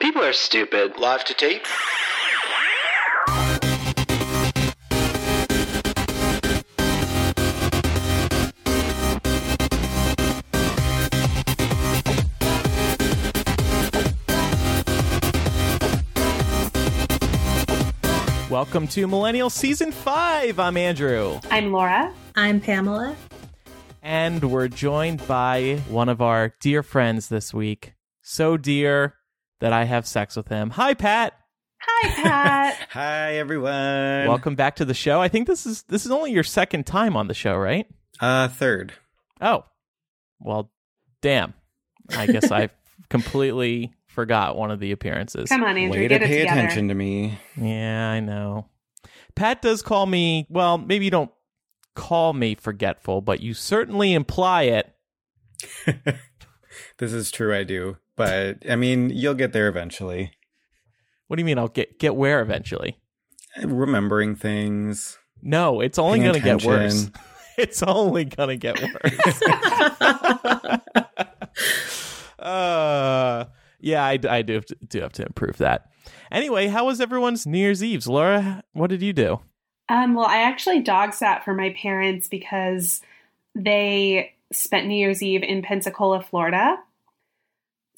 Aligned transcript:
People 0.00 0.22
are 0.22 0.32
stupid. 0.32 0.96
Live 0.96 1.24
to 1.24 1.34
tape. 1.34 1.66
Welcome 18.48 18.86
to 18.88 19.08
Millennial 19.08 19.50
Season 19.50 19.90
5. 19.90 20.60
I'm 20.60 20.76
Andrew. 20.76 21.40
I'm 21.50 21.72
Laura. 21.72 22.14
I'm 22.36 22.60
Pamela. 22.60 23.16
And 24.00 24.52
we're 24.52 24.68
joined 24.68 25.26
by 25.26 25.82
one 25.88 26.08
of 26.08 26.22
our 26.22 26.54
dear 26.60 26.84
friends 26.84 27.28
this 27.28 27.52
week. 27.52 27.94
So 28.22 28.56
dear 28.56 29.17
that 29.60 29.72
I 29.72 29.84
have 29.84 30.06
sex 30.06 30.36
with 30.36 30.48
him. 30.48 30.70
Hi, 30.70 30.94
Pat. 30.94 31.34
Hi, 31.80 32.08
Pat. 32.22 32.74
Hi 32.90 33.34
everyone. 33.36 34.26
Welcome 34.28 34.54
back 34.56 34.76
to 34.76 34.84
the 34.84 34.94
show. 34.94 35.20
I 35.20 35.28
think 35.28 35.46
this 35.46 35.64
is 35.66 35.82
this 35.84 36.04
is 36.04 36.10
only 36.12 36.32
your 36.32 36.42
second 36.44 36.86
time 36.86 37.16
on 37.16 37.28
the 37.28 37.34
show, 37.34 37.56
right? 37.56 37.86
Uh 38.20 38.48
third. 38.48 38.92
Oh. 39.40 39.64
Well, 40.40 40.70
damn. 41.22 41.54
I 42.10 42.26
guess 42.26 42.50
I 42.52 42.70
completely 43.08 43.92
forgot 44.06 44.56
one 44.56 44.70
of 44.70 44.80
the 44.80 44.92
appearances. 44.92 45.48
Come 45.48 45.62
on, 45.62 45.76
Andrew. 45.76 46.00
Way 46.00 46.08
get 46.08 46.18
to 46.18 46.24
it 46.24 46.28
pay 46.28 46.38
together. 46.40 46.60
attention 46.60 46.88
to 46.88 46.94
me. 46.94 47.38
Yeah, 47.56 48.10
I 48.10 48.20
know. 48.20 48.66
Pat 49.36 49.62
does 49.62 49.82
call 49.82 50.04
me, 50.06 50.46
well, 50.50 50.78
maybe 50.78 51.04
you 51.04 51.12
don't 51.12 51.30
call 51.94 52.32
me 52.32 52.56
forgetful, 52.56 53.20
but 53.20 53.40
you 53.40 53.54
certainly 53.54 54.14
imply 54.14 54.62
it. 54.64 54.92
This 56.98 57.12
is 57.12 57.30
true 57.30 57.54
I 57.54 57.64
do. 57.64 57.96
But 58.18 58.68
I 58.68 58.76
mean, 58.76 59.10
you'll 59.10 59.34
get 59.34 59.52
there 59.54 59.68
eventually. 59.68 60.32
What 61.28 61.36
do 61.36 61.40
you 61.40 61.46
mean 61.46 61.58
I'll 61.58 61.68
get 61.68 61.98
get 61.98 62.16
where 62.16 62.42
eventually? 62.42 62.98
Remembering 63.62 64.34
things. 64.34 65.18
No, 65.40 65.80
it's 65.80 65.98
only 65.98 66.18
going 66.18 66.34
to 66.34 66.40
get 66.58 66.64
worse. 66.64 67.10
It's 67.56 67.82
only 67.82 68.24
going 68.24 68.50
to 68.50 68.56
get 68.56 68.80
worse. 68.80 69.42
uh, 72.38 73.44
yeah, 73.80 74.04
I, 74.04 74.18
I 74.28 74.42
do, 74.42 74.54
have 74.54 74.66
to, 74.66 74.76
do 74.86 75.00
have 75.00 75.12
to 75.14 75.26
improve 75.26 75.58
that. 75.58 75.90
Anyway, 76.30 76.68
how 76.68 76.86
was 76.86 77.00
everyone's 77.00 77.46
New 77.46 77.58
Year's 77.58 77.82
Eve's? 77.82 78.06
Laura, 78.06 78.62
what 78.74 78.90
did 78.90 79.02
you 79.02 79.12
do? 79.12 79.40
Um, 79.88 80.14
well, 80.14 80.26
I 80.26 80.42
actually 80.42 80.80
dog 80.80 81.14
sat 81.14 81.44
for 81.44 81.54
my 81.54 81.70
parents 81.70 82.28
because 82.28 83.00
they 83.54 84.34
spent 84.52 84.86
New 84.86 84.94
Year's 84.94 85.22
Eve 85.22 85.42
in 85.42 85.62
Pensacola, 85.62 86.22
Florida. 86.22 86.76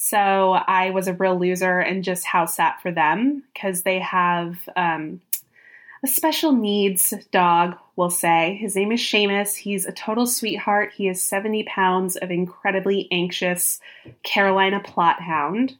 So 0.03 0.53
I 0.53 0.93
was 0.93 1.09
a 1.09 1.13
real 1.13 1.39
loser 1.39 1.79
and 1.79 2.03
just 2.03 2.25
house 2.25 2.57
sat 2.57 2.81
for 2.81 2.91
them 2.91 3.43
because 3.53 3.83
they 3.83 3.99
have 3.99 4.57
um, 4.75 5.21
a 6.03 6.07
special 6.07 6.53
needs 6.53 7.13
dog, 7.31 7.77
we'll 7.97 8.09
say. 8.09 8.57
His 8.59 8.75
name 8.77 8.93
is 8.93 9.01
Seamus. 9.01 9.55
He's 9.55 9.85
a 9.85 9.93
total 9.93 10.27
sweetheart. 10.27 10.95
He 10.97 11.07
is 11.07 11.23
70 11.23 11.65
pounds 11.65 12.17
of 12.17 12.31
incredibly 12.31 13.09
anxious 13.13 13.79
Carolina 14.23 14.81
Plott 14.81 15.21
hound. 15.21 15.77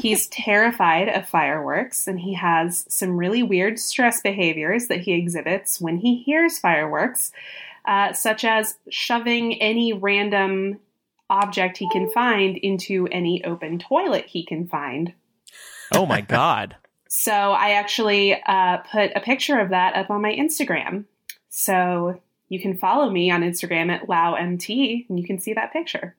He's 0.00 0.26
terrified 0.32 1.08
of 1.08 1.28
fireworks 1.28 2.08
and 2.08 2.18
he 2.18 2.34
has 2.34 2.84
some 2.88 3.16
really 3.16 3.44
weird 3.44 3.78
stress 3.78 4.20
behaviors 4.20 4.88
that 4.88 5.02
he 5.02 5.12
exhibits 5.12 5.80
when 5.80 5.98
he 5.98 6.16
hears 6.16 6.58
fireworks, 6.58 7.30
uh, 7.84 8.14
such 8.14 8.44
as 8.44 8.74
shoving 8.90 9.62
any 9.62 9.92
random 9.92 10.80
object 11.32 11.78
he 11.78 11.88
can 11.90 12.10
find 12.10 12.56
into 12.56 13.08
any 13.10 13.42
open 13.44 13.78
toilet 13.78 14.26
he 14.26 14.44
can 14.44 14.68
find. 14.68 15.14
Oh 15.94 16.06
my 16.06 16.20
God. 16.20 16.76
So 17.14 17.30
I 17.30 17.72
actually 17.72 18.32
uh, 18.42 18.78
put 18.90 19.10
a 19.14 19.20
picture 19.20 19.60
of 19.60 19.68
that 19.68 19.96
up 19.96 20.08
on 20.08 20.22
my 20.22 20.32
Instagram. 20.34 21.04
So 21.50 22.18
you 22.48 22.58
can 22.58 22.78
follow 22.78 23.10
me 23.10 23.30
on 23.30 23.42
Instagram 23.42 23.90
at 23.92 24.08
LowMT 24.08 25.10
and 25.10 25.20
you 25.20 25.26
can 25.26 25.38
see 25.38 25.52
that 25.52 25.74
picture. 25.74 26.16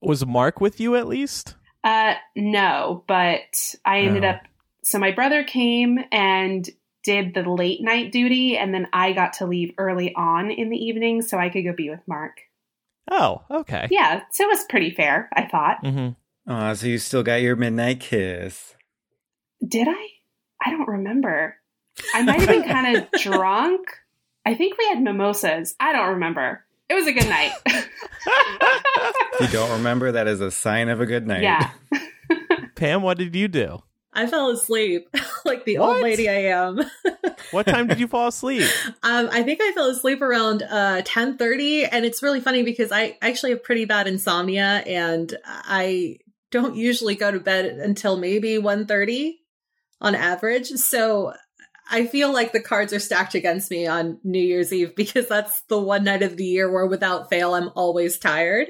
Was 0.00 0.24
Mark 0.24 0.60
with 0.60 0.78
you 0.78 0.94
at 0.94 1.08
least? 1.08 1.56
Uh, 1.82 2.14
no, 2.36 3.02
but 3.08 3.74
I 3.84 4.02
ended 4.02 4.24
Oh. 4.24 4.28
up. 4.28 4.42
So 4.84 5.00
my 5.00 5.10
brother 5.10 5.42
came 5.42 5.98
and 6.12 6.70
did 7.02 7.34
the 7.34 7.42
late 7.42 7.82
night 7.82 8.12
duty, 8.12 8.56
and 8.56 8.72
then 8.72 8.86
I 8.92 9.12
got 9.12 9.32
to 9.34 9.46
leave 9.46 9.72
early 9.78 10.14
on 10.14 10.52
in 10.52 10.70
the 10.70 10.76
evening 10.78 11.22
so 11.22 11.38
I 11.38 11.48
could 11.48 11.64
go 11.64 11.72
be 11.72 11.90
with 11.90 12.06
Mark. 12.06 12.38
Oh, 13.10 13.42
okay. 13.50 13.88
Yeah, 13.90 14.22
so 14.30 14.44
it 14.44 14.48
was 14.48 14.64
pretty 14.68 14.90
fair, 14.94 15.28
I 15.34 15.46
thought. 15.46 15.82
Mm-hmm. 15.84 16.50
Aw, 16.52 16.74
so 16.74 16.86
you 16.86 16.98
still 16.98 17.22
got 17.22 17.42
your 17.42 17.56
midnight 17.56 18.00
kiss. 18.00 18.74
Did 19.66 19.88
I? 19.88 20.06
I 20.64 20.70
don't 20.70 20.88
remember. 20.88 21.56
I 22.14 22.22
might 22.22 22.40
have 22.40 22.48
been 22.48 22.62
kind 22.68 22.96
of 22.96 23.10
drunk. 23.20 23.88
I 24.46 24.54
think 24.54 24.78
we 24.78 24.86
had 24.88 25.02
mimosas. 25.02 25.74
I 25.80 25.92
don't 25.92 26.10
remember. 26.10 26.64
It 26.88 26.94
was 26.94 27.06
a 27.06 27.12
good 27.12 27.28
night. 27.28 27.52
You 29.40 29.48
don't 29.48 29.70
remember, 29.72 30.12
that 30.12 30.26
is 30.28 30.40
a 30.40 30.50
sign 30.50 30.88
of 30.88 31.00
a 31.00 31.06
good 31.06 31.26
night. 31.26 31.42
yeah. 31.42 31.70
Pam, 32.74 33.02
what 33.02 33.16
did 33.18 33.34
you 33.34 33.48
do? 33.48 33.82
I 34.12 34.26
fell 34.26 34.50
asleep 34.50 35.08
like 35.44 35.64
the 35.64 35.78
What? 35.78 35.88
old 35.96 36.02
lady 36.02 36.28
I 36.28 36.42
am. 36.52 36.80
What 37.50 37.66
time 37.66 37.86
did 37.86 37.98
you 37.98 38.08
fall 38.08 38.28
asleep? 38.28 38.68
um, 39.02 39.28
I 39.30 39.42
think 39.42 39.60
I 39.62 39.72
fell 39.72 39.90
asleep 39.90 40.22
around 40.22 40.62
uh, 40.62 41.02
10.30 41.02 41.88
and 41.90 42.04
it's 42.04 42.22
really 42.22 42.40
funny 42.40 42.62
because 42.62 42.92
I 42.92 43.18
actually 43.20 43.50
have 43.50 43.64
pretty 43.64 43.84
bad 43.84 44.06
insomnia 44.06 44.82
and 44.86 45.36
I 45.44 46.18
don't 46.50 46.76
usually 46.76 47.14
go 47.14 47.30
to 47.30 47.40
bed 47.40 47.66
until 47.66 48.16
maybe 48.16 48.56
1.30 48.56 49.34
on 50.00 50.14
average. 50.14 50.68
So 50.68 51.34
I 51.90 52.06
feel 52.06 52.32
like 52.32 52.52
the 52.52 52.60
cards 52.60 52.92
are 52.92 53.00
stacked 53.00 53.34
against 53.34 53.70
me 53.70 53.86
on 53.86 54.18
New 54.22 54.42
Year's 54.42 54.72
Eve 54.72 54.94
because 54.96 55.28
that's 55.28 55.62
the 55.62 55.80
one 55.80 56.04
night 56.04 56.22
of 56.22 56.36
the 56.36 56.44
year 56.44 56.70
where 56.70 56.86
without 56.86 57.30
fail 57.30 57.54
I'm 57.54 57.70
always 57.74 58.18
tired. 58.18 58.68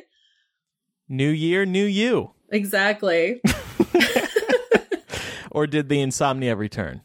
New 1.09 1.31
year, 1.31 1.67
new 1.67 1.85
you. 1.85 2.33
Exactly. 2.51 3.41
Or 5.51 5.67
did 5.67 5.89
the 5.89 6.01
insomnia 6.01 6.55
return? 6.55 7.03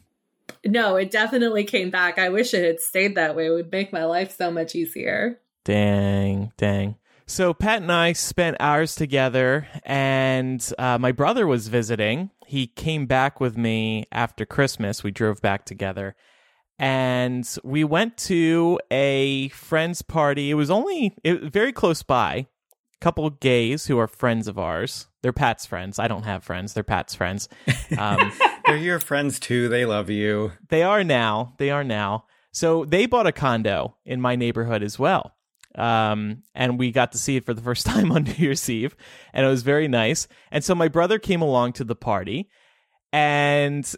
No, 0.66 0.96
it 0.96 1.10
definitely 1.10 1.64
came 1.64 1.90
back. 1.90 2.18
I 2.18 2.28
wish 2.28 2.52
it 2.54 2.64
had 2.64 2.80
stayed 2.80 3.14
that 3.14 3.36
way. 3.36 3.46
It 3.46 3.50
would 3.50 3.72
make 3.72 3.92
my 3.92 4.04
life 4.04 4.36
so 4.36 4.50
much 4.50 4.74
easier. 4.74 5.40
Dang, 5.64 6.52
dang. 6.56 6.96
So 7.26 7.52
Pat 7.52 7.82
and 7.82 7.90
I 7.90 8.12
spent 8.12 8.56
hours 8.60 8.94
together, 8.94 9.66
and 9.84 10.64
uh, 10.78 10.98
my 10.98 11.10
brother 11.10 11.46
was 11.46 11.66
visiting. 11.66 12.30
He 12.46 12.68
came 12.68 13.06
back 13.06 13.40
with 13.40 13.56
me 13.56 14.06
after 14.12 14.46
Christmas. 14.46 15.02
We 15.02 15.10
drove 15.10 15.42
back 15.42 15.64
together, 15.64 16.14
and 16.78 17.48
we 17.64 17.82
went 17.82 18.16
to 18.18 18.78
a 18.92 19.48
friend's 19.48 20.02
party. 20.02 20.50
It 20.50 20.54
was 20.54 20.70
only 20.70 21.16
it, 21.24 21.52
very 21.52 21.72
close 21.72 22.04
by. 22.04 22.46
Couple 23.06 23.24
of 23.24 23.38
gays 23.38 23.86
who 23.86 24.00
are 24.00 24.08
friends 24.08 24.48
of 24.48 24.58
ours. 24.58 25.06
They're 25.22 25.32
Pat's 25.32 25.64
friends. 25.64 26.00
I 26.00 26.08
don't 26.08 26.24
have 26.24 26.42
friends. 26.42 26.74
They're 26.74 26.82
Pat's 26.82 27.14
friends. 27.14 27.48
Um, 27.96 28.32
They're 28.66 28.76
your 28.76 28.98
friends 28.98 29.38
too. 29.38 29.68
They 29.68 29.84
love 29.84 30.10
you. 30.10 30.50
they 30.70 30.82
are 30.82 31.04
now. 31.04 31.54
They 31.58 31.70
are 31.70 31.84
now. 31.84 32.24
So 32.50 32.84
they 32.84 33.06
bought 33.06 33.28
a 33.28 33.30
condo 33.30 33.94
in 34.04 34.20
my 34.20 34.34
neighborhood 34.34 34.82
as 34.82 34.98
well. 34.98 35.36
Um, 35.76 36.42
and 36.52 36.80
we 36.80 36.90
got 36.90 37.12
to 37.12 37.18
see 37.18 37.36
it 37.36 37.46
for 37.46 37.54
the 37.54 37.62
first 37.62 37.86
time 37.86 38.10
on 38.10 38.24
New 38.24 38.32
Year's 38.32 38.68
Eve, 38.68 38.96
and 39.32 39.46
it 39.46 39.48
was 39.48 39.62
very 39.62 39.86
nice. 39.86 40.26
And 40.50 40.64
so 40.64 40.74
my 40.74 40.88
brother 40.88 41.20
came 41.20 41.42
along 41.42 41.74
to 41.74 41.84
the 41.84 41.94
party, 41.94 42.50
and 43.12 43.88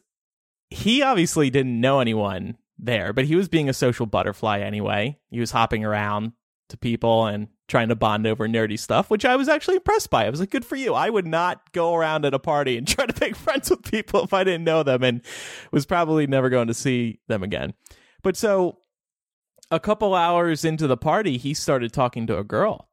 he 0.69 1.01
obviously 1.01 1.49
didn't 1.49 1.81
know 1.81 2.01
anyone 2.01 2.59
there, 2.79 3.15
but 3.15 3.25
he 3.25 3.37
was 3.37 3.49
being 3.49 3.71
a 3.71 3.73
social 3.73 4.05
butterfly 4.05 4.59
anyway. 4.59 5.19
He 5.31 5.41
was 5.41 5.53
hopping 5.53 5.83
around 5.83 6.33
to 6.69 6.77
people 6.77 7.27
and 7.27 7.49
trying 7.67 7.89
to 7.89 7.97
bond 7.97 8.27
over 8.27 8.49
nerdy 8.49 8.79
stuff, 8.79 9.11
which 9.11 9.25
I 9.25 9.37
was 9.37 9.49
actually 9.49 9.77
impressed 9.77 10.11
by. 10.11 10.27
I 10.27 10.31
was 10.31 10.41
like, 10.41 10.51
good 10.51 10.65
for 10.65 10.77
you. 10.77 10.95
I 10.95 11.11
would 11.11 11.27
not 11.27 11.73
go 11.73 11.95
around 11.95 12.25
at 12.25 12.35
a 12.35 12.39
party 12.39 12.77
and 12.77 12.87
try 12.89 13.07
to 13.07 13.21
make 13.21 13.37
friends 13.37 13.71
with 13.71 13.91
people 13.91 14.23
if 14.25 14.33
I 14.33 14.45
didn't 14.45 14.65
know 14.65 14.83
them 14.83 15.03
and 15.03 15.23
was 15.71 15.87
probably 15.87 16.27
never 16.27 16.49
going 16.49 16.69
to 16.69 16.75
see 16.75 17.21
them 17.29 17.43
again. 17.43 17.75
But 18.23 18.37
so 18.37 18.79
a 19.71 19.81
couple 19.81 20.15
hours 20.15 20.65
into 20.65 20.87
the 20.87 20.97
party, 20.97 21.37
he 21.37 21.55
started 21.55 21.93
talking 21.93 22.27
to 22.27 22.39
a 22.39 22.45
girl. 22.45 22.89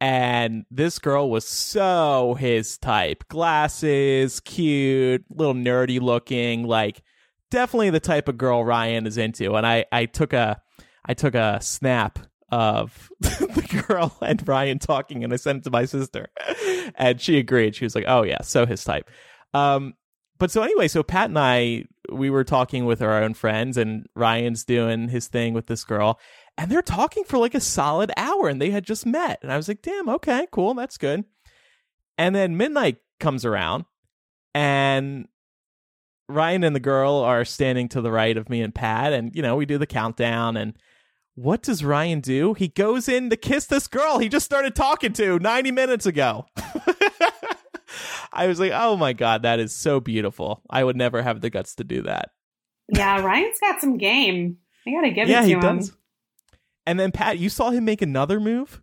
And 0.00 0.64
this 0.68 0.98
girl 0.98 1.30
was 1.30 1.46
so 1.46 2.34
his 2.34 2.76
type. 2.76 3.28
Glasses, 3.28 4.40
cute, 4.40 5.24
little 5.30 5.54
nerdy 5.54 6.00
looking, 6.00 6.64
like 6.64 7.02
definitely 7.50 7.90
the 7.90 8.00
type 8.00 8.26
of 8.28 8.36
girl 8.36 8.64
Ryan 8.64 9.06
is 9.06 9.16
into. 9.16 9.54
And 9.54 9.64
I, 9.64 9.84
I 9.92 10.06
took 10.06 10.32
a 10.32 10.60
I 11.04 11.14
took 11.14 11.34
a 11.34 11.58
snap 11.60 12.18
of 12.52 13.10
the 13.20 13.84
girl 13.88 14.16
and 14.20 14.46
Ryan 14.46 14.78
talking 14.78 15.24
and 15.24 15.32
I 15.32 15.36
sent 15.36 15.58
it 15.58 15.64
to 15.64 15.70
my 15.70 15.86
sister. 15.86 16.28
And 16.94 17.20
she 17.20 17.38
agreed. 17.38 17.74
She 17.74 17.84
was 17.84 17.94
like, 17.94 18.04
Oh 18.06 18.22
yeah, 18.22 18.42
so 18.42 18.66
his 18.66 18.84
type. 18.84 19.10
Um 19.54 19.94
but 20.38 20.50
so 20.50 20.62
anyway, 20.62 20.88
so 20.88 21.02
Pat 21.02 21.30
and 21.30 21.38
I 21.38 21.86
we 22.10 22.28
were 22.30 22.44
talking 22.44 22.84
with 22.84 23.00
our 23.00 23.22
own 23.22 23.34
friends 23.34 23.76
and 23.76 24.06
Ryan's 24.14 24.64
doing 24.64 25.08
his 25.08 25.28
thing 25.28 25.54
with 25.54 25.66
this 25.66 25.82
girl 25.82 26.20
and 26.58 26.70
they're 26.70 26.82
talking 26.82 27.24
for 27.24 27.38
like 27.38 27.54
a 27.54 27.60
solid 27.60 28.12
hour 28.16 28.48
and 28.48 28.60
they 28.60 28.70
had 28.70 28.84
just 28.84 29.06
met 29.06 29.38
and 29.42 29.50
I 29.50 29.56
was 29.56 29.66
like, 29.66 29.82
"Damn, 29.82 30.08
okay, 30.10 30.46
cool, 30.52 30.74
that's 30.74 30.98
good." 30.98 31.24
And 32.18 32.34
then 32.34 32.58
midnight 32.58 32.98
comes 33.18 33.44
around 33.44 33.86
and 34.54 35.26
Ryan 36.28 36.64
and 36.64 36.76
the 36.76 36.80
girl 36.80 37.16
are 37.16 37.44
standing 37.44 37.88
to 37.90 38.00
the 38.00 38.10
right 38.10 38.36
of 38.36 38.48
me 38.48 38.62
and 38.62 38.74
Pat, 38.74 39.12
and 39.12 39.34
you 39.34 39.42
know 39.42 39.56
we 39.56 39.66
do 39.66 39.78
the 39.78 39.86
countdown. 39.86 40.56
And 40.56 40.74
what 41.34 41.62
does 41.62 41.84
Ryan 41.84 42.20
do? 42.20 42.54
He 42.54 42.68
goes 42.68 43.08
in 43.08 43.30
to 43.30 43.36
kiss 43.36 43.66
this 43.66 43.86
girl 43.88 44.18
he 44.18 44.28
just 44.28 44.44
started 44.44 44.74
talking 44.74 45.12
to 45.14 45.38
90 45.38 45.70
minutes 45.72 46.06
ago. 46.06 46.46
I 48.32 48.46
was 48.46 48.58
like, 48.58 48.72
oh 48.74 48.96
my 48.96 49.12
god, 49.12 49.42
that 49.42 49.60
is 49.60 49.74
so 49.74 50.00
beautiful. 50.00 50.62
I 50.70 50.84
would 50.84 50.96
never 50.96 51.22
have 51.22 51.40
the 51.40 51.50
guts 51.50 51.74
to 51.76 51.84
do 51.84 52.02
that. 52.02 52.30
Yeah, 52.88 53.20
Ryan's 53.22 53.58
got 53.60 53.80
some 53.80 53.98
game. 53.98 54.58
I 54.86 54.90
gotta 54.92 55.10
give 55.10 55.28
yeah, 55.28 55.40
it 55.40 55.42
to 55.42 55.46
he 55.46 55.52
him. 55.52 55.60
does. 55.60 55.92
And 56.86 56.98
then 56.98 57.12
Pat, 57.12 57.38
you 57.38 57.48
saw 57.48 57.70
him 57.70 57.84
make 57.84 58.02
another 58.02 58.40
move. 58.40 58.82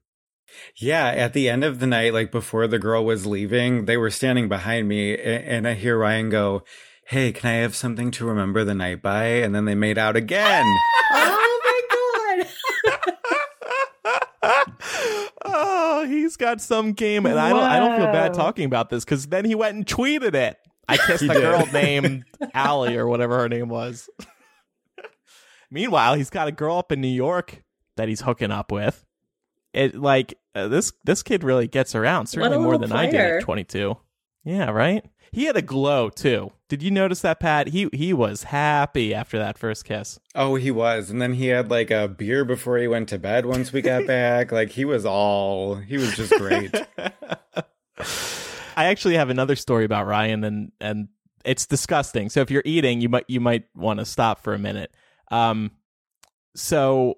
Yeah, 0.76 1.08
at 1.08 1.34
the 1.34 1.50
end 1.50 1.64
of 1.64 1.80
the 1.80 1.88
night, 1.88 2.14
like 2.14 2.32
before 2.32 2.68
the 2.68 2.80
girl 2.80 3.06
was 3.06 3.26
leaving, 3.26 3.86
they 3.86 3.98
were 3.98 4.10
standing 4.10 4.50
behind 4.50 4.88
me, 4.88 5.16
and 5.18 5.68
I 5.68 5.74
hear 5.74 5.98
Ryan 5.98 6.30
go, 6.30 6.64
Hey, 7.08 7.32
can 7.32 7.50
I 7.50 7.54
have 7.56 7.76
something 7.76 8.12
to 8.12 8.26
remember 8.26 8.64
the 8.64 8.76
night 8.76 9.02
by? 9.02 9.26
And 9.26 9.54
then 9.54 9.66
they 9.66 9.76
made 9.76 9.98
out 9.98 10.16
again. 10.16 10.66
Oh 11.12 11.59
oh 14.72 15.30
my 15.46 15.52
god. 15.52 16.08
he's 16.10 16.38
got 16.38 16.62
some 16.62 16.94
game, 16.94 17.26
and 17.26 17.40
I 17.40 17.50
don't. 17.50 17.64
I 17.64 17.80
don't 17.80 17.98
feel 17.98 18.08
bad 18.08 18.34
talking 18.34 18.66
about 18.66 18.90
this 18.90 19.06
because 19.06 19.28
then 19.28 19.46
he 19.46 19.56
went 19.56 19.76
and 19.76 19.86
tweeted 19.86 20.34
it. 20.34 20.58
I 20.88 20.98
kissed 21.08 21.24
a 21.24 21.28
girl 21.28 21.68
named 21.72 22.26
Allie 22.54 22.98
or 22.98 23.08
whatever 23.08 23.38
her 23.40 23.50
name 23.50 23.70
was. 23.70 24.10
Meanwhile, 25.72 26.16
he's 26.16 26.32
got 26.32 26.48
a 26.48 26.52
girl 26.52 26.78
up 26.78 26.92
in 26.92 27.00
New 27.00 27.08
York 27.08 27.64
that 27.96 28.08
he's 28.08 28.22
hooking 28.22 28.52
up 28.52 28.72
with. 28.72 29.06
It 29.74 29.96
like 29.96 30.34
uh, 30.56 30.68
this. 30.68 30.92
This 31.04 31.22
kid 31.22 31.44
really 31.44 31.68
gets 31.68 31.94
around. 31.94 32.28
Certainly 32.28 32.58
more 32.58 32.74
little 32.74 32.88
than 32.88 32.92
I 32.92 33.06
did 33.06 33.20
at 33.20 33.44
twenty 33.44 33.64
two. 33.64 33.98
Yeah, 34.44 34.72
right. 34.72 35.06
He 35.32 35.46
had 35.46 35.56
a 35.58 35.62
glow 35.62 36.10
too. 36.10 36.52
Did 36.68 36.84
you 36.84 36.92
notice 36.92 37.22
that, 37.22 37.40
Pat? 37.40 37.68
He 37.68 37.90
he 37.94 38.14
was 38.14 38.44
happy 38.44 39.14
after 39.14 39.38
that 39.40 39.58
first 39.58 39.86
kiss. 39.86 40.20
oh, 40.36 40.56
he 40.56 40.72
was. 40.72 41.10
And 41.10 41.22
then 41.22 41.34
he 41.34 41.48
had 41.48 41.70
like 41.70 41.92
a 41.92 42.08
beer 42.08 42.46
before 42.46 42.78
he 42.78 42.88
went 42.88 43.10
to 43.10 43.20
bed 43.20 43.46
once 43.46 43.74
we 43.74 43.82
got 43.82 44.06
back. 44.06 44.52
Like 44.60 44.70
he 44.70 44.86
was 44.86 45.06
all, 45.06 45.76
he 45.76 45.98
was 45.98 46.16
just 46.16 46.34
great. 46.34 46.74
I 48.78 48.86
actually 48.86 49.16
have 49.16 49.30
another 49.30 49.56
story 49.56 49.86
about 49.86 50.08
Ryan 50.08 50.44
and 50.44 50.72
and 50.80 51.08
it's 51.46 51.66
disgusting. 51.66 52.30
So 52.30 52.42
if 52.42 52.52
you're 52.52 52.64
eating, 52.66 53.02
you 53.02 53.10
might 53.10 53.26
you 53.28 53.40
might 53.40 53.66
want 53.76 54.00
to 54.00 54.06
stop 54.06 54.42
for 54.44 54.54
a 54.54 54.60
minute. 54.60 54.92
Um 55.32 55.72
so 56.56 57.18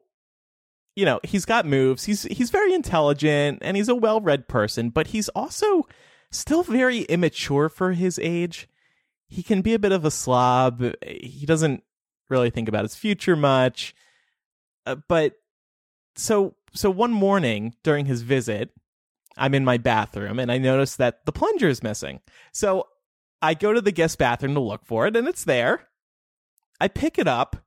you 0.96 1.06
know, 1.06 1.20
he's 1.24 1.46
got 1.46 1.66
moves. 1.66 2.04
He's 2.04 2.24
he's 2.24 2.50
very 2.50 2.74
intelligent 2.74 3.60
and 3.62 3.78
he's 3.78 3.88
a 3.90 3.96
well-read 3.96 4.48
person, 4.48 4.90
but 4.90 5.08
he's 5.08 5.30
also 5.30 5.84
still 6.32 6.64
very 6.64 7.02
immature 7.04 7.70
for 7.70 7.94
his 7.94 8.20
age. 8.20 8.68
He 9.28 9.44
can 9.44 9.62
be 9.62 9.74
a 9.74 9.80
bit 9.80 9.92
of 9.92 10.06
a 10.06 10.12
slob. 10.12 10.84
He 11.06 11.46
doesn't 11.46 11.84
really 12.30 12.50
think 12.50 12.68
about 12.68 12.84
his 12.84 12.96
future 12.96 13.36
much. 13.36 13.94
Uh, 14.86 14.96
but 15.08 15.34
so 16.16 16.56
so 16.74 16.90
one 16.90 17.12
morning 17.12 17.76
during 17.84 18.06
his 18.06 18.22
visit, 18.22 18.72
I'm 19.38 19.54
in 19.54 19.66
my 19.66 19.78
bathroom 19.78 20.40
and 20.40 20.52
I 20.52 20.58
notice 20.58 20.96
that 20.98 21.26
the 21.26 21.32
plunger 21.32 21.68
is 21.68 21.84
missing. 21.84 22.22
So 22.52 22.88
I 23.42 23.54
go 23.54 23.74
to 23.74 23.82
the 23.82 23.92
guest 23.92 24.18
bathroom 24.18 24.54
to 24.56 24.60
look 24.60 24.86
for 24.86 25.08
it 25.08 25.16
and 25.16 25.28
it's 25.28 25.44
there. 25.44 25.88
I 26.80 26.88
pick 26.88 27.20
it 27.20 27.28
up. 27.28 27.58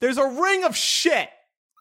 There's 0.00 0.18
a 0.18 0.26
ring 0.26 0.64
of 0.64 0.76
shit 0.76 1.28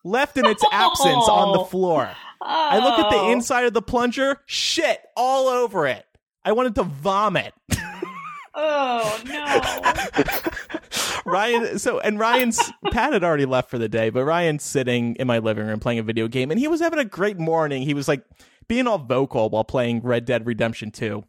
left 0.04 0.38
in 0.38 0.46
its 0.46 0.64
absence 0.72 1.28
on 1.28 1.58
the 1.58 1.66
floor. 1.70 2.12
I 2.42 2.78
look 2.80 3.00
at 3.00 3.10
the 3.10 3.18
Oh. 3.18 3.32
inside 3.32 3.66
of 3.66 3.74
the 3.74 3.82
plunger, 3.82 4.40
shit 4.46 5.00
all 5.16 5.48
over 5.48 5.88
it. 5.88 6.06
I 6.44 6.52
wanted 6.52 6.76
to 6.76 6.84
vomit. 6.84 7.54
Oh 8.58 9.22
no. 9.26 10.42
Ryan, 11.26 11.78
so 11.80 12.00
and 12.00 12.18
Ryan's 12.20 12.62
Pat 12.92 13.12
had 13.14 13.24
already 13.24 13.46
left 13.46 13.70
for 13.70 13.78
the 13.78 13.90
day, 13.90 14.10
but 14.10 14.24
Ryan's 14.24 14.64
sitting 14.64 15.16
in 15.16 15.28
my 15.28 15.40
living 15.40 15.66
room 15.68 15.80
playing 15.80 16.00
a 16.00 16.04
video 16.04 16.28
game, 16.28 16.52
and 16.52 16.60
he 16.60 16.68
was 16.70 16.80
having 16.80 17.00
a 17.00 17.04
great 17.06 17.38
morning. 17.38 17.82
He 17.82 17.94
was 17.94 18.08
like 18.08 18.24
being 18.70 18.88
all 18.88 18.98
vocal 18.98 19.50
while 19.50 19.66
playing 19.66 20.02
Red 20.04 20.24
Dead 20.24 20.46
Redemption 20.46 20.92
2. 20.92 21.24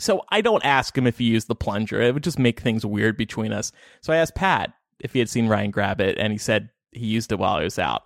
So 0.00 0.22
I 0.30 0.40
don't 0.40 0.64
ask 0.64 0.96
him 0.96 1.06
if 1.06 1.18
he 1.18 1.24
used 1.24 1.48
the 1.48 1.54
plunger. 1.54 2.00
It 2.00 2.14
would 2.14 2.24
just 2.24 2.38
make 2.38 2.60
things 2.60 2.86
weird 2.86 3.16
between 3.16 3.52
us. 3.52 3.70
So 4.00 4.12
I 4.12 4.16
asked 4.16 4.34
Pat 4.34 4.72
if 5.00 5.12
he 5.12 5.18
had 5.18 5.28
seen 5.28 5.48
Ryan 5.48 5.70
grab 5.70 6.00
it, 6.00 6.16
and 6.18 6.32
he 6.32 6.38
said 6.38 6.70
he 6.92 7.06
used 7.06 7.30
it 7.30 7.38
while 7.38 7.58
he 7.58 7.64
was 7.64 7.78
out. 7.78 8.04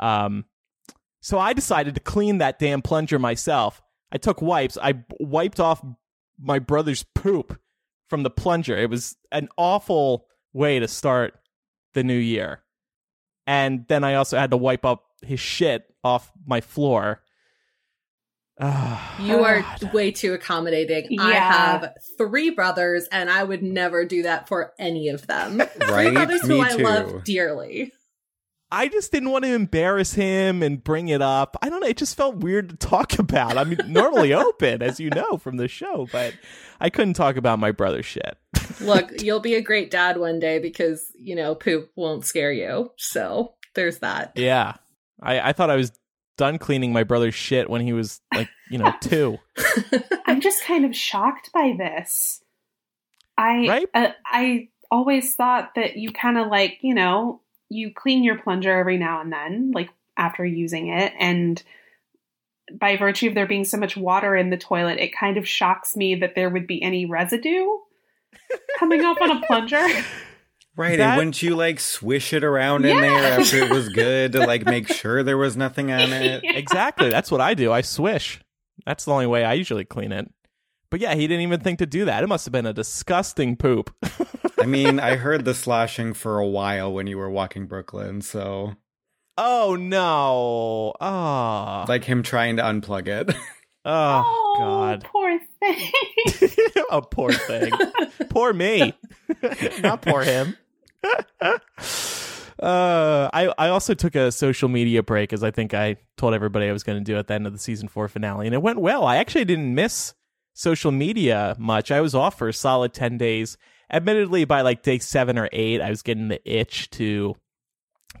Um, 0.00 0.46
so 1.20 1.38
I 1.38 1.52
decided 1.52 1.94
to 1.94 2.00
clean 2.00 2.38
that 2.38 2.58
damn 2.58 2.82
plunger 2.82 3.18
myself. 3.18 3.82
I 4.12 4.18
took 4.18 4.40
wipes. 4.42 4.78
I 4.80 4.94
wiped 5.20 5.60
off 5.60 5.84
my 6.40 6.58
brother's 6.58 7.04
poop 7.14 7.58
from 8.08 8.22
the 8.22 8.30
plunger. 8.30 8.76
It 8.76 8.88
was 8.90 9.16
an 9.32 9.48
awful 9.56 10.26
way 10.52 10.78
to 10.78 10.88
start 10.88 11.34
the 11.94 12.02
new 12.04 12.16
year. 12.18 12.62
And 13.46 13.84
then 13.88 14.04
I 14.04 14.14
also 14.14 14.38
had 14.38 14.50
to 14.50 14.56
wipe 14.56 14.84
up 14.84 15.04
his 15.22 15.40
shit 15.40 15.84
off 16.04 16.30
my 16.46 16.60
floor. 16.60 17.22
Ah, 18.60 19.16
You 19.22 19.44
are 19.44 19.60
God. 19.80 19.92
way 19.92 20.10
too 20.10 20.32
accommodating. 20.34 21.18
I 21.20 21.34
have 21.34 21.94
three 22.16 22.50
brothers, 22.50 23.08
and 23.12 23.30
I 23.30 23.44
would 23.44 23.62
never 23.62 24.04
do 24.04 24.22
that 24.22 24.48
for 24.48 24.72
any 24.78 25.08
of 25.08 25.26
them. 25.26 25.58
three 25.80 25.86
Right? 25.90 26.12
brothers 26.14 26.42
Me 26.44 26.56
who 26.56 26.62
I 26.62 26.76
too. 26.76 26.82
love 26.82 27.24
dearly. 27.24 27.92
I 28.70 28.88
just 28.88 29.12
didn't 29.12 29.30
want 29.30 29.44
to 29.44 29.54
embarrass 29.54 30.12
him 30.12 30.62
and 30.62 30.82
bring 30.82 31.08
it 31.08 31.22
up. 31.22 31.56
I 31.62 31.70
don't 31.70 31.80
know. 31.80 31.86
It 31.86 31.96
just 31.96 32.16
felt 32.16 32.36
weird 32.36 32.68
to 32.68 32.76
talk 32.76 33.18
about. 33.18 33.56
I 33.56 33.64
mean, 33.64 33.78
normally 33.86 34.34
open, 34.34 34.82
as 34.82 35.00
you 35.00 35.10
know 35.10 35.38
from 35.38 35.56
the 35.56 35.68
show, 35.68 36.06
but 36.12 36.34
I 36.80 36.90
couldn't 36.90 37.14
talk 37.14 37.36
about 37.36 37.58
my 37.58 37.72
brother's 37.72 38.06
shit. 38.06 38.36
Look, 38.80 39.22
you'll 39.22 39.40
be 39.40 39.54
a 39.54 39.62
great 39.62 39.90
dad 39.90 40.18
one 40.18 40.38
day 40.38 40.58
because, 40.58 41.10
you 41.18 41.34
know, 41.34 41.54
poop 41.54 41.90
won't 41.96 42.26
scare 42.26 42.52
you. 42.52 42.92
So 42.96 43.54
there's 43.74 44.00
that. 44.00 44.32
Yeah. 44.36 44.74
I, 45.20 45.40
I 45.40 45.52
thought 45.52 45.70
I 45.70 45.76
was 45.76 45.92
done 46.36 46.58
cleaning 46.58 46.92
my 46.92 47.02
brother's 47.04 47.34
shit 47.34 47.68
when 47.68 47.80
he 47.80 47.92
was 47.92 48.20
like, 48.34 48.48
you 48.70 48.78
know, 48.78 48.92
two. 49.00 49.38
I'm 50.26 50.40
just 50.40 50.62
kind 50.64 50.84
of 50.84 50.94
shocked 50.94 51.50
by 51.52 51.74
this. 51.76 52.42
I 53.36 53.66
Right? 53.68 53.88
uh, 53.94 54.12
I 54.24 54.68
always 54.90 55.34
thought 55.34 55.74
that 55.74 55.96
you 55.96 56.12
kind 56.12 56.38
of 56.38 56.48
like, 56.48 56.78
you 56.82 56.94
know, 56.94 57.40
you 57.70 57.92
clean 57.94 58.24
your 58.24 58.38
plunger 58.38 58.78
every 58.78 58.96
now 58.98 59.20
and 59.20 59.32
then, 59.32 59.72
like 59.72 59.90
after 60.16 60.44
using 60.44 60.88
it, 60.88 61.12
and 61.18 61.62
by 62.72 62.96
virtue 62.96 63.28
of 63.28 63.34
there 63.34 63.46
being 63.46 63.64
so 63.64 63.76
much 63.78 63.96
water 63.96 64.36
in 64.36 64.50
the 64.50 64.56
toilet, 64.56 64.98
it 64.98 65.14
kind 65.16 65.36
of 65.36 65.48
shocks 65.48 65.96
me 65.96 66.14
that 66.16 66.34
there 66.34 66.50
would 66.50 66.66
be 66.66 66.82
any 66.82 67.06
residue 67.06 67.66
coming 68.78 69.04
off 69.04 69.18
on 69.20 69.30
a 69.30 69.46
plunger. 69.46 69.86
Right. 70.76 70.96
That- 70.98 71.08
and 71.08 71.16
wouldn't 71.18 71.42
you 71.42 71.56
like 71.56 71.80
swish 71.80 72.32
it 72.32 72.44
around 72.44 72.84
in 72.84 72.94
Yeah. 72.94 73.00
there 73.00 73.40
after 73.40 73.56
it 73.64 73.68
was 73.72 73.88
good 73.88 74.30
to 74.30 74.46
like 74.46 74.64
make 74.64 74.86
sure 74.86 75.24
there 75.24 75.36
was 75.36 75.56
nothing 75.56 75.90
on 75.90 76.00
it? 76.12 76.44
exactly. 76.44 77.08
That's 77.10 77.32
what 77.32 77.40
I 77.40 77.54
do. 77.54 77.72
I 77.72 77.80
swish. 77.80 78.40
That's 78.86 79.04
the 79.04 79.10
only 79.10 79.26
way 79.26 79.42
I 79.44 79.54
usually 79.54 79.84
clean 79.84 80.12
it. 80.12 80.30
But 80.88 81.00
yeah, 81.00 81.16
he 81.16 81.26
didn't 81.26 81.40
even 81.42 81.58
think 81.58 81.80
to 81.80 81.86
do 81.86 82.04
that. 82.04 82.22
It 82.22 82.28
must 82.28 82.44
have 82.46 82.52
been 82.52 82.64
a 82.64 82.72
disgusting 82.72 83.56
poop. 83.56 83.92
I 84.60 84.66
mean, 84.66 84.98
I 84.98 85.16
heard 85.16 85.44
the 85.44 85.54
slashing 85.54 86.14
for 86.14 86.38
a 86.38 86.46
while 86.46 86.92
when 86.92 87.06
you 87.06 87.18
were 87.18 87.30
walking 87.30 87.66
Brooklyn, 87.66 88.20
so 88.22 88.74
oh 89.36 89.76
no. 89.78 90.94
Oh. 91.00 91.84
like 91.88 92.04
him 92.04 92.22
trying 92.22 92.56
to 92.56 92.62
unplug 92.62 93.08
it. 93.08 93.34
oh, 93.84 94.54
God. 94.58 95.04
poor 95.04 95.38
thing. 95.60 95.92
oh, 96.90 97.02
poor 97.02 97.32
thing. 97.32 97.72
poor 98.30 98.52
me. 98.52 98.94
Not 99.80 100.02
poor 100.02 100.22
him. 100.22 100.56
uh, 101.04 101.50
I 102.60 103.52
I 103.56 103.68
also 103.68 103.94
took 103.94 104.16
a 104.16 104.32
social 104.32 104.68
media 104.68 105.02
break 105.02 105.32
as 105.32 105.44
I 105.44 105.52
think 105.52 105.74
I 105.74 105.96
told 106.16 106.34
everybody 106.34 106.68
I 106.68 106.72
was 106.72 106.82
going 106.82 106.98
to 106.98 107.04
do 107.04 107.16
at 107.16 107.28
the 107.28 107.34
end 107.34 107.46
of 107.46 107.52
the 107.52 107.58
season 107.58 107.86
four 107.88 108.08
finale, 108.08 108.46
and 108.46 108.54
it 108.54 108.62
went 108.62 108.80
well. 108.80 109.04
I 109.04 109.16
actually 109.18 109.44
didn't 109.44 109.74
miss 109.74 110.14
social 110.54 110.90
media 110.90 111.54
much. 111.58 111.92
I 111.92 112.00
was 112.00 112.16
off 112.16 112.36
for 112.36 112.48
a 112.48 112.52
solid 112.52 112.92
ten 112.92 113.16
days. 113.18 113.56
Admittedly, 113.90 114.44
by 114.44 114.62
like 114.62 114.82
day 114.82 114.98
seven 114.98 115.38
or 115.38 115.48
eight, 115.52 115.80
I 115.80 115.90
was 115.90 116.02
getting 116.02 116.28
the 116.28 116.40
itch 116.44 116.90
to 116.90 117.34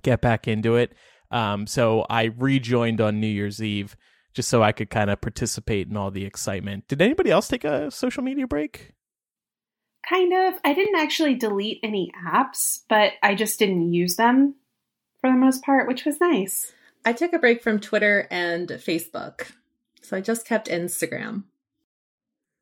get 0.02 0.20
back 0.20 0.48
into 0.48 0.76
it. 0.76 0.94
Um, 1.30 1.66
so 1.66 2.06
I 2.08 2.24
rejoined 2.24 3.00
on 3.00 3.20
New 3.20 3.26
Year's 3.26 3.62
Eve 3.62 3.96
just 4.34 4.48
so 4.48 4.62
I 4.62 4.72
could 4.72 4.90
kind 4.90 5.10
of 5.10 5.20
participate 5.20 5.88
in 5.88 5.96
all 5.96 6.10
the 6.10 6.24
excitement. 6.24 6.88
Did 6.88 7.02
anybody 7.02 7.30
else 7.30 7.48
take 7.48 7.64
a 7.64 7.90
social 7.90 8.22
media 8.22 8.46
break? 8.46 8.94
kind 10.08 10.32
of. 10.32 10.60
I 10.64 10.74
didn't 10.74 10.98
actually 10.98 11.34
delete 11.34 11.80
any 11.82 12.10
apps, 12.26 12.80
but 12.88 13.12
I 13.22 13.34
just 13.34 13.58
didn't 13.58 13.92
use 13.92 14.16
them 14.16 14.54
for 15.20 15.30
the 15.30 15.36
most 15.36 15.64
part, 15.64 15.86
which 15.88 16.04
was 16.04 16.20
nice. 16.20 16.72
I 17.04 17.12
took 17.12 17.32
a 17.32 17.38
break 17.38 17.62
from 17.62 17.80
Twitter 17.80 18.26
and 18.30 18.68
Facebook. 18.68 19.52
So 20.02 20.16
I 20.16 20.20
just 20.20 20.46
kept 20.46 20.68
Instagram. 20.68 21.44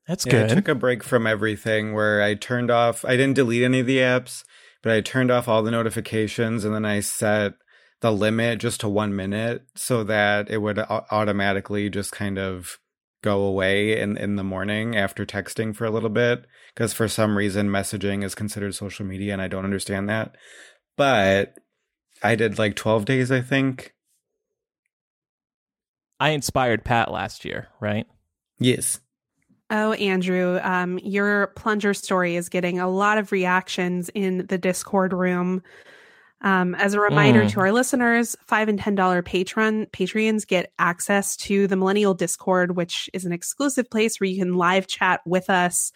That's 0.07 0.25
Yeah, 0.25 0.33
good. 0.33 0.53
I 0.53 0.55
took 0.55 0.69
a 0.69 0.75
break 0.75 1.03
from 1.03 1.27
everything 1.27 1.93
where 1.93 2.23
I 2.23 2.35
turned 2.35 2.71
off, 2.71 3.05
I 3.05 3.17
didn't 3.17 3.35
delete 3.35 3.63
any 3.63 3.81
of 3.81 3.87
the 3.87 3.99
apps, 3.99 4.45
but 4.83 4.93
I 4.93 5.01
turned 5.01 5.31
off 5.31 5.49
all 5.49 5.63
the 5.63 5.71
notifications 5.71 6.65
and 6.65 6.75
then 6.75 6.85
I 6.85 7.01
set 7.01 7.55
the 8.01 8.13
limit 8.13 8.61
just 8.61 8.81
to 8.81 8.89
one 8.89 9.17
minute 9.17 9.67
so 9.75 10.05
that 10.05 10.51
it 10.51 10.59
would 10.59 10.79
au- 10.79 11.07
automatically 11.11 11.91
just 11.91 12.13
kind 12.13 12.39
of 12.39 12.79
go 13.23 13.43
away 13.43 13.99
in, 13.99 14.17
in 14.17 14.37
the 14.37 14.45
morning 14.45 14.95
after 14.97 15.27
texting 15.27 15.75
for 15.75 15.85
a 15.85 15.91
little 15.91 16.11
bit 16.11 16.45
because 16.75 16.93
for 16.93 17.09
some 17.09 17.37
reason 17.37 17.69
messaging 17.69 18.23
is 18.23 18.35
considered 18.35 18.75
social 18.75 19.05
media 19.05 19.33
and 19.33 19.43
I 19.43 19.49
don't 19.49 19.65
understand 19.65 20.09
that. 20.09 20.37
But 20.97 21.55
I 22.23 22.35
did 22.35 22.59
like 22.59 22.77
12 22.77 23.05
days, 23.05 23.33
I 23.33 23.41
think. 23.41 23.95
I 26.21 26.31
inspired 26.31 26.85
Pat 26.85 27.11
last 27.11 27.45
year, 27.45 27.69
right? 27.81 28.07
Yes. 28.59 29.01
Oh, 29.71 29.93
Andrew, 29.95 30.61
um, 30.63 30.99
your 31.03 31.49
plunger 31.49 31.93
story 31.93 32.37
is 32.37 32.49
getting 32.49 32.79
a 32.79 32.89
lot 32.89 33.19
of 33.19 33.33
reactions 33.33 34.11
in 34.15 34.47
the 34.47 34.59
Discord 34.59 35.13
room. 35.13 35.63
Um, 36.43 36.75
as 36.77 36.93
a 36.95 37.01
reminder 37.01 37.45
Mm. 37.45 37.51
to 37.53 37.61
our 37.61 37.73
listeners, 37.73 38.37
five 38.47 38.69
and 38.69 38.79
ten 38.79 38.95
dollar 38.95 39.23
patron 39.23 39.87
Patreons 39.87 40.47
get 40.47 40.71
access 40.79 41.35
to 41.39 41.67
the 41.67 41.77
Millennial 41.77 42.15
Discord, 42.15 42.77
which 42.77 43.09
is 43.13 43.25
an 43.25 43.33
exclusive 43.33 43.91
place 43.91 44.21
where 44.21 44.29
you 44.29 44.39
can 44.39 44.55
live 44.55 44.87
chat 44.87 45.21
with 45.27 45.49
us 45.51 45.93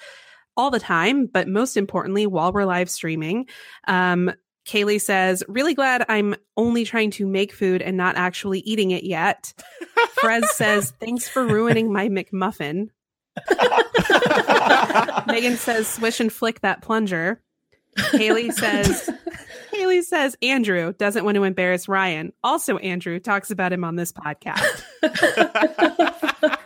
all 0.56 0.70
the 0.70 0.80
time, 0.80 1.26
but 1.26 1.46
most 1.46 1.76
importantly, 1.76 2.26
while 2.26 2.52
we're 2.52 2.64
live 2.64 2.90
streaming. 2.90 3.46
Um, 3.86 4.32
Kaylee 4.66 5.00
says, 5.00 5.44
"Really 5.46 5.74
glad 5.74 6.04
I'm 6.08 6.34
only 6.56 6.84
trying 6.84 7.10
to 7.12 7.26
make 7.26 7.52
food 7.52 7.82
and 7.82 7.96
not 7.96 8.16
actually 8.16 8.60
eating 8.60 8.90
it 8.90 9.04
yet." 9.04 9.52
Frez 10.20 10.44
says, 10.46 10.92
"Thanks 11.00 11.28
for 11.28 11.46
ruining 11.46 11.92
my 11.92 12.08
McMuffin." 12.08 12.88
Megan 15.26 15.56
says, 15.56 15.88
"Swish 15.88 16.20
and 16.20 16.32
flick 16.32 16.60
that 16.60 16.82
plunger." 16.82 17.40
Haley 18.12 18.50
says, 18.50 19.10
"Haley 19.72 20.02
says 20.02 20.36
Andrew 20.42 20.92
doesn't 20.94 21.24
want 21.24 21.36
to 21.36 21.44
embarrass 21.44 21.88
Ryan. 21.88 22.32
Also, 22.44 22.78
Andrew 22.78 23.18
talks 23.18 23.50
about 23.50 23.72
him 23.72 23.84
on 23.84 23.96
this 23.96 24.12
podcast." 24.12 24.82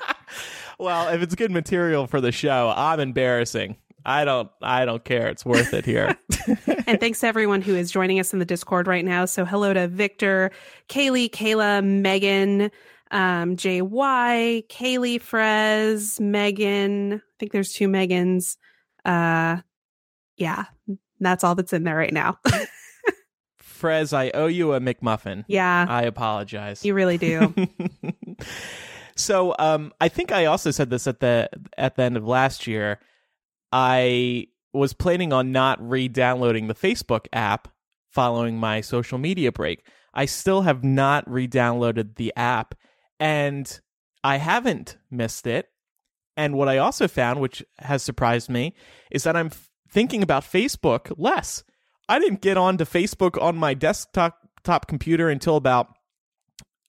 well, 0.78 1.09
if 1.09 1.23
it's 1.23 1.35
good 1.35 1.50
material 1.50 2.07
for 2.07 2.21
the 2.21 2.33
show, 2.33 2.73
I'm 2.76 3.00
embarrassing. 3.00 3.76
I 4.07 4.25
don't 4.25 4.50
I 4.61 4.85
don't 4.85 5.02
care. 5.02 5.28
It's 5.28 5.47
worth 5.47 5.73
it 5.73 5.87
here. 5.87 6.16
and 6.87 7.00
thanks 7.00 7.21
to 7.21 7.26
everyone 7.26 7.62
who 7.62 7.75
is 7.75 7.90
joining 7.90 8.21
us 8.21 8.33
in 8.33 8.38
the 8.38 8.45
Discord 8.45 8.87
right 8.87 9.04
now. 9.04 9.25
So 9.25 9.45
hello 9.47 9.73
to 9.73 9.88
Victor, 9.88 10.50
Kaylee, 10.88 11.31
Kayla, 11.31 11.83
Megan, 11.83 12.71
um, 13.14 13.56
JY, 13.56 14.66
Kaylee, 14.66 15.23
Frez, 15.23 16.18
Megan. 16.18 17.14
I 17.14 17.21
think 17.38 17.52
there's 17.52 17.73
two 17.73 17.88
Megans. 17.88 18.56
Uh, 19.04 19.59
yeah, 20.37 20.64
that's 21.21 21.44
all 21.44 21.54
that's 21.54 21.73
in 21.73 21.85
there 21.85 21.97
right 21.97 22.12
now. 22.12 22.38
Frez, 23.62 24.12
I 24.12 24.30
owe 24.35 24.49
you 24.49 24.75
a 24.75 24.80
McMuffin. 24.80 25.44
yeah, 25.47 25.87
I 25.88 26.02
apologize. 26.02 26.85
you 26.85 26.94
really 26.94 27.18
do. 27.18 27.54
so 29.16 29.54
um 29.61 29.92
I 30.00 30.09
think 30.09 30.33
I 30.33 30.47
also 30.47 30.73
said 30.73 30.90
this 30.90 31.06
at 31.06 31.21
the 31.21 31.49
at 31.78 31.94
the 31.94 32.02
end 32.02 32.16
of 32.16 32.26
last 32.26 32.66
year. 32.66 32.99
I 33.71 34.49
was 34.73 34.92
planning 34.92 35.33
on 35.33 35.52
not 35.52 35.80
re-downloading 35.88 36.66
the 36.66 36.75
Facebook 36.75 37.26
app 37.33 37.68
following 38.11 38.56
my 38.56 38.80
social 38.80 39.18
media 39.18 39.52
break. 39.52 39.85
I 40.14 40.25
still 40.26 40.62
have 40.62 40.83
not 40.83 41.30
re-downloaded 41.30 42.16
the 42.16 42.33
app 42.37 42.75
and 43.18 43.80
I 44.23 44.37
haven't 44.37 44.97
missed 45.11 45.47
it. 45.47 45.68
And 46.37 46.54
what 46.54 46.68
I 46.68 46.78
also 46.78 47.06
found 47.06 47.40
which 47.40 47.64
has 47.78 48.02
surprised 48.02 48.50
me 48.50 48.75
is 49.11 49.23
that 49.25 49.37
I'm 49.37 49.47
f- 49.47 49.71
thinking 49.88 50.23
about 50.23 50.42
Facebook 50.42 51.12
less. 51.16 51.62
I 52.09 52.18
didn't 52.18 52.40
get 52.40 52.56
onto 52.56 52.85
Facebook 52.85 53.40
on 53.40 53.56
my 53.56 53.75
desktop 53.75 54.38
top 54.64 54.87
computer 54.88 55.28
until 55.28 55.56
about 55.56 55.94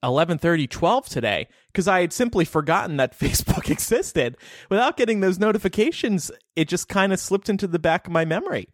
11:30 0.04 0.70
12 0.70 1.10
today 1.10 1.48
because 1.72 1.88
I 1.88 2.02
had 2.02 2.14
simply 2.14 2.46
forgotten 2.46 2.98
that 2.98 3.18
Facebook 3.20 3.70
existed. 3.70 4.38
Without 4.70 4.98
getting 4.98 5.20
those 5.20 5.40
notifications, 5.40 6.32
it 6.56 6.68
just 6.68 6.88
kind 6.88 7.14
of 7.14 7.20
slipped 7.20 7.50
into 7.50 7.68
the 7.68 7.80
back 7.80 8.08
of 8.08 8.14
my 8.14 8.26
memory. 8.26 8.68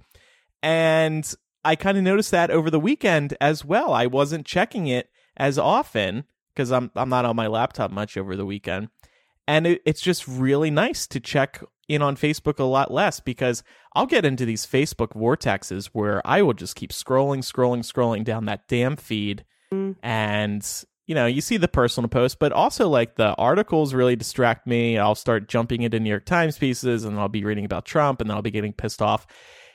And 0.63 1.31
I 1.63 1.75
kind 1.75 1.97
of 1.97 2.03
noticed 2.03 2.31
that 2.31 2.51
over 2.51 2.69
the 2.69 2.79
weekend 2.79 3.35
as 3.41 3.65
well. 3.65 3.93
I 3.93 4.07
wasn't 4.07 4.45
checking 4.45 4.87
it 4.87 5.09
as 5.37 5.57
often 5.57 6.25
because 6.53 6.71
I'm 6.71 6.91
I'm 6.95 7.09
not 7.09 7.25
on 7.25 7.35
my 7.35 7.47
laptop 7.47 7.91
much 7.91 8.17
over 8.17 8.35
the 8.35 8.45
weekend. 8.45 8.89
And 9.47 9.67
it, 9.67 9.81
it's 9.85 10.01
just 10.01 10.27
really 10.27 10.71
nice 10.71 11.07
to 11.07 11.19
check 11.19 11.63
in 11.87 12.01
on 12.01 12.15
Facebook 12.15 12.59
a 12.59 12.63
lot 12.63 12.91
less 12.91 13.19
because 13.19 13.63
I'll 13.95 14.05
get 14.05 14.23
into 14.23 14.45
these 14.45 14.65
Facebook 14.65 15.13
vortexes 15.13 15.87
where 15.87 16.25
I 16.25 16.41
will 16.41 16.53
just 16.53 16.75
keep 16.75 16.91
scrolling, 16.91 17.39
scrolling, 17.39 17.79
scrolling 17.79 18.23
down 18.23 18.45
that 18.45 18.67
damn 18.67 18.95
feed. 18.95 19.43
Mm. 19.73 19.95
And 20.03 20.83
you 21.07 21.15
know 21.15 21.25
you 21.25 21.41
see 21.41 21.57
the 21.57 21.67
personal 21.67 22.07
post 22.07 22.39
but 22.39 22.53
also 22.53 22.87
like 22.87 23.15
the 23.15 23.33
articles 23.35 23.93
really 23.93 24.15
distract 24.15 24.67
me. 24.67 24.97
I'll 24.97 25.15
start 25.15 25.49
jumping 25.49 25.81
into 25.81 25.99
new 25.99 26.09
york 26.09 26.25
times 26.25 26.57
pieces 26.57 27.03
and 27.03 27.19
i'll 27.19 27.27
be 27.27 27.43
reading 27.43 27.65
about 27.65 27.85
trump 27.85 28.21
and 28.21 28.29
then 28.29 28.35
i'll 28.35 28.43
be 28.43 28.51
getting 28.51 28.71
pissed 28.71 29.01
off 29.01 29.25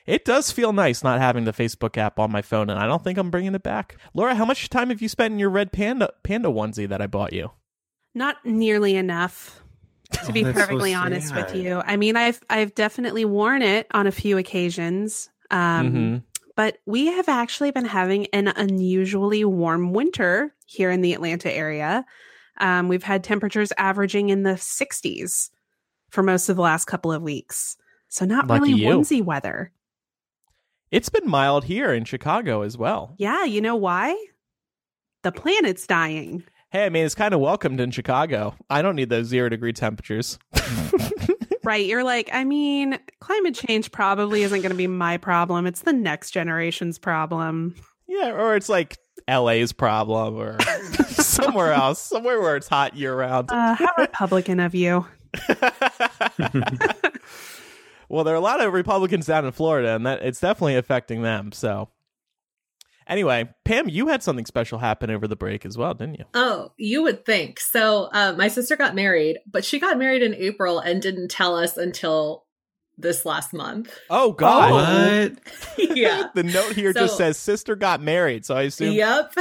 it 0.06 0.24
does 0.24 0.50
feel 0.50 0.72
nice 0.72 1.02
not 1.04 1.18
having 1.20 1.44
the 1.44 1.52
facebook 1.52 1.96
app 1.96 2.18
on 2.18 2.30
my 2.30 2.42
phone 2.42 2.70
and 2.70 2.78
i 2.78 2.86
don't 2.86 3.02
think 3.04 3.18
i'm 3.18 3.30
bringing 3.30 3.54
it 3.54 3.62
back 3.62 3.96
laura 4.14 4.34
how 4.34 4.44
much 4.44 4.68
time 4.70 4.88
have 4.90 5.02
you 5.02 5.08
spent 5.08 5.32
in 5.32 5.38
your 5.38 5.50
red 5.50 5.72
panda 5.72 6.10
panda 6.22 6.48
onesie 6.48 6.88
that 6.88 7.00
i 7.02 7.06
bought 7.06 7.32
you 7.32 7.50
Not 8.14 8.36
nearly 8.44 8.96
enough. 8.96 9.62
To 10.24 10.32
be 10.32 10.40
Oh, 10.40 10.44
that's 10.44 10.58
so 10.58 10.66
perfectly 10.66 10.94
honest 10.94 11.34
with 11.34 11.52
you, 11.56 11.82
I 11.84 11.96
mean, 11.96 12.16
I've 12.16 12.40
I've 12.48 12.74
definitely 12.76 13.24
worn 13.24 13.60
it 13.60 13.88
on 13.90 14.06
a 14.06 14.12
few 14.12 14.38
occasions. 14.38 15.28
Um, 15.50 15.92
Mhm. 15.92 16.22
but 16.54 16.78
we 16.86 17.06
have 17.06 17.28
actually 17.28 17.72
been 17.72 17.84
having 17.84 18.26
an 18.28 18.46
unusually 18.46 19.44
warm 19.44 19.92
winter 19.92 20.54
here 20.64 20.92
in 20.92 21.00
the 21.00 21.12
Atlanta 21.12 21.52
area. 21.52 22.06
Um, 22.58 22.86
we've 22.88 23.02
had 23.02 23.24
temperatures 23.24 23.72
averaging 23.76 24.28
in 24.28 24.44
the 24.44 24.56
60s 24.56 25.50
for 26.08 26.22
most 26.22 26.48
of 26.48 26.54
the 26.54 26.62
last 26.62 26.84
couple 26.84 27.10
of 27.10 27.20
weeks. 27.20 27.76
So 28.08 28.24
not 28.24 28.46
Lucky 28.46 28.60
really 28.74 28.82
you. 28.82 28.88
onesie 28.88 29.24
weather. 29.24 29.72
It's 30.90 31.08
been 31.08 31.28
mild 31.28 31.64
here 31.64 31.92
in 31.92 32.04
chicago 32.04 32.62
as 32.62 32.76
well 32.78 33.14
Yeah, 33.18 33.44
you 33.44 33.60
know 33.60 33.76
why? 33.76 34.16
The 35.22 35.32
planet's 35.32 35.86
dying. 35.86 36.44
hey 36.70 36.84
i 36.86 36.88
mean 36.88 37.04
it's 37.06 37.14
kind 37.14 37.34
of 37.34 37.40
welcomed 37.40 37.80
in 37.80 37.90
chicago 37.90 38.54
i 38.70 38.82
don't 38.82 38.96
need 38.96 39.08
those 39.10 39.26
zero 39.26 39.48
degree 39.48 39.72
temperatures 39.72 40.38
Right. 41.64 41.84
You're 41.86 42.04
like, 42.04 42.30
I 42.32 42.44
mean, 42.44 42.96
climate 43.18 43.56
change 43.56 43.90
probably 43.90 44.44
isn't 44.44 44.60
going 44.60 44.70
to 44.70 44.76
be 44.76 44.86
my 44.86 45.16
problem. 45.16 45.66
It's 45.66 45.80
the 45.80 45.92
next 45.92 46.30
generation's 46.30 46.96
problem. 46.96 47.74
Yeah, 48.06 48.30
or 48.34 48.54
it's 48.54 48.68
like 48.68 48.96
LA's 49.28 49.72
problem 49.72 50.36
or 50.36 50.58
somewhere 51.08 51.72
else, 51.72 52.00
somewhere 52.00 52.40
where 52.40 52.54
it's 52.54 52.68
hot 52.68 52.94
year 52.94 53.16
round. 53.16 53.50
Uh, 53.50 53.74
how 53.74 53.90
Republican 53.98 54.60
of 54.60 54.76
you. 54.76 55.04
well, 58.08 58.24
there 58.24 58.34
are 58.34 58.38
a 58.38 58.40
lot 58.40 58.60
of 58.60 58.72
Republicans 58.72 59.26
down 59.26 59.44
in 59.44 59.52
Florida, 59.52 59.94
and 59.94 60.06
that 60.06 60.22
it's 60.22 60.40
definitely 60.40 60.76
affecting 60.76 61.22
them. 61.22 61.52
So, 61.52 61.88
anyway, 63.06 63.48
Pam, 63.64 63.88
you 63.88 64.08
had 64.08 64.22
something 64.22 64.46
special 64.46 64.78
happen 64.78 65.10
over 65.10 65.26
the 65.26 65.36
break 65.36 65.66
as 65.66 65.76
well, 65.76 65.94
didn't 65.94 66.18
you? 66.18 66.24
Oh, 66.34 66.72
you 66.76 67.02
would 67.02 67.24
think. 67.24 67.60
So, 67.60 68.08
uh, 68.12 68.34
my 68.36 68.48
sister 68.48 68.76
got 68.76 68.94
married, 68.94 69.38
but 69.50 69.64
she 69.64 69.78
got 69.78 69.98
married 69.98 70.22
in 70.22 70.34
April 70.34 70.78
and 70.78 71.02
didn't 71.02 71.30
tell 71.30 71.56
us 71.56 71.76
until 71.76 72.44
this 72.98 73.24
last 73.26 73.52
month. 73.52 73.96
Oh 74.08 74.32
God! 74.32 74.72
What? 74.72 75.38
yeah. 75.96 76.28
the 76.34 76.42
note 76.42 76.72
here 76.72 76.92
just 76.92 77.16
says 77.16 77.36
sister 77.36 77.76
got 77.76 78.00
married, 78.00 78.46
so 78.46 78.56
I 78.56 78.62
assume 78.62 78.94
Yep. 78.94 79.34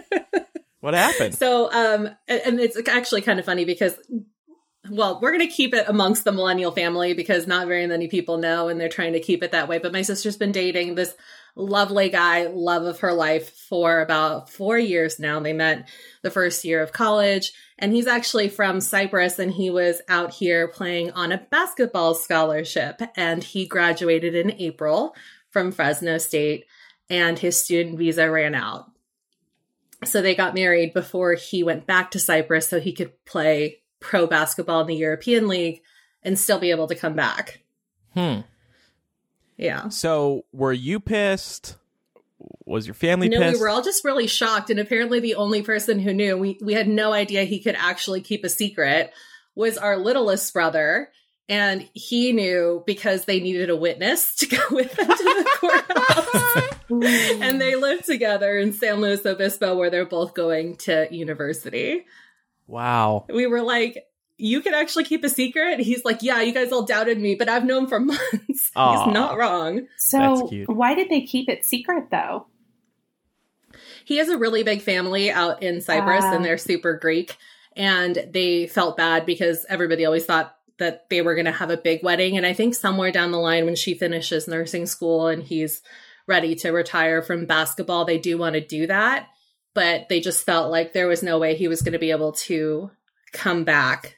what 0.80 0.94
happened? 0.94 1.34
so, 1.34 1.70
um, 1.70 2.08
and 2.28 2.40
and 2.46 2.60
it's 2.60 2.78
actually 2.88 3.22
kind 3.22 3.38
of 3.38 3.44
funny 3.44 3.64
because, 3.64 3.94
well, 4.90 5.20
we're 5.20 5.32
going 5.32 5.46
to 5.46 5.54
keep 5.54 5.74
it 5.74 5.88
amongst 5.88 6.24
the 6.24 6.32
millennial 6.32 6.72
family 6.72 7.14
because 7.14 7.46
not 7.46 7.66
very 7.66 7.86
many 7.86 8.08
people 8.08 8.38
know 8.38 8.68
and 8.68 8.80
they're 8.80 8.88
trying 8.88 9.12
to 9.12 9.20
keep 9.20 9.42
it 9.42 9.52
that 9.52 9.68
way. 9.68 9.78
But 9.78 9.92
my 9.92 10.02
sister's 10.02 10.36
been 10.36 10.52
dating 10.52 10.94
this 10.94 11.14
lovely 11.54 12.10
guy, 12.10 12.46
love 12.46 12.84
of 12.84 13.00
her 13.00 13.12
life, 13.12 13.50
for 13.50 14.00
about 14.00 14.50
four 14.50 14.78
years 14.78 15.18
now. 15.18 15.40
They 15.40 15.52
met 15.52 15.88
the 16.22 16.30
first 16.30 16.64
year 16.64 16.82
of 16.82 16.92
college, 16.92 17.52
and 17.78 17.92
he's 17.92 18.06
actually 18.06 18.48
from 18.48 18.80
Cyprus 18.80 19.38
and 19.38 19.50
he 19.50 19.70
was 19.70 20.02
out 20.08 20.32
here 20.32 20.68
playing 20.68 21.12
on 21.12 21.32
a 21.32 21.46
basketball 21.50 22.14
scholarship. 22.14 23.00
And 23.16 23.42
he 23.42 23.66
graduated 23.66 24.34
in 24.34 24.52
April 24.52 25.14
from 25.50 25.72
Fresno 25.72 26.18
State, 26.18 26.66
and 27.08 27.38
his 27.38 27.62
student 27.62 27.98
visa 27.98 28.30
ran 28.30 28.54
out. 28.54 28.90
So 30.04 30.20
they 30.20 30.34
got 30.34 30.54
married 30.54 30.92
before 30.92 31.34
he 31.34 31.62
went 31.62 31.86
back 31.86 32.10
to 32.10 32.18
Cyprus 32.18 32.68
so 32.68 32.80
he 32.80 32.92
could 32.92 33.24
play 33.24 33.78
pro 34.06 34.26
basketball 34.26 34.80
in 34.80 34.86
the 34.86 34.94
European 34.94 35.48
League 35.48 35.82
and 36.22 36.38
still 36.38 36.60
be 36.60 36.70
able 36.70 36.86
to 36.86 36.94
come 36.94 37.14
back. 37.14 37.60
Hmm. 38.14 38.40
Yeah. 39.56 39.88
So, 39.88 40.44
were 40.52 40.72
you 40.72 41.00
pissed? 41.00 41.76
Was 42.64 42.86
your 42.86 42.94
family 42.94 43.28
no, 43.28 43.40
pissed? 43.40 43.54
we 43.54 43.60
were 43.60 43.68
all 43.68 43.82
just 43.82 44.04
really 44.04 44.26
shocked, 44.26 44.70
and 44.70 44.78
apparently 44.78 45.20
the 45.20 45.34
only 45.34 45.62
person 45.62 45.98
who 45.98 46.14
knew 46.14 46.36
we 46.36 46.58
we 46.62 46.74
had 46.74 46.88
no 46.88 47.12
idea 47.12 47.44
he 47.44 47.60
could 47.60 47.74
actually 47.76 48.20
keep 48.20 48.44
a 48.44 48.48
secret 48.48 49.12
was 49.54 49.78
our 49.78 49.96
littlest 49.96 50.52
brother, 50.52 51.10
and 51.48 51.88
he 51.94 52.32
knew 52.32 52.82
because 52.86 53.24
they 53.24 53.40
needed 53.40 53.70
a 53.70 53.76
witness 53.76 54.36
to 54.36 54.46
go 54.46 54.62
with 54.70 54.94
them 54.94 55.08
to 55.08 55.16
the 55.16 55.50
courthouse, 56.88 57.40
and 57.42 57.60
they 57.60 57.74
lived 57.74 58.04
together 58.04 58.58
in 58.58 58.72
San 58.72 59.00
Luis 59.00 59.24
Obispo, 59.26 59.74
where 59.74 59.90
they're 59.90 60.06
both 60.06 60.34
going 60.34 60.76
to 60.76 61.08
university. 61.10 62.04
Wow. 62.66 63.26
We 63.28 63.46
were 63.46 63.62
like, 63.62 64.04
you 64.38 64.60
can 64.60 64.74
actually 64.74 65.04
keep 65.04 65.24
a 65.24 65.28
secret. 65.28 65.80
He's 65.80 66.04
like, 66.04 66.22
yeah, 66.22 66.42
you 66.42 66.52
guys 66.52 66.70
all 66.72 66.82
doubted 66.84 67.18
me, 67.20 67.34
but 67.36 67.48
I've 67.48 67.64
known 67.64 67.86
for 67.86 67.98
months. 68.12 68.70
Aw. 68.76 69.04
He's 69.06 69.14
not 69.14 69.38
wrong. 69.38 69.76
That's 69.76 70.10
So, 70.10 70.48
cute. 70.48 70.68
why 70.68 70.94
did 70.94 71.08
they 71.08 71.22
keep 71.22 71.48
it 71.48 71.64
secret 71.64 72.10
though? 72.10 72.46
He 74.04 74.18
has 74.18 74.28
a 74.28 74.38
really 74.38 74.62
big 74.62 74.82
family 74.82 75.30
out 75.30 75.62
in 75.62 75.80
Cyprus 75.80 76.24
Ah. 76.24 76.34
and 76.34 76.44
they're 76.44 76.58
super 76.58 76.96
Greek. 76.96 77.36
And 77.76 78.28
they 78.32 78.66
felt 78.66 78.96
bad 78.96 79.26
because 79.26 79.66
everybody 79.68 80.04
always 80.06 80.24
thought 80.24 80.54
that 80.78 81.08
they 81.10 81.22
were 81.22 81.34
going 81.34 81.44
to 81.46 81.52
have 81.52 81.70
a 81.70 81.76
big 81.76 82.02
wedding. 82.02 82.36
And 82.36 82.46
I 82.46 82.52
think 82.52 82.74
somewhere 82.74 83.10
down 83.12 83.32
the 83.32 83.38
line, 83.38 83.64
when 83.64 83.76
she 83.76 83.94
finishes 83.94 84.46
nursing 84.48 84.86
school 84.86 85.26
and 85.26 85.42
he's 85.42 85.82
ready 86.26 86.54
to 86.56 86.70
retire 86.70 87.20
from 87.22 87.46
basketball, 87.46 88.04
they 88.04 88.18
do 88.18 88.38
want 88.38 88.54
to 88.54 88.60
do 88.60 88.86
that. 88.86 89.28
But 89.76 90.08
they 90.08 90.20
just 90.20 90.44
felt 90.46 90.70
like 90.70 90.94
there 90.94 91.06
was 91.06 91.22
no 91.22 91.38
way 91.38 91.54
he 91.54 91.68
was 91.68 91.82
going 91.82 91.92
to 91.92 91.98
be 91.98 92.10
able 92.10 92.32
to 92.32 92.90
come 93.32 93.64
back 93.64 94.16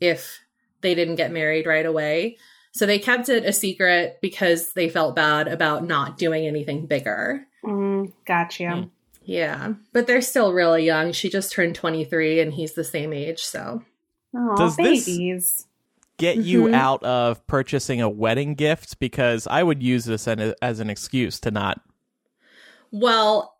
if 0.00 0.38
they 0.80 0.94
didn't 0.94 1.16
get 1.16 1.32
married 1.32 1.66
right 1.66 1.84
away. 1.84 2.38
So 2.70 2.86
they 2.86 3.00
kept 3.00 3.28
it 3.28 3.44
a 3.44 3.52
secret 3.52 4.18
because 4.22 4.74
they 4.74 4.88
felt 4.88 5.16
bad 5.16 5.48
about 5.48 5.84
not 5.84 6.18
doing 6.18 6.46
anything 6.46 6.86
bigger. 6.86 7.44
Mm, 7.64 8.12
got 8.24 8.60
you. 8.60 8.70
Hmm. 8.70 8.82
Yeah, 9.24 9.72
but 9.92 10.06
they're 10.06 10.20
still 10.22 10.52
really 10.52 10.84
young. 10.84 11.10
She 11.10 11.28
just 11.28 11.50
turned 11.52 11.74
23 11.74 12.38
and 12.40 12.52
he's 12.54 12.74
the 12.74 12.84
same 12.84 13.12
age, 13.12 13.40
so. 13.40 13.82
Oh, 14.36 14.56
Does 14.56 14.76
this- 14.76 15.66
Get 16.16 16.36
you 16.36 16.66
Mhm. 16.66 16.74
out 16.74 17.02
of 17.02 17.44
purchasing 17.48 18.00
a 18.00 18.08
wedding 18.08 18.54
gift 18.54 19.00
because 19.00 19.48
I 19.48 19.64
would 19.64 19.82
use 19.82 20.04
this 20.04 20.28
as 20.28 20.78
an 20.78 20.90
excuse 20.90 21.40
to 21.40 21.50
not. 21.50 21.80
Well, 22.92 23.51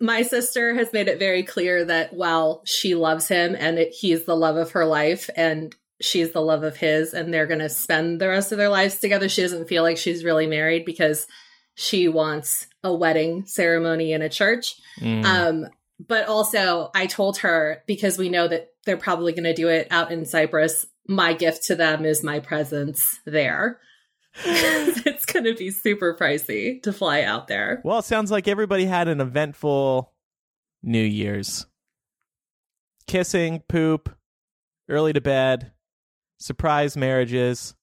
my 0.00 0.22
sister 0.22 0.74
has 0.74 0.92
made 0.92 1.08
it 1.08 1.18
very 1.18 1.42
clear 1.42 1.84
that 1.84 2.12
while 2.12 2.62
she 2.64 2.94
loves 2.94 3.28
him 3.28 3.56
and 3.58 3.78
it, 3.78 3.92
he's 3.92 4.24
the 4.24 4.36
love 4.36 4.56
of 4.56 4.72
her 4.72 4.84
life 4.84 5.30
and 5.36 5.74
she's 6.00 6.32
the 6.32 6.42
love 6.42 6.62
of 6.62 6.76
his 6.76 7.14
and 7.14 7.32
they're 7.32 7.46
going 7.46 7.60
to 7.60 7.68
spend 7.68 8.20
the 8.20 8.28
rest 8.28 8.52
of 8.52 8.58
their 8.58 8.68
lives 8.68 8.98
together, 8.98 9.28
she 9.28 9.42
doesn't 9.42 9.68
feel 9.68 9.82
like 9.82 9.96
she's 9.96 10.24
really 10.24 10.46
married 10.46 10.84
because 10.84 11.26
she 11.74 12.08
wants 12.08 12.66
a 12.82 12.94
wedding 12.94 13.46
ceremony 13.46 14.12
in 14.12 14.22
a 14.22 14.28
church. 14.28 14.76
Mm. 15.00 15.24
Um, 15.24 15.66
but 16.04 16.28
also, 16.28 16.90
I 16.94 17.06
told 17.06 17.38
her 17.38 17.82
because 17.86 18.18
we 18.18 18.28
know 18.28 18.48
that 18.48 18.70
they're 18.84 18.96
probably 18.96 19.32
going 19.32 19.44
to 19.44 19.54
do 19.54 19.68
it 19.68 19.88
out 19.90 20.12
in 20.12 20.26
Cyprus. 20.26 20.86
My 21.08 21.32
gift 21.32 21.64
to 21.64 21.74
them 21.74 22.04
is 22.04 22.22
my 22.22 22.40
presence 22.40 23.20
there. 23.24 23.80
it's 24.44 25.24
going 25.24 25.44
to 25.44 25.54
be 25.54 25.70
super 25.70 26.14
pricey 26.14 26.82
to 26.82 26.92
fly 26.92 27.22
out 27.22 27.48
there. 27.48 27.80
well, 27.84 27.98
it 27.98 28.04
sounds 28.04 28.30
like 28.30 28.48
everybody 28.48 28.84
had 28.84 29.08
an 29.08 29.20
eventful 29.20 30.12
New 30.82 31.02
Year's. 31.02 31.66
Kissing, 33.06 33.62
poop, 33.68 34.14
early 34.88 35.12
to 35.12 35.20
bed, 35.20 35.72
surprise 36.38 36.96
marriages, 36.96 37.74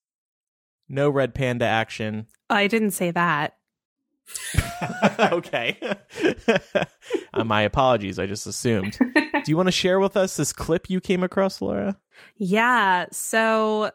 no 0.89 1.09
red 1.09 1.33
panda 1.33 1.65
action. 1.65 2.27
I 2.49 2.67
didn't 2.67 2.91
say 2.91 3.11
that. 3.11 3.57
okay. 5.19 5.77
uh, 7.33 7.43
my 7.43 7.61
apologies. 7.61 8.19
I 8.19 8.25
just 8.25 8.47
assumed. 8.47 8.97
Do 8.99 9.43
you 9.51 9.57
want 9.57 9.67
to 9.67 9.71
share 9.71 9.99
with 9.99 10.15
us 10.15 10.37
this 10.37 10.53
clip 10.53 10.89
you 10.89 11.01
came 11.01 11.23
across, 11.23 11.61
Laura? 11.61 11.97
Yeah. 12.37 13.07
So 13.11 13.91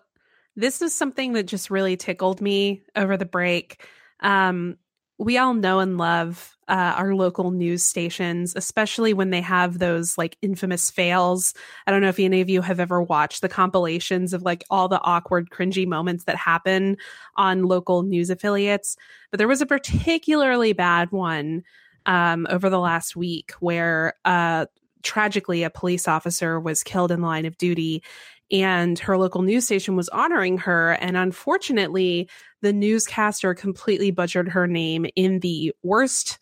this 0.59 0.83
is 0.83 0.93
something 0.93 1.35
that 1.35 1.45
just 1.45 1.71
really 1.71 1.97
tickled 1.97 2.41
me 2.41 2.83
over 2.97 3.17
the 3.17 3.25
break. 3.25 3.87
Um, 4.21 4.77
we 5.17 5.39
all 5.39 5.55
know 5.55 5.79
and 5.79 5.99
love 5.99 6.57
uh, 6.67 6.95
our 6.97 7.15
local 7.15 7.53
news 7.53 7.85
stations, 7.85 8.55
especially 8.57 9.15
when 9.15 9.31
they 9.31 9.41
have 9.41 9.79
those 9.79 10.19
like 10.19 10.37
infamous 10.43 10.91
fails. 10.91 11.55
I 11.87 11.93
don't 11.93 12.03
know 12.03 12.09
if 12.09 12.19
any 12.19 12.41
of 12.41 12.49
you 12.49 12.61
have 12.63 12.81
ever 12.81 13.01
watched 13.01 13.41
the 13.41 13.49
compilations 13.49 14.33
of 14.33 14.43
like 14.43 14.65
all 14.69 14.89
the 14.89 15.01
awkward, 15.01 15.51
cringy 15.51 15.87
moments 15.87 16.25
that 16.25 16.37
happen 16.37 16.97
on 17.37 17.63
local 17.63 18.03
news 18.03 18.29
affiliates. 18.29 18.97
But 19.31 19.39
there 19.39 19.49
was 19.49 19.61
a 19.61 19.67
particularly 19.67 20.73
bad 20.73 21.13
one 21.13 21.63
um, 22.05 22.49
over 22.51 22.69
the 22.69 22.81
last 22.81 23.15
week 23.15 23.53
where 23.61 24.15
uh, 24.25 24.67
tragically 25.03 25.63
a 25.63 25.71
police 25.71 26.09
officer 26.09 26.59
was 26.59 26.83
killed 26.83 27.13
in 27.13 27.21
the 27.21 27.27
line 27.27 27.47
of 27.47 27.57
duty 27.59 28.03
and 28.51 28.99
her 28.99 29.19
local 29.19 29.43
news 29.43 29.65
station 29.65 29.97
was 29.97 30.09
honoring 30.09 30.59
her 30.59 30.93
and 30.93 31.17
unfortunately 31.17 32.29
the 32.63 32.73
newscaster 32.73 33.55
completely 33.55 34.11
butchered 34.11 34.49
her 34.49 34.67
name 34.67 35.07
in 35.17 35.41
the 35.41 35.73
worst 35.83 36.39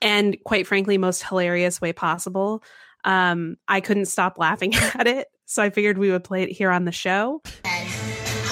and 0.00 0.36
quite 0.44 0.66
frankly 0.66 0.98
most 0.98 1.22
hilarious 1.22 1.80
way 1.80 1.92
possible 1.92 2.62
um, 3.04 3.56
i 3.68 3.80
couldn't 3.80 4.06
stop 4.06 4.38
laughing 4.38 4.74
at 4.94 5.06
it 5.06 5.28
so 5.44 5.62
i 5.62 5.70
figured 5.70 5.98
we 5.98 6.10
would 6.10 6.24
play 6.24 6.42
it 6.42 6.50
here 6.50 6.70
on 6.70 6.84
the 6.84 6.92
show 6.92 7.42
And 7.64 7.84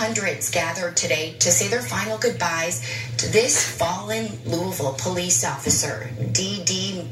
hundreds 0.02 0.50
gathered 0.50 0.96
today 0.96 1.37
to 1.38 1.50
say 1.50 1.68
their 1.68 1.81
final 1.81 2.18
goodbyes 2.18 2.85
to 3.18 3.31
this 3.31 3.78
fallen 3.78 4.26
Louisville 4.44 4.96
police 4.98 5.44
officer, 5.44 6.11
D.D. 6.33 7.07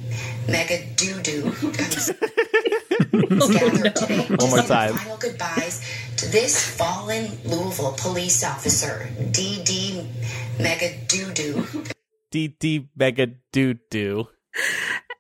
Megadoodoo. 0.48 2.74
gathered 3.10 3.96
today 3.96 4.26
to 4.26 4.36
One 4.36 4.50
more 4.50 4.58
say 4.62 4.66
time. 4.68 4.94
Final 4.94 5.16
goodbyes 5.18 5.80
to 6.18 6.26
this 6.28 6.76
fallen 6.76 7.30
Louisville 7.44 7.94
police 7.98 8.44
officer, 8.44 9.08
D.D. 9.30 10.06
Mega 10.58 10.88
Megadoodoo. 10.90 11.92
DD 12.30 12.88
Mega 12.96 13.26
Doo 13.52 13.74
Doo. 13.90 14.28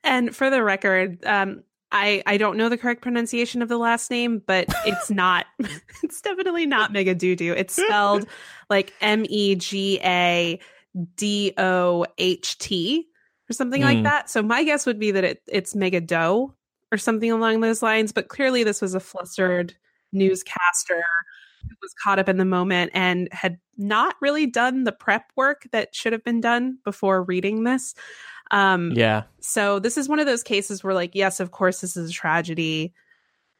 and 0.04 0.34
for 0.36 0.48
the 0.50 0.62
record 0.62 1.24
um, 1.24 1.64
I, 1.92 2.22
I 2.24 2.36
don't 2.36 2.56
know 2.56 2.68
the 2.68 2.78
correct 2.78 3.02
pronunciation 3.02 3.62
of 3.62 3.68
the 3.68 3.78
last 3.78 4.12
name, 4.12 4.40
but 4.46 4.66
it's 4.86 5.10
not. 5.10 5.46
it's 6.04 6.20
definitely 6.20 6.66
not 6.66 6.92
Mega 6.92 7.14
Doo 7.16 7.34
Doo. 7.34 7.52
It's 7.52 7.74
spelled 7.74 8.26
like 8.68 8.92
M 9.00 9.24
E 9.28 9.56
G 9.56 9.98
A 10.04 10.60
D 11.16 11.52
O 11.58 12.06
H 12.16 12.58
T 12.58 13.06
or 13.48 13.52
something 13.54 13.82
like 13.82 13.98
Hmm. 13.98 14.02
that. 14.04 14.30
So 14.30 14.40
my 14.42 14.62
guess 14.62 14.86
would 14.86 15.00
be 15.00 15.10
that 15.10 15.24
it, 15.24 15.42
it's 15.48 15.74
Mega 15.74 16.00
Doe 16.00 16.54
or 16.92 16.98
something 16.98 17.30
along 17.30 17.60
those 17.60 17.82
lines. 17.82 18.12
But 18.12 18.28
clearly, 18.28 18.64
this 18.64 18.80
was 18.80 18.94
a 18.94 19.00
flustered 19.00 19.74
newscaster 20.12 21.04
who 21.62 21.76
was 21.82 21.94
caught 22.02 22.18
up 22.18 22.28
in 22.28 22.38
the 22.38 22.44
moment 22.44 22.90
and 22.94 23.28
had 23.32 23.58
not 23.76 24.16
really 24.20 24.46
done 24.46 24.84
the 24.84 24.92
prep 24.92 25.30
work 25.36 25.68
that 25.72 25.94
should 25.94 26.12
have 26.12 26.24
been 26.24 26.40
done 26.40 26.78
before 26.84 27.22
reading 27.22 27.64
this. 27.64 27.94
Um, 28.50 28.92
Yeah. 28.96 29.24
so 29.40 29.78
this 29.78 29.96
is 29.96 30.08
one 30.08 30.18
of 30.18 30.26
those 30.26 30.42
cases 30.42 30.82
where, 30.82 30.94
like, 30.94 31.14
yes, 31.14 31.38
of 31.38 31.50
course, 31.52 31.80
this 31.80 31.96
is 31.96 32.10
a 32.10 32.12
tragedy. 32.12 32.92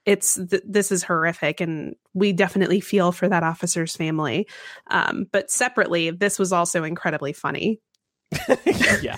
It's 0.07 0.35
th- 0.35 0.63
this 0.67 0.91
is 0.91 1.05
horrific, 1.05 1.61
and 1.61 1.95
we 2.15 2.33
definitely 2.33 2.81
feel 2.81 3.13
for 3.13 3.29
that 3.29 3.43
officer's 3.43 3.95
family. 3.95 4.49
Um, 4.89 5.27
but 5.31 5.51
separately, 5.51 6.11
this 6.11 6.39
was 6.39 6.53
also 6.53 6.83
incredibly 6.85 7.33
funny. 7.35 7.81
yeah. 9.03 9.17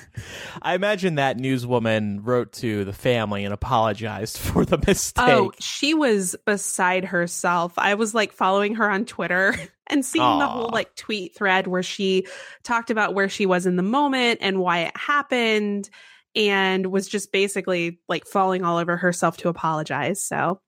I 0.62 0.74
imagine 0.74 1.16
that 1.16 1.36
newswoman 1.36 2.20
wrote 2.22 2.52
to 2.54 2.84
the 2.84 2.92
family 2.92 3.44
and 3.44 3.52
apologized 3.52 4.38
for 4.38 4.64
the 4.64 4.78
oh, 4.78 4.84
mistake. 4.86 5.24
Oh, 5.28 5.52
she 5.58 5.94
was 5.94 6.36
beside 6.46 7.04
herself. 7.04 7.74
I 7.76 7.94
was 7.94 8.14
like 8.14 8.32
following 8.32 8.76
her 8.76 8.90
on 8.90 9.04
Twitter 9.04 9.54
and 9.86 10.04
seeing 10.04 10.38
the 10.38 10.46
whole 10.46 10.70
like 10.70 10.94
tweet 10.94 11.36
thread 11.36 11.66
where 11.66 11.82
she 11.82 12.26
talked 12.62 12.90
about 12.90 13.14
where 13.14 13.28
she 13.28 13.46
was 13.46 13.66
in 13.66 13.76
the 13.76 13.82
moment 13.82 14.38
and 14.42 14.58
why 14.58 14.80
it 14.80 14.96
happened 14.96 15.90
and 16.34 16.86
was 16.86 17.08
just 17.08 17.30
basically 17.32 18.00
like 18.08 18.26
falling 18.26 18.64
all 18.64 18.78
over 18.78 18.96
herself 18.96 19.36
to 19.38 19.48
apologize. 19.48 20.24
So, 20.24 20.60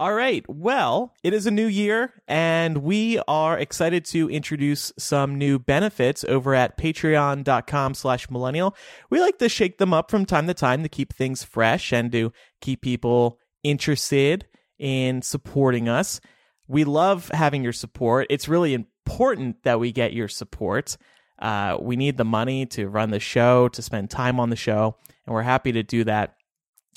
All 0.00 0.14
right. 0.14 0.42
Well, 0.48 1.12
it 1.22 1.34
is 1.34 1.44
a 1.44 1.50
new 1.50 1.66
year, 1.66 2.14
and 2.26 2.78
we 2.78 3.20
are 3.28 3.58
excited 3.58 4.06
to 4.06 4.30
introduce 4.30 4.94
some 4.98 5.36
new 5.36 5.58
benefits 5.58 6.24
over 6.24 6.54
at 6.54 6.78
patreon.com 6.78 7.92
slash 7.92 8.30
millennial. 8.30 8.74
We 9.10 9.20
like 9.20 9.38
to 9.40 9.50
shake 9.50 9.76
them 9.76 9.92
up 9.92 10.10
from 10.10 10.24
time 10.24 10.46
to 10.46 10.54
time 10.54 10.84
to 10.84 10.88
keep 10.88 11.12
things 11.12 11.44
fresh 11.44 11.92
and 11.92 12.10
to 12.12 12.32
keep 12.62 12.80
people 12.80 13.38
interested 13.62 14.46
in 14.78 15.20
supporting 15.20 15.86
us. 15.86 16.18
We 16.66 16.84
love 16.84 17.28
having 17.34 17.62
your 17.62 17.74
support. 17.74 18.26
It's 18.30 18.48
really 18.48 18.72
important 18.72 19.64
that 19.64 19.80
we 19.80 19.92
get 19.92 20.14
your 20.14 20.28
support. 20.28 20.96
Uh, 21.38 21.76
we 21.78 21.96
need 21.96 22.16
the 22.16 22.24
money 22.24 22.64
to 22.68 22.88
run 22.88 23.10
the 23.10 23.20
show, 23.20 23.68
to 23.68 23.82
spend 23.82 24.08
time 24.08 24.40
on 24.40 24.48
the 24.48 24.56
show, 24.56 24.96
and 25.26 25.34
we're 25.34 25.42
happy 25.42 25.72
to 25.72 25.82
do 25.82 26.04
that 26.04 26.36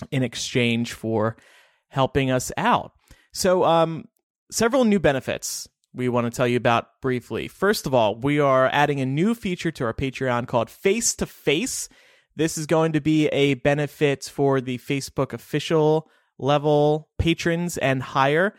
in 0.09 0.23
exchange 0.23 0.93
for 0.93 1.35
helping 1.89 2.31
us 2.31 2.51
out. 2.57 2.92
So, 3.33 3.63
um, 3.63 4.05
several 4.51 4.85
new 4.85 4.99
benefits 4.99 5.67
we 5.93 6.09
want 6.09 6.25
to 6.25 6.35
tell 6.35 6.47
you 6.47 6.57
about 6.57 7.01
briefly. 7.01 7.47
First 7.47 7.85
of 7.85 7.93
all, 7.93 8.15
we 8.15 8.39
are 8.39 8.69
adding 8.71 8.99
a 8.99 9.05
new 9.05 9.35
feature 9.35 9.71
to 9.71 9.85
our 9.85 9.93
Patreon 9.93 10.47
called 10.47 10.69
Face 10.69 11.15
to 11.15 11.25
Face. 11.25 11.89
This 12.35 12.57
is 12.57 12.65
going 12.65 12.93
to 12.93 13.01
be 13.01 13.27
a 13.27 13.55
benefit 13.55 14.23
for 14.23 14.59
the 14.59 14.79
Facebook 14.79 15.33
official 15.33 16.09
level 16.39 17.09
patrons 17.19 17.77
and 17.77 18.01
higher. 18.01 18.55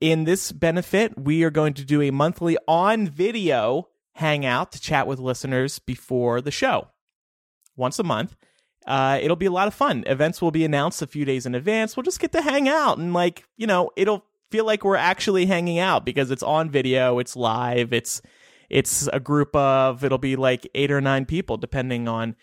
In 0.00 0.24
this 0.24 0.52
benefit, 0.52 1.18
we 1.18 1.42
are 1.44 1.50
going 1.50 1.74
to 1.74 1.84
do 1.84 2.02
a 2.02 2.10
monthly 2.10 2.56
on 2.66 3.08
video 3.08 3.88
hangout 4.14 4.72
to 4.72 4.80
chat 4.80 5.06
with 5.06 5.18
listeners 5.18 5.78
before 5.78 6.40
the 6.40 6.50
show 6.50 6.88
once 7.76 7.98
a 7.98 8.04
month. 8.04 8.36
Uh, 8.86 9.18
it'll 9.22 9.36
be 9.36 9.46
a 9.46 9.50
lot 9.50 9.66
of 9.66 9.74
fun. 9.74 10.04
Events 10.06 10.42
will 10.42 10.50
be 10.50 10.64
announced 10.64 11.00
a 11.00 11.06
few 11.06 11.24
days 11.24 11.46
in 11.46 11.54
advance. 11.54 11.96
We'll 11.96 12.04
just 12.04 12.20
get 12.20 12.32
to 12.32 12.42
hang 12.42 12.68
out 12.68 12.98
and, 12.98 13.14
like, 13.14 13.44
you 13.56 13.66
know, 13.66 13.90
it'll 13.96 14.24
feel 14.50 14.64
like 14.64 14.84
we're 14.84 14.96
actually 14.96 15.46
hanging 15.46 15.78
out 15.78 16.04
because 16.04 16.30
it's 16.30 16.42
on 16.42 16.70
video, 16.70 17.18
it's 17.18 17.34
live, 17.34 17.92
it's 17.92 18.22
it's 18.70 19.08
a 19.12 19.20
group 19.20 19.54
of 19.54 20.04
it'll 20.04 20.18
be 20.18 20.36
like 20.36 20.68
8 20.74 20.90
or 20.90 21.00
9 21.00 21.26
people 21.26 21.56
depending 21.56 22.08
on 22.08 22.34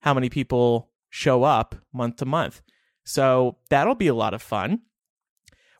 how 0.00 0.14
many 0.14 0.28
people 0.28 0.90
show 1.10 1.42
up 1.42 1.74
month 1.92 2.16
to 2.16 2.24
month. 2.24 2.62
So 3.04 3.58
that'll 3.68 3.94
be 3.94 4.06
a 4.06 4.14
lot 4.14 4.34
of 4.34 4.42
fun. 4.42 4.82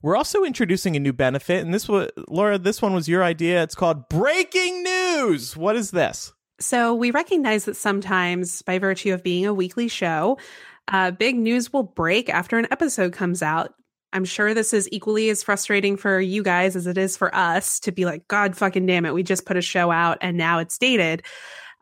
We're 0.02 0.16
also 0.16 0.44
introducing 0.44 0.94
a 0.94 1.00
new 1.00 1.12
benefit, 1.12 1.64
and 1.64 1.74
this 1.74 1.88
was 1.88 2.10
Laura. 2.28 2.58
This 2.58 2.80
one 2.80 2.94
was 2.94 3.08
your 3.08 3.24
idea. 3.24 3.62
It's 3.62 3.74
called 3.74 4.08
breaking 4.08 4.82
news. 4.82 5.56
What 5.56 5.74
is 5.74 5.90
this? 5.90 6.32
So 6.58 6.94
we 6.94 7.10
recognize 7.10 7.66
that 7.66 7.76
sometimes, 7.76 8.62
by 8.62 8.78
virtue 8.78 9.12
of 9.12 9.22
being 9.22 9.46
a 9.46 9.54
weekly 9.54 9.88
show, 9.88 10.38
uh, 10.88 11.10
big 11.10 11.36
news 11.36 11.72
will 11.72 11.82
break 11.82 12.28
after 12.28 12.58
an 12.58 12.66
episode 12.70 13.12
comes 13.12 13.42
out. 13.42 13.74
I'm 14.12 14.24
sure 14.24 14.54
this 14.54 14.72
is 14.72 14.88
equally 14.92 15.28
as 15.28 15.42
frustrating 15.42 15.96
for 15.96 16.20
you 16.20 16.42
guys 16.42 16.76
as 16.76 16.86
it 16.86 16.96
is 16.96 17.16
for 17.16 17.34
us 17.34 17.80
to 17.80 17.92
be 17.92 18.04
like, 18.04 18.26
God 18.28 18.56
fucking 18.56 18.86
damn 18.86 19.04
it, 19.04 19.12
we 19.12 19.22
just 19.22 19.44
put 19.44 19.56
a 19.56 19.62
show 19.62 19.90
out 19.90 20.18
and 20.20 20.36
now 20.36 20.58
it's 20.58 20.78
dated. 20.78 21.22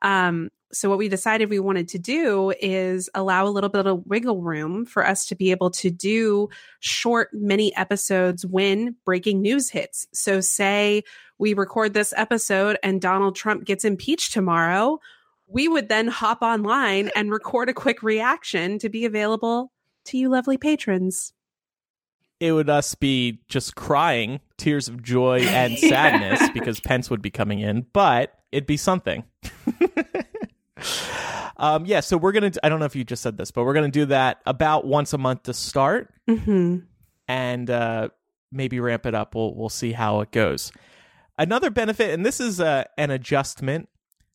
Um, 0.02 0.50
so 0.74 0.88
what 0.88 0.98
we 0.98 1.08
decided 1.08 1.48
we 1.48 1.58
wanted 1.58 1.88
to 1.88 1.98
do 1.98 2.52
is 2.60 3.08
allow 3.14 3.46
a 3.46 3.48
little 3.48 3.70
bit 3.70 3.86
of 3.86 4.06
wiggle 4.06 4.42
room 4.42 4.84
for 4.84 5.06
us 5.06 5.26
to 5.26 5.34
be 5.34 5.50
able 5.50 5.70
to 5.70 5.90
do 5.90 6.48
short 6.80 7.32
mini 7.32 7.74
episodes 7.76 8.44
when 8.44 8.96
breaking 9.04 9.40
news 9.40 9.70
hits. 9.70 10.06
So 10.12 10.40
say 10.40 11.04
we 11.38 11.54
record 11.54 11.94
this 11.94 12.12
episode 12.16 12.78
and 12.82 13.00
Donald 13.00 13.36
Trump 13.36 13.64
gets 13.64 13.84
impeached 13.84 14.32
tomorrow, 14.32 15.00
we 15.46 15.68
would 15.68 15.88
then 15.88 16.08
hop 16.08 16.42
online 16.42 17.10
and 17.14 17.30
record 17.30 17.68
a 17.68 17.74
quick 17.74 18.02
reaction 18.02 18.78
to 18.80 18.88
be 18.88 19.04
available 19.04 19.72
to 20.06 20.18
you 20.18 20.28
lovely 20.28 20.58
patrons. 20.58 21.32
It 22.40 22.52
would 22.52 22.68
us 22.68 22.94
be 22.94 23.40
just 23.48 23.76
crying 23.76 24.40
tears 24.58 24.88
of 24.88 25.02
joy 25.02 25.40
and 25.40 25.78
sadness 25.78 26.40
yeah. 26.40 26.52
because 26.52 26.80
Pence 26.80 27.08
would 27.10 27.22
be 27.22 27.30
coming 27.30 27.60
in, 27.60 27.86
but 27.92 28.34
it'd 28.52 28.66
be 28.66 28.76
something. 28.76 29.24
um, 31.56 31.86
yeah, 31.86 32.00
so 32.00 32.16
we're 32.16 32.32
gonna. 32.32 32.52
I 32.62 32.68
don't 32.68 32.80
know 32.80 32.86
if 32.86 32.96
you 32.96 33.04
just 33.04 33.22
said 33.22 33.36
this, 33.36 33.50
but 33.50 33.64
we're 33.64 33.74
gonna 33.74 33.88
do 33.88 34.06
that 34.06 34.40
about 34.46 34.86
once 34.86 35.12
a 35.12 35.18
month 35.18 35.44
to 35.44 35.54
start, 35.54 36.12
mm-hmm. 36.28 36.78
and 37.28 37.70
uh, 37.70 38.08
maybe 38.50 38.80
ramp 38.80 39.06
it 39.06 39.14
up. 39.14 39.34
We'll 39.34 39.54
we'll 39.54 39.68
see 39.68 39.92
how 39.92 40.20
it 40.20 40.30
goes. 40.30 40.72
Another 41.38 41.70
benefit, 41.70 42.10
and 42.10 42.24
this 42.24 42.40
is 42.40 42.60
uh, 42.60 42.84
an 42.96 43.10
adjustment. 43.10 43.88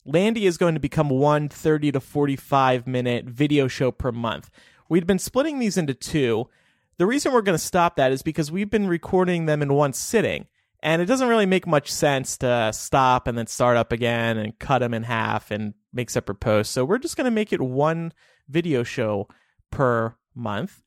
Landy 0.06 0.46
is 0.46 0.58
going 0.58 0.74
to 0.74 0.80
become 0.80 1.10
one 1.10 1.50
30 1.50 1.94
to 1.94 2.00
45 2.00 2.88
minute 2.88 3.26
video 3.26 3.68
show 3.68 3.92
per 3.92 4.12
month. 4.12 4.50
We'd 4.90 5.06
been 5.06 5.20
splitting 5.20 5.60
these 5.60 5.78
into 5.78 5.94
two. 5.94 6.50
The 6.98 7.06
reason 7.06 7.32
we're 7.32 7.42
going 7.42 7.58
to 7.58 7.64
stop 7.64 7.96
that 7.96 8.12
is 8.12 8.22
because 8.22 8.52
we've 8.52 8.70
been 8.70 8.88
recording 8.88 9.46
them 9.46 9.62
in 9.62 9.74
one 9.74 9.94
sitting. 9.94 10.48
And 10.82 11.02
it 11.02 11.06
doesn't 11.06 11.28
really 11.28 11.46
make 11.46 11.68
much 11.68 11.92
sense 11.92 12.38
to 12.38 12.72
stop 12.74 13.28
and 13.28 13.38
then 13.38 13.48
start 13.48 13.76
up 13.76 13.92
again 13.92 14.38
and 14.38 14.58
cut 14.60 14.80
them 14.80 14.94
in 14.94 15.04
half 15.04 15.52
and 15.52 15.74
make 15.92 16.10
separate 16.10 16.40
posts. 16.40 16.74
So 16.74 16.86
we're 16.86 17.00
just 17.00 17.18
going 17.18 17.26
to 17.26 17.32
make 17.32 17.52
it 17.52 17.62
one 17.62 18.14
video 18.48 18.84
show 18.84 19.28
per 19.72 20.16
month. 20.34 20.82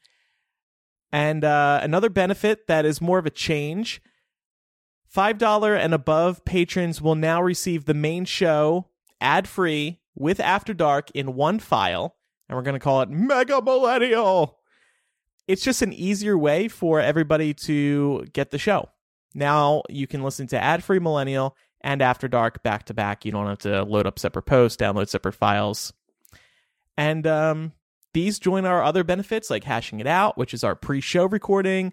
And 1.12 1.44
uh, 1.44 1.80
another 1.82 2.08
benefit 2.08 2.66
that 2.68 2.86
is 2.86 3.02
more 3.02 3.18
of 3.18 3.26
a 3.26 3.30
change 3.30 4.00
$5 5.14 5.78
and 5.78 5.92
above 5.92 6.44
patrons 6.46 7.02
will 7.02 7.14
now 7.14 7.42
receive 7.42 7.84
the 7.84 7.92
main 7.92 8.24
show 8.24 8.88
ad 9.20 9.46
free 9.46 10.00
with 10.14 10.40
After 10.40 10.72
Dark 10.72 11.10
in 11.10 11.34
one 11.34 11.58
file. 11.58 12.16
And 12.48 12.56
we're 12.56 12.62
going 12.62 12.74
to 12.74 12.80
call 12.80 13.02
it 13.02 13.10
Mega 13.10 13.60
Millennial. 13.60 14.58
It's 15.46 15.62
just 15.62 15.82
an 15.82 15.92
easier 15.92 16.38
way 16.38 16.68
for 16.68 17.00
everybody 17.00 17.52
to 17.54 18.24
get 18.32 18.50
the 18.50 18.58
show. 18.58 18.88
Now 19.34 19.82
you 19.88 20.06
can 20.06 20.22
listen 20.22 20.46
to 20.48 20.62
ad 20.62 20.84
free 20.84 20.98
Millennial 20.98 21.56
and 21.82 22.02
After 22.02 22.28
Dark 22.28 22.62
back 22.62 22.84
to 22.86 22.94
back. 22.94 23.24
You 23.24 23.32
don't 23.32 23.46
have 23.46 23.58
to 23.60 23.82
load 23.84 24.06
up 24.06 24.18
separate 24.18 24.46
posts, 24.46 24.80
download 24.80 25.08
separate 25.08 25.34
files. 25.34 25.92
And 26.96 27.26
um, 27.26 27.72
these 28.14 28.38
join 28.38 28.64
our 28.64 28.82
other 28.82 29.04
benefits 29.04 29.50
like 29.50 29.64
hashing 29.64 30.00
it 30.00 30.06
out, 30.06 30.36
which 30.36 30.54
is 30.54 30.64
our 30.64 30.74
pre 30.74 31.00
show 31.00 31.24
recording, 31.24 31.92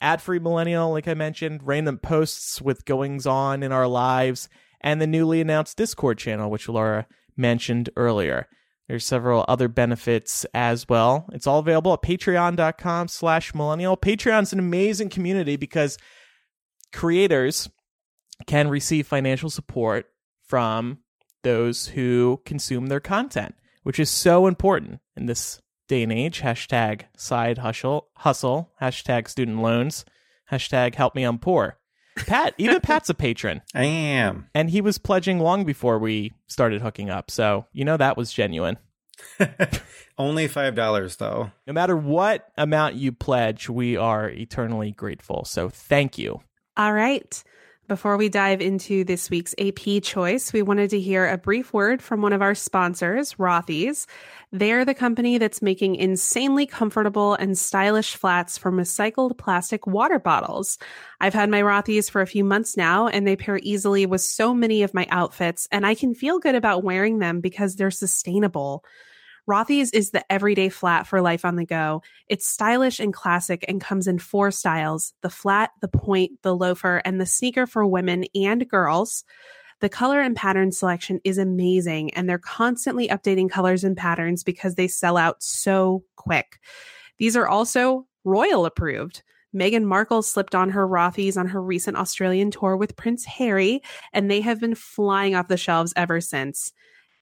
ad 0.00 0.22
free 0.22 0.38
Millennial, 0.38 0.90
like 0.90 1.08
I 1.08 1.14
mentioned, 1.14 1.60
random 1.64 1.98
posts 1.98 2.62
with 2.62 2.84
goings 2.84 3.26
on 3.26 3.62
in 3.62 3.72
our 3.72 3.88
lives, 3.88 4.48
and 4.80 5.00
the 5.00 5.06
newly 5.06 5.40
announced 5.40 5.76
Discord 5.76 6.18
channel, 6.18 6.50
which 6.50 6.68
Laura 6.68 7.06
mentioned 7.36 7.90
earlier. 7.96 8.48
There's 8.88 9.04
several 9.04 9.44
other 9.48 9.66
benefits 9.66 10.46
as 10.54 10.88
well. 10.88 11.28
It's 11.32 11.46
all 11.46 11.58
available 11.58 11.92
at 11.92 12.02
patreon.com 12.02 13.08
slash 13.08 13.52
millennial. 13.52 13.96
Patreon's 13.96 14.52
an 14.52 14.60
amazing 14.60 15.08
community 15.08 15.56
because 15.56 15.98
creators 16.96 17.68
can 18.46 18.68
receive 18.68 19.06
financial 19.06 19.50
support 19.50 20.06
from 20.42 20.98
those 21.42 21.88
who 21.88 22.40
consume 22.44 22.86
their 22.86 23.00
content, 23.00 23.54
which 23.82 24.00
is 24.00 24.10
so 24.10 24.46
important 24.46 25.00
in 25.16 25.26
this 25.26 25.60
day 25.88 26.02
and 26.02 26.12
age. 26.12 26.40
Hashtag 26.40 27.02
side 27.16 27.58
hustle, 27.58 28.08
hustle, 28.14 28.72
hashtag 28.80 29.28
student 29.28 29.60
loans, 29.60 30.04
hashtag 30.50 30.94
help 30.94 31.14
me 31.14 31.22
I'm 31.22 31.38
poor. 31.38 31.78
Pat, 32.26 32.54
even 32.58 32.80
Pat's 32.80 33.10
a 33.10 33.14
patron. 33.14 33.60
I 33.74 33.84
am. 33.84 34.48
And 34.54 34.70
he 34.70 34.80
was 34.80 34.98
pledging 34.98 35.38
long 35.38 35.64
before 35.64 35.98
we 35.98 36.32
started 36.46 36.80
hooking 36.80 37.10
up. 37.10 37.30
So, 37.30 37.66
you 37.72 37.84
know, 37.84 37.98
that 37.98 38.16
was 38.16 38.32
genuine. 38.32 38.78
Only 40.18 40.48
$5, 40.48 41.16
though. 41.18 41.50
No 41.66 41.72
matter 41.72 41.96
what 41.96 42.48
amount 42.56 42.94
you 42.94 43.12
pledge, 43.12 43.68
we 43.68 43.96
are 43.96 44.30
eternally 44.30 44.92
grateful. 44.92 45.44
So, 45.44 45.68
thank 45.68 46.16
you. 46.16 46.40
All 46.76 46.92
right. 46.92 47.42
Before 47.88 48.16
we 48.16 48.28
dive 48.28 48.60
into 48.60 49.04
this 49.04 49.30
week's 49.30 49.54
AP 49.58 50.02
choice, 50.02 50.52
we 50.52 50.60
wanted 50.60 50.90
to 50.90 51.00
hear 51.00 51.26
a 51.26 51.38
brief 51.38 51.72
word 51.72 52.02
from 52.02 52.20
one 52.20 52.32
of 52.32 52.42
our 52.42 52.54
sponsors, 52.54 53.34
Rothy's. 53.34 54.08
They're 54.50 54.84
the 54.84 54.92
company 54.92 55.38
that's 55.38 55.62
making 55.62 55.94
insanely 55.94 56.66
comfortable 56.66 57.34
and 57.34 57.56
stylish 57.56 58.16
flats 58.16 58.58
from 58.58 58.76
recycled 58.76 59.38
plastic 59.38 59.86
water 59.86 60.18
bottles. 60.18 60.78
I've 61.20 61.32
had 61.32 61.48
my 61.48 61.62
Rothy's 61.62 62.10
for 62.10 62.20
a 62.22 62.26
few 62.26 62.44
months 62.44 62.76
now, 62.76 63.06
and 63.06 63.24
they 63.24 63.36
pair 63.36 63.60
easily 63.62 64.04
with 64.04 64.20
so 64.20 64.52
many 64.52 64.82
of 64.82 64.92
my 64.92 65.06
outfits, 65.08 65.68
and 65.70 65.86
I 65.86 65.94
can 65.94 66.12
feel 66.12 66.40
good 66.40 66.56
about 66.56 66.82
wearing 66.82 67.20
them 67.20 67.40
because 67.40 67.76
they're 67.76 67.92
sustainable. 67.92 68.84
Rothy's 69.48 69.90
is 69.90 70.10
the 70.10 70.30
everyday 70.30 70.68
flat 70.68 71.06
for 71.06 71.20
life 71.20 71.44
on 71.44 71.56
the 71.56 71.64
go. 71.64 72.02
It's 72.28 72.48
stylish 72.48 72.98
and 72.98 73.14
classic 73.14 73.64
and 73.68 73.80
comes 73.80 74.08
in 74.08 74.18
four 74.18 74.50
styles 74.50 75.12
the 75.22 75.30
flat, 75.30 75.70
the 75.80 75.88
point, 75.88 76.32
the 76.42 76.54
loafer, 76.54 77.00
and 77.04 77.20
the 77.20 77.26
sneaker 77.26 77.66
for 77.66 77.86
women 77.86 78.24
and 78.34 78.68
girls. 78.68 79.24
The 79.80 79.88
color 79.88 80.20
and 80.20 80.34
pattern 80.34 80.72
selection 80.72 81.20
is 81.22 81.38
amazing, 81.38 82.14
and 82.14 82.28
they're 82.28 82.38
constantly 82.38 83.08
updating 83.08 83.50
colors 83.50 83.84
and 83.84 83.96
patterns 83.96 84.42
because 84.42 84.74
they 84.74 84.88
sell 84.88 85.16
out 85.16 85.42
so 85.42 86.02
quick. 86.16 86.58
These 87.18 87.36
are 87.36 87.46
also 87.46 88.06
royal 88.24 88.66
approved. 88.66 89.22
Meghan 89.54 89.84
Markle 89.84 90.22
slipped 90.22 90.54
on 90.54 90.70
her 90.70 90.86
Rothy's 90.86 91.36
on 91.36 91.48
her 91.48 91.62
recent 91.62 91.96
Australian 91.96 92.50
tour 92.50 92.76
with 92.76 92.96
Prince 92.96 93.24
Harry, 93.26 93.82
and 94.12 94.30
they 94.30 94.40
have 94.40 94.60
been 94.60 94.74
flying 94.74 95.34
off 95.34 95.48
the 95.48 95.56
shelves 95.56 95.92
ever 95.94 96.20
since. 96.20 96.72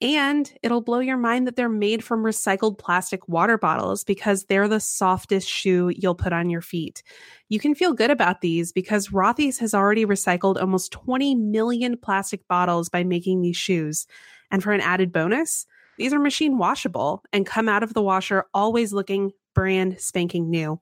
And 0.01 0.51
it'll 0.61 0.81
blow 0.81 0.99
your 0.99 1.17
mind 1.17 1.47
that 1.47 1.55
they're 1.55 1.69
made 1.69 2.03
from 2.03 2.23
recycled 2.23 2.77
plastic 2.77 3.27
water 3.29 3.57
bottles 3.57 4.03
because 4.03 4.43
they're 4.43 4.67
the 4.67 4.81
softest 4.81 5.47
shoe 5.47 5.91
you'll 5.95 6.15
put 6.15 6.33
on 6.33 6.49
your 6.49 6.61
feet. 6.61 7.01
You 7.47 7.59
can 7.59 7.75
feel 7.75 7.93
good 7.93 8.11
about 8.11 8.41
these 8.41 8.73
because 8.73 9.09
Rothy's 9.09 9.57
has 9.59 9.73
already 9.73 10.05
recycled 10.05 10.59
almost 10.59 10.91
20 10.91 11.35
million 11.35 11.97
plastic 11.97 12.45
bottles 12.49 12.89
by 12.89 13.03
making 13.05 13.41
these 13.41 13.57
shoes. 13.57 14.05
And 14.51 14.61
for 14.61 14.73
an 14.73 14.81
added 14.81 15.13
bonus, 15.13 15.65
these 15.97 16.13
are 16.13 16.19
machine 16.19 16.57
washable 16.57 17.23
and 17.31 17.45
come 17.45 17.69
out 17.69 17.83
of 17.83 17.93
the 17.93 18.01
washer 18.01 18.45
always 18.53 18.91
looking 18.91 19.31
brand 19.53 19.99
spanking 19.99 20.49
new. 20.49 20.81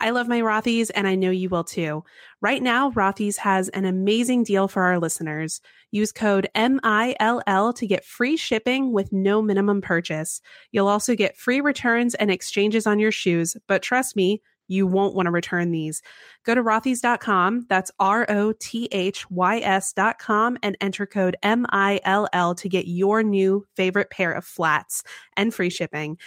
I 0.00 0.10
love 0.10 0.28
my 0.28 0.40
Rothy's 0.40 0.90
and 0.90 1.08
I 1.08 1.14
know 1.14 1.30
you 1.30 1.48
will 1.48 1.64
too. 1.64 2.04
Right 2.40 2.62
now, 2.62 2.90
Rothy's 2.92 3.36
has 3.38 3.68
an 3.70 3.84
amazing 3.84 4.44
deal 4.44 4.68
for 4.68 4.82
our 4.84 4.98
listeners. 4.98 5.60
Use 5.90 6.12
code 6.12 6.48
MILL 6.54 7.72
to 7.72 7.86
get 7.86 8.04
free 8.04 8.36
shipping 8.36 8.92
with 8.92 9.12
no 9.12 9.42
minimum 9.42 9.80
purchase. 9.80 10.40
You'll 10.70 10.88
also 10.88 11.14
get 11.14 11.36
free 11.36 11.60
returns 11.60 12.14
and 12.14 12.30
exchanges 12.30 12.86
on 12.86 12.98
your 12.98 13.12
shoes, 13.12 13.56
but 13.66 13.82
trust 13.82 14.14
me, 14.14 14.42
you 14.68 14.86
won't 14.86 15.14
want 15.14 15.26
to 15.26 15.30
return 15.32 15.72
these. 15.72 16.02
Go 16.44 16.54
to 16.54 16.62
rothys.com, 16.62 17.66
that's 17.68 17.90
R 17.98 18.26
O 18.28 18.52
T 18.52 18.88
H 18.92 19.28
Y 19.30 19.58
S.com, 19.60 20.58
and 20.62 20.76
enter 20.80 21.06
code 21.06 21.36
M 21.42 21.66
I 21.70 22.00
L 22.04 22.28
L 22.32 22.54
to 22.56 22.68
get 22.68 22.86
your 22.86 23.22
new 23.22 23.66
favorite 23.74 24.10
pair 24.10 24.30
of 24.30 24.44
flats 24.44 25.02
and 25.36 25.52
free 25.52 25.70
shipping. 25.70 26.18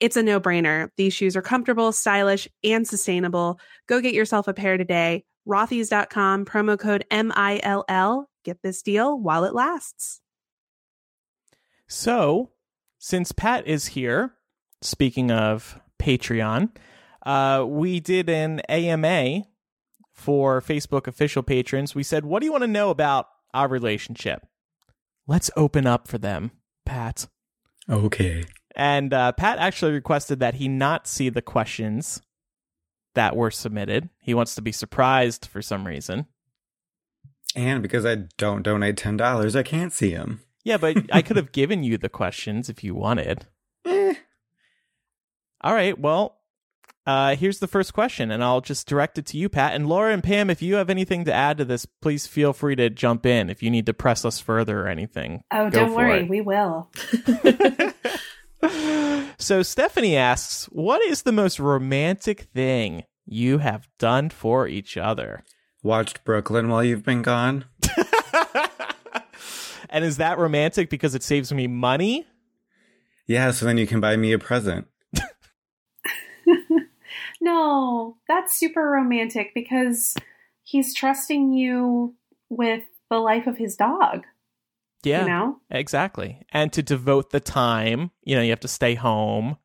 It's 0.00 0.16
a 0.16 0.22
no 0.22 0.40
brainer. 0.40 0.90
These 0.96 1.14
shoes 1.14 1.36
are 1.36 1.42
comfortable, 1.42 1.92
stylish, 1.92 2.48
and 2.62 2.86
sustainable. 2.86 3.58
Go 3.86 4.00
get 4.00 4.14
yourself 4.14 4.48
a 4.48 4.54
pair 4.54 4.76
today. 4.76 5.24
Rothys.com, 5.46 6.44
promo 6.44 6.78
code 6.78 7.04
M 7.10 7.32
I 7.34 7.60
L 7.62 7.84
L. 7.88 8.28
Get 8.44 8.62
this 8.62 8.82
deal 8.82 9.18
while 9.18 9.44
it 9.44 9.54
lasts. 9.54 10.20
So, 11.88 12.50
since 12.98 13.32
Pat 13.32 13.66
is 13.66 13.86
here, 13.86 14.34
speaking 14.82 15.30
of 15.30 15.80
Patreon, 15.98 16.70
uh, 17.24 17.64
we 17.66 17.98
did 17.98 18.28
an 18.28 18.60
AMA 18.68 19.44
for 20.12 20.60
Facebook 20.60 21.06
official 21.06 21.42
patrons. 21.42 21.94
We 21.94 22.02
said, 22.02 22.24
What 22.24 22.40
do 22.40 22.46
you 22.46 22.52
want 22.52 22.62
to 22.62 22.68
know 22.68 22.90
about 22.90 23.26
our 23.54 23.68
relationship? 23.68 24.46
Let's 25.26 25.50
open 25.56 25.86
up 25.86 26.08
for 26.08 26.18
them, 26.18 26.50
Pat. 26.84 27.26
Okay. 27.88 28.44
And 28.78 29.12
uh, 29.12 29.32
Pat 29.32 29.58
actually 29.58 29.92
requested 29.92 30.38
that 30.38 30.54
he 30.54 30.68
not 30.68 31.08
see 31.08 31.28
the 31.28 31.42
questions 31.42 32.22
that 33.16 33.34
were 33.34 33.50
submitted. 33.50 34.08
He 34.22 34.34
wants 34.34 34.54
to 34.54 34.62
be 34.62 34.70
surprised 34.70 35.46
for 35.46 35.60
some 35.60 35.84
reason. 35.84 36.26
And 37.56 37.82
because 37.82 38.06
I 38.06 38.14
don't 38.36 38.62
donate 38.62 38.96
ten 38.96 39.16
dollars, 39.16 39.56
I 39.56 39.64
can't 39.64 39.92
see 39.92 40.10
him. 40.10 40.42
Yeah, 40.62 40.76
but 40.76 40.96
I 41.12 41.22
could 41.22 41.36
have 41.36 41.50
given 41.50 41.82
you 41.82 41.98
the 41.98 42.08
questions 42.08 42.68
if 42.68 42.84
you 42.84 42.94
wanted. 42.94 43.46
Eh. 43.84 44.14
All 45.62 45.74
right. 45.74 45.98
Well, 45.98 46.36
uh, 47.04 47.34
here's 47.34 47.58
the 47.58 47.66
first 47.66 47.94
question, 47.94 48.30
and 48.30 48.44
I'll 48.44 48.60
just 48.60 48.86
direct 48.86 49.18
it 49.18 49.26
to 49.26 49.38
you, 49.38 49.48
Pat. 49.48 49.74
And 49.74 49.88
Laura 49.88 50.12
and 50.12 50.22
Pam, 50.22 50.50
if 50.50 50.62
you 50.62 50.74
have 50.76 50.90
anything 50.90 51.24
to 51.24 51.32
add 51.32 51.58
to 51.58 51.64
this, 51.64 51.86
please 51.86 52.26
feel 52.26 52.52
free 52.52 52.76
to 52.76 52.90
jump 52.90 53.26
in 53.26 53.50
if 53.50 53.62
you 53.62 53.70
need 53.70 53.86
to 53.86 53.94
press 53.94 54.24
us 54.24 54.38
further 54.38 54.82
or 54.82 54.88
anything. 54.88 55.42
Oh, 55.50 55.70
don't 55.70 55.94
worry, 55.94 56.20
it. 56.20 56.28
we 56.28 56.42
will. 56.42 56.90
so 59.38 59.62
Stephanie 59.62 60.16
asks, 60.16 60.66
"What 60.66 61.02
is 61.02 61.22
the 61.22 61.32
most 61.32 61.58
romantic 61.58 62.42
thing 62.54 63.04
you 63.26 63.58
have 63.58 63.88
done 63.98 64.30
for 64.30 64.66
each 64.66 64.96
other?" 64.96 65.44
Watched 65.82 66.24
Brooklyn 66.24 66.68
while 66.68 66.82
you've 66.82 67.04
been 67.04 67.22
gone. 67.22 67.64
and 69.90 70.04
is 70.04 70.16
that 70.16 70.38
romantic 70.38 70.90
because 70.90 71.14
it 71.14 71.22
saves 71.22 71.52
me 71.52 71.66
money? 71.66 72.26
Yeah, 73.26 73.50
so 73.52 73.66
then 73.66 73.78
you 73.78 73.86
can 73.86 74.00
buy 74.00 74.16
me 74.16 74.32
a 74.32 74.38
present. 74.38 74.88
No, 77.40 78.16
that's 78.26 78.58
super 78.58 78.82
romantic 78.82 79.52
because 79.54 80.14
he's 80.64 80.94
trusting 80.94 81.52
you 81.52 82.14
with 82.48 82.82
the 83.10 83.18
life 83.18 83.46
of 83.46 83.56
his 83.56 83.76
dog. 83.76 84.24
Yeah. 85.02 85.22
You 85.22 85.28
know? 85.28 85.56
Exactly. 85.70 86.42
And 86.50 86.72
to 86.72 86.82
devote 86.82 87.30
the 87.30 87.40
time, 87.40 88.10
you 88.22 88.36
know, 88.36 88.42
you 88.42 88.50
have 88.50 88.60
to 88.60 88.68
stay 88.68 88.94
home, 88.94 89.56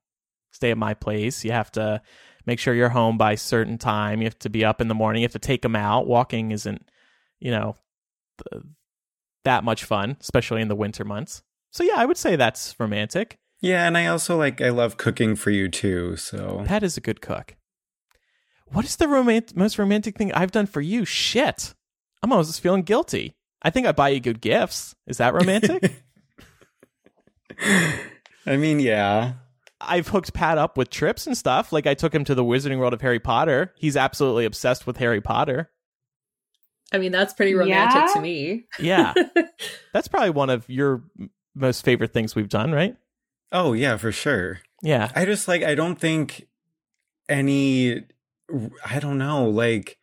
stay 0.51 0.71
at 0.71 0.77
my 0.77 0.93
place. 0.93 1.43
You 1.43 1.51
have 1.51 1.71
to 1.73 2.01
make 2.45 2.59
sure 2.59 2.73
you're 2.73 2.89
home 2.89 3.17
by 3.17 3.33
a 3.33 3.37
certain 3.37 3.77
time. 3.77 4.21
You 4.21 4.25
have 4.25 4.39
to 4.39 4.49
be 4.49 4.65
up 4.65 4.81
in 4.81 4.87
the 4.87 4.95
morning. 4.95 5.21
You 5.21 5.25
have 5.25 5.33
to 5.33 5.39
take 5.39 5.61
them 5.61 5.75
out. 5.75 6.07
Walking 6.07 6.51
isn't, 6.51 6.85
you 7.39 7.51
know, 7.51 7.75
th- 8.51 8.63
that 9.43 9.63
much 9.63 9.83
fun, 9.83 10.17
especially 10.21 10.61
in 10.61 10.67
the 10.67 10.75
winter 10.75 11.03
months. 11.03 11.43
So 11.71 11.83
yeah, 11.83 11.95
I 11.97 12.05
would 12.05 12.17
say 12.17 12.35
that's 12.35 12.75
romantic. 12.79 13.39
Yeah, 13.61 13.87
and 13.87 13.97
I 13.97 14.07
also 14.07 14.37
like 14.37 14.61
I 14.61 14.69
love 14.69 14.97
cooking 14.97 15.35
for 15.35 15.49
you 15.49 15.69
too, 15.69 16.17
so 16.17 16.63
Pat 16.65 16.83
is 16.83 16.97
a 16.97 17.01
good 17.01 17.21
cook. 17.21 17.55
What 18.67 18.85
is 18.85 18.97
the 18.97 19.05
romant- 19.05 19.55
most 19.55 19.79
romantic 19.79 20.17
thing 20.17 20.33
I've 20.33 20.51
done 20.51 20.65
for 20.65 20.81
you? 20.81 21.05
Shit. 21.05 21.73
I'm 22.21 22.31
almost 22.31 22.59
feeling 22.61 22.83
guilty. 22.83 23.35
I 23.63 23.69
think 23.69 23.87
I 23.87 23.91
buy 23.93 24.09
you 24.09 24.19
good 24.19 24.41
gifts. 24.41 24.95
Is 25.07 25.17
that 25.17 25.33
romantic? 25.33 25.93
I 28.45 28.57
mean, 28.57 28.79
yeah. 28.79 29.33
I've 29.79 30.07
hooked 30.07 30.33
Pat 30.33 30.57
up 30.57 30.77
with 30.77 30.89
trips 30.89 31.27
and 31.27 31.37
stuff. 31.37 31.71
Like 31.73 31.87
I 31.87 31.93
took 31.93 32.13
him 32.13 32.23
to 32.25 32.35
the 32.35 32.43
Wizarding 32.43 32.77
World 32.79 32.93
of 32.93 33.01
Harry 33.01 33.19
Potter. 33.19 33.73
He's 33.77 33.97
absolutely 33.97 34.45
obsessed 34.45 34.87
with 34.87 34.97
Harry 34.97 35.21
Potter. 35.21 35.69
I 36.91 36.99
mean, 36.99 37.11
that's 37.11 37.33
pretty 37.33 37.53
romantic 37.53 38.03
Yeah? 38.07 38.13
to 38.13 38.21
me. 38.21 38.65
Yeah. 38.79 39.13
That's 39.93 40.07
probably 40.07 40.29
one 40.29 40.51
of 40.51 40.69
your 40.69 41.01
most 41.55 41.83
favorite 41.83 42.13
things 42.13 42.35
we've 42.35 42.49
done, 42.49 42.71
right? 42.71 42.95
Oh, 43.51 43.73
yeah, 43.73 43.97
for 43.97 44.11
sure. 44.11 44.59
Yeah. 44.83 45.11
I 45.15 45.25
just 45.25 45.47
like 45.47 45.63
I 45.63 45.73
don't 45.73 45.95
think 45.99 46.47
any 47.27 48.03
I 48.85 48.99
don't 48.99 49.17
know, 49.17 49.49
like 49.49 49.97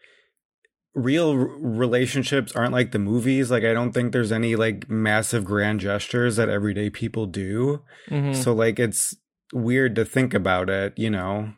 real 0.94 1.36
relationships 1.36 2.52
aren't 2.52 2.72
like 2.72 2.92
the 2.92 2.98
movies. 2.98 3.50
Like 3.50 3.64
I 3.64 3.72
don't 3.72 3.92
think 3.92 4.12
there's 4.12 4.32
any 4.32 4.56
like 4.56 4.88
massive 4.90 5.44
grand 5.44 5.80
gestures 5.80 6.36
that 6.36 6.48
everyday 6.48 6.90
people 6.90 7.26
do. 7.26 7.82
Mhm. 8.08 8.34
So 8.34 8.52
like 8.52 8.78
it's 8.78 9.14
weird 9.52 9.94
to 9.96 10.04
think 10.04 10.34
about 10.34 10.68
it, 10.68 10.94
you 10.96 11.10
know. 11.10 11.52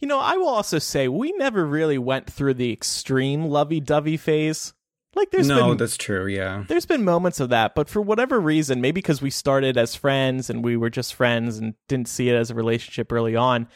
You 0.00 0.08
know, 0.08 0.20
I 0.20 0.36
will 0.36 0.48
also 0.48 0.78
say 0.78 1.08
we 1.08 1.32
never 1.32 1.64
really 1.64 1.98
went 1.98 2.30
through 2.30 2.54
the 2.54 2.72
extreme 2.72 3.46
lovey-dovey 3.46 4.18
phase. 4.18 4.74
Like 5.14 5.30
there's 5.30 5.48
no, 5.48 5.68
been 5.68 5.76
that's 5.76 5.96
true, 5.96 6.26
yeah. 6.26 6.64
there's 6.68 6.86
been 6.86 7.04
moments 7.04 7.38
of 7.38 7.48
that, 7.50 7.76
but 7.76 7.88
for 7.88 8.02
whatever 8.02 8.40
reason, 8.40 8.80
maybe 8.80 9.00
because 9.00 9.22
we 9.22 9.30
started 9.30 9.78
as 9.78 9.94
friends 9.94 10.50
and 10.50 10.64
we 10.64 10.76
were 10.76 10.90
just 10.90 11.14
friends 11.14 11.56
and 11.58 11.74
didn't 11.88 12.08
see 12.08 12.28
it 12.28 12.34
as 12.34 12.50
a 12.50 12.54
relationship 12.54 13.12
early 13.12 13.36
on, 13.36 13.68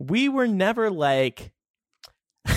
we 0.00 0.28
were 0.28 0.48
never 0.48 0.90
like 0.90 1.52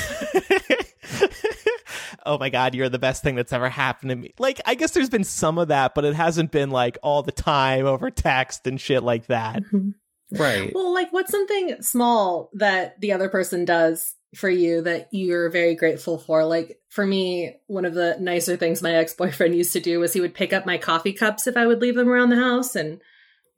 Oh 2.26 2.38
my 2.38 2.50
god, 2.50 2.76
you're 2.76 2.90
the 2.90 3.00
best 3.00 3.24
thing 3.24 3.36
that's 3.36 3.54
ever 3.54 3.70
happened 3.70 4.10
to 4.10 4.16
me. 4.16 4.34
Like 4.40 4.62
I 4.66 4.76
guess 4.76 4.92
there's 4.92 5.10
been 5.10 5.24
some 5.24 5.58
of 5.58 5.70
that, 5.70 5.96
but 5.96 6.06
it 6.06 6.16
hasn't 6.16 6.52
been 6.52 6.70
like 6.70 6.98
all 7.04 7.24
the 7.24 7.32
time 7.32 7.86
over 7.86 8.10
text 8.10 8.68
and 8.68 8.80
shit 8.80 9.04
like 9.04 9.28
that. 9.28 9.64
Mhm. 9.74 9.96
Right. 10.40 10.72
Well, 10.74 10.94
like 10.94 11.14
what's 11.14 11.32
something 11.32 11.82
small 11.82 12.50
that 12.54 13.00
the 13.00 13.12
other 13.12 13.30
person 13.30 13.66
does 13.66 14.16
for 14.36 14.50
you 14.50 14.82
that 14.82 15.10
you're 15.12 15.50
very 15.50 15.76
grateful 15.76 16.18
for? 16.18 16.44
Like 16.44 16.80
for 16.90 17.06
me, 17.06 17.56
one 17.68 17.86
of 17.86 17.94
the 17.94 18.18
nicer 18.20 18.58
things 18.58 18.82
my 18.82 18.96
ex-boyfriend 18.96 19.56
used 19.56 19.74
to 19.74 19.80
do 19.80 20.00
was 20.00 20.14
he 20.14 20.22
would 20.22 20.34
pick 20.34 20.52
up 20.52 20.66
my 20.66 20.78
coffee 20.78 21.14
cups 21.14 21.46
if 21.46 21.56
I 21.56 21.68
would 21.68 21.82
leave 21.82 21.96
them 21.96 22.10
around 22.10 22.30
the 22.30 22.38
house 22.38 22.76
and 22.76 23.00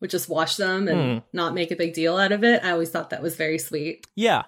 would 0.02 0.10
just 0.10 0.28
wash 0.28 0.58
them 0.58 0.88
and 0.88 1.20
hmm. 1.20 1.26
not 1.32 1.54
make 1.54 1.72
a 1.72 1.76
big 1.78 1.94
deal 1.94 2.18
out 2.18 2.32
of 2.32 2.44
it. 2.44 2.64
I 2.64 2.72
always 2.72 2.90
thought 2.90 3.12
that 3.12 3.24
was 3.24 3.38
very 3.38 3.58
sweet. 3.58 4.06
Yeah. 4.16 4.44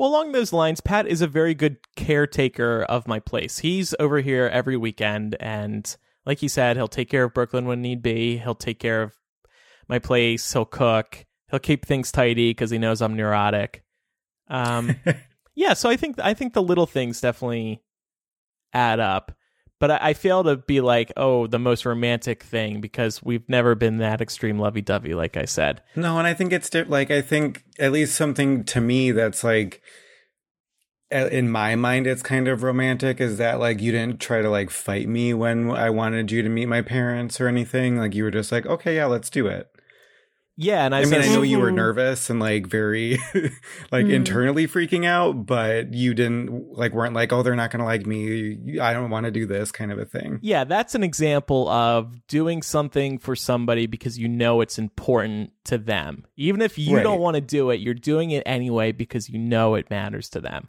Well, 0.00 0.08
along 0.08 0.32
those 0.32 0.54
lines, 0.54 0.80
Pat 0.80 1.06
is 1.06 1.20
a 1.20 1.26
very 1.26 1.52
good 1.52 1.76
caretaker 1.94 2.84
of 2.84 3.06
my 3.06 3.20
place. 3.20 3.58
He's 3.58 3.94
over 4.00 4.20
here 4.20 4.46
every 4.50 4.78
weekend, 4.78 5.36
and 5.38 5.94
like 6.24 6.38
he 6.38 6.48
said, 6.48 6.78
he'll 6.78 6.88
take 6.88 7.10
care 7.10 7.24
of 7.24 7.34
Brooklyn 7.34 7.66
when 7.66 7.82
need 7.82 8.00
be. 8.00 8.38
He'll 8.38 8.54
take 8.54 8.78
care 8.78 9.02
of 9.02 9.12
my 9.90 9.98
place. 9.98 10.54
He'll 10.54 10.64
cook. 10.64 11.26
He'll 11.50 11.60
keep 11.60 11.84
things 11.84 12.10
tidy 12.10 12.48
because 12.48 12.70
he 12.70 12.78
knows 12.78 13.02
I'm 13.02 13.14
neurotic. 13.14 13.84
Um, 14.48 14.96
yeah, 15.54 15.74
so 15.74 15.90
I 15.90 15.96
think 15.96 16.18
I 16.18 16.32
think 16.32 16.54
the 16.54 16.62
little 16.62 16.86
things 16.86 17.20
definitely 17.20 17.82
add 18.72 19.00
up. 19.00 19.32
But 19.80 19.90
I, 19.90 19.98
I 20.00 20.12
fail 20.12 20.44
to 20.44 20.58
be 20.58 20.80
like, 20.80 21.12
oh, 21.16 21.48
the 21.48 21.58
most 21.58 21.84
romantic 21.84 22.44
thing 22.44 22.80
because 22.80 23.22
we've 23.22 23.48
never 23.48 23.74
been 23.74 23.96
that 23.96 24.20
extreme 24.20 24.58
lovey 24.58 24.82
dovey, 24.82 25.14
like 25.14 25.36
I 25.36 25.46
said. 25.46 25.82
No, 25.96 26.18
and 26.18 26.26
I 26.26 26.34
think 26.34 26.52
it's 26.52 26.72
like 26.72 27.10
I 27.10 27.22
think 27.22 27.64
at 27.80 27.90
least 27.90 28.14
something 28.14 28.62
to 28.64 28.80
me 28.80 29.10
that's 29.10 29.42
like 29.42 29.82
in 31.10 31.50
my 31.50 31.74
mind 31.74 32.06
it's 32.06 32.22
kind 32.22 32.46
of 32.46 32.62
romantic 32.62 33.20
is 33.20 33.36
that 33.38 33.58
like 33.58 33.80
you 33.80 33.90
didn't 33.90 34.20
try 34.20 34.40
to 34.40 34.48
like 34.48 34.70
fight 34.70 35.08
me 35.08 35.34
when 35.34 35.68
I 35.68 35.90
wanted 35.90 36.30
you 36.30 36.40
to 36.42 36.48
meet 36.48 36.66
my 36.66 36.82
parents 36.82 37.40
or 37.40 37.48
anything 37.48 37.96
like 37.96 38.14
you 38.14 38.22
were 38.22 38.30
just 38.30 38.52
like 38.52 38.64
okay 38.66 38.94
yeah 38.94 39.06
let's 39.06 39.28
do 39.30 39.48
it. 39.48 39.68
Yeah, 40.62 40.84
and 40.84 40.94
I, 40.94 41.00
I, 41.00 41.04
mean 41.06 41.22
I 41.22 41.26
know 41.28 41.40
you 41.40 41.58
were 41.58 41.70
Mhm. 41.72 41.76
nervous 41.76 42.28
and 42.28 42.38
like 42.38 42.66
very 42.66 43.16
like 43.90 44.04
Mm. 44.04 44.12
internally 44.12 44.66
freaking 44.68 45.06
out 45.06 45.46
but 45.46 45.94
you 45.94 46.12
didn't 46.12 46.72
like 46.76 46.92
weren't 46.92 47.14
like 47.14 47.32
oh 47.32 47.42
they're 47.42 47.56
not 47.56 47.70
going 47.70 47.80
to 47.80 47.86
like 47.86 48.04
me 48.04 48.78
I 48.78 48.92
don't 48.92 49.08
want 49.08 49.24
to 49.24 49.30
do 49.30 49.46
this 49.46 49.72
kind 49.72 49.90
of 49.90 49.98
a 49.98 50.04
thing. 50.04 50.38
Yeah, 50.42 50.64
that's 50.64 50.94
an 50.94 51.02
example 51.02 51.66
of 51.70 52.26
doing 52.26 52.60
something 52.60 53.18
for 53.18 53.34
somebody 53.34 53.86
because 53.86 54.18
you 54.18 54.28
know 54.28 54.60
it's 54.60 54.78
important 54.78 55.52
to 55.64 55.78
them. 55.78 56.26
Even 56.36 56.60
if 56.60 56.76
you 56.78 56.96
Right. 56.96 57.02
don't 57.02 57.20
want 57.20 57.36
to 57.36 57.40
do 57.40 57.70
it, 57.70 57.80
you're 57.80 57.94
doing 57.94 58.30
it 58.30 58.42
anyway 58.44 58.92
because 58.92 59.30
you 59.30 59.38
know 59.38 59.74
it 59.76 59.88
matters 59.88 60.28
to 60.30 60.40
them. 60.40 60.68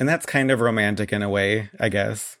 And 0.00 0.08
that's 0.08 0.26
kind 0.26 0.50
of 0.50 0.60
romantic 0.60 1.12
in 1.12 1.22
a 1.22 1.28
way, 1.28 1.70
I 1.78 1.88
guess. 1.90 2.38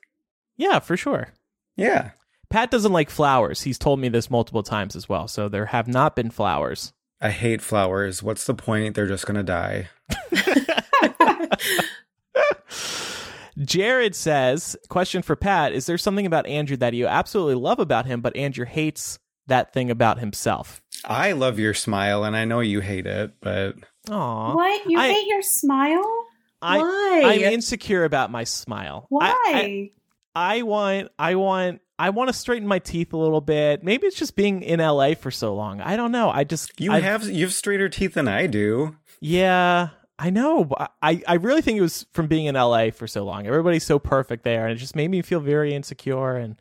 Yeah, 0.56 0.80
for 0.80 0.96
sure. 0.96 1.28
Yeah. 1.76 2.10
Pat 2.50 2.70
doesn't 2.70 2.92
like 2.92 3.10
flowers. 3.10 3.62
He's 3.62 3.78
told 3.78 4.00
me 4.00 4.08
this 4.08 4.30
multiple 4.30 4.62
times 4.62 4.96
as 4.96 5.08
well. 5.08 5.28
So 5.28 5.48
there 5.48 5.66
have 5.66 5.86
not 5.88 6.16
been 6.16 6.30
flowers. 6.30 6.92
I 7.20 7.30
hate 7.30 7.60
flowers. 7.60 8.22
What's 8.22 8.44
the 8.44 8.54
point? 8.54 8.94
They're 8.94 9.06
just 9.08 9.26
going 9.26 9.36
to 9.36 9.42
die. 9.42 9.88
Jared 13.58 14.14
says, 14.14 14.76
question 14.88 15.22
for 15.22 15.34
Pat, 15.34 15.72
is 15.72 15.86
there 15.86 15.98
something 15.98 16.26
about 16.26 16.46
Andrew 16.46 16.76
that 16.76 16.94
you 16.94 17.08
absolutely 17.08 17.56
love 17.56 17.80
about 17.80 18.06
him, 18.06 18.20
but 18.20 18.36
Andrew 18.36 18.64
hates 18.64 19.18
that 19.48 19.72
thing 19.72 19.90
about 19.90 20.20
himself? 20.20 20.80
I 21.04 21.32
love 21.32 21.58
your 21.58 21.74
smile 21.74 22.22
and 22.24 22.36
I 22.36 22.44
know 22.44 22.60
you 22.60 22.80
hate 22.80 23.06
it, 23.06 23.32
but 23.40 23.74
Aw. 24.10 24.54
What? 24.54 24.88
You 24.88 24.98
I- 24.98 25.12
hate 25.12 25.26
your 25.26 25.42
smile? 25.42 26.24
I, 26.62 26.78
Why? 26.78 27.22
I'm 27.24 27.40
insecure 27.52 28.04
about 28.04 28.30
my 28.30 28.44
smile. 28.44 29.06
Why? 29.08 29.28
I- 29.30 29.52
I- 29.54 29.90
I 30.34 30.62
want 30.62 31.10
I 31.18 31.34
want 31.34 31.80
I 31.98 32.10
want 32.10 32.28
to 32.28 32.32
straighten 32.32 32.68
my 32.68 32.78
teeth 32.78 33.12
a 33.12 33.16
little 33.16 33.40
bit. 33.40 33.82
Maybe 33.82 34.06
it's 34.06 34.16
just 34.16 34.36
being 34.36 34.62
in 34.62 34.78
LA 34.80 35.14
for 35.14 35.30
so 35.30 35.54
long. 35.54 35.80
I 35.80 35.96
don't 35.96 36.12
know. 36.12 36.30
I 36.30 36.44
just 36.44 36.80
you 36.80 36.92
I've- 36.92 37.04
have 37.04 37.24
you 37.28 37.44
have 37.44 37.52
straighter 37.54 37.88
teeth 37.88 38.14
than 38.14 38.28
I 38.28 38.46
do. 38.46 38.96
Yeah, 39.20 39.88
I 40.18 40.30
know. 40.30 40.64
but 40.64 40.92
I 41.02 41.22
I 41.26 41.34
really 41.34 41.60
think 41.62 41.78
it 41.78 41.82
was 41.82 42.06
from 42.12 42.26
being 42.28 42.46
in 42.46 42.54
LA 42.54 42.90
for 42.90 43.06
so 43.06 43.24
long. 43.24 43.46
Everybody's 43.46 43.84
so 43.84 43.98
perfect 43.98 44.44
there 44.44 44.66
and 44.66 44.72
it 44.76 44.80
just 44.80 44.94
made 44.96 45.10
me 45.10 45.22
feel 45.22 45.40
very 45.40 45.74
insecure 45.74 46.36
and 46.36 46.56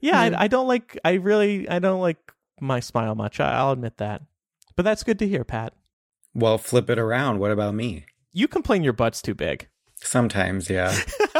yeah, 0.00 0.28
Mhm. 0.30 0.36
I, 0.36 0.44
I 0.44 0.48
don't 0.48 0.66
like 0.68 0.98
I 1.04 1.12
really 1.14 1.68
I 1.68 1.78
don't 1.78 2.00
like 2.00 2.18
my 2.60 2.80
smile 2.80 3.14
much. 3.14 3.38
I, 3.40 3.52
I'll 3.52 3.70
admit 3.72 3.98
that. 3.98 4.22
But 4.74 4.82
that's 4.84 5.02
good 5.04 5.18
to 5.20 5.28
hear, 5.28 5.44
Pat. 5.44 5.72
Well, 6.34 6.58
flip 6.58 6.90
it 6.90 6.98
around. 6.98 7.38
What 7.38 7.50
about 7.50 7.74
me? 7.74 8.04
You 8.32 8.46
complain 8.48 8.82
your 8.84 8.92
butt's 8.92 9.22
too 9.22 9.34
big. 9.34 9.68
Sometimes, 10.02 10.68
yeah. 10.68 10.94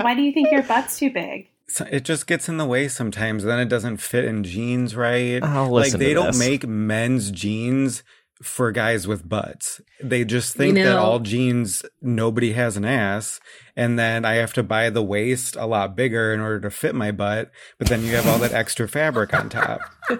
Why 0.00 0.14
do 0.14 0.22
you 0.22 0.32
think 0.32 0.50
your 0.50 0.62
butt's 0.62 0.98
too 0.98 1.10
big? 1.10 1.48
So 1.68 1.86
it 1.90 2.04
just 2.04 2.26
gets 2.26 2.48
in 2.48 2.56
the 2.56 2.64
way 2.64 2.88
sometimes. 2.88 3.44
Then 3.44 3.58
it 3.58 3.68
doesn't 3.68 3.98
fit 3.98 4.24
in 4.24 4.42
jeans 4.44 4.96
right. 4.96 5.40
Oh, 5.42 5.68
like 5.70 5.92
they 5.92 6.08
to 6.08 6.14
don't 6.14 6.26
this. 6.28 6.38
make 6.38 6.66
men's 6.66 7.30
jeans 7.30 8.02
for 8.42 8.72
guys 8.72 9.06
with 9.06 9.28
butts. 9.28 9.80
They 10.02 10.24
just 10.24 10.54
You 10.54 10.58
think 10.58 10.74
that 10.76 10.96
all 10.96 11.18
jeans 11.18 11.84
nobody 12.00 12.52
has 12.52 12.76
an 12.76 12.84
ass, 12.84 13.40
and 13.76 13.98
then 13.98 14.24
I 14.24 14.34
have 14.34 14.52
to 14.54 14.62
buy 14.62 14.90
the 14.90 15.02
waist 15.02 15.56
a 15.56 15.66
lot 15.66 15.96
bigger 15.96 16.32
in 16.32 16.40
order 16.40 16.60
to 16.60 16.70
fit 16.70 16.94
my 16.94 17.10
butt. 17.10 17.50
But 17.78 17.88
then 17.88 18.02
you 18.04 18.14
have 18.14 18.26
all 18.26 18.38
that 18.38 18.52
extra 18.52 18.88
fabric 18.88 19.34
on 19.34 19.48
top. 19.48 19.80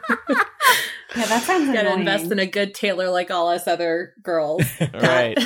Yeah, 1.16 1.24
that 1.24 1.42
sounds 1.42 1.72
Gotta 1.72 1.94
invest 1.94 2.30
in 2.30 2.38
a 2.38 2.46
good 2.46 2.74
tailor 2.74 3.08
like 3.08 3.30
all 3.30 3.48
us 3.48 3.66
other 3.66 4.12
girls. 4.22 4.62
right. 4.94 5.38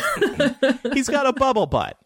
He's 0.93 1.09
got 1.09 1.27
a 1.27 1.33
bubble 1.33 1.67
butt. 1.67 1.97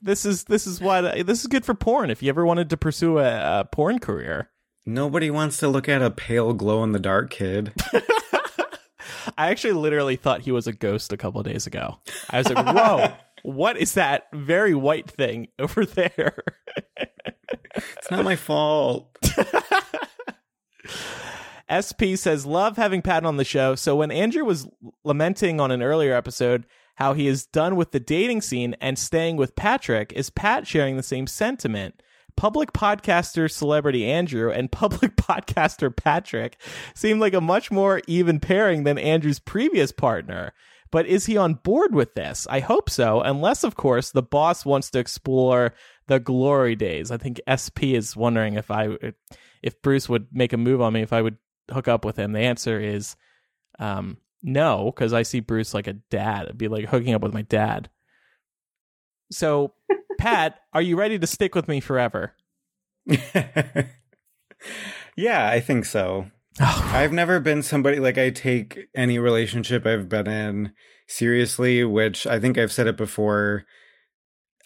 This 0.00 0.24
is 0.24 0.44
this 0.44 0.66
is 0.66 0.80
what 0.80 1.26
this 1.26 1.40
is 1.40 1.46
good 1.46 1.64
for 1.64 1.74
porn. 1.74 2.10
If 2.10 2.22
you 2.22 2.28
ever 2.28 2.46
wanted 2.46 2.70
to 2.70 2.76
pursue 2.76 3.18
a, 3.18 3.60
a 3.60 3.64
porn 3.64 3.98
career, 3.98 4.50
Nobody 4.88 5.30
wants 5.30 5.58
to 5.58 5.68
look 5.68 5.86
at 5.86 6.00
a 6.00 6.10
pale 6.10 6.54
glow 6.54 6.82
in 6.82 6.92
the 6.92 6.98
dark 6.98 7.28
kid. 7.28 7.74
I 9.36 9.50
actually 9.50 9.74
literally 9.74 10.16
thought 10.16 10.40
he 10.40 10.50
was 10.50 10.66
a 10.66 10.72
ghost 10.72 11.12
a 11.12 11.18
couple 11.18 11.42
days 11.42 11.66
ago. 11.66 11.98
I 12.30 12.38
was 12.38 12.48
like, 12.48 12.74
"Whoa, 12.74 13.12
what 13.42 13.76
is 13.76 13.92
that 13.94 14.28
very 14.32 14.74
white 14.74 15.10
thing 15.10 15.48
over 15.58 15.84
there?" 15.84 16.42
It's 17.76 18.10
not 18.10 18.24
my 18.24 18.34
fault. 18.34 19.14
SP 21.68 22.16
says, 22.16 22.46
Love 22.46 22.78
having 22.78 23.02
Pat 23.02 23.26
on 23.26 23.36
the 23.36 23.44
show. 23.44 23.74
So 23.74 23.94
when 23.94 24.10
Andrew 24.10 24.42
was 24.42 24.66
lamenting 25.04 25.60
on 25.60 25.70
an 25.70 25.82
earlier 25.82 26.14
episode 26.14 26.64
how 26.98 27.12
he 27.12 27.28
is 27.28 27.46
done 27.46 27.76
with 27.76 27.92
the 27.92 28.00
dating 28.00 28.40
scene 28.40 28.74
and 28.80 28.98
staying 28.98 29.36
with 29.36 29.54
Patrick, 29.54 30.12
is 30.14 30.30
Pat 30.30 30.66
sharing 30.66 30.96
the 30.96 31.02
same 31.04 31.28
sentiment? 31.28 32.02
Public 32.36 32.72
podcaster 32.72 33.48
celebrity 33.48 34.04
Andrew 34.04 34.50
and 34.50 34.72
public 34.72 35.14
podcaster 35.14 35.94
Patrick 35.94 36.60
seem 36.96 37.20
like 37.20 37.34
a 37.34 37.40
much 37.40 37.70
more 37.70 38.02
even 38.08 38.40
pairing 38.40 38.82
than 38.82 38.98
Andrew's 38.98 39.38
previous 39.38 39.92
partner. 39.92 40.52
But 40.90 41.06
is 41.06 41.26
he 41.26 41.36
on 41.36 41.54
board 41.54 41.94
with 41.94 42.16
this? 42.16 42.48
I 42.50 42.58
hope 42.58 42.90
so, 42.90 43.20
unless, 43.20 43.62
of 43.62 43.76
course, 43.76 44.10
the 44.10 44.20
boss 44.20 44.66
wants 44.66 44.90
to 44.90 44.98
explore 44.98 45.74
the 46.08 46.18
glory 46.18 46.74
days. 46.74 47.12
I 47.12 47.16
think 47.16 47.40
SP 47.46 47.94
is 47.94 48.16
wondering 48.16 48.54
if 48.54 48.72
I, 48.72 48.88
if 49.62 49.80
Bruce 49.82 50.08
would 50.08 50.26
make 50.32 50.52
a 50.52 50.56
move 50.56 50.80
on 50.80 50.94
me, 50.94 51.02
if 51.02 51.12
I 51.12 51.22
would 51.22 51.36
hook 51.70 51.86
up 51.86 52.04
with 52.04 52.18
him. 52.18 52.32
The 52.32 52.40
answer 52.40 52.80
is 52.80 53.14
um, 53.78 54.16
no, 54.42 54.92
because 54.94 55.12
I 55.12 55.22
see 55.22 55.40
Bruce 55.40 55.74
like 55.74 55.86
a 55.86 55.94
dad. 55.94 56.44
It'd 56.44 56.58
be 56.58 56.68
like 56.68 56.86
hooking 56.86 57.14
up 57.14 57.22
with 57.22 57.34
my 57.34 57.42
dad. 57.42 57.90
So, 59.30 59.74
Pat, 60.18 60.60
are 60.72 60.82
you 60.82 60.96
ready 60.96 61.18
to 61.18 61.26
stick 61.26 61.54
with 61.54 61.68
me 61.68 61.80
forever? 61.80 62.34
yeah, 65.16 65.48
I 65.48 65.60
think 65.60 65.84
so. 65.84 66.30
I've 66.60 67.12
never 67.12 67.40
been 67.40 67.62
somebody 67.62 67.98
like 67.98 68.18
I 68.18 68.30
take 68.30 68.88
any 68.94 69.18
relationship 69.18 69.86
I've 69.86 70.08
been 70.08 70.28
in 70.28 70.72
seriously, 71.06 71.84
which 71.84 72.26
I 72.26 72.38
think 72.38 72.58
I've 72.58 72.72
said 72.72 72.86
it 72.86 72.96
before. 72.96 73.64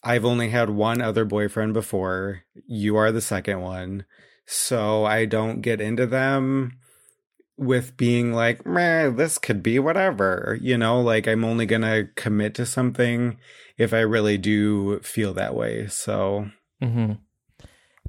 I've 0.05 0.25
only 0.25 0.49
had 0.49 0.71
one 0.71 1.01
other 1.01 1.25
boyfriend 1.25 1.75
before. 1.75 2.43
You 2.67 2.97
are 2.97 3.13
the 3.13 3.21
second 3.21 3.61
one. 3.61 4.05
So 4.47 5.05
I 5.05 5.27
don't 5.27 5.61
get 5.61 5.81
into 5.81 6.07
them 6.07 6.79
with 7.62 7.96
being 7.96 8.33
like, 8.33 8.66
Meh, 8.66 9.09
this 9.11 9.38
could 9.38 9.62
be 9.62 9.79
whatever. 9.79 10.59
You 10.61 10.77
know, 10.79 11.01
like 11.01 11.27
I'm 11.27 11.44
only 11.44 11.66
going 11.66 11.83
to 11.83 12.09
commit 12.16 12.55
to 12.57 12.66
something 12.66 13.38
if 13.79 13.92
I 13.94 14.01
really 14.01 14.38
do 14.38 15.01
feel 15.01 15.33
that 15.35 15.55
way. 15.55 15.87
So 15.88 16.48
Mm-hmm. 16.83 17.12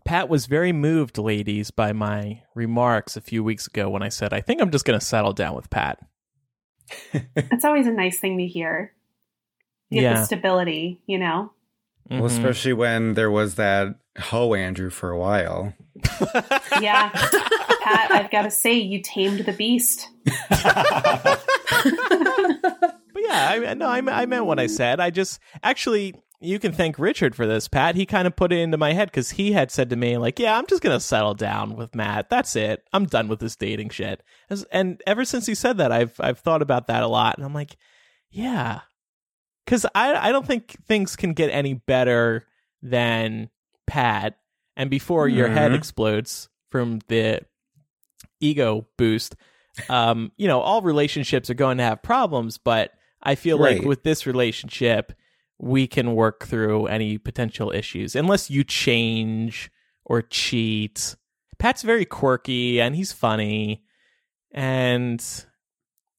Pat 0.05 0.27
was 0.27 0.47
very 0.47 0.73
moved, 0.73 1.17
ladies, 1.17 1.71
by 1.71 1.93
my 1.93 2.41
remarks 2.55 3.15
a 3.15 3.21
few 3.21 3.41
weeks 3.43 3.67
ago 3.67 3.89
when 3.89 4.03
I 4.03 4.09
said, 4.09 4.33
I 4.33 4.41
think 4.41 4.61
I'm 4.61 4.71
just 4.71 4.83
going 4.83 4.99
to 4.99 5.05
settle 5.05 5.31
down 5.33 5.55
with 5.55 5.69
Pat. 5.69 5.99
It's 7.35 7.63
always 7.63 7.87
a 7.87 7.91
nice 7.91 8.19
thing 8.19 8.37
to 8.39 8.45
hear. 8.45 8.93
You 9.89 10.01
get 10.01 10.11
Yeah. 10.11 10.19
the 10.19 10.25
stability, 10.25 11.01
you 11.05 11.19
know? 11.19 11.53
Well, 12.09 12.21
Mhm. 12.23 12.25
especially 12.25 12.73
when 12.73 13.13
there 13.13 13.31
was 13.31 13.55
that 13.55 13.95
ho 14.17 14.53
Andrew 14.53 14.89
for 14.89 15.09
a 15.11 15.17
while. 15.17 15.73
Yeah. 16.81 17.09
Pat, 17.09 18.11
I've 18.11 18.31
got 18.31 18.43
to 18.43 18.51
say, 18.51 18.73
you 18.73 19.01
tamed 19.01 19.45
the 19.45 19.53
beast. 19.53 20.09
But 23.13 23.21
yeah, 23.21 23.49
I 23.49 23.73
no, 23.75 23.87
I, 23.87 23.97
I 23.97 24.25
meant 24.25 24.45
what 24.45 24.59
I 24.59 24.67
said. 24.67 24.99
I 24.99 25.09
just 25.09 25.39
actually, 25.61 26.15
you 26.41 26.59
can 26.59 26.73
thank 26.73 26.97
Richard 26.97 27.35
for 27.35 27.45
this, 27.45 27.67
Pat. 27.67 27.95
He 27.95 28.05
kind 28.05 28.27
of 28.27 28.35
put 28.35 28.51
it 28.51 28.57
into 28.57 28.77
my 28.77 28.93
head 28.93 29.09
because 29.09 29.31
he 29.31 29.51
had 29.51 29.69
said 29.71 29.89
to 29.91 29.95
me, 29.95 30.17
like, 30.17 30.39
"Yeah, 30.39 30.57
I'm 30.57 30.65
just 30.67 30.81
gonna 30.81 30.99
settle 30.99 31.35
down 31.35 31.75
with 31.75 31.93
Matt. 31.93 32.29
That's 32.29 32.55
it. 32.55 32.83
I'm 32.91 33.05
done 33.05 33.27
with 33.27 33.39
this 33.39 33.55
dating 33.55 33.89
shit." 33.89 34.23
And 34.71 35.01
ever 35.05 35.25
since 35.25 35.45
he 35.45 35.55
said 35.55 35.77
that, 35.77 35.91
I've 35.91 36.19
I've 36.19 36.39
thought 36.39 36.61
about 36.61 36.87
that 36.87 37.03
a 37.03 37.07
lot, 37.07 37.37
and 37.37 37.45
I'm 37.45 37.53
like, 37.53 37.77
yeah, 38.31 38.81
because 39.65 39.85
I 39.93 40.29
I 40.29 40.31
don't 40.31 40.47
think 40.47 40.75
things 40.87 41.15
can 41.15 41.33
get 41.33 41.51
any 41.51 41.75
better 41.75 42.47
than 42.81 43.49
Pat. 43.93 44.39
And 44.75 44.89
before 44.89 45.27
your 45.27 45.49
head 45.49 45.71
Mhm. 45.71 45.75
explodes 45.75 46.49
from 46.71 46.99
the 47.09 47.41
ego 48.39 48.87
boost, 48.97 49.35
um, 49.87 50.31
you 50.35 50.47
know, 50.47 50.61
all 50.61 50.81
relationships 50.81 51.47
are 51.51 51.53
going 51.53 51.77
to 51.77 51.83
have 51.83 52.01
problems, 52.01 52.57
but 52.57 52.91
I 53.21 53.35
feel 53.35 53.57
like 53.59 53.83
with 53.83 54.01
this 54.01 54.25
relationship, 54.25 55.13
we 55.59 55.85
can 55.85 56.15
work 56.15 56.45
through 56.45 56.87
any 56.87 57.19
potential 57.19 57.71
issues 57.71 58.15
unless 58.15 58.49
you 58.49 58.63
change 58.63 59.69
or 60.05 60.23
cheat. 60.23 61.15
Pat's 61.59 61.83
very 61.83 62.03
quirky 62.05 62.81
and 62.81 62.95
he's 62.95 63.13
funny 63.13 63.83
and 64.51 65.23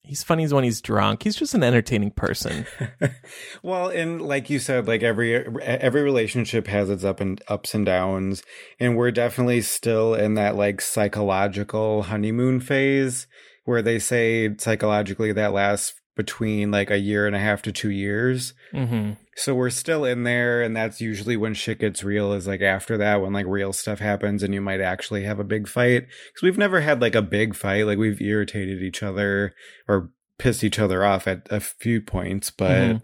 he's 0.04 0.22
funny 0.22 0.46
when 0.46 0.64
he's 0.64 0.80
drunk. 0.80 1.22
He's 1.22 1.34
just 1.34 1.54
an 1.54 1.62
entertaining 1.62 2.10
person. 2.10 2.66
well, 3.62 3.88
and 3.88 4.22
like 4.22 4.50
you 4.50 4.58
said, 4.58 4.86
like 4.86 5.02
every 5.02 5.34
every 5.62 6.02
relationship 6.02 6.66
has 6.68 6.90
its 6.90 7.04
up 7.04 7.20
and 7.20 7.42
ups 7.48 7.74
and 7.74 7.84
downs, 7.84 8.42
and 8.78 8.96
we're 8.96 9.10
definitely 9.10 9.62
still 9.62 10.14
in 10.14 10.34
that 10.34 10.56
like 10.56 10.80
psychological 10.80 12.04
honeymoon 12.04 12.60
phase 12.60 13.26
where 13.64 13.82
they 13.82 13.98
say 13.98 14.54
psychologically 14.58 15.32
that 15.32 15.52
lasts 15.52 15.94
between 16.16 16.70
like 16.70 16.90
a 16.90 16.98
year 16.98 17.26
and 17.26 17.34
a 17.34 17.40
half 17.40 17.62
to 17.62 17.72
two 17.72 17.90
years. 17.90 18.54
hmm 18.70 19.12
So 19.36 19.54
we're 19.54 19.70
still 19.70 20.04
in 20.04 20.22
there, 20.22 20.62
and 20.62 20.76
that's 20.76 21.00
usually 21.00 21.36
when 21.36 21.54
shit 21.54 21.80
gets 21.80 22.04
real. 22.04 22.32
Is 22.32 22.46
like 22.46 22.62
after 22.62 22.96
that 22.98 23.20
when 23.20 23.32
like 23.32 23.46
real 23.46 23.72
stuff 23.72 23.98
happens, 23.98 24.42
and 24.42 24.54
you 24.54 24.60
might 24.60 24.80
actually 24.80 25.24
have 25.24 25.40
a 25.40 25.44
big 25.44 25.68
fight. 25.68 26.06
Because 26.06 26.42
we've 26.42 26.58
never 26.58 26.80
had 26.80 27.00
like 27.00 27.14
a 27.14 27.22
big 27.22 27.54
fight. 27.54 27.86
Like 27.86 27.98
we've 27.98 28.20
irritated 28.20 28.82
each 28.82 29.02
other 29.02 29.54
or 29.88 30.10
pissed 30.38 30.64
each 30.64 30.78
other 30.78 31.04
off 31.04 31.26
at 31.26 31.46
a 31.50 31.60
few 31.60 32.00
points, 32.00 32.50
but 32.50 32.70
Mhm. 32.70 33.02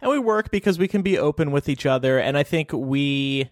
And 0.00 0.10
we 0.10 0.18
work 0.18 0.50
because 0.50 0.80
we 0.80 0.88
can 0.88 1.02
be 1.02 1.16
open 1.16 1.52
with 1.52 1.68
each 1.68 1.86
other. 1.86 2.18
And 2.18 2.36
I 2.36 2.42
think 2.42 2.72
we 2.72 3.50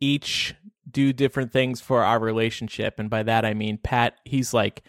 each 0.00 0.54
do 0.88 1.12
different 1.12 1.52
things 1.52 1.80
for 1.80 2.04
our 2.04 2.20
relationship. 2.20 2.98
And 2.98 3.10
by 3.10 3.24
that, 3.24 3.44
I 3.44 3.52
mean, 3.52 3.78
Pat, 3.82 4.14
he's 4.24 4.54
like 4.54 4.82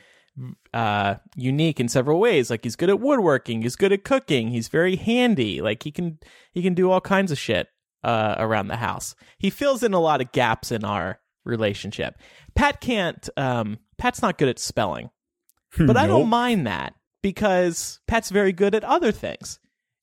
uh 0.73 1.15
unique 1.35 1.79
in 1.79 1.87
several 1.87 2.19
ways 2.19 2.49
like 2.49 2.63
he's 2.63 2.75
good 2.75 2.89
at 2.89 2.99
woodworking 2.99 3.61
he's 3.61 3.75
good 3.75 3.91
at 3.91 4.03
cooking 4.03 4.47
he's 4.47 4.67
very 4.67 4.95
handy 4.95 5.61
like 5.61 5.83
he 5.83 5.91
can 5.91 6.17
he 6.51 6.63
can 6.63 6.73
do 6.73 6.89
all 6.89 6.99
kinds 6.99 7.31
of 7.31 7.37
shit 7.37 7.67
uh 8.03 8.35
around 8.39 8.67
the 8.67 8.77
house 8.77 9.13
he 9.37 9.51
fills 9.51 9.83
in 9.83 9.93
a 9.93 9.99
lot 9.99 10.21
of 10.21 10.31
gaps 10.31 10.71
in 10.71 10.83
our 10.83 11.19
relationship 11.45 12.17
pat 12.55 12.81
can't 12.81 13.29
um 13.37 13.77
pat's 13.99 14.23
not 14.23 14.39
good 14.39 14.49
at 14.49 14.57
spelling 14.57 15.11
but 15.77 15.97
I 15.97 16.07
don't 16.07 16.29
mind 16.29 16.67
that 16.67 16.93
because 17.21 17.99
Pat's 18.07 18.29
very 18.29 18.53
good 18.53 18.75
at 18.75 18.83
other 18.83 19.11
things. 19.11 19.59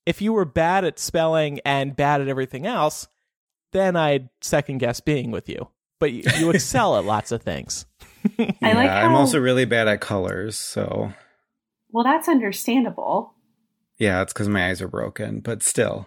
If 0.07 0.21
you 0.21 0.33
were 0.33 0.45
bad 0.45 0.85
at 0.85 0.99
spelling 0.99 1.61
and 1.65 1.95
bad 1.95 2.21
at 2.21 2.29
everything 2.29 2.67
else, 2.67 3.07
then 3.73 3.95
I'd 3.95 4.31
second 4.41 4.79
guess 4.79 5.01
being 5.01 5.31
with 5.31 5.49
you. 5.49 5.69
But 6.01 6.13
you, 6.13 6.23
you 6.39 6.51
excel 6.55 6.97
at 6.97 7.05
lots 7.05 7.31
of 7.31 7.43
things. 7.43 7.87
I 8.39 8.73
like 8.73 8.91
I'm 8.91 9.15
also 9.15 9.39
really 9.39 9.65
bad 9.65 9.89
at 9.89 10.01
colors, 10.01 10.59
so 10.59 11.13
Well, 11.91 12.05
that's 12.05 12.29
understandable. 12.29 13.35
yeah, 13.99 14.23
it's 14.23 14.33
because 14.33 14.49
my 14.49 14.69
eyes 14.69 14.83
are 14.83 14.89
broken, 14.89 15.41
but 15.41 15.63
still. 15.63 16.07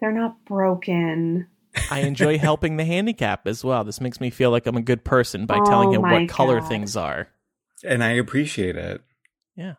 They're 0.00 0.12
not 0.12 0.44
broken. 0.44 1.48
I 1.90 2.00
enjoy 2.00 2.38
helping 2.38 2.76
the 2.76 2.84
handicap 2.84 3.46
as 3.46 3.64
well. 3.64 3.84
This 3.84 4.00
makes 4.00 4.20
me 4.20 4.30
feel 4.30 4.50
like 4.50 4.66
I'm 4.66 4.76
a 4.76 4.82
good 4.82 5.04
person 5.04 5.46
by 5.46 5.58
Oh 5.58 5.64
telling 5.64 5.92
him 5.92 6.02
my 6.02 6.20
what 6.20 6.28
color 6.28 6.60
things 6.60 6.96
are. 6.96 7.28
And 7.84 8.02
I 8.04 8.10
appreciate 8.12 8.76
it. 8.76 9.02
Yeah. 9.56 9.74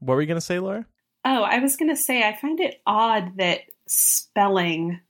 What 0.00 0.14
were 0.14 0.20
you 0.22 0.26
going 0.26 0.40
to 0.40 0.44
say, 0.46 0.58
Laura? 0.58 0.86
Oh, 1.24 1.42
I 1.42 1.58
was 1.58 1.76
going 1.76 1.90
to 1.90 1.96
say, 1.96 2.22
I 2.26 2.34
find 2.36 2.60
it 2.60 2.80
odd 2.86 3.36
that 3.38 3.60
spelling 3.86 5.00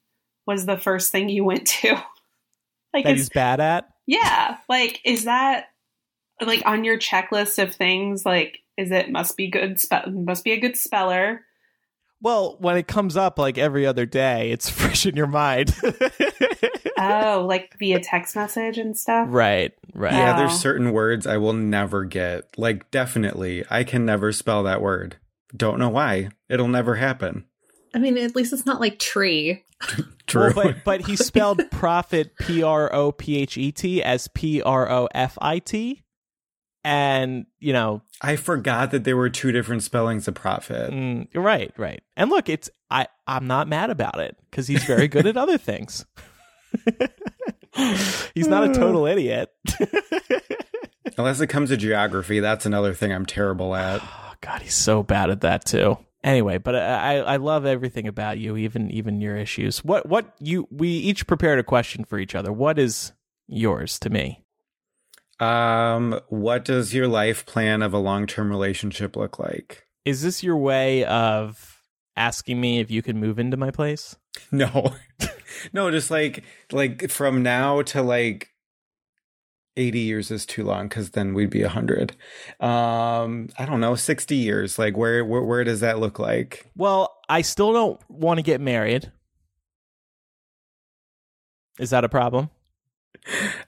was 0.47 0.67
the 0.67 0.77
first 0.79 1.11
thing 1.13 1.29
you 1.29 1.45
went 1.45 1.67
to. 1.69 1.89
like, 2.95 3.05
That 3.05 3.13
it's, 3.13 3.21
he's 3.23 3.29
bad 3.31 3.61
at? 3.61 3.89
yeah, 4.07 4.59
like, 4.69 5.01
is 5.05 5.25
that 5.25 5.67
like 6.41 6.63
on 6.67 6.85
your 6.85 6.99
checklist 6.99 7.63
of 7.63 7.75
things? 7.75 8.25
Like, 8.25 8.61
is 8.77 8.91
it 8.91 9.11
must 9.11 9.37
be 9.37 9.49
good, 9.49 9.79
spe- 9.81 10.09
must 10.09 10.45
be 10.45 10.53
a 10.53 10.61
good 10.61 10.77
speller? 10.77 11.43
Well, 12.21 12.57
when 12.59 12.79
it 12.79 12.87
comes 12.87 13.17
up 13.17 13.39
like 13.39 13.59
every 13.59 13.87
other 13.87 14.07
day, 14.07 14.51
it's 14.51 14.71
fresh 14.71 15.05
in 15.07 15.17
your 15.17 15.27
mind. 15.27 15.77
oh, 16.99 17.45
like 17.47 17.75
via 17.79 18.01
text 18.01 18.35
message 18.35 18.79
and 18.79 18.97
stuff. 18.97 19.29
right, 19.31 19.73
right. 19.95 20.13
Yeah, 20.13 20.37
there's 20.37 20.59
certain 20.59 20.93
words 20.93 21.27
I 21.27 21.37
will 21.37 21.53
never 21.53 22.05
get. 22.05 22.49
Like, 22.57 22.91
definitely, 22.91 23.65
I 23.71 23.85
can 23.85 24.07
never 24.07 24.33
spell 24.33 24.63
that 24.63 24.81
word. 24.81 25.17
Don't 25.57 25.79
know 25.79 25.91
why. 25.91 26.31
It'll 26.49 26.67
never 26.69 26.97
happen. 26.97 27.45
I 27.95 27.99
mean, 27.99 28.19
at 28.19 28.35
least 28.35 28.53
it's 28.53 28.67
not 28.67 28.81
like 28.81 28.99
tree. 28.99 29.63
True. 30.27 30.53
Well, 30.55 30.65
but 30.65 30.85
but 30.85 31.01
he 31.03 31.17
spelled 31.17 31.71
profit 31.71 32.37
P 32.39 32.63
R 32.63 32.93
O 32.93 33.13
P 33.13 33.37
H 33.37 33.59
E 33.59 33.71
T 33.71 34.03
as 34.03 34.29
P 34.29 34.63
R 34.63 34.91
O 34.91 35.09
F 35.15 35.37
I 35.41 35.59
T, 35.59 36.03
and 36.85 37.47
you 37.59 37.73
know, 37.73 38.03
I 38.21 38.37
forgot 38.37 38.91
that 38.91 39.05
there 39.05 39.17
were 39.17 39.31
two 39.31 39.51
different 39.51 39.83
spellings 39.83 40.29
of 40.29 40.35
profit. 40.35 40.93
mm, 40.93 41.27
right, 41.35 41.73
right. 41.79 42.03
And 42.17 42.31
look, 42.31 42.49
it's 42.49 42.71
I 42.91 43.09
I'm 43.27 43.47
not 43.47 43.67
mad 43.67 43.91
about 43.91 44.21
it 44.21 44.37
because 44.51 44.69
he's 44.69 44.85
very 44.85 45.09
good 45.09 45.27
at 45.27 45.37
other 45.37 45.59
things. 45.59 46.05
he's 48.35 48.47
not 48.47 48.71
a 48.71 48.75
total 48.75 49.07
idiot. 49.07 49.51
Unless 51.17 51.41
it 51.41 51.47
comes 51.47 51.71
to 51.71 51.77
geography, 51.77 52.41
that's 52.41 52.67
another 52.67 52.93
thing 52.93 53.13
I'm 53.13 53.27
terrible 53.27 53.75
at. 53.75 54.03
Oh 54.35 54.37
God, 54.51 54.61
he's 54.61 54.75
so 54.75 55.03
bad 55.03 55.31
at 55.31 55.41
that 55.41 55.65
too. 55.65 55.97
Anyway, 56.23 56.59
but 56.59 56.75
I 56.75 57.19
I 57.21 57.37
love 57.37 57.65
everything 57.65 58.07
about 58.07 58.37
you, 58.37 58.59
even 58.59 58.91
even 58.91 59.23
your 59.23 59.39
issues. 59.39 59.83
What 59.83 60.07
what 60.07 60.35
you 60.39 60.69
we 60.71 60.89
each 60.89 61.27
prepared 61.27 61.59
a 61.59 61.63
question 61.63 62.05
for 62.05 62.19
each 62.19 62.35
other. 62.35 62.53
What 62.53 62.79
is 62.79 63.13
yours 63.47 63.99
to 64.01 64.11
me? 64.11 64.44
Um, 65.41 66.21
what 66.29 66.65
does 66.65 66.95
your 66.95 67.09
life 67.09 67.45
plan 67.47 67.83
of 67.83 67.93
a 67.93 67.99
long 67.99 68.27
term 68.27 68.51
relationship 68.51 69.17
look 69.17 69.39
like? 69.39 69.87
Is 70.05 70.23
this 70.23 70.43
your 70.43 70.57
way 70.57 71.05
of 71.05 71.81
asking 72.17 72.61
me 72.61 72.79
if 72.79 72.91
you 72.91 73.03
can 73.03 73.19
move 73.19 73.39
into 73.39 73.57
my 73.57 73.71
place? 73.71 74.17
No, 74.51 74.95
no, 75.73 75.91
just 75.91 76.11
like 76.11 76.45
like 76.73 77.11
from 77.11 77.43
now 77.43 77.83
to 77.83 78.03
like 78.03 78.51
eighty 79.77 80.01
years 80.01 80.31
is 80.31 80.47
too 80.47 80.65
long 80.65 80.89
because 80.89 81.11
then 81.11 81.35
we'd 81.35 81.51
be 81.51 81.63
a 81.63 81.69
hundred. 81.69 82.13
Um, 82.61 83.49
I 83.59 83.65
don't 83.65 83.81
know, 83.81 83.95
sixty 83.95 84.37
years. 84.37 84.79
Like 84.79 84.97
where 84.97 85.25
where 85.25 85.43
where 85.43 85.65
does 85.65 85.81
that 85.81 85.99
look 85.99 86.19
like? 86.19 86.67
Well, 86.77 87.17
I 87.29 87.43
still 87.43 87.73
don't 87.73 88.01
want 88.09 88.39
to 88.39 88.43
get 88.43 88.61
married. 88.61 89.11
Is 91.79 91.91
that 91.91 92.05
a 92.05 92.09
problem? 92.09 92.51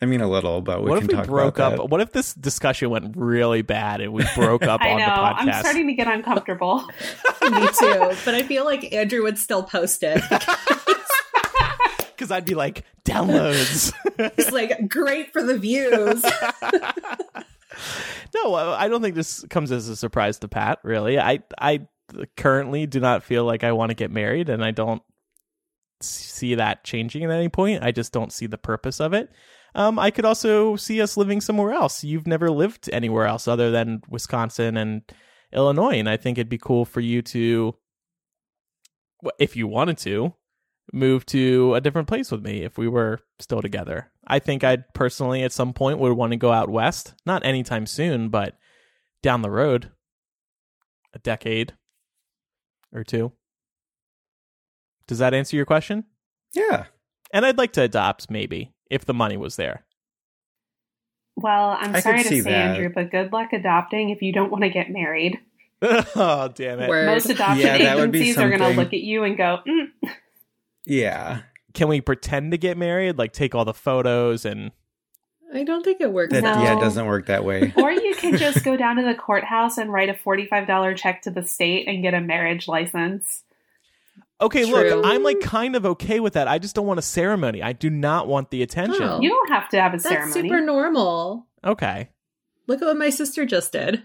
I 0.02 0.06
mean, 0.06 0.20
a 0.20 0.28
little, 0.28 0.60
but 0.60 0.82
we 0.82 0.90
what 0.90 0.96
can 1.00 1.04
if 1.04 1.08
we 1.10 1.16
talk 1.16 1.26
broke 1.26 1.58
up? 1.58 1.76
that. 1.76 1.88
What 1.88 2.00
if 2.00 2.12
this 2.12 2.34
discussion 2.34 2.90
went 2.90 3.16
really 3.16 3.62
bad 3.62 4.00
and 4.00 4.12
we 4.12 4.24
broke 4.34 4.62
up 4.64 4.80
I 4.84 4.90
on 4.92 4.98
know. 4.98 5.06
the 5.06 5.10
podcast? 5.12 5.54
I'm 5.54 5.60
starting 5.60 5.86
to 5.86 5.94
get 5.94 6.06
uncomfortable. 6.08 6.86
Me 7.42 7.66
too. 7.78 8.12
But 8.24 8.34
I 8.34 8.42
feel 8.46 8.64
like 8.64 8.92
Andrew 8.92 9.22
would 9.22 9.38
still 9.38 9.62
post 9.62 10.02
it. 10.02 10.22
Because 12.14 12.30
I'd 12.30 12.44
be 12.44 12.54
like, 12.54 12.84
downloads. 13.04 13.92
It's 14.18 14.50
like 14.50 14.88
great 14.88 15.30
for 15.34 15.42
the 15.42 15.58
views. 15.58 16.24
no, 18.34 18.54
I 18.54 18.88
don't 18.88 19.02
think 19.02 19.14
this 19.14 19.44
comes 19.50 19.70
as 19.70 19.90
a 19.90 19.96
surprise 19.96 20.38
to 20.38 20.48
Pat. 20.48 20.78
Really, 20.82 21.18
I 21.18 21.40
I 21.58 21.86
currently 22.36 22.86
do 22.86 22.98
not 23.00 23.22
feel 23.22 23.44
like 23.44 23.62
I 23.62 23.72
want 23.72 23.90
to 23.90 23.94
get 23.94 24.10
married, 24.10 24.48
and 24.48 24.64
I 24.64 24.70
don't 24.70 25.02
see 26.00 26.54
that 26.54 26.84
changing 26.84 27.24
at 27.24 27.30
any 27.30 27.48
point. 27.48 27.82
I 27.82 27.92
just 27.92 28.12
don't 28.12 28.32
see 28.32 28.46
the 28.46 28.58
purpose 28.58 29.00
of 29.00 29.12
it. 29.12 29.30
Um, 29.74 29.98
I 29.98 30.10
could 30.10 30.24
also 30.24 30.76
see 30.76 31.02
us 31.02 31.16
living 31.16 31.40
somewhere 31.40 31.72
else. 31.72 32.02
You've 32.02 32.26
never 32.26 32.50
lived 32.50 32.88
anywhere 32.92 33.26
else 33.26 33.46
other 33.46 33.70
than 33.70 34.02
Wisconsin 34.08 34.76
and 34.76 35.02
Illinois, 35.52 35.98
and 35.98 36.08
I 36.08 36.16
think 36.16 36.38
it'd 36.38 36.48
be 36.48 36.58
cool 36.58 36.84
for 36.84 37.00
you 37.00 37.22
to, 37.22 37.74
if 39.38 39.54
you 39.54 39.66
wanted 39.66 39.98
to, 39.98 40.34
move 40.92 41.26
to 41.26 41.74
a 41.74 41.80
different 41.80 42.08
place 42.08 42.30
with 42.30 42.42
me 42.42 42.62
if 42.62 42.78
we 42.78 42.88
were 42.88 43.20
still 43.38 43.60
together. 43.60 44.10
I 44.26 44.38
think 44.38 44.64
I'd 44.64 44.92
personally 44.94 45.42
at 45.42 45.52
some 45.52 45.72
point 45.72 45.98
would 45.98 46.12
want 46.12 46.32
to 46.32 46.36
go 46.36 46.52
out 46.52 46.70
west. 46.70 47.14
Not 47.24 47.44
anytime 47.44 47.86
soon, 47.86 48.28
but 48.28 48.56
down 49.22 49.42
the 49.42 49.50
road. 49.50 49.90
A 51.14 51.18
decade 51.18 51.74
or 52.92 53.04
two. 53.04 53.32
Does 55.06 55.18
that 55.18 55.34
answer 55.34 55.56
your 55.56 55.66
question? 55.66 56.04
Yeah, 56.54 56.86
And 57.32 57.44
I'd 57.44 57.58
like 57.58 57.72
to 57.74 57.82
adopt 57.82 58.30
maybe 58.30 58.72
if 58.90 59.04
the 59.04 59.12
money 59.12 59.36
was 59.36 59.56
there. 59.56 59.84
Well, 61.36 61.76
I'm 61.78 61.94
I 61.94 62.00
sorry 62.00 62.22
to 62.22 62.28
see 62.28 62.40
say, 62.40 62.50
that. 62.50 62.76
Andrew, 62.76 62.90
but 62.94 63.10
good 63.10 63.32
luck 63.32 63.52
adopting 63.52 64.10
if 64.10 64.22
you 64.22 64.32
don't 64.32 64.50
want 64.50 64.64
to 64.64 64.70
get 64.70 64.90
married. 64.90 65.38
oh, 65.82 66.50
damn 66.54 66.80
it. 66.80 66.88
Word. 66.88 67.06
Most 67.06 67.28
adoption 67.28 67.66
Yeah, 67.66 67.78
that 67.78 67.96
would 67.98 68.10
be 68.10 68.20
agencies 68.20 68.38
are 68.42 68.48
going 68.48 68.60
to 68.62 68.80
look 68.80 68.94
at 68.94 69.00
you 69.00 69.24
and 69.24 69.36
go, 69.36 69.58
mm, 69.68 69.88
yeah. 70.86 71.42
Can 71.74 71.88
we 71.88 72.00
pretend 72.00 72.52
to 72.52 72.58
get 72.58 72.78
married? 72.78 73.18
Like 73.18 73.32
take 73.32 73.54
all 73.54 73.66
the 73.66 73.74
photos 73.74 74.46
and 74.46 74.72
I 75.52 75.64
don't 75.64 75.84
think 75.84 76.00
it 76.00 76.10
works. 76.12 76.32
That 76.32 76.42
No. 76.42 76.62
yeah, 76.62 76.76
it 76.76 76.80
doesn't 76.80 77.04
work 77.06 77.26
that 77.26 77.44
way. 77.44 77.72
or 77.76 77.92
you 77.92 78.14
can 78.14 78.36
just 78.36 78.64
go 78.64 78.76
down 78.76 78.96
to 78.96 79.02
the 79.02 79.14
courthouse 79.14 79.76
and 79.76 79.92
write 79.92 80.08
a 80.08 80.14
$45 80.14 80.96
check 80.96 81.22
to 81.22 81.30
the 81.30 81.42
state 81.42 81.86
and 81.86 82.02
get 82.02 82.14
a 82.14 82.20
marriage 82.20 82.66
license. 82.66 83.42
Okay, 84.40 84.68
True. 84.68 84.74
look, 84.74 85.06
I'm 85.06 85.22
like 85.22 85.40
kind 85.40 85.76
of 85.76 85.86
okay 85.86 86.20
with 86.20 86.34
that. 86.34 86.46
I 86.46 86.58
just 86.58 86.74
don't 86.74 86.86
want 86.86 86.98
a 86.98 87.02
ceremony. 87.02 87.62
I 87.62 87.72
do 87.72 87.88
not 87.88 88.28
want 88.28 88.50
the 88.50 88.62
attention. 88.62 89.02
Oh. 89.02 89.20
You 89.20 89.30
don't 89.30 89.48
have 89.50 89.68
to 89.70 89.80
have 89.80 89.94
a 89.94 89.98
ceremony. 89.98 90.24
That's 90.24 90.34
ceremony. 90.34 90.48
super 90.50 90.66
normal. 90.66 91.46
Okay. 91.64 92.10
Look 92.66 92.82
at 92.82 92.86
what 92.86 92.98
my 92.98 93.10
sister 93.10 93.46
just 93.46 93.72
did. 93.72 94.02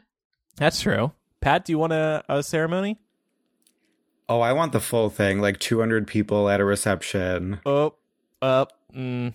That's 0.56 0.80
true. 0.80 1.12
Pat, 1.42 1.66
do 1.66 1.74
you 1.74 1.80
want 1.80 1.94
a, 1.94 2.24
a 2.30 2.44
ceremony? 2.44 2.98
Oh, 4.30 4.40
I 4.40 4.54
want 4.54 4.72
the 4.72 4.80
full 4.80 5.10
thing, 5.10 5.42
like 5.42 5.60
200 5.60 6.08
people 6.08 6.48
at 6.48 6.62
a 6.62 6.66
reception. 6.66 7.60
Oh, 7.66 7.96
up. 8.42 8.72
mm. 8.96 9.34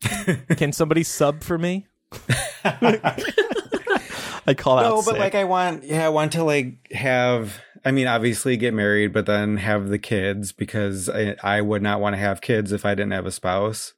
Can 0.56 0.72
somebody 0.72 1.02
sub 1.02 1.42
for 1.42 1.58
me? 1.58 1.86
I 2.64 4.54
call 4.56 4.78
out. 4.78 4.82
no, 4.82 4.96
but 4.96 5.04
sick. 5.12 5.18
like 5.18 5.34
I 5.34 5.44
want, 5.44 5.82
yeah, 5.84 6.06
I 6.06 6.10
want 6.10 6.32
to 6.32 6.44
like 6.44 6.92
have. 6.92 7.60
I 7.86 7.92
mean, 7.92 8.06
obviously 8.08 8.56
get 8.56 8.74
married, 8.74 9.12
but 9.12 9.24
then 9.26 9.56
have 9.58 9.88
the 9.88 9.98
kids 9.98 10.50
because 10.52 11.08
I, 11.08 11.36
I 11.42 11.60
would 11.60 11.82
not 11.82 12.00
want 12.00 12.14
to 12.14 12.18
have 12.18 12.40
kids 12.40 12.72
if 12.72 12.84
I 12.84 12.94
didn't 12.94 13.12
have 13.12 13.26
a 13.26 13.30
spouse. 13.30 13.94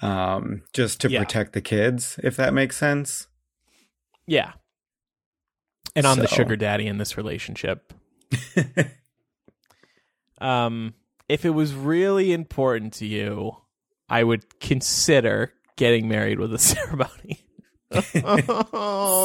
Um, 0.00 0.62
just 0.72 1.00
to 1.00 1.10
Yeah. 1.10 1.18
protect 1.18 1.52
the 1.52 1.60
kids, 1.60 2.20
if 2.22 2.36
that 2.36 2.54
makes 2.54 2.76
sense. 2.76 3.26
yeah. 4.26 4.52
And 5.96 6.06
I'm 6.06 6.18
the 6.20 6.28
sugar 6.28 6.54
daddy 6.54 6.86
in 6.86 6.98
this 6.98 7.16
relationship. 7.16 7.92
Um, 10.40 10.94
if 11.28 11.44
it 11.44 11.50
was 11.50 11.74
really 11.74 12.32
important 12.32 12.92
to 12.94 13.06
you, 13.06 13.56
I 14.08 14.22
would 14.22 14.60
consider 14.60 15.52
getting 15.76 16.06
married 16.08 16.38
with 16.38 16.54
a 16.54 16.58
ceremony. 16.60 17.44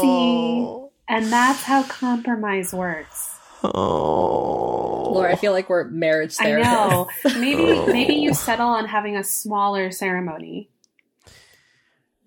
See? 0.02 0.88
And 1.08 1.32
that's 1.32 1.62
how 1.64 1.84
compromise 1.84 2.74
works. 2.74 3.33
Oh. 3.64 5.12
Laura, 5.14 5.32
I 5.32 5.36
feel 5.36 5.52
like 5.52 5.70
we're 5.70 5.86
marriage 5.86 6.36
I 6.40 6.52
know. 6.62 7.08
Maybe 7.24 7.86
maybe 7.92 8.14
you 8.16 8.34
settle 8.34 8.68
on 8.68 8.86
having 8.86 9.16
a 9.16 9.24
smaller 9.24 9.92
ceremony. 9.92 10.70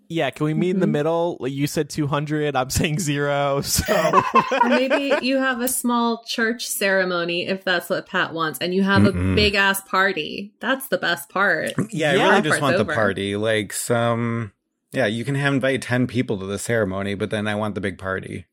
Yeah, 0.09 0.31
can 0.31 0.47
we 0.47 0.55
meet 0.55 0.71
in 0.71 0.79
the 0.79 0.87
Mhm. 0.87 0.91
middle? 0.93 1.37
Like, 1.41 1.53
You 1.53 1.67
said 1.67 1.91
200, 1.91 2.55
I'm 2.55 2.71
saying 2.71 3.01
zero. 3.01 3.61
So 3.63 4.23
maybe 4.69 5.15
you 5.27 5.39
have 5.39 5.61
a 5.61 5.67
small 5.67 6.23
church 6.25 6.69
ceremony 6.69 7.49
if 7.49 7.65
that's 7.65 7.91
what 7.91 8.07
Pat 8.07 8.33
wants, 8.33 8.61
and 8.61 8.73
you 8.73 8.85
have 8.85 9.03
Mm-mm. 9.03 9.33
a 9.33 9.35
big 9.35 9.57
ass 9.57 9.81
party. 9.81 10.55
That's 10.61 10.87
the 10.89 10.99
best 10.99 11.29
part. 11.29 11.73
Yeah, 11.91 12.11
I 12.13 12.29
really 12.37 12.43
just 12.43 12.63
want 12.63 12.77
over. 12.77 12.85
the 12.85 12.95
party. 12.95 13.35
Like 13.35 13.73
some, 13.73 14.53
yeah, 14.93 15.07
you 15.07 15.25
can 15.25 15.35
have 15.35 15.53
invite 15.55 15.83
10 15.83 16.07
people 16.07 16.39
to 16.39 16.47
the 16.47 16.59
ceremony, 16.59 17.15
but 17.17 17.31
then 17.31 17.49
I 17.49 17.57
want 17.57 17.75
the 17.75 17.81
big 17.81 17.99
party. 17.99 18.47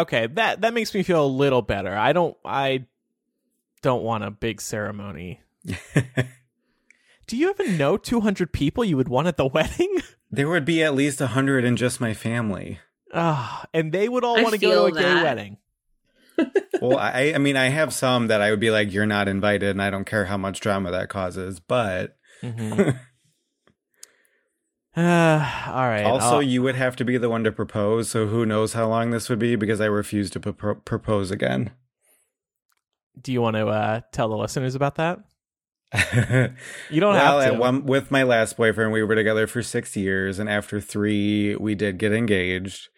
Okay, 0.00 0.26
that 0.28 0.60
that 0.62 0.74
makes 0.74 0.92
me 0.94 1.02
feel 1.02 1.24
a 1.24 1.26
little 1.26 1.62
better. 1.62 1.94
I 1.94 2.12
don't 2.12 2.36
I 2.44 2.86
don't 3.82 4.02
want 4.02 4.24
a 4.24 4.30
big 4.30 4.60
ceremony. 4.60 5.40
Do 7.26 7.36
you 7.36 7.50
even 7.50 7.76
know 7.76 7.96
200 7.96 8.52
people 8.52 8.84
you 8.84 8.96
would 8.96 9.08
want 9.08 9.26
at 9.28 9.36
the 9.36 9.46
wedding? 9.54 9.98
there 10.30 10.48
would 10.48 10.64
be 10.64 10.82
at 10.82 10.94
least 10.94 11.20
100 11.20 11.64
in 11.64 11.76
just 11.76 12.00
my 12.00 12.14
family. 12.14 12.78
Ah, 13.12 13.64
and 13.72 13.92
they 13.92 14.08
would 14.08 14.24
all 14.24 14.38
I 14.38 14.42
want 14.42 14.54
to 14.54 14.60
go 14.60 14.70
to 14.70 14.84
a 14.84 14.90
feel 14.90 15.02
gay 15.02 15.14
that. 15.14 15.24
wedding. 15.24 15.56
well, 16.80 16.98
I, 16.98 17.32
I 17.34 17.38
mean, 17.38 17.56
I 17.56 17.68
have 17.68 17.92
some 17.94 18.26
that 18.26 18.42
I 18.42 18.50
would 18.50 18.60
be 18.60 18.70
like, 18.70 18.92
you're 18.92 19.06
not 19.06 19.26
invited, 19.28 19.70
and 19.70 19.80
I 19.82 19.88
don't 19.90 20.04
care 20.04 20.26
how 20.26 20.36
much 20.36 20.60
drama 20.60 20.90
that 20.90 21.08
causes. 21.08 21.58
But 21.60 22.16
Mhm. 22.42 22.98
All 25.00 25.02
right. 25.02 26.04
also, 26.04 26.36
I'll- 26.36 26.42
you 26.42 26.62
would 26.62 26.74
have 26.76 26.96
to 26.96 27.04
be 27.04 27.18
the 27.18 27.28
one 27.28 27.44
to 27.44 27.52
propose. 27.52 28.08
So 28.08 28.26
who 28.26 28.46
knows 28.46 28.72
how 28.72 28.88
long 28.88 29.10
this 29.10 29.28
would 29.28 29.38
be 29.38 29.54
because 29.56 29.80
I 29.80 29.86
refuse 29.86 30.30
to 30.30 30.40
pro- 30.40 30.74
propose 30.76 31.30
again. 31.30 31.72
do 33.20 33.32
you 33.32 33.40
want 33.42 33.56
to 33.56 33.66
uh, 33.68 34.00
tell 34.12 34.28
the 34.28 34.36
listeners 34.36 34.74
about 34.74 34.94
that? 34.96 35.20
You 36.90 37.00
don't 37.00 37.14
well, 37.14 37.38
have 37.40 37.48
at 37.48 37.54
to. 37.54 37.58
one, 37.60 37.84
with 37.86 38.10
my 38.10 38.22
last 38.22 38.56
boyfriend, 38.56 38.92
we 38.92 39.02
were 39.02 39.14
together 39.14 39.46
for 39.46 39.62
six 39.62 39.96
years, 39.96 40.38
and 40.38 40.48
after 40.48 40.80
three, 40.80 41.54
we 41.56 41.74
did 41.74 41.98
get 41.98 42.12
engaged. 42.12 42.88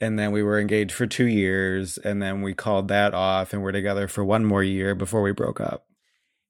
And 0.00 0.16
then 0.18 0.30
we 0.30 0.42
were 0.44 0.60
engaged 0.60 0.92
for 0.92 1.06
two 1.06 1.26
years, 1.26 1.98
and 1.98 2.22
then 2.22 2.42
we 2.42 2.54
called 2.54 2.88
that 2.88 3.14
off, 3.14 3.52
and 3.52 3.62
we're 3.62 3.72
together 3.72 4.06
for 4.06 4.24
one 4.24 4.44
more 4.44 4.62
year 4.62 4.94
before 4.94 5.22
we 5.22 5.32
broke 5.32 5.60
up. 5.60 5.86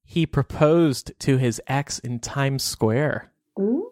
he 0.05 0.27
proposed 0.27 1.13
to 1.21 1.37
his 1.39 1.61
ex 1.67 1.99
in 2.01 2.19
Times 2.19 2.63
Square. 2.63 3.31
Ooh. 3.59 3.88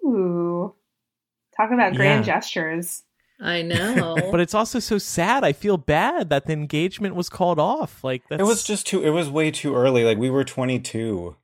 Talk 1.57 1.71
about 1.73 1.95
grand 1.95 2.27
Yeah. 2.27 2.35
gestures. 2.35 3.03
I 3.41 3.63
know. 3.63 4.17
But 4.31 4.41
it's 4.41 4.55
also 4.55 4.79
so 4.79 4.99
sad. 4.99 5.45
I 5.45 5.53
feel 5.53 5.77
bad 5.77 6.31
that 6.31 6.47
the 6.47 6.53
engagement 6.53 7.15
was 7.15 7.29
called 7.29 7.59
off. 7.59 8.03
Like 8.03 8.23
that's 8.29 8.41
It 8.41 8.45
was 8.47 8.65
just 8.65 8.87
too. 8.87 9.03
It 9.03 9.11
was 9.11 9.29
way 9.29 9.51
too 9.51 9.75
early. 9.75 10.05
Like 10.05 10.19
we 10.19 10.31
were 10.31 10.45
22, 10.45 11.37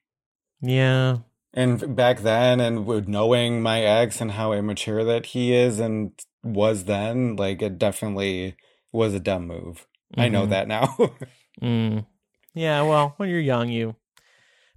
yeah. 0.61 1.19
and 1.55 1.95
back 1.97 2.21
then, 2.21 2.61
and 2.61 2.87
with 2.87 3.09
knowing 3.09 3.61
my 3.63 3.83
ex 3.83 4.21
and 4.21 4.33
how 4.33 4.53
immature 4.53 5.05
that 5.05 5.27
he 5.27 5.53
is 5.55 5.79
and 5.79 6.13
was 6.43 6.85
then, 6.85 7.37
like 7.37 7.61
it 7.63 7.79
definitely 7.79 8.57
was 8.91 9.15
a 9.15 9.21
dumb 9.21 9.47
move. 9.47 9.87
I 10.17 10.29
know 10.29 10.47
Mhm. 10.47 10.51
that 10.51 10.69
now. 10.69 10.97
Mm. 11.61 12.07
Yeah. 12.55 12.81
Well, 12.83 13.13
when 13.19 13.29
you're 13.29 13.39
young, 13.39 13.69
you 13.69 13.95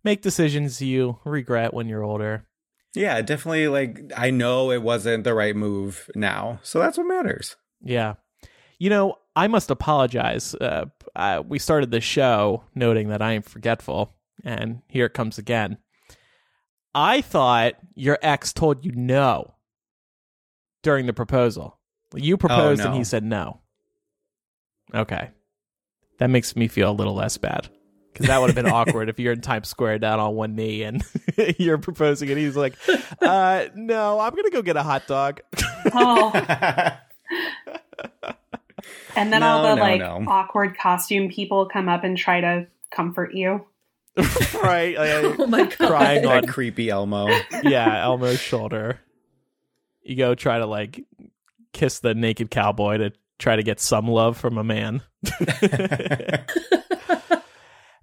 make 0.03 0.21
decisions 0.21 0.81
you 0.81 1.19
regret 1.23 1.73
when 1.73 1.87
you're 1.87 2.03
older. 2.03 2.45
Yeah, 2.95 3.21
definitely. 3.21 3.67
Like 3.67 4.11
I 4.15 4.31
know 4.31 4.71
it 4.71 4.81
wasn't 4.81 5.23
the 5.23 5.33
right 5.33 5.55
move 5.55 6.09
now, 6.15 6.59
so 6.63 6.79
that's 6.79 6.97
what 6.97 7.07
matters. 7.07 7.55
Yeah. 7.81 8.15
You 8.79 8.89
know, 8.89 9.15
I 9.35 9.47
must 9.47 9.71
apologize. 9.71 10.53
Uh, 10.55 10.85
uh, 11.15 11.43
we 11.47 11.59
started 11.59 11.91
the 11.91 12.01
show 12.01 12.63
noting 12.73 13.09
that 13.09 13.21
I 13.21 13.33
am 13.33 13.41
forgetful, 13.41 14.13
and 14.43 14.81
here 14.87 15.05
it 15.05 15.13
comes 15.13 15.37
again. 15.37 15.77
I 16.93 17.21
thought 17.21 17.73
your 17.93 18.17
ex 18.21 18.53
told 18.53 18.85
you 18.85 18.91
no 18.93 19.55
during 20.81 21.05
the 21.05 21.13
proposal. 21.13 21.79
You 22.13 22.37
proposed 22.37 22.81
and 22.81 22.91
no. 22.91 22.97
he 22.97 23.03
said 23.03 23.23
no. 23.23 23.59
Okay. 24.93 25.31
That 26.19 26.29
makes 26.29 26.55
me 26.55 26.67
feel 26.67 26.91
a 26.91 26.93
little 26.93 27.15
less 27.15 27.37
bad. 27.37 27.69
Because 28.15 28.27
that 28.27 28.39
would 28.39 28.47
have 28.47 28.55
been 28.55 28.71
awkward 28.71 29.09
if 29.09 29.19
you're 29.19 29.33
in 29.33 29.41
Times 29.41 29.67
Square 29.67 29.99
down 29.99 30.21
on 30.21 30.35
one 30.35 30.55
knee 30.55 30.83
and 30.83 31.03
you're 31.57 31.77
proposing 31.77 32.29
and 32.29 32.39
he's 32.39 32.55
like, 32.55 32.75
uh, 33.21 33.65
no, 33.75 34.21
I'm 34.21 34.31
going 34.31 34.45
to 34.45 34.51
go 34.51 34.61
get 34.61 34.77
a 34.77 34.83
hot 34.83 35.05
dog. 35.05 35.41
Oh. 35.93 36.31
And 39.15 39.31
then 39.31 39.43
all 39.43 39.63
the 39.63 39.75
no, 39.75 39.81
like 39.81 39.99
no. 39.99 40.25
awkward 40.27 40.77
costume 40.77 41.29
people 41.29 41.67
come 41.67 41.87
up 41.87 42.03
and 42.03 42.17
try 42.17 42.41
to 42.41 42.67
comfort 42.91 43.33
you. 43.33 43.65
right. 44.61 44.95
Like, 44.97 45.39
oh 45.39 45.47
my 45.47 45.63
god. 45.63 45.87
Crying 45.87 46.25
on 46.25 46.41
that 46.41 46.47
creepy 46.49 46.89
Elmo. 46.89 47.29
yeah, 47.63 48.03
Elmo's 48.03 48.39
shoulder. 48.39 48.99
You 50.03 50.17
go 50.17 50.35
try 50.35 50.59
to 50.59 50.65
like 50.65 51.03
kiss 51.71 51.99
the 51.99 52.13
naked 52.13 52.51
cowboy 52.51 52.97
to 52.97 53.13
try 53.39 53.55
to 53.55 53.63
get 53.63 53.79
some 53.79 54.07
love 54.07 54.37
from 54.37 54.57
a 54.57 54.63
man. 54.63 55.01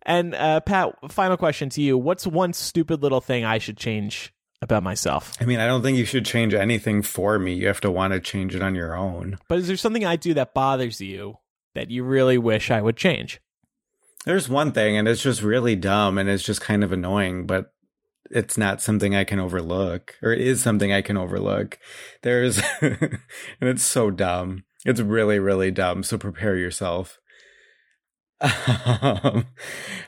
And 0.05 0.35
uh, 0.35 0.61
Pat, 0.61 0.95
final 1.11 1.37
question 1.37 1.69
to 1.71 1.83
you: 1.83 1.97
What's 1.99 2.27
one 2.27 2.53
stupid 2.53 3.03
little 3.03 3.21
thing 3.21 3.45
I 3.45 3.59
should 3.59 3.77
change 3.77 4.33
about 4.61 4.83
myself? 4.83 5.35
I 5.41 5.45
mean, 5.45 5.61
I 5.61 5.67
don't 5.67 5.83
think 5.83 5.99
you 5.99 6.05
should 6.05 6.25
change 6.25 6.55
anything 6.55 7.03
for 7.03 7.39
me. 7.39 7.55
You 7.55 7.67
have 7.67 7.81
to 7.83 7.91
want 7.91 8.13
to 8.13 8.21
change 8.21 8.55
it 8.55 8.63
on 8.63 8.75
your 8.75 8.97
own. 8.97 9.39
But 9.49 9.59
is 9.59 9.69
there 9.69 9.77
something 9.77 10.05
I 10.05 10.17
do 10.17 10.35
that 10.35 10.55
bothers 10.55 11.01
you 11.01 11.39
that 11.75 11.91
you 11.91 12.05
really 12.05 12.39
wish 12.39 12.71
I 12.71 12.83
would 12.83 12.97
change? 12.97 13.41
There's 14.25 14.49
one 14.49 14.73
thing, 14.73 14.97
and 14.97 15.09
it's 15.09 15.23
just 15.23 15.43
really 15.43 15.75
dumb, 15.75 16.17
and 16.17 16.29
it's 16.29 16.45
just 16.45 16.61
kind 16.61 16.85
of 16.85 16.93
annoying, 16.93 17.47
but 17.47 17.73
it's 18.31 18.57
not 18.57 18.81
something 18.81 19.15
I 19.15 19.25
can 19.25 19.39
overlook, 19.39 20.15
or 20.23 20.33
it 20.33 20.41
is 20.41 20.63
something 20.63 20.93
I 20.93 21.03
can 21.03 21.17
overlook. 21.17 21.79
There's, 22.23 22.61
and 22.81 23.21
it's 23.61 23.83
so 23.83 24.11
dumb. 24.11 24.65
It's 24.85 25.01
really, 25.01 25.39
really 25.39 25.71
dumb. 25.71 26.03
So 26.03 26.19
prepare 26.19 26.57
yourself. 26.57 27.19
Um, 29.23 29.47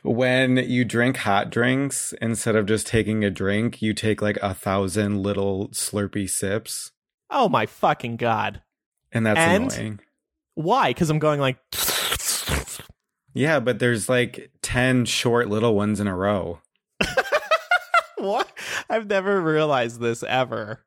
when 0.03 0.57
you 0.57 0.85
drink 0.85 1.17
hot 1.19 1.51
drinks, 1.51 2.13
instead 2.21 2.57
of 2.57 2.67
just 2.67 2.87
taking 2.87 3.25
a 3.25 3.31
drink, 3.31 3.81
you 3.81 3.95
take 3.95 4.21
like 4.21 4.37
a 4.43 4.53
thousand 4.55 5.23
little 5.23 5.69
slurpy 5.69 6.29
sips, 6.29 6.91
Oh 7.31 7.49
my 7.49 7.67
fucking 7.67 8.17
god! 8.17 8.63
and 9.13 9.25
that's 9.27 9.39
And? 9.39 9.73
annoying. 9.73 10.01
Why? 10.55 10.91
Because 10.91 11.11
I'm 11.11 11.19
going 11.19 11.41
like. 11.41 11.59
Yeah, 13.37 13.59
but 13.61 13.79
there's 13.81 14.09
like 14.09 14.51
10 14.63 15.07
short 15.07 15.49
little 15.49 15.75
ones 15.75 15.99
in 15.99 16.07
a 16.07 16.17
row. 16.17 16.61
what? 18.19 18.49
I've 18.89 19.07
never 19.09 19.41
realized 19.41 20.01
this 20.01 20.23
ever. 20.23 20.85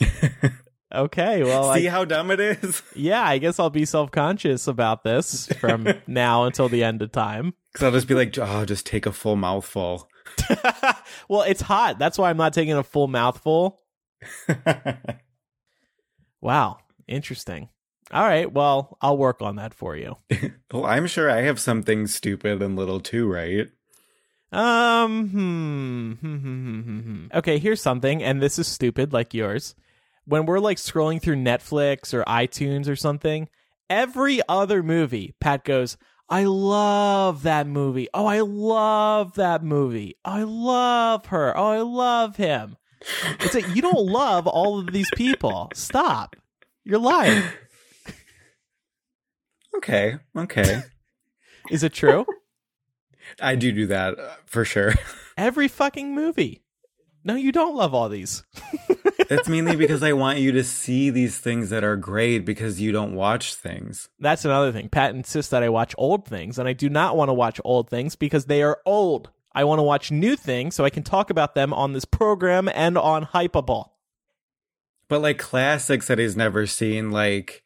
Okay, 0.92 1.44
well, 1.44 1.72
See 1.74 1.86
I, 1.86 1.90
how 1.90 2.04
dumb 2.04 2.30
it 2.30 2.40
is? 2.40 2.82
yeah, 2.94 3.22
I 3.22 3.38
guess 3.38 3.58
I'll 3.58 3.70
be 3.70 3.84
self 3.84 4.10
conscious 4.10 4.66
about 4.66 5.04
this 5.04 5.46
from 5.58 5.86
now 6.06 6.44
until 6.44 6.68
the 6.68 6.82
end 6.82 7.00
of 7.02 7.12
time. 7.12 7.54
Because 7.72 7.86
I'll 7.86 7.92
just 7.92 8.08
be 8.08 8.14
like, 8.14 8.36
oh, 8.38 8.64
just 8.64 8.86
take 8.86 9.06
a 9.06 9.12
full 9.12 9.36
mouthful. 9.36 10.08
well, 11.28 11.42
it's 11.42 11.60
hot. 11.60 11.98
That's 11.98 12.18
why 12.18 12.30
I'm 12.30 12.36
not 12.36 12.52
taking 12.52 12.74
a 12.74 12.82
full 12.82 13.06
mouthful. 13.08 13.80
Wow, 16.40 16.78
interesting. 17.06 17.68
All 18.10 18.24
right, 18.24 18.50
well, 18.50 18.96
I'll 19.00 19.16
work 19.16 19.42
on 19.42 19.56
that 19.56 19.74
for 19.74 19.96
you. 19.96 20.16
well, 20.72 20.84
I'm 20.84 21.06
sure 21.06 21.30
I 21.30 21.42
have 21.42 21.60
something 21.60 22.06
stupid 22.06 22.60
and 22.62 22.76
little 22.76 22.98
too, 22.98 23.30
right? 23.30 23.68
Um, 24.52 25.28
hmm, 25.28 26.12
hmm, 26.14 26.36
hmm, 26.36 27.00
hmm. 27.00 27.26
Okay, 27.32 27.58
here's 27.58 27.80
something, 27.80 28.22
and 28.22 28.42
this 28.42 28.58
is 28.58 28.66
stupid 28.66 29.12
like 29.12 29.32
yours. 29.32 29.74
When 30.24 30.46
we're 30.46 30.60
like 30.60 30.76
scrolling 30.76 31.20
through 31.20 31.36
Netflix 31.36 32.14
or 32.14 32.22
iTunes 32.24 32.88
or 32.88 32.96
something, 32.96 33.48
every 33.88 34.40
other 34.48 34.82
movie, 34.82 35.34
Pat 35.40 35.64
goes, 35.64 35.96
I 36.28 36.44
love 36.44 37.42
that 37.42 37.66
movie. 37.66 38.08
Oh, 38.14 38.26
I 38.26 38.40
love 38.40 39.34
that 39.34 39.64
movie. 39.64 40.16
I 40.24 40.44
love 40.44 41.26
her. 41.26 41.56
Oh, 41.56 41.66
I 41.70 41.80
love 41.80 42.36
him. 42.36 42.76
It's 43.40 43.54
like 43.54 43.74
you 43.74 43.82
don't 43.82 44.06
love 44.06 44.46
all 44.46 44.78
of 44.78 44.92
these 44.92 45.10
people. 45.16 45.70
Stop. 45.74 46.36
You're 46.84 46.98
lying. 46.98 47.42
Okay, 49.76 50.16
okay. 50.36 50.82
Is 51.70 51.82
it 51.84 51.92
true? 51.92 52.26
I 53.40 53.54
do 53.54 53.70
do 53.72 53.86
that 53.86 54.18
uh, 54.18 54.30
for 54.44 54.64
sure. 54.64 54.94
Every 55.36 55.68
fucking 55.68 56.14
movie. 56.14 56.62
No, 57.22 57.34
you 57.34 57.52
don't 57.52 57.76
love 57.76 57.94
all 57.94 58.08
these. 58.08 58.42
it's 59.18 59.48
mainly 59.48 59.76
because 59.76 60.02
I 60.02 60.12
want 60.12 60.38
you 60.38 60.52
to 60.52 60.64
see 60.64 61.10
these 61.10 61.38
things 61.38 61.70
that 61.70 61.84
are 61.84 61.96
great 61.96 62.44
because 62.44 62.80
you 62.80 62.92
don't 62.92 63.14
watch 63.14 63.54
things. 63.54 64.08
That's 64.18 64.44
another 64.44 64.72
thing. 64.72 64.88
Pat 64.88 65.14
insists 65.14 65.50
that 65.50 65.62
I 65.62 65.68
watch 65.68 65.94
old 65.98 66.26
things, 66.26 66.58
and 66.58 66.68
I 66.68 66.72
do 66.72 66.88
not 66.88 67.16
want 67.16 67.28
to 67.28 67.34
watch 67.34 67.60
old 67.64 67.90
things 67.90 68.16
because 68.16 68.46
they 68.46 68.62
are 68.62 68.80
old. 68.86 69.30
I 69.52 69.64
want 69.64 69.80
to 69.80 69.84
watch 69.84 70.10
new 70.10 70.36
things 70.36 70.74
so 70.74 70.84
I 70.84 70.90
can 70.90 71.02
talk 71.02 71.28
about 71.30 71.54
them 71.54 71.72
on 71.74 71.92
this 71.92 72.04
program 72.04 72.68
and 72.72 72.96
on 72.96 73.26
Hypable. 73.26 73.90
But 75.08 75.22
like 75.22 75.38
classics 75.38 76.06
that 76.06 76.18
he's 76.18 76.36
never 76.36 76.66
seen, 76.66 77.10
like, 77.10 77.64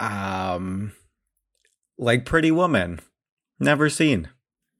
um, 0.00 0.92
like 1.96 2.24
Pretty 2.24 2.50
Woman, 2.50 2.98
never 3.60 3.88
seen. 3.88 4.28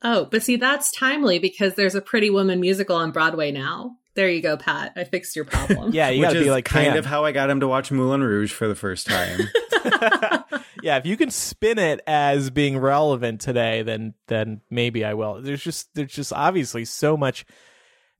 Oh, 0.02 0.26
but 0.26 0.42
see, 0.42 0.56
that's 0.56 0.90
timely 0.92 1.38
because 1.38 1.74
there's 1.74 1.94
a 1.94 2.00
Pretty 2.00 2.30
Woman 2.30 2.60
musical 2.60 2.96
on 2.96 3.12
Broadway 3.12 3.52
now. 3.52 3.96
There 4.14 4.28
you 4.28 4.42
go, 4.42 4.56
Pat. 4.56 4.92
I 4.96 5.04
fixed 5.04 5.36
your 5.36 5.44
problem. 5.44 5.92
Yeah, 5.94 6.10
you 6.10 6.20
Which 6.20 6.28
got 6.28 6.32
to 6.34 6.38
is 6.40 6.44
be 6.44 6.50
like 6.50 6.64
kind 6.64 6.88
Pam. 6.90 6.98
of 6.98 7.06
how 7.06 7.24
I 7.24 7.32
got 7.32 7.48
him 7.48 7.60
to 7.60 7.68
watch 7.68 7.90
Moulin 7.90 8.22
Rouge 8.22 8.52
for 8.52 8.68
the 8.68 8.74
first 8.74 9.06
time. 9.06 9.40
yeah, 10.82 10.98
if 10.98 11.06
you 11.06 11.16
can 11.16 11.30
spin 11.30 11.78
it 11.78 12.00
as 12.06 12.50
being 12.50 12.78
relevant 12.78 13.40
today, 13.40 13.82
then 13.82 14.14
then 14.28 14.60
maybe 14.70 15.04
I 15.04 15.14
will. 15.14 15.40
There's 15.40 15.62
just 15.62 15.94
there's 15.94 16.12
just 16.12 16.32
obviously 16.32 16.84
so 16.84 17.16
much 17.16 17.46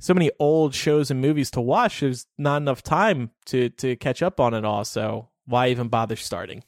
so 0.01 0.14
many 0.14 0.30
old 0.39 0.74
shows 0.74 1.11
and 1.11 1.20
movies 1.20 1.51
to 1.53 1.61
watch. 1.61 2.01
There's 2.01 2.26
not 2.39 2.57
enough 2.62 2.83
time 2.83 3.30
to 3.47 3.68
to 3.70 3.97
catch 3.97 4.22
up 4.22 4.41
on 4.41 4.55
it 4.55 4.64
all. 4.64 4.85
So 4.85 5.28
why 5.47 5.68
even 5.68 5.89
bother 5.89 6.16
starting? 6.16 6.64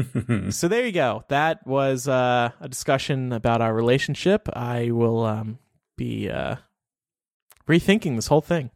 so 0.50 0.68
there 0.68 0.86
you 0.86 0.92
go. 0.92 1.24
That 1.28 1.66
was 1.66 2.08
uh, 2.08 2.50
a 2.60 2.68
discussion 2.68 3.32
about 3.32 3.60
our 3.60 3.74
relationship. 3.74 4.48
I 4.52 4.90
will 4.90 5.24
um, 5.24 5.58
be 5.96 6.30
uh, 6.30 6.56
rethinking 7.68 8.16
this 8.16 8.26
whole 8.26 8.40
thing. 8.40 8.70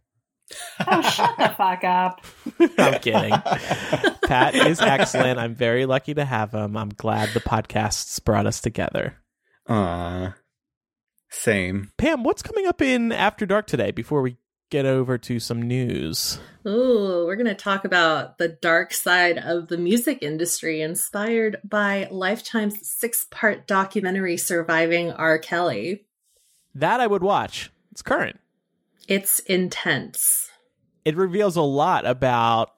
Oh, 0.87 1.03
shut 1.03 1.37
the 1.39 1.49
fuck 1.57 1.83
up. 1.83 2.25
I'm 2.79 3.01
kidding. 3.01 3.33
Pat 4.27 4.55
is 4.55 4.81
excellent. 4.81 5.41
I'm 5.41 5.55
very 5.55 5.87
lucky 5.87 6.15
to 6.15 6.25
have 6.25 6.53
him. 6.53 6.77
I'm 6.77 6.91
glad 6.91 7.31
the 7.31 7.41
podcasts 7.41 8.23
brought 8.25 8.47
us 8.47 8.61
together. 8.61 9.17
Aw. 9.69 10.35
Same. 11.31 11.91
Pam, 11.99 12.23
what's 12.23 12.43
coming 12.43 12.67
up 12.67 12.81
in 12.81 13.11
After 13.11 13.45
Dark 13.45 13.67
today 13.67 13.91
before 13.91 14.23
we 14.23 14.37
get 14.71 14.87
over 14.87 15.19
to 15.19 15.39
some 15.41 15.63
news? 15.63 16.39
Ooh, 16.67 17.25
we're 17.27 17.37
going 17.37 17.47
to 17.47 17.55
talk 17.55 17.85
about 17.85 18.39
the 18.39 18.49
dark 18.49 18.93
side 18.93 19.39
of 19.39 19.69
the 19.69 19.79
music 19.79 20.19
industry 20.23 20.81
inspired 20.83 21.59
by 21.63 22.09
Lifetime's 22.11 22.89
six 22.89 23.27
part 23.31 23.67
documentary 23.67 24.37
Surviving 24.37 25.13
R. 25.13 25.39
Kelly. 25.39 26.07
That 26.75 27.01
I 27.01 27.07
would 27.07 27.23
watch. 27.23 27.71
It's 27.93 28.03
current. 28.03 28.41
It's 29.09 29.39
intense. 29.41 30.51
It 31.05 31.17
reveals 31.17 31.57
a 31.57 31.63
lot 31.63 32.05
about 32.05 32.73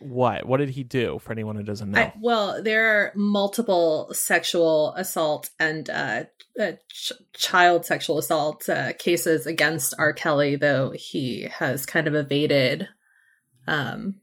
what? 0.00 0.46
What 0.46 0.58
did 0.58 0.70
he 0.70 0.84
do 0.84 1.18
for 1.20 1.32
anyone 1.32 1.56
who 1.56 1.62
doesn't 1.62 1.90
know? 1.90 2.00
I, 2.00 2.12
well, 2.20 2.62
there 2.62 2.86
are 2.86 3.12
multiple 3.14 4.08
sexual 4.12 4.94
assault 4.94 5.50
and 5.58 5.88
uh, 5.88 6.24
uh, 6.60 6.72
ch- 6.90 7.12
child 7.34 7.84
sexual 7.84 8.18
assault 8.18 8.68
uh, 8.68 8.92
cases 8.94 9.46
against 9.46 9.94
R. 9.98 10.12
Kelly, 10.12 10.56
though 10.56 10.90
he 10.90 11.48
has 11.58 11.86
kind 11.86 12.06
of 12.06 12.14
evaded 12.14 12.88
um, 13.66 14.16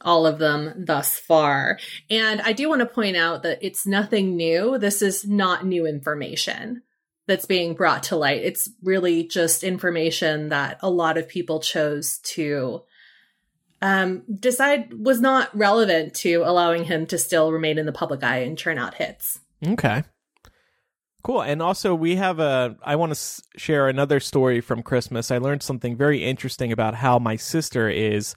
all 0.00 0.26
of 0.26 0.38
them 0.38 0.72
thus 0.86 1.18
far. 1.18 1.78
And 2.08 2.40
I 2.40 2.52
do 2.52 2.68
want 2.68 2.80
to 2.80 2.86
point 2.86 3.16
out 3.16 3.42
that 3.42 3.58
it's 3.62 3.86
nothing 3.86 4.36
new. 4.36 4.78
This 4.78 5.02
is 5.02 5.26
not 5.26 5.66
new 5.66 5.86
information 5.86 6.82
that's 7.26 7.44
being 7.44 7.74
brought 7.74 8.04
to 8.04 8.16
light. 8.16 8.42
It's 8.42 8.70
really 8.82 9.24
just 9.24 9.62
information 9.62 10.48
that 10.48 10.78
a 10.80 10.90
lot 10.90 11.18
of 11.18 11.28
people 11.28 11.60
chose 11.60 12.18
to 12.18 12.82
um, 13.80 14.22
decide 14.38 14.92
was 14.94 15.20
not 15.20 15.56
relevant 15.56 16.14
to 16.14 16.42
allowing 16.44 16.84
him 16.84 17.06
to 17.06 17.18
still 17.18 17.52
remain 17.52 17.78
in 17.78 17.86
the 17.86 17.92
public 17.92 18.22
eye 18.24 18.38
and 18.38 18.58
churn 18.58 18.78
out 18.78 18.94
hits. 18.94 19.38
Okay. 19.66 20.02
Cool. 21.22 21.42
And 21.42 21.60
also, 21.60 21.94
we 21.94 22.16
have 22.16 22.38
a. 22.38 22.76
I 22.82 22.96
want 22.96 23.10
to 23.10 23.14
s- 23.18 23.42
share 23.56 23.88
another 23.88 24.20
story 24.20 24.60
from 24.60 24.82
Christmas. 24.82 25.30
I 25.30 25.38
learned 25.38 25.62
something 25.62 25.96
very 25.96 26.24
interesting 26.24 26.72
about 26.72 26.94
how 26.94 27.18
my 27.18 27.36
sister 27.36 27.88
is 27.88 28.34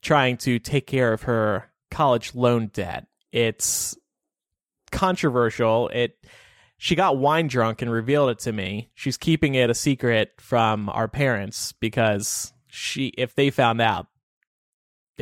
trying 0.00 0.36
to 0.38 0.58
take 0.58 0.86
care 0.86 1.12
of 1.12 1.22
her 1.22 1.70
college 1.90 2.34
loan 2.34 2.68
debt. 2.72 3.06
It's 3.30 3.96
controversial. 4.90 5.88
It. 5.88 6.16
She 6.78 6.96
got 6.96 7.18
wine 7.18 7.46
drunk 7.46 7.82
and 7.82 7.92
revealed 7.92 8.30
it 8.30 8.40
to 8.40 8.52
me. 8.52 8.90
She's 8.94 9.16
keeping 9.16 9.54
it 9.54 9.70
a 9.70 9.74
secret 9.74 10.32
from 10.40 10.88
our 10.88 11.06
parents 11.06 11.72
because 11.72 12.52
she, 12.66 13.08
if 13.18 13.36
they 13.36 13.50
found 13.50 13.80
out, 13.80 14.08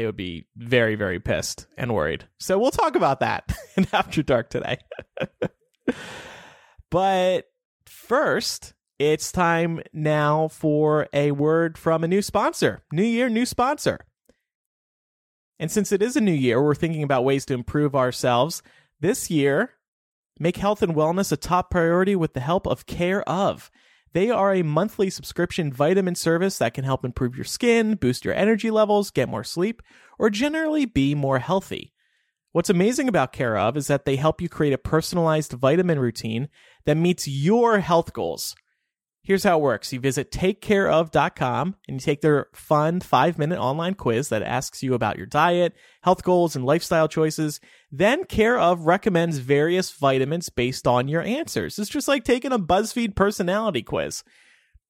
they 0.01 0.07
would 0.07 0.17
be 0.17 0.47
very, 0.57 0.95
very 0.95 1.21
pissed 1.21 1.67
and 1.77 1.95
worried. 1.95 2.27
So 2.39 2.59
we'll 2.59 2.71
talk 2.71 2.97
about 2.97 3.21
that 3.21 3.55
in 3.77 3.87
After 3.93 4.23
Dark 4.23 4.49
today. 4.49 4.79
but 6.91 7.45
first, 7.85 8.73
it's 8.99 9.31
time 9.31 9.83
now 9.93 10.49
for 10.49 11.07
a 11.13 11.33
word 11.33 11.77
from 11.77 12.03
a 12.03 12.09
new 12.09 12.23
sponsor. 12.23 12.83
New 12.91 13.03
year, 13.03 13.29
new 13.29 13.45
sponsor. 13.45 14.01
And 15.59 15.71
since 15.71 15.93
it 15.93 16.01
is 16.01 16.17
a 16.17 16.23
new 16.23 16.33
year, 16.33 16.63
we're 16.63 16.75
thinking 16.75 17.03
about 17.03 17.23
ways 17.23 17.45
to 17.45 17.55
improve 17.55 17.95
ourselves. 17.95 18.63
This 19.01 19.31
year, 19.31 19.75
make 20.39 20.57
health 20.57 20.81
and 20.81 20.95
wellness 20.95 21.31
a 21.31 21.37
top 21.37 21.71
priority 21.71 22.17
with 22.17 22.33
the 22.33 22.41
help 22.41 22.67
of 22.67 22.87
Care 22.87 23.21
of. 23.29 23.71
They 24.13 24.31
are 24.31 24.53
a 24.53 24.63
monthly 24.63 25.09
subscription 25.09 25.73
vitamin 25.73 26.17
service 26.17 26.59
that 26.59 26.75
can 26.75 26.85
help 26.85 27.05
improve 27.05 27.37
your 27.37 27.45
skin, 27.45 27.95
boost 27.95 28.25
your 28.25 28.35
energy 28.35 28.71
levels, 28.71 29.11
get 29.11 29.29
more 29.29 29.45
sleep, 29.45 29.83
or 30.19 30.31
generally 30.31 30.85
be 30.85 31.15
more 31.15 31.39
healthy. 31.39 31.93
What's 32.53 32.71
amazing 32.71 33.09
about 33.09 33.33
Care 33.33 33.57
of 33.57 33.77
is 33.77 33.87
that 33.87 34.05
they 34.05 34.17
help 34.17 34.41
you 34.41 34.49
create 34.49 34.73
a 34.73 34.79
personalized 34.79 35.53
vitamin 35.53 36.01
routine 36.01 36.49
that 36.85 36.97
meets 36.97 37.29
your 37.29 37.79
health 37.79 38.13
goals. 38.13 38.57
Here's 39.31 39.45
how 39.45 39.59
it 39.59 39.63
works. 39.63 39.93
You 39.93 40.01
visit 40.01 40.33
takecareof.com 40.33 41.77
and 41.87 41.95
you 41.95 42.01
take 42.01 42.21
their 42.21 42.49
fun 42.53 42.99
five 42.99 43.39
minute 43.39 43.61
online 43.61 43.95
quiz 43.95 44.29
that 44.31 44.43
asks 44.43 44.83
you 44.83 44.93
about 44.93 45.19
your 45.19 45.27
diet, 45.27 45.77
health 46.03 46.25
goals, 46.25 46.57
and 46.57 46.65
lifestyle 46.65 47.07
choices. 47.07 47.61
Then 47.93 48.25
Care 48.25 48.59
of 48.59 48.87
recommends 48.87 49.39
various 49.39 49.93
vitamins 49.93 50.49
based 50.49 50.89
on 50.89 51.07
your 51.07 51.23
answers. 51.23 51.79
It's 51.79 51.89
just 51.89 52.09
like 52.09 52.25
taking 52.25 52.51
a 52.51 52.59
BuzzFeed 52.59 53.15
personality 53.15 53.83
quiz. 53.83 54.25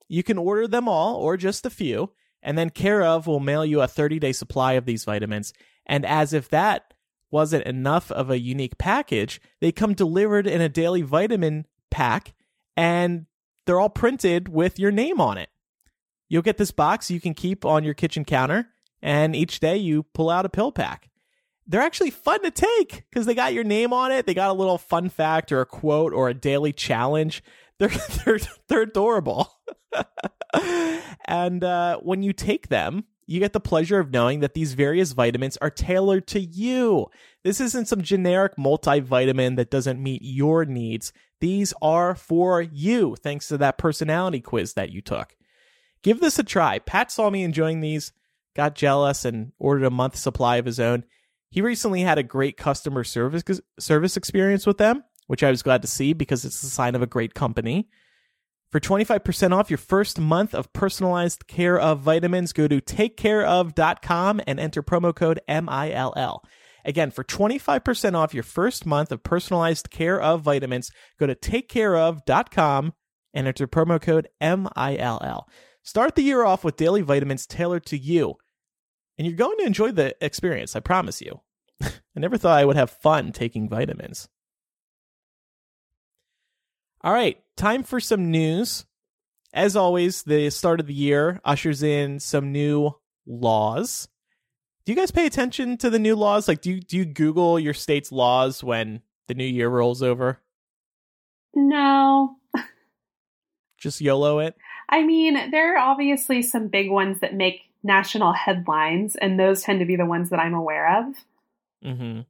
You 0.08 0.22
can 0.22 0.38
order 0.38 0.66
them 0.66 0.88
all 0.88 1.16
or 1.16 1.36
just 1.36 1.66
a 1.66 1.68
few, 1.68 2.12
and 2.42 2.56
then 2.56 2.70
Care 2.70 3.02
of 3.02 3.26
will 3.26 3.40
mail 3.40 3.66
you 3.66 3.82
a 3.82 3.86
30 3.86 4.18
day 4.20 4.32
supply 4.32 4.72
of 4.72 4.86
these 4.86 5.04
vitamins. 5.04 5.52
And 5.84 6.06
as 6.06 6.32
if 6.32 6.48
that 6.48 6.94
wasn't 7.30 7.66
enough 7.66 8.10
of 8.10 8.30
a 8.30 8.40
unique 8.40 8.78
package, 8.78 9.38
they 9.60 9.70
come 9.70 9.92
delivered 9.92 10.46
in 10.46 10.62
a 10.62 10.70
daily 10.70 11.02
vitamin 11.02 11.66
pack 11.90 12.32
and 12.74 13.26
they're 13.70 13.78
all 13.78 13.88
printed 13.88 14.48
with 14.48 14.80
your 14.80 14.90
name 14.90 15.20
on 15.20 15.38
it. 15.38 15.48
You'll 16.28 16.42
get 16.42 16.56
this 16.56 16.72
box 16.72 17.08
you 17.08 17.20
can 17.20 17.34
keep 17.34 17.64
on 17.64 17.84
your 17.84 17.94
kitchen 17.94 18.24
counter, 18.24 18.66
and 19.00 19.36
each 19.36 19.60
day 19.60 19.76
you 19.76 20.02
pull 20.12 20.28
out 20.28 20.44
a 20.44 20.48
pill 20.48 20.72
pack. 20.72 21.08
They're 21.68 21.80
actually 21.80 22.10
fun 22.10 22.42
to 22.42 22.50
take 22.50 23.04
because 23.08 23.26
they 23.26 23.34
got 23.36 23.54
your 23.54 23.62
name 23.62 23.92
on 23.92 24.10
it. 24.10 24.26
They 24.26 24.34
got 24.34 24.50
a 24.50 24.54
little 24.54 24.76
fun 24.76 25.08
fact 25.08 25.52
or 25.52 25.60
a 25.60 25.66
quote 25.66 26.12
or 26.12 26.28
a 26.28 26.34
daily 26.34 26.72
challenge. 26.72 27.44
They're 27.78 27.92
they're 28.26 28.38
they're 28.66 28.82
adorable. 28.82 29.50
and 31.24 31.62
uh, 31.62 31.98
when 31.98 32.24
you 32.24 32.32
take 32.32 32.68
them, 32.70 33.04
you 33.26 33.38
get 33.38 33.52
the 33.52 33.60
pleasure 33.60 33.98
of 33.98 34.10
knowing 34.10 34.40
that 34.40 34.54
these 34.54 34.74
various 34.74 35.12
vitamins 35.12 35.56
are 35.58 35.70
tailored 35.70 36.26
to 36.28 36.40
you. 36.40 37.06
This 37.44 37.60
isn't 37.60 37.88
some 37.88 38.02
generic 38.02 38.56
multivitamin 38.56 39.56
that 39.56 39.70
doesn't 39.70 40.02
meet 40.02 40.22
your 40.22 40.64
needs. 40.64 41.12
These 41.40 41.72
are 41.80 42.14
for 42.14 42.60
you, 42.60 43.16
thanks 43.16 43.48
to 43.48 43.58
that 43.58 43.78
personality 43.78 44.40
quiz 44.40 44.74
that 44.74 44.90
you 44.90 45.00
took. 45.00 45.36
Give 46.02 46.20
this 46.20 46.38
a 46.38 46.42
try. 46.42 46.78
Pat 46.80 47.12
saw 47.12 47.30
me 47.30 47.42
enjoying 47.42 47.80
these, 47.80 48.12
got 48.56 48.74
jealous, 48.74 49.24
and 49.24 49.52
ordered 49.58 49.84
a 49.84 49.90
month 49.90 50.16
supply 50.16 50.56
of 50.56 50.66
his 50.66 50.80
own. 50.80 51.04
He 51.50 51.60
recently 51.60 52.02
had 52.02 52.18
a 52.18 52.22
great 52.22 52.56
customer 52.56 53.04
service 53.04 53.60
service 53.78 54.16
experience 54.16 54.66
with 54.66 54.78
them, 54.78 55.04
which 55.26 55.42
I 55.42 55.50
was 55.50 55.62
glad 55.62 55.82
to 55.82 55.88
see 55.88 56.12
because 56.12 56.44
it's 56.44 56.62
a 56.62 56.70
sign 56.70 56.94
of 56.94 57.02
a 57.02 57.06
great 57.06 57.34
company. 57.34 57.88
For 58.70 58.78
25% 58.78 59.52
off 59.52 59.68
your 59.68 59.78
first 59.78 60.20
month 60.20 60.54
of 60.54 60.72
personalized 60.72 61.48
care 61.48 61.76
of 61.78 62.00
vitamins, 62.00 62.52
go 62.52 62.68
to 62.68 62.80
takecareof.com 62.80 64.40
and 64.46 64.60
enter 64.60 64.80
promo 64.80 65.14
code 65.14 65.40
MILL. 65.48 66.44
Again, 66.84 67.10
for 67.10 67.24
25% 67.24 68.14
off 68.14 68.32
your 68.32 68.44
first 68.44 68.86
month 68.86 69.10
of 69.10 69.24
personalized 69.24 69.90
care 69.90 70.20
of 70.20 70.42
vitamins, 70.42 70.92
go 71.18 71.26
to 71.26 71.34
takecareof.com 71.34 72.92
and 73.34 73.46
enter 73.48 73.66
promo 73.66 74.00
code 74.00 74.28
MILL. 74.40 75.48
Start 75.82 76.14
the 76.14 76.22
year 76.22 76.44
off 76.44 76.62
with 76.62 76.76
daily 76.76 77.02
vitamins 77.02 77.46
tailored 77.46 77.86
to 77.86 77.98
you, 77.98 78.36
and 79.18 79.26
you're 79.26 79.36
going 79.36 79.58
to 79.58 79.66
enjoy 79.66 79.90
the 79.90 80.14
experience, 80.24 80.76
I 80.76 80.80
promise 80.80 81.20
you. 81.20 81.40
I 81.82 81.90
never 82.14 82.38
thought 82.38 82.58
I 82.58 82.64
would 82.64 82.76
have 82.76 82.90
fun 82.90 83.32
taking 83.32 83.68
vitamins. 83.68 84.28
All 87.02 87.12
right, 87.12 87.40
time 87.56 87.82
for 87.82 87.98
some 87.98 88.30
news. 88.30 88.84
As 89.54 89.74
always, 89.74 90.22
the 90.22 90.50
start 90.50 90.80
of 90.80 90.86
the 90.86 90.94
year 90.94 91.40
ushers 91.44 91.82
in 91.82 92.20
some 92.20 92.52
new 92.52 92.94
laws. 93.26 94.08
Do 94.84 94.92
you 94.92 94.96
guys 94.96 95.10
pay 95.10 95.26
attention 95.26 95.76
to 95.78 95.88
the 95.88 95.98
new 95.98 96.14
laws? 96.14 96.46
Like, 96.46 96.60
do 96.60 96.72
you, 96.72 96.80
do 96.80 96.98
you 96.98 97.04
Google 97.06 97.58
your 97.58 97.74
state's 97.74 98.12
laws 98.12 98.62
when 98.62 99.00
the 99.28 99.34
new 99.34 99.44
year 99.46 99.68
rolls 99.68 100.02
over? 100.02 100.40
No. 101.54 102.36
Just 103.78 104.00
YOLO 104.00 104.40
it? 104.40 104.54
I 104.88 105.02
mean, 105.02 105.50
there 105.50 105.76
are 105.76 105.78
obviously 105.78 106.42
some 106.42 106.68
big 106.68 106.90
ones 106.90 107.20
that 107.20 107.34
make 107.34 107.62
national 107.82 108.34
headlines, 108.34 109.16
and 109.16 109.40
those 109.40 109.62
tend 109.62 109.80
to 109.80 109.86
be 109.86 109.96
the 109.96 110.04
ones 110.04 110.30
that 110.30 110.38
I'm 110.38 110.54
aware 110.54 110.98
of. 110.98 111.14
Mm-hmm. 111.84 112.20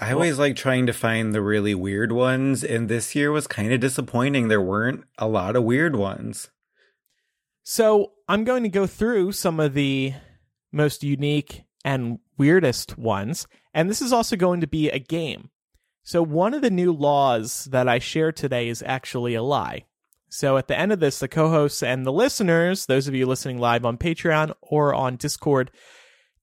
I 0.00 0.12
always 0.12 0.40
like 0.40 0.56
trying 0.56 0.86
to 0.86 0.92
find 0.92 1.32
the 1.32 1.40
really 1.40 1.74
weird 1.74 2.10
ones, 2.10 2.64
and 2.64 2.88
this 2.88 3.14
year 3.14 3.30
was 3.30 3.46
kind 3.46 3.72
of 3.72 3.78
disappointing. 3.78 4.48
There 4.48 4.60
weren't 4.60 5.04
a 5.18 5.28
lot 5.28 5.54
of 5.54 5.62
weird 5.62 5.94
ones. 5.94 6.50
So 7.62 8.12
I'm 8.28 8.42
going 8.42 8.64
to 8.64 8.68
go 8.68 8.88
through 8.88 9.32
some 9.32 9.60
of 9.60 9.74
the 9.74 10.14
most 10.72 11.04
unique 11.04 11.62
and 11.84 12.18
weirdest 12.36 12.98
ones, 12.98 13.46
and 13.72 13.88
this 13.88 14.02
is 14.02 14.12
also 14.12 14.34
going 14.34 14.60
to 14.62 14.66
be 14.66 14.90
a 14.90 14.98
game. 14.98 15.50
So 16.02 16.22
one 16.22 16.54
of 16.54 16.62
the 16.62 16.70
new 16.70 16.92
laws 16.92 17.66
that 17.66 17.88
I 17.88 18.00
share 18.00 18.32
today 18.32 18.68
is 18.68 18.82
actually 18.84 19.34
a 19.34 19.44
lie. 19.44 19.84
So 20.28 20.56
at 20.56 20.66
the 20.66 20.78
end 20.78 20.90
of 20.90 20.98
this, 20.98 21.20
the 21.20 21.28
co-hosts 21.28 21.84
and 21.84 22.04
the 22.04 22.12
listeners, 22.12 22.86
those 22.86 23.06
of 23.06 23.14
you 23.14 23.26
listening 23.26 23.58
live 23.58 23.84
on 23.84 23.96
Patreon 23.96 24.54
or 24.60 24.92
on 24.92 25.16
Discord, 25.16 25.70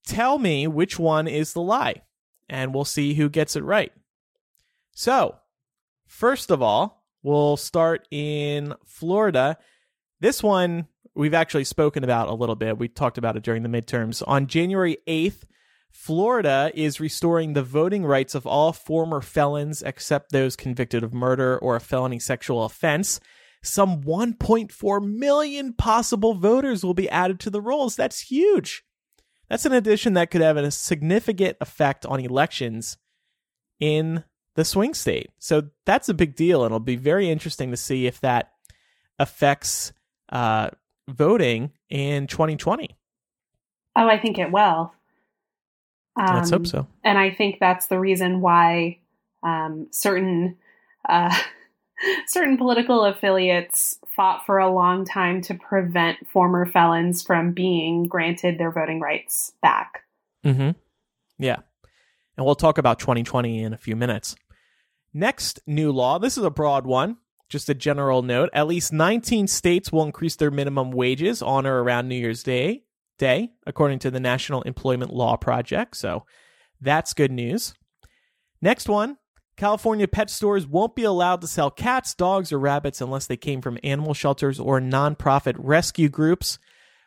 tell 0.06 0.38
me 0.38 0.66
which 0.66 0.98
one 0.98 1.28
is 1.28 1.52
the 1.52 1.60
lie 1.60 2.00
and 2.48 2.74
we'll 2.74 2.84
see 2.84 3.14
who 3.14 3.28
gets 3.28 3.56
it 3.56 3.64
right. 3.64 3.92
So, 4.92 5.36
first 6.06 6.50
of 6.50 6.62
all, 6.62 7.04
we'll 7.22 7.56
start 7.56 8.06
in 8.10 8.74
Florida. 8.84 9.56
This 10.20 10.42
one 10.42 10.86
we've 11.14 11.34
actually 11.34 11.64
spoken 11.64 12.04
about 12.04 12.28
a 12.28 12.34
little 12.34 12.54
bit. 12.54 12.78
We 12.78 12.88
talked 12.88 13.18
about 13.18 13.36
it 13.36 13.42
during 13.42 13.62
the 13.62 13.68
midterms. 13.68 14.22
On 14.26 14.46
January 14.46 14.98
8th, 15.06 15.44
Florida 15.90 16.72
is 16.74 17.00
restoring 17.00 17.52
the 17.52 17.62
voting 17.62 18.04
rights 18.04 18.34
of 18.34 18.46
all 18.46 18.72
former 18.72 19.20
felons 19.20 19.82
except 19.82 20.32
those 20.32 20.56
convicted 20.56 21.04
of 21.04 21.12
murder 21.12 21.58
or 21.58 21.76
a 21.76 21.80
felony 21.80 22.18
sexual 22.18 22.64
offense. 22.64 23.20
Some 23.62 24.02
1.4 24.02 25.04
million 25.04 25.74
possible 25.74 26.34
voters 26.34 26.82
will 26.82 26.94
be 26.94 27.10
added 27.10 27.38
to 27.40 27.50
the 27.50 27.60
rolls. 27.60 27.94
That's 27.94 28.20
huge. 28.20 28.84
That's 29.48 29.66
an 29.66 29.72
addition 29.72 30.14
that 30.14 30.30
could 30.30 30.40
have 30.40 30.56
a 30.56 30.70
significant 30.70 31.56
effect 31.60 32.06
on 32.06 32.20
elections 32.20 32.96
in 33.80 34.24
the 34.54 34.64
swing 34.64 34.94
state. 34.94 35.30
So 35.38 35.70
that's 35.84 36.08
a 36.08 36.14
big 36.14 36.34
deal. 36.36 36.62
And 36.62 36.68
it'll 36.72 36.80
be 36.80 36.96
very 36.96 37.30
interesting 37.30 37.70
to 37.70 37.76
see 37.76 38.06
if 38.06 38.20
that 38.20 38.52
affects 39.18 39.92
uh, 40.30 40.70
voting 41.08 41.72
in 41.90 42.26
2020. 42.26 42.96
Oh, 43.96 44.08
I 44.08 44.18
think 44.18 44.38
it 44.38 44.50
will. 44.50 44.92
Um, 46.16 46.36
Let's 46.36 46.50
hope 46.50 46.66
so. 46.66 46.86
And 47.04 47.18
I 47.18 47.30
think 47.30 47.58
that's 47.58 47.86
the 47.86 47.98
reason 47.98 48.40
why 48.40 48.98
um, 49.42 49.88
certain 49.90 50.56
uh, 51.08 51.34
certain 52.26 52.56
political 52.56 53.04
affiliates 53.04 53.98
fought 54.22 54.46
for 54.46 54.58
a 54.60 54.72
long 54.72 55.04
time 55.04 55.40
to 55.42 55.52
prevent 55.52 56.16
former 56.28 56.64
felons 56.64 57.24
from 57.24 57.50
being 57.50 58.04
granted 58.04 58.56
their 58.56 58.70
voting 58.70 59.00
rights 59.00 59.52
back. 59.60 60.04
Mm-hmm. 60.46 60.78
Yeah. 61.40 61.56
And 62.36 62.46
we'll 62.46 62.54
talk 62.54 62.78
about 62.78 63.00
2020 63.00 63.64
in 63.64 63.72
a 63.72 63.76
few 63.76 63.96
minutes. 63.96 64.36
Next 65.12 65.58
new 65.66 65.90
law. 65.90 66.20
This 66.20 66.38
is 66.38 66.44
a 66.44 66.50
broad 66.50 66.86
one. 66.86 67.16
Just 67.48 67.68
a 67.68 67.74
general 67.74 68.22
note. 68.22 68.48
At 68.52 68.68
least 68.68 68.92
19 68.92 69.48
states 69.48 69.90
will 69.90 70.04
increase 70.04 70.36
their 70.36 70.52
minimum 70.52 70.92
wages 70.92 71.42
on 71.42 71.66
or 71.66 71.82
around 71.82 72.06
New 72.06 72.14
Year's 72.14 72.44
Day, 72.44 72.84
Day, 73.18 73.50
according 73.66 73.98
to 74.00 74.10
the 74.12 74.20
National 74.20 74.62
Employment 74.62 75.12
Law 75.12 75.36
Project. 75.36 75.96
So 75.96 76.26
that's 76.80 77.12
good 77.12 77.32
news. 77.32 77.74
Next 78.60 78.88
one. 78.88 79.16
California 79.56 80.08
pet 80.08 80.30
stores 80.30 80.66
won't 80.66 80.96
be 80.96 81.04
allowed 81.04 81.40
to 81.40 81.46
sell 81.46 81.70
cats, 81.70 82.14
dogs, 82.14 82.52
or 82.52 82.58
rabbits 82.58 83.00
unless 83.00 83.26
they 83.26 83.36
came 83.36 83.60
from 83.60 83.78
animal 83.84 84.14
shelters 84.14 84.58
or 84.58 84.80
nonprofit 84.80 85.54
rescue 85.58 86.08
groups. 86.08 86.58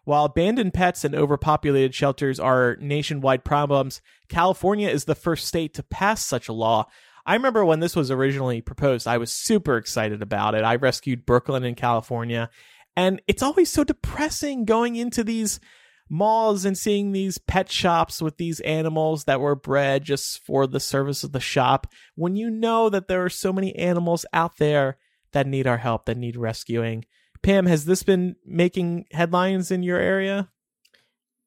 While 0.03 0.25
abandoned 0.25 0.73
pets 0.73 1.03
and 1.03 1.15
overpopulated 1.15 1.95
shelters 1.95 2.39
are 2.39 2.77
nationwide 2.79 3.43
problems, 3.43 4.01
California 4.29 4.87
is 4.87 5.05
the 5.05 5.15
first 5.15 5.47
state 5.47 5.73
to 5.73 5.83
pass 5.83 6.23
such 6.23 6.47
a 6.47 6.53
law. 6.53 6.85
I 7.25 7.33
remember 7.33 7.65
when 7.65 7.79
this 7.79 7.95
was 7.95 8.11
originally 8.11 8.61
proposed, 8.61 9.07
I 9.07 9.17
was 9.17 9.31
super 9.31 9.77
excited 9.77 10.21
about 10.21 10.53
it. 10.53 10.63
I 10.63 10.75
rescued 10.75 11.25
Brooklyn 11.25 11.63
in 11.63 11.73
California, 11.73 12.51
and 12.95 13.19
it's 13.27 13.41
always 13.41 13.71
so 13.71 13.83
depressing 13.83 14.65
going 14.65 14.95
into 14.95 15.23
these 15.23 15.59
malls 16.09 16.65
and 16.65 16.77
seeing 16.77 17.11
these 17.11 17.37
pet 17.37 17.71
shops 17.71 18.21
with 18.21 18.37
these 18.37 18.59
animals 18.61 19.23
that 19.25 19.39
were 19.39 19.55
bred 19.55 20.03
just 20.03 20.43
for 20.45 20.67
the 20.67 20.79
service 20.79 21.23
of 21.23 21.31
the 21.31 21.39
shop 21.39 21.87
when 22.15 22.35
you 22.35 22.49
know 22.49 22.89
that 22.89 23.07
there 23.07 23.23
are 23.23 23.29
so 23.29 23.51
many 23.51 23.75
animals 23.75 24.25
out 24.33 24.57
there 24.57 24.97
that 25.31 25.47
need 25.47 25.67
our 25.67 25.77
help, 25.77 26.05
that 26.05 26.17
need 26.17 26.37
rescuing. 26.37 27.05
Pam, 27.41 27.65
has 27.65 27.85
this 27.85 28.03
been 28.03 28.35
making 28.45 29.05
headlines 29.11 29.71
in 29.71 29.83
your 29.83 29.99
area? 29.99 30.49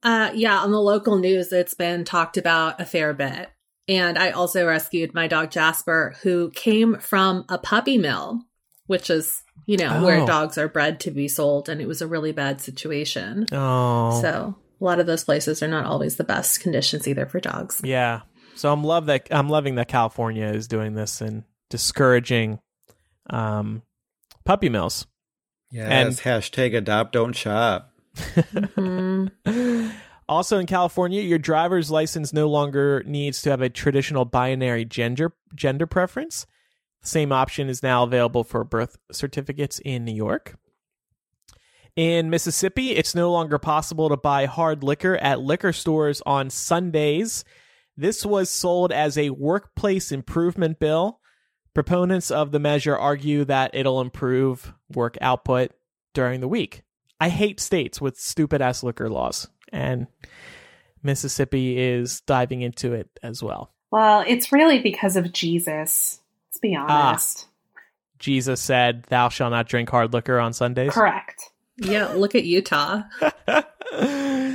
Uh, 0.02 0.30
yeah, 0.34 0.58
on 0.60 0.70
the 0.70 0.80
local 0.80 1.18
news, 1.18 1.52
it's 1.52 1.74
been 1.74 2.04
talked 2.04 2.36
about 2.36 2.80
a 2.80 2.84
fair 2.84 3.12
bit. 3.12 3.50
And 3.88 4.18
I 4.18 4.30
also 4.30 4.66
rescued 4.66 5.14
my 5.14 5.26
dog 5.26 5.50
Jasper, 5.50 6.14
who 6.22 6.50
came 6.50 6.98
from 6.98 7.46
a 7.48 7.58
puppy 7.58 7.96
mill, 7.96 8.42
which 8.88 9.08
is, 9.10 9.42
you 9.66 9.76
know, 9.76 9.98
Oh. 10.00 10.04
where 10.04 10.26
dogs 10.26 10.58
are 10.58 10.66
bred 10.68 10.98
to 11.00 11.12
be 11.12 11.28
sold. 11.28 11.68
And 11.68 11.80
it 11.80 11.86
was 11.86 12.02
a 12.02 12.06
really 12.08 12.32
bad 12.32 12.60
situation. 12.60 13.46
Oh, 13.52 14.20
So 14.20 14.56
a 14.80 14.84
lot 14.84 14.98
of 14.98 15.06
those 15.06 15.22
places 15.24 15.62
are 15.62 15.68
not 15.68 15.86
always 15.86 16.16
the 16.16 16.24
best 16.24 16.58
conditions 16.60 17.06
either 17.06 17.24
for 17.26 17.38
dogs. 17.40 17.80
yeah. 17.84 18.22
So 18.56 18.72
I'm 18.72 18.82
love 18.82 19.06
that 19.06 19.28
I'm 19.30 19.48
loving 19.48 19.76
that 19.76 19.86
California 19.86 20.46
is 20.48 20.66
doing 20.66 20.94
this 20.94 21.20
and 21.20 21.44
discouraging 21.70 22.58
um, 23.30 23.82
puppy 24.44 24.68
mills. 24.68 25.06
Yes, 25.70 26.20
hashtag 26.22 26.76
adopt, 26.76 27.12
don't 27.12 27.34
shop. 27.34 27.92
Also 30.30 30.58
in 30.58 30.66
California, 30.66 31.22
your 31.22 31.38
driver's 31.38 31.90
license 31.90 32.34
no 32.34 32.48
longer 32.50 33.02
needs 33.06 33.40
to 33.40 33.48
have 33.50 33.62
a 33.62 33.70
traditional 33.70 34.26
binary 34.26 34.84
gender 34.84 35.32
gender 35.54 35.86
preference. 35.86 36.46
Same 37.08 37.32
option 37.32 37.70
is 37.70 37.82
now 37.82 38.02
available 38.02 38.44
for 38.44 38.64
birth 38.64 38.98
certificates 39.10 39.80
in 39.82 40.04
New 40.04 40.14
York. 40.14 40.58
In 41.96 42.28
Mississippi, 42.28 42.90
it's 42.90 43.14
no 43.14 43.32
longer 43.32 43.58
possible 43.58 44.10
to 44.10 44.16
buy 44.18 44.44
hard 44.44 44.84
liquor 44.84 45.16
at 45.16 45.40
liquor 45.40 45.72
stores 45.72 46.20
on 46.26 46.50
Sundays. 46.50 47.46
This 47.96 48.26
was 48.26 48.50
sold 48.50 48.92
as 48.92 49.16
a 49.16 49.30
workplace 49.30 50.12
improvement 50.12 50.78
bill. 50.78 51.20
Proponents 51.72 52.30
of 52.30 52.52
the 52.52 52.60
measure 52.60 52.96
argue 52.96 53.44
that 53.46 53.70
it'll 53.72 54.02
improve 54.02 54.74
work 54.90 55.16
output 55.22 55.72
during 56.12 56.40
the 56.40 56.48
week. 56.48 56.82
I 57.18 57.30
hate 57.30 57.58
states 57.58 58.02
with 58.02 58.20
stupid 58.20 58.60
ass 58.60 58.82
liquor 58.82 59.08
laws, 59.08 59.48
and 59.72 60.08
Mississippi 61.02 61.78
is 61.78 62.20
diving 62.20 62.60
into 62.60 62.92
it 62.92 63.08
as 63.22 63.42
well. 63.42 63.72
Well, 63.90 64.24
it's 64.26 64.52
really 64.52 64.80
because 64.80 65.16
of 65.16 65.32
Jesus. 65.32 66.20
Let's 66.58 66.72
be 66.72 66.76
Ah. 66.76 67.08
honest. 67.10 67.46
Jesus 68.18 68.60
said, 68.60 69.04
Thou 69.04 69.28
shalt 69.28 69.52
not 69.52 69.68
drink 69.68 69.88
hard 69.90 70.12
liquor 70.12 70.40
on 70.40 70.52
Sundays. 70.52 70.92
Correct. 70.92 71.40
yeah, 71.76 72.08
look 72.08 72.34
at 72.34 72.42
Utah. 72.44 73.02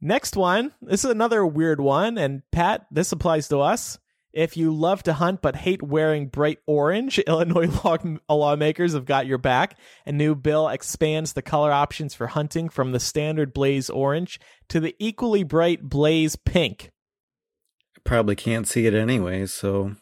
Next 0.00 0.36
one. 0.36 0.72
This 0.80 1.04
is 1.04 1.10
another 1.10 1.44
weird 1.44 1.80
one. 1.80 2.16
And 2.18 2.42
Pat, 2.52 2.86
this 2.90 3.12
applies 3.12 3.48
to 3.48 3.58
us. 3.58 3.98
If 4.32 4.56
you 4.56 4.72
love 4.72 5.02
to 5.04 5.12
hunt 5.14 5.42
but 5.42 5.56
hate 5.56 5.82
wearing 5.82 6.28
bright 6.28 6.58
orange, 6.66 7.18
Illinois 7.26 7.66
law- 7.84 7.98
lawmakers 8.28 8.92
have 8.94 9.04
got 9.06 9.26
your 9.26 9.38
back. 9.38 9.76
A 10.06 10.12
new 10.12 10.34
bill 10.34 10.68
expands 10.68 11.32
the 11.32 11.42
color 11.42 11.72
options 11.72 12.14
for 12.14 12.28
hunting 12.28 12.68
from 12.68 12.92
the 12.92 13.00
standard 13.00 13.52
blaze 13.52 13.90
orange 13.90 14.38
to 14.68 14.80
the 14.80 14.94
equally 14.98 15.42
bright 15.42 15.82
blaze 15.82 16.36
pink. 16.36 16.90
Probably 18.04 18.36
can't 18.36 18.66
see 18.68 18.86
it 18.86 18.94
anyway, 18.94 19.44
so. 19.46 19.96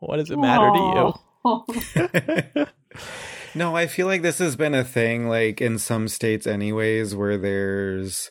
What 0.00 0.16
does 0.16 0.30
it 0.30 0.38
matter 0.38 0.70
to 0.70 1.14
you? 1.46 2.66
no, 3.54 3.76
I 3.76 3.86
feel 3.86 4.06
like 4.06 4.22
this 4.22 4.38
has 4.38 4.56
been 4.56 4.74
a 4.74 4.84
thing, 4.84 5.28
like 5.28 5.60
in 5.60 5.78
some 5.78 6.08
states, 6.08 6.46
anyways, 6.46 7.14
where 7.14 7.38
there's 7.38 8.30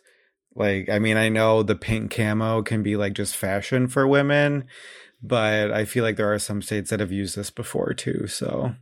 like, 0.55 0.89
I 0.89 0.99
mean, 0.99 1.17
I 1.17 1.29
know 1.29 1.63
the 1.63 1.75
pink 1.75 2.15
camo 2.15 2.61
can 2.61 2.83
be 2.83 2.95
like 2.95 3.13
just 3.13 3.35
fashion 3.35 3.87
for 3.87 4.07
women, 4.07 4.65
but 5.21 5.71
I 5.71 5.85
feel 5.85 6.03
like 6.03 6.17
there 6.17 6.31
are 6.33 6.39
some 6.39 6.61
states 6.61 6.89
that 6.89 6.99
have 6.99 7.11
used 7.11 7.35
this 7.35 7.49
before 7.49 7.93
too. 7.93 8.27
So, 8.27 8.75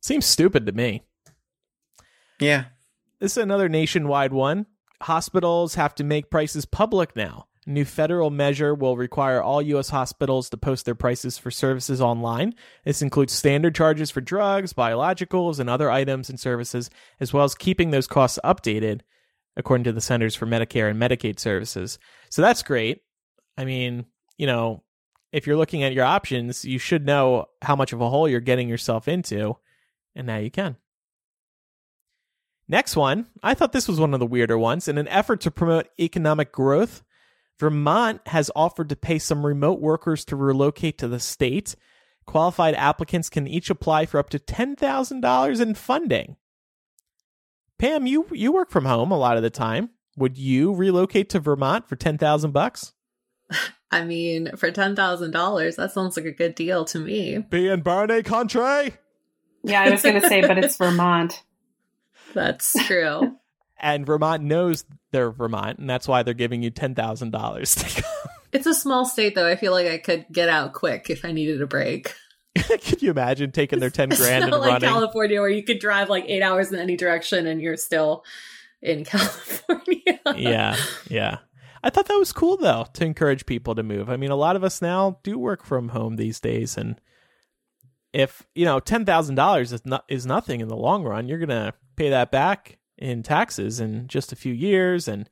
Seems 0.00 0.26
stupid 0.26 0.66
to 0.66 0.72
me. 0.72 1.04
yeah. 2.40 2.64
This 3.20 3.36
is 3.36 3.42
another 3.42 3.68
nationwide 3.68 4.32
one. 4.32 4.66
Hospitals 5.02 5.76
have 5.76 5.94
to 5.94 6.02
make 6.04 6.28
prices 6.30 6.64
public 6.64 7.14
now. 7.14 7.46
New 7.64 7.84
federal 7.84 8.30
measure 8.30 8.74
will 8.74 8.96
require 8.96 9.40
all 9.40 9.62
U.S. 9.62 9.90
hospitals 9.90 10.50
to 10.50 10.56
post 10.56 10.84
their 10.84 10.96
prices 10.96 11.38
for 11.38 11.52
services 11.52 12.00
online. 12.00 12.54
This 12.84 13.02
includes 13.02 13.32
standard 13.32 13.74
charges 13.74 14.10
for 14.10 14.20
drugs, 14.20 14.72
biologicals, 14.72 15.60
and 15.60 15.70
other 15.70 15.88
items 15.88 16.28
and 16.28 16.40
services, 16.40 16.90
as 17.20 17.32
well 17.32 17.44
as 17.44 17.54
keeping 17.54 17.90
those 17.90 18.08
costs 18.08 18.38
updated 18.44 19.02
according 19.56 19.84
to 19.84 19.92
the 19.92 20.00
Centers 20.00 20.34
for 20.34 20.46
Medicare 20.46 20.90
and 20.90 21.00
Medicaid 21.00 21.38
Services. 21.38 21.98
So 22.30 22.42
that's 22.42 22.62
great. 22.62 23.02
I 23.56 23.64
mean, 23.64 24.06
you 24.38 24.46
know, 24.46 24.82
if 25.30 25.46
you're 25.46 25.56
looking 25.56 25.82
at 25.82 25.92
your 25.92 26.04
options, 26.04 26.64
you 26.64 26.78
should 26.78 27.06
know 27.06 27.46
how 27.60 27.76
much 27.76 27.92
of 27.92 28.00
a 28.00 28.08
hole 28.08 28.28
you're 28.28 28.40
getting 28.40 28.68
yourself 28.68 29.08
into, 29.08 29.56
and 30.14 30.26
now 30.26 30.38
you 30.38 30.50
can. 30.50 30.76
Next 32.68 32.96
one, 32.96 33.26
I 33.42 33.54
thought 33.54 33.72
this 33.72 33.88
was 33.88 34.00
one 34.00 34.14
of 34.14 34.20
the 34.20 34.26
weirder 34.26 34.58
ones. 34.58 34.88
In 34.88 34.98
an 34.98 35.08
effort 35.08 35.40
to 35.42 35.50
promote 35.50 35.88
economic 36.00 36.52
growth, 36.52 37.02
Vermont 37.62 38.20
has 38.26 38.50
offered 38.56 38.88
to 38.88 38.96
pay 38.96 39.20
some 39.20 39.46
remote 39.46 39.80
workers 39.80 40.24
to 40.24 40.34
relocate 40.34 40.98
to 40.98 41.06
the 41.06 41.20
state. 41.20 41.76
Qualified 42.26 42.74
applicants 42.74 43.30
can 43.30 43.46
each 43.46 43.70
apply 43.70 44.04
for 44.04 44.18
up 44.18 44.30
to 44.30 44.40
$10,000 44.40 45.60
in 45.60 45.74
funding. 45.76 46.34
Pam, 47.78 48.04
you 48.08 48.26
you 48.32 48.50
work 48.50 48.72
from 48.72 48.84
home 48.84 49.12
a 49.12 49.16
lot 49.16 49.36
of 49.36 49.44
the 49.44 49.50
time. 49.50 49.90
Would 50.16 50.38
you 50.38 50.74
relocate 50.74 51.30
to 51.30 51.38
Vermont 51.38 51.88
for 51.88 51.94
10,000 51.94 52.50
bucks? 52.50 52.94
I 53.92 54.02
mean, 54.02 54.56
for 54.56 54.72
$10,000, 54.72 55.76
that 55.76 55.92
sounds 55.92 56.16
like 56.16 56.26
a 56.26 56.32
good 56.32 56.56
deal 56.56 56.84
to 56.86 56.98
me. 56.98 57.38
Be 57.48 57.68
in 57.68 57.82
Bernie 57.82 58.24
country. 58.24 58.94
yeah, 59.62 59.82
I 59.82 59.90
was 59.90 60.02
going 60.02 60.20
to 60.20 60.28
say, 60.28 60.40
but 60.40 60.58
it's 60.58 60.76
Vermont. 60.78 61.44
That's 62.34 62.72
true. 62.86 63.36
And 63.82 64.06
Vermont 64.06 64.44
knows 64.44 64.84
they're 65.10 65.32
Vermont, 65.32 65.78
and 65.80 65.90
that's 65.90 66.06
why 66.06 66.22
they're 66.22 66.34
giving 66.34 66.62
you 66.62 66.70
$10,000 66.70 67.94
to 67.96 68.02
go. 68.02 68.08
it's 68.52 68.66
a 68.66 68.74
small 68.74 69.04
state, 69.04 69.34
though. 69.34 69.46
I 69.48 69.56
feel 69.56 69.72
like 69.72 69.88
I 69.88 69.98
could 69.98 70.24
get 70.30 70.48
out 70.48 70.72
quick 70.72 71.10
if 71.10 71.24
I 71.24 71.32
needed 71.32 71.60
a 71.60 71.66
break. 71.66 72.14
Could 72.54 73.02
you 73.02 73.10
imagine 73.10 73.50
taking 73.50 73.80
their 73.80 73.90
10 73.90 74.12
It's 74.12 74.20
grand 74.20 74.44
and 74.44 74.52
like 74.52 74.72
running? 74.72 74.88
California, 74.88 75.40
where 75.40 75.48
you 75.50 75.62
could 75.64 75.78
drive 75.78 76.08
like 76.08 76.24
eight 76.28 76.42
hours 76.42 76.70
in 76.70 76.78
any 76.78 76.96
direction 76.96 77.46
and 77.46 77.60
you're 77.60 77.76
still 77.76 78.24
in 78.80 79.04
California. 79.06 80.20
yeah, 80.36 80.76
yeah. 81.08 81.38
I 81.82 81.90
thought 81.90 82.06
that 82.06 82.18
was 82.18 82.30
cool 82.32 82.56
though 82.58 82.86
to 82.92 83.04
encourage 83.04 83.46
people 83.46 83.74
to 83.74 83.82
move. 83.82 84.08
I 84.10 84.16
mean, 84.16 84.30
a 84.30 84.36
lot 84.36 84.54
of 84.54 84.62
us 84.64 84.80
now 84.82 85.18
do 85.24 85.38
work 85.38 85.64
from 85.64 85.88
home 85.88 86.16
these 86.16 86.38
days, 86.40 86.76
and 86.76 87.00
if 88.12 88.42
you 88.54 88.64
know 88.64 88.78
ten 88.78 89.04
thousand 89.04 89.34
dollars 89.34 89.72
is 89.72 89.84
not 89.84 90.04
is 90.08 90.26
nothing 90.26 90.60
in 90.60 90.68
the 90.68 90.76
long 90.76 91.02
run, 91.04 91.28
you're 91.28 91.38
gonna 91.38 91.72
pay 91.96 92.10
that 92.10 92.30
back 92.30 92.78
in 92.98 93.22
taxes 93.22 93.80
in 93.80 94.08
just 94.08 94.32
a 94.32 94.36
few 94.36 94.52
years, 94.52 95.08
and 95.08 95.28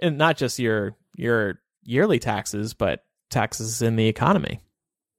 and 0.00 0.18
not 0.18 0.36
just 0.36 0.58
your 0.58 0.96
your 1.16 1.60
yearly 1.84 2.18
taxes, 2.18 2.74
but 2.74 3.04
taxes 3.30 3.82
in 3.82 3.96
the 3.96 4.08
economy. 4.08 4.60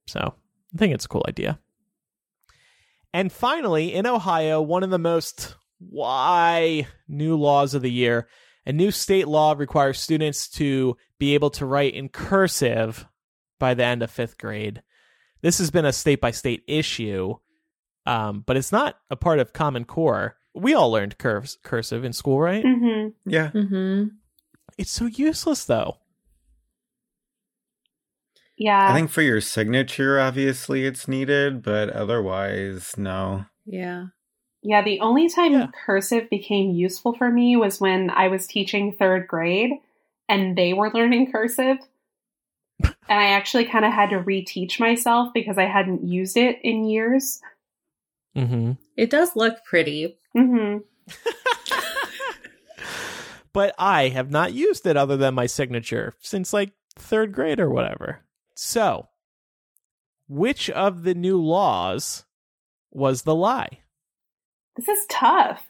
So 0.06 0.34
I 0.74 0.78
think 0.78 0.94
it's 0.94 1.04
a 1.04 1.08
cool 1.08 1.24
idea. 1.28 1.58
And 3.12 3.32
finally, 3.32 3.92
in 3.94 4.06
Ohio, 4.06 4.62
one 4.62 4.82
of 4.82 4.90
the 4.90 4.98
most 4.98 5.56
why 5.78 6.86
new 7.08 7.36
laws 7.36 7.74
of 7.74 7.82
the 7.82 7.90
year 7.90 8.28
A 8.66 8.72
new 8.72 8.90
state 8.90 9.26
law 9.26 9.54
requires 9.56 9.98
students 9.98 10.48
to 10.50 10.96
be 11.18 11.34
able 11.34 11.50
to 11.50 11.66
write 11.66 11.94
in 11.94 12.08
cursive 12.08 13.06
by 13.58 13.74
the 13.74 13.84
end 13.84 14.02
of 14.02 14.10
fifth 14.10 14.38
grade. 14.38 14.82
This 15.42 15.58
has 15.58 15.70
been 15.70 15.86
a 15.86 15.92
state 15.92 16.20
by 16.20 16.30
state 16.30 16.62
issue, 16.68 17.34
um, 18.04 18.44
but 18.46 18.56
it's 18.56 18.72
not 18.72 18.96
a 19.10 19.16
part 19.16 19.38
of 19.38 19.52
Common 19.52 19.84
Core. 19.84 20.36
We 20.54 20.74
all 20.74 20.90
learned 20.90 21.18
curves, 21.18 21.58
cursive 21.62 22.04
in 22.04 22.12
school, 22.12 22.40
right? 22.40 22.64
hmm 22.64 23.08
Yeah. 23.24 23.50
Mm-hmm. 23.50 24.08
It's 24.78 24.90
so 24.90 25.06
useless, 25.06 25.64
though. 25.64 25.98
Yeah. 28.56 28.90
I 28.90 28.94
think 28.94 29.10
for 29.10 29.22
your 29.22 29.40
signature, 29.40 30.20
obviously 30.20 30.84
it's 30.84 31.08
needed, 31.08 31.62
but 31.62 31.88
otherwise, 31.90 32.94
no. 32.98 33.46
Yeah. 33.64 34.06
Yeah, 34.62 34.82
the 34.82 35.00
only 35.00 35.28
time 35.30 35.52
Yeah. 35.52 35.68
cursive 35.86 36.28
became 36.28 36.70
useful 36.70 37.14
for 37.14 37.30
me 37.30 37.56
was 37.56 37.80
when 37.80 38.10
I 38.10 38.28
was 38.28 38.46
teaching 38.46 38.92
third 38.92 39.26
grade 39.26 39.72
and 40.28 40.56
they 40.58 40.74
were 40.74 40.90
learning 40.92 41.32
cursive. 41.32 41.78
and 42.82 42.94
I 43.08 43.28
actually 43.30 43.64
kind 43.64 43.84
of 43.86 43.92
had 43.92 44.10
to 44.10 44.20
reteach 44.20 44.78
myself 44.78 45.32
because 45.32 45.56
I 45.56 45.64
hadn't 45.64 46.04
used 46.06 46.36
it 46.36 46.58
in 46.62 46.84
years. 46.84 47.40
Mm-hmm. 48.36 48.72
It 48.96 49.08
does 49.10 49.34
look 49.34 49.64
pretty. 49.64 50.18
Hmm 50.34 50.78
but 53.52 53.74
I 53.78 54.08
have 54.08 54.30
not 54.30 54.52
used 54.52 54.86
it 54.86 54.96
other 54.96 55.16
than 55.16 55.34
my 55.34 55.46
signature 55.46 56.14
since 56.20 56.52
like 56.52 56.72
third 56.96 57.32
grade 57.32 57.60
or 57.60 57.70
whatever. 57.70 58.20
So, 58.54 59.08
which 60.28 60.70
of 60.70 61.02
the 61.02 61.14
new 61.14 61.40
laws 61.40 62.24
was 62.90 63.22
the 63.22 63.34
lie? 63.34 63.80
This 64.76 64.88
is 64.88 65.06
tough 65.08 65.66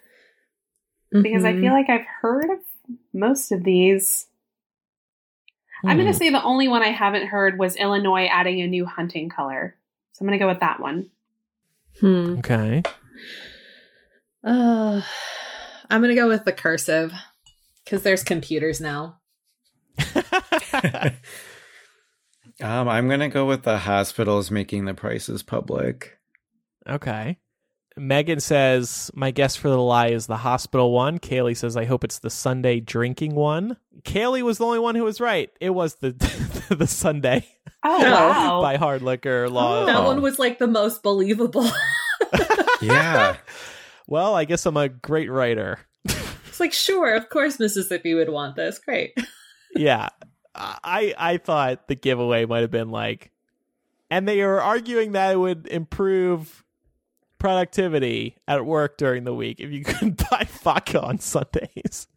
because 1.11 1.45
I 1.45 1.55
Mhm. 1.55 1.61
feel 1.61 1.73
like 1.73 1.89
I've 1.89 2.07
heard 2.21 2.51
of 2.51 2.59
most 3.13 3.53
of 3.53 3.65
these. 3.65 4.27
I'm 5.87 5.97
going 5.97 6.09
Hmm. 6.09 6.13
to 6.13 6.19
say 6.19 6.29
the 6.31 6.43
only 6.43 6.69
one 6.69 6.83
I 6.83 6.89
haven't 6.91 7.29
heard 7.29 7.59
was 7.59 7.77
Illinois 7.77 8.27
adding 8.27 8.61
a 8.61 8.67
new 8.67 8.85
hunting 8.85 9.31
color. 9.31 9.77
So 10.13 10.23
I'm 10.23 10.29
going 10.29 10.39
to 10.39 10.43
go 10.45 10.49
with 10.49 10.61
that 10.61 10.81
one. 10.81 11.11
Hmm. 12.01 12.39
Okay. 12.41 12.83
Uh, 14.45 15.03
I'm 15.91 16.01
gonna 16.01 16.15
go 16.15 16.29
with 16.29 16.45
the 16.45 16.53
cursive 16.53 17.13
because 17.85 18.03
there's 18.03 18.23
computers 18.23 18.81
now. 18.81 19.19
Um, 22.63 22.89
I'm 22.91 23.09
gonna 23.09 23.31
go 23.31 23.47
with 23.47 23.63
the 23.63 23.79
hospitals 23.79 24.51
making 24.51 24.85
the 24.85 24.93
prices 24.93 25.43
public. 25.43 26.19
okay. 26.87 27.39
Megan 27.97 28.39
says, 28.41 29.11
My 29.15 29.31
guess 29.31 29.57
for 29.57 29.69
the 29.69 29.81
lie 29.81 30.09
is 30.09 30.27
the 30.27 30.37
hospital 30.37 30.93
one. 30.93 31.19
Kaylee 31.19 31.57
says, 31.57 31.77
I 31.77 31.87
hope 31.87 32.05
it's 32.05 32.19
the 32.21 32.31
Sunday 32.31 32.79
drinking 32.81 33.35
one. 33.35 33.77
Kaylee 34.03 34.43
was 34.43 34.59
the 34.59 34.65
only 34.67 34.79
one 34.79 34.95
who 34.95 35.05
was 35.05 35.21
right. 35.21 35.51
It 35.61 35.71
was 35.71 35.97
the 35.97 36.11
the 36.75 36.87
Sunday 36.87 37.47
Oh, 37.83 37.99
wow. 38.03 38.61
by 38.61 38.77
hard 38.77 39.01
liquor 39.03 39.49
law. 39.49 39.87
That 39.87 39.97
Oh. 39.97 40.05
one 40.07 40.21
was 40.23 40.39
like 40.39 40.59
the 40.59 40.67
most 40.69 41.03
believable. 41.03 41.67
Yeah. 42.83 43.37
Well, 44.11 44.35
I 44.35 44.45
guess 44.45 44.67
I'm 44.67 44.77
a 44.77 44.91
great 44.91 45.31
writer. 45.31 45.79
it's 46.05 46.61
like, 46.61 46.75
sure, 46.75 47.15
of 47.15 47.31
course, 47.31 47.59
Mississippi 47.59 48.13
would 48.13 48.29
want 48.29 48.57
this. 48.57 48.79
Great. 48.79 49.17
yeah 49.75 50.09
i 50.55 51.15
i 51.17 51.37
thought 51.37 51.87
the 51.89 51.95
giveaway 51.95 52.45
might 52.45 52.61
have 52.61 52.71
been 52.71 52.91
like 52.91 53.31
and 54.11 54.27
they 54.27 54.43
were 54.45 54.61
arguing 54.61 55.13
that 55.13 55.33
it 55.33 55.37
would 55.37 55.67
improve 55.69 56.65
productivity 57.39 58.37
at 58.49 58.67
work 58.67 58.99
during 58.99 59.25
the 59.25 59.35
week 59.35 59.61
if 59.61 59.71
you 59.71 59.85
could 59.85 60.17
buy 60.31 60.47
vodka 60.63 61.01
on 61.01 61.19
sundays 61.19 62.09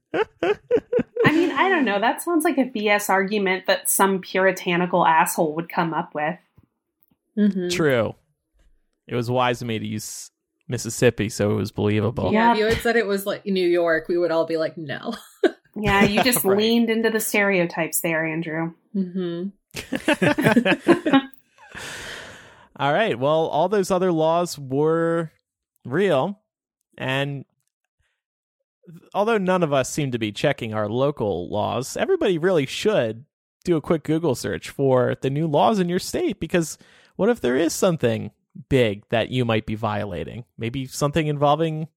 I 1.25 1.31
mean, 1.31 1.51
I 1.51 1.69
don't 1.69 1.85
know. 1.85 1.99
That 1.99 2.21
sounds 2.21 2.43
like 2.43 2.59
a 2.59 2.65
BS 2.65 3.09
argument 3.09 3.65
that 3.65 3.89
some 3.89 4.21
puritanical 4.21 5.07
asshole 5.07 5.55
would 5.55 5.69
come 5.69 5.91
up 5.91 6.13
with. 6.13 6.37
Mm-hmm. 7.35 7.69
true 7.69 8.13
it 9.07 9.15
was 9.15 9.31
wise 9.31 9.59
of 9.63 9.67
me 9.67 9.79
to 9.79 9.87
use 9.87 10.29
mississippi 10.67 11.27
so 11.29 11.51
it 11.51 11.55
was 11.55 11.71
believable 11.71 12.31
Yeah, 12.31 12.53
if 12.53 12.57
you 12.57 12.65
had 12.65 12.77
said 12.77 12.95
it 12.95 13.05
was 13.05 13.25
like 13.25 13.45
New 13.45 13.67
York, 13.67 14.07
we 14.07 14.17
would 14.17 14.31
all 14.31 14.45
be 14.45 14.57
like, 14.57 14.77
no. 14.77 15.13
Yeah, 15.75 16.03
you 16.03 16.21
just 16.23 16.45
Right. 16.45 16.57
leaned 16.57 16.89
into 16.91 17.09
the 17.09 17.19
stereotypes 17.19 18.01
there, 18.01 18.23
Andrew. 18.25 18.73
Mm-hmm. 18.95 19.49
all 22.77 22.91
right 22.93 23.17
well 23.19 23.47
all 23.47 23.69
those 23.69 23.91
other 23.91 24.11
laws 24.11 24.57
were 24.57 25.31
real 25.85 26.39
and 26.97 27.45
although 29.13 29.37
none 29.37 29.63
of 29.63 29.73
us 29.73 29.89
seem 29.89 30.11
to 30.11 30.19
be 30.19 30.31
checking 30.31 30.73
our 30.73 30.87
local 30.89 31.49
laws 31.49 31.97
everybody 31.97 32.37
really 32.37 32.65
should 32.65 33.25
do 33.63 33.75
a 33.75 33.81
quick 33.81 34.03
google 34.03 34.35
search 34.35 34.69
for 34.69 35.15
the 35.21 35.29
new 35.29 35.47
laws 35.47 35.79
in 35.79 35.89
your 35.89 35.99
state 35.99 36.39
because 36.39 36.77
what 37.15 37.29
if 37.29 37.41
there 37.41 37.55
is 37.55 37.73
something 37.73 38.31
big 38.69 39.03
that 39.09 39.29
you 39.29 39.45
might 39.45 39.65
be 39.65 39.75
violating 39.75 40.45
maybe 40.57 40.85
something 40.85 41.27
involving 41.27 41.87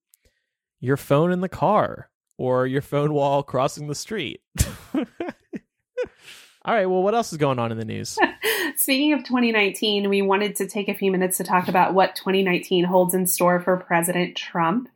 your 0.81 0.97
phone 0.97 1.33
in 1.33 1.41
the 1.41 1.49
car 1.49 2.11
or 2.39 2.67
your 2.67 2.83
phone 2.83 3.13
while 3.13 3.43
crossing 3.43 3.89
the 3.89 3.95
street 3.95 4.41
all 4.95 5.05
right 6.67 6.87
well 6.87 7.03
what 7.03 7.15
else 7.15 7.33
is 7.33 7.39
going 7.39 7.59
on 7.59 7.73
in 7.73 7.79
the 7.79 7.85
news 7.85 8.19
Speaking 8.77 9.15
of 9.15 9.25
2019, 9.25 10.11
we 10.11 10.21
wanted 10.21 10.57
to 10.57 10.69
take 10.69 10.89
a 10.89 10.95
few 10.95 11.11
minutes 11.11 11.39
to 11.39 11.45
talk 11.45 11.67
about 11.67 11.95
what 11.95 12.15
2019 12.15 12.85
holds 12.85 13.15
in 13.15 13.27
store 13.27 13.59
for 13.59 13.79
President 13.79 14.37
Trump. 14.37 14.91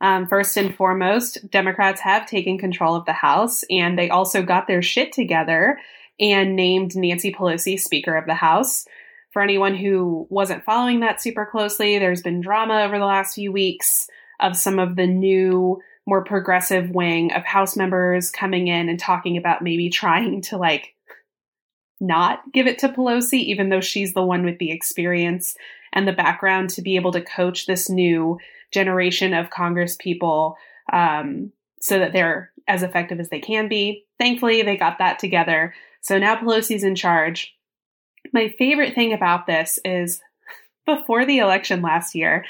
Um, 0.00 0.26
first 0.26 0.56
and 0.56 0.74
foremost, 0.74 1.48
Democrats 1.48 2.00
have 2.00 2.26
taken 2.26 2.58
control 2.58 2.96
of 2.96 3.04
the 3.04 3.12
House, 3.12 3.64
and 3.70 3.96
they 3.96 4.10
also 4.10 4.42
got 4.42 4.66
their 4.66 4.82
shit 4.82 5.12
together 5.12 5.78
and 6.18 6.56
named 6.56 6.96
Nancy 6.96 7.32
Pelosi 7.32 7.78
Speaker 7.78 8.16
of 8.16 8.26
the 8.26 8.34
House. 8.34 8.84
For 9.30 9.42
anyone 9.42 9.76
who 9.76 10.26
wasn't 10.28 10.64
following 10.64 11.00
that 11.00 11.22
super 11.22 11.46
closely, 11.46 11.98
there's 11.98 12.22
been 12.22 12.40
drama 12.40 12.82
over 12.82 12.98
the 12.98 13.04
last 13.04 13.34
few 13.34 13.52
weeks 13.52 14.08
of 14.40 14.56
some 14.56 14.78
of 14.78 14.96
the 14.96 15.06
new, 15.06 15.80
more 16.06 16.24
progressive 16.24 16.90
wing 16.90 17.32
of 17.32 17.44
House 17.44 17.76
members 17.76 18.30
coming 18.30 18.68
in 18.68 18.88
and 18.88 18.98
talking 18.98 19.36
about 19.36 19.62
maybe 19.62 19.88
trying 19.88 20.40
to 20.42 20.56
like 20.56 20.94
not 22.00 22.40
give 22.52 22.66
it 22.66 22.78
to 22.80 22.88
Pelosi, 22.88 23.34
even 23.34 23.68
though 23.68 23.80
she's 23.80 24.14
the 24.14 24.24
one 24.24 24.44
with 24.44 24.58
the 24.58 24.72
experience 24.72 25.54
and 25.92 26.08
the 26.08 26.12
background 26.12 26.70
to 26.70 26.82
be 26.82 26.96
able 26.96 27.12
to 27.12 27.20
coach 27.20 27.66
this 27.66 27.88
new 27.90 28.38
generation 28.72 29.34
of 29.34 29.50
Congress 29.50 29.96
people 29.98 30.56
um, 30.92 31.52
so 31.80 31.98
that 31.98 32.12
they're 32.12 32.52
as 32.66 32.82
effective 32.82 33.20
as 33.20 33.28
they 33.28 33.40
can 33.40 33.68
be. 33.68 34.04
Thankfully, 34.18 34.62
they 34.62 34.76
got 34.76 34.98
that 34.98 35.18
together. 35.18 35.74
So 36.00 36.18
now 36.18 36.36
Pelosi's 36.36 36.84
in 36.84 36.94
charge. 36.94 37.54
My 38.32 38.54
favorite 38.58 38.94
thing 38.94 39.12
about 39.12 39.46
this 39.46 39.78
is 39.84 40.20
before 40.86 41.26
the 41.26 41.38
election 41.38 41.82
last 41.82 42.14
year, 42.14 42.44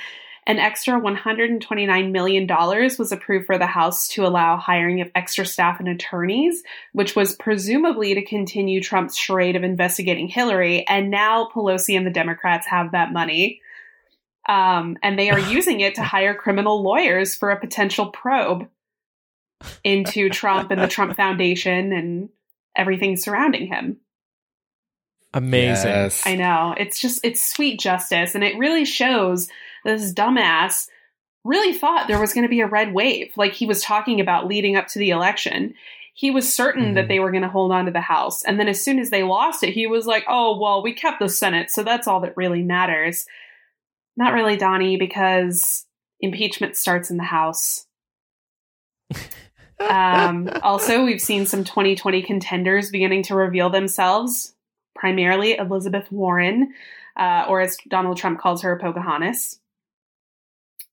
an 0.47 0.59
extra 0.59 1.01
$129 1.01 2.11
million 2.11 2.47
was 2.49 3.13
approved 3.13 3.47
for 3.47 3.59
the 3.59 3.67
House 3.67 4.09
to 4.09 4.27
allow 4.27 4.57
hiring 4.57 5.01
of 5.01 5.11
extra 5.15 5.45
staff 5.45 5.79
and 5.79 5.89
attorneys 5.89 6.63
which 6.93 7.15
was 7.15 7.37
presumably 7.37 8.15
to 8.15 8.25
continue 8.25 8.81
Trump's 8.81 9.17
charade 9.17 9.55
of 9.55 9.63
investigating 9.63 10.29
Hillary. 10.29 10.87
And 10.89 11.11
now 11.11 11.49
Pelosi 11.55 11.97
and 11.97 12.07
the 12.07 12.11
Democrats 12.11 12.67
have 12.67 12.93
that 12.93 13.13
money. 13.13 13.61
Um, 14.49 14.97
and 15.03 15.19
they 15.19 15.31
are 15.31 15.39
using 15.51 15.81
it 15.81 15.95
to 15.97 16.03
hire 16.03 16.35
criminal 16.35 16.83
lawyers 16.83 17.35
for 17.35 17.51
a 17.51 17.61
potential 17.61 18.07
probe 18.07 18.67
into 19.85 20.31
Trump 20.31 20.71
and 20.71 20.81
the 20.81 20.89
Trump 20.89 21.17
Foundation 21.17 21.93
and 21.93 22.31
everything 22.75 23.17
surrounding 23.17 23.67
him. 23.67 23.99
Amazing 25.35 25.91
Yes. 25.91 26.27
I 26.27 26.35
know. 26.35 26.75
It's 26.79 27.01
just, 27.01 27.21
it's 27.25 27.43
sweet 27.43 27.79
justice. 27.81 28.35
And 28.35 28.45
it 28.45 28.59
really 28.59 28.85
shows 28.85 29.49
this 29.85 30.13
dumbass 30.13 30.89
really 31.45 31.73
thought 31.73 32.07
there 32.07 32.21
was 32.21 32.35
going 32.35 32.43
to 32.45 32.51
be 32.51 32.61
a 32.61 32.67
red 32.67 32.93
wave, 32.93 33.33
like 33.37 33.53
he 33.55 33.65
was 33.67 33.83
talking 33.83 34.21
about 34.21 34.47
leading 34.47 34.77
up 34.77 34.87
to 34.89 34.99
the 34.99 35.11
election. 35.11 35.73
He 36.13 36.31
was 36.31 36.53
certain 36.53 36.93
that 36.95 37.07
Mhm. 37.07 37.09
they 37.09 37.19
were 37.21 37.31
going 37.31 37.45
to 37.45 37.49
hold 37.49 37.73
on 37.73 37.87
to 37.87 37.91
the 37.91 38.01
House. 38.01 38.45
And 38.45 38.61
then 38.61 38.69
as 38.69 38.85
soon 38.85 38.99
as 38.99 39.09
they 39.09 39.23
lost 39.23 39.63
it, 39.63 39.73
he 39.73 39.87
was 39.87 40.07
like, 40.07 40.25
oh, 40.29 40.59
well, 40.61 40.83
we 40.83 40.93
kept 40.93 41.19
the 41.19 41.31
Senate. 41.31 41.71
So 41.71 41.83
that's 41.83 42.07
all 42.07 42.21
that 42.21 42.37
really 42.37 42.63
matters. 42.63 43.25
Not 44.19 44.35
really, 44.35 44.59
Donnie, 44.59 44.99
because 44.99 45.87
impeachment 46.21 46.77
starts 46.77 47.11
in 47.11 47.17
the 47.17 47.23
House. 47.23 47.87
um, 49.81 50.51
also, 50.63 51.05
we've 51.05 51.23
seen 51.23 51.47
some 51.47 51.65
2020 51.65 52.23
contenders 52.23 52.91
beginning 52.91 53.23
to 53.25 53.35
reveal 53.35 53.71
themselves, 53.71 54.55
primarily 55.01 55.57
Elizabeth 55.57 56.13
Warren, 56.13 56.75
uh, 57.17 57.47
or 57.49 57.61
as 57.63 57.79
Donald 57.89 58.19
Trump 58.19 58.39
calls 58.39 58.63
her, 58.63 58.79
Pocahontas. 58.79 59.59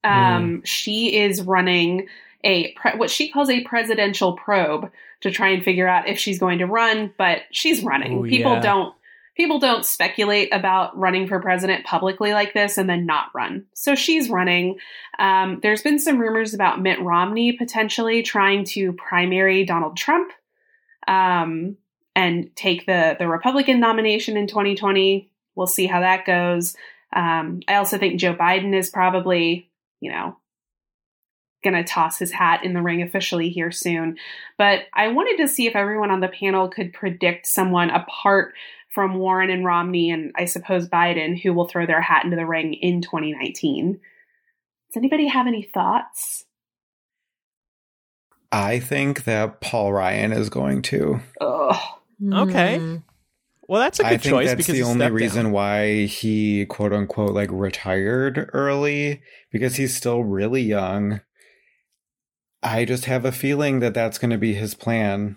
Um, 0.03 0.64
She 0.64 1.18
is 1.18 1.41
running 1.41 2.08
a 2.43 2.72
pre- 2.74 2.97
what 2.97 3.10
she 3.10 3.30
calls 3.30 3.49
a 3.49 3.64
presidential 3.66 4.34
probe 4.34 4.89
to 5.22 5.32
try 5.32 5.49
and 5.49 5.64
figure 5.64 5.88
out 5.88 6.08
if 6.08 6.18
she's 6.18 6.39
going 6.39 6.60
to 6.60 6.66
run, 6.66 7.14
but 7.18 7.41
she's 7.51 7.84
running. 7.84 8.20
Oh, 8.20 8.24
People 8.24 8.53
yeah. 8.53 8.62
don't 8.62 8.95
people 9.36 9.60
don't 9.60 9.86
speculate 9.86 10.51
about 10.53 10.97
running 10.97 11.28
for 11.28 11.39
president 11.39 11.86
publicly 11.86 12.34
like 12.34 12.53
this 12.53 12.78
and 12.78 12.89
then 12.89 13.05
not 13.05 13.28
run. 13.36 13.66
So 13.74 13.93
she's 13.93 14.30
running. 14.30 14.80
Um, 15.20 15.60
there's 15.62 15.84
been 15.84 15.99
some 15.99 16.18
rumors 16.18 16.53
about 16.53 16.82
Mitt 16.82 16.99
Romney 17.01 17.51
potentially 17.51 18.24
trying 18.24 18.64
to 18.66 18.93
primary 18.93 19.64
Donald 19.66 19.95
Trump 19.97 20.32
um, 21.08 21.78
and 22.18 22.49
take 22.55 22.88
the 22.88 23.15
the 23.20 23.28
Republican 23.28 23.80
nomination 23.80 24.36
in 24.36 24.47
2020. 24.47 25.32
We'll 25.55 25.68
see 25.68 25.86
how 25.86 26.01
that 26.01 26.26
goes. 26.26 26.76
Um, 27.15 27.61
I 27.68 27.76
also 27.76 27.99
think 27.99 28.20
Joe 28.20 28.34
Biden 28.34 28.76
is 28.76 28.89
probably, 28.89 29.70
you 30.01 30.11
know, 30.11 30.36
going 31.63 31.76
to 31.76 31.84
toss 31.84 32.18
his 32.18 32.32
hat 32.32 32.63
in 32.63 32.74
the 32.74 32.82
ring 32.82 33.03
officially 33.03 33.49
here 33.49 33.72
soon. 33.72 34.18
But 34.57 34.82
I 34.93 35.09
wanted 35.09 35.38
to 35.38 35.47
see 35.47 35.68
if 35.68 35.76
everyone 35.76 36.09
on 36.09 36.20
the 36.20 36.28
panel 36.28 36.70
could 36.70 36.91
predict 36.91 37.45
someone 37.45 37.91
apart 37.91 38.55
from 38.89 39.20
Warren 39.20 39.51
and 39.51 39.63
Romney 39.63 40.09
and 40.09 40.32
I 40.36 40.45
suppose 40.45 40.89
Biden 40.89 41.39
who 41.39 41.53
will 41.53 41.68
throw 41.68 41.86
their 41.86 42.01
hat 42.01 42.26
into 42.26 42.36
the 42.36 42.47
ring 42.47 42.74
in 42.74 43.01
2019. 43.01 43.93
Does 43.93 44.97
anybody 44.97 45.28
have 45.28 45.45
any 45.45 45.61
thoughts? 45.61 46.45
I 48.51 48.80
think 48.80 49.26
that 49.26 49.61
Paul 49.61 49.93
Ryan 49.93 50.32
is 50.32 50.49
going 50.49 50.82
to. 50.84 51.20
Ugh. 51.41 51.97
Okay. 52.22 52.78
Mm. 52.80 53.03
Well, 53.68 53.82
that's 53.82 53.99
a 53.99 54.03
good 54.03 54.07
I 54.13 54.18
think 54.18 54.24
choice 54.34 54.47
that's 54.47 54.57
because 54.57 54.74
the 54.76 54.84
only 54.84 55.09
reason 55.11 55.43
down. 55.45 55.51
why 55.51 56.05
he 56.05 56.65
quote 56.65 56.93
unquote 56.93 57.32
like 57.34 57.49
retired 57.51 58.49
early 58.53 59.22
because 59.51 59.76
he's 59.76 59.95
still 59.95 60.24
really 60.24 60.61
young. 60.61 61.20
I 62.63 62.86
just 62.86 63.05
have 63.05 63.26
a 63.26 63.32
feeling 63.32 63.80
that 63.82 63.93
that's 63.93 64.18
going 64.18 64.32
to 64.32 64.38
be 64.38 64.53
his 64.53 64.74
plan. 64.74 65.36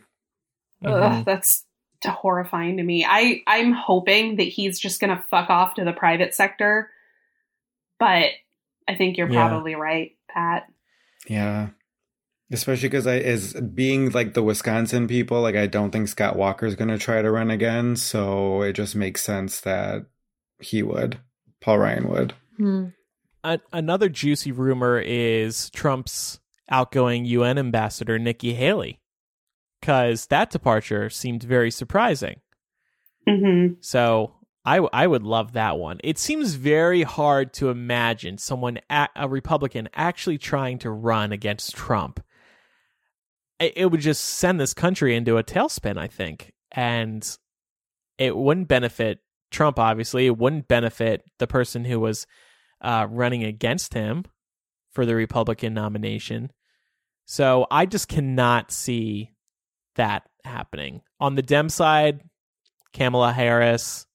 Mhm. 0.82 1.18
Ugh, 1.18 1.24
that's 1.24 1.66
horrifying 2.06 2.76
to 2.78 2.82
me. 2.82 3.04
I 3.06 3.42
I'm 3.46 3.72
hoping 3.72 4.36
that 4.36 4.44
he's 4.44 4.78
just 4.78 5.00
going 5.00 5.14
to 5.14 5.22
fuck 5.30 5.50
off 5.50 5.74
to 5.74 5.84
the 5.84 5.92
private 5.92 6.32
sector. 6.34 6.88
But 7.98 8.30
I 8.88 8.94
think 8.94 9.18
you're 9.18 9.28
Yeah. 9.30 9.48
probably 9.48 9.74
right, 9.74 10.12
Pat. 10.30 10.66
Yeah. 11.28 11.70
Especially 12.52 12.88
because 12.88 13.06
I 13.06 13.16
is 13.16 13.54
being 13.54 14.10
like 14.10 14.34
the 14.34 14.42
Wisconsin 14.42 15.06
people, 15.06 15.40
like 15.40 15.54
I 15.54 15.66
don't 15.66 15.90
think 15.90 16.08
Scott 16.08 16.36
Walker's 16.36 16.74
going 16.74 16.88
to 16.88 16.98
try 16.98 17.22
to 17.22 17.30
run 17.30 17.50
again, 17.50 17.94
so 17.96 18.62
it 18.62 18.72
just 18.72 18.96
makes 18.96 19.22
sense 19.22 19.60
that 19.60 20.06
he 20.58 20.82
would, 20.82 21.18
Paul 21.60 21.78
Ryan 21.78 22.08
would. 22.08 22.34
Hmm. 22.56 22.86
A- 23.44 23.60
another 23.72 24.08
juicy 24.08 24.52
rumor 24.52 24.98
is 24.98 25.70
Trump's 25.70 26.40
outgoing 26.70 27.24
UN 27.24 27.56
ambassador 27.56 28.18
Nikki 28.18 28.54
Haley, 28.54 29.00
because 29.80 30.26
that 30.26 30.50
departure 30.50 31.08
seemed 31.08 31.42
very 31.42 31.70
surprising. 31.70 32.40
hmm 33.28 33.74
So 33.80 34.34
I 34.64 34.78
I 34.92 35.06
would 35.06 35.22
love 35.22 35.52
that 35.52 35.78
one. 35.78 36.00
It 36.04 36.18
seems 36.18 36.54
very 36.54 37.02
hard 37.02 37.52
to 37.54 37.70
imagine 37.70 38.38
someone 38.38 38.80
a, 38.90 39.08
a 39.16 39.28
Republican 39.28 39.88
actually 39.94 40.38
trying 40.38 40.78
to 40.80 40.90
run 40.90 41.32
against 41.32 41.74
Trump. 41.76 42.20
It, 43.60 43.90
would 43.90 44.00
just 44.00 44.24
send 44.24 44.58
this 44.58 44.72
country 44.72 45.14
into 45.14 45.36
a 45.36 45.44
tailspin, 45.44 45.98
I 45.98 46.06
think, 46.06 46.52
and 46.72 47.28
it 48.16 48.34
wouldn't 48.34 48.68
benefit 48.68 49.18
Trump. 49.50 49.78
Obviously, 49.78 50.26
it 50.26 50.38
wouldn't 50.38 50.66
benefit 50.66 51.22
the 51.38 51.46
person 51.46 51.84
who 51.84 52.00
was 52.00 52.26
uh, 52.80 53.06
running 53.10 53.44
against 53.44 53.92
him 53.92 54.24
for 54.92 55.04
the 55.04 55.14
Republican 55.14 55.74
nomination. 55.74 56.50
So 57.26 57.66
I 57.70 57.86
just 57.86 58.08
cannot 58.08 58.72
see 58.72 59.32
that 59.96 60.22
happening 60.44 61.02
on 61.20 61.34
the 61.34 61.42
Dem 61.42 61.68
side. 61.68 62.22
Kamala 62.92 63.32
Harris, 63.32 64.06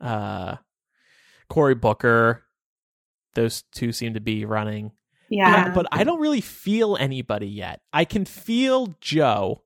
uh, 0.00 0.56
Cory 1.48 1.74
Booker. 1.74 2.44
Those 3.34 3.64
two 3.72 3.92
seem 3.92 4.14
to 4.14 4.20
be 4.20 4.44
running. 4.44 4.92
Yeah. 5.28 5.66
Uh, 5.66 5.74
but 5.74 5.86
I 5.92 6.04
don't 6.04 6.20
really 6.20 6.40
feel 6.40 6.96
anybody 6.96 7.48
yet. 7.48 7.80
I 7.92 8.04
can 8.04 8.24
feel 8.24 8.94
Joe. 9.00 9.62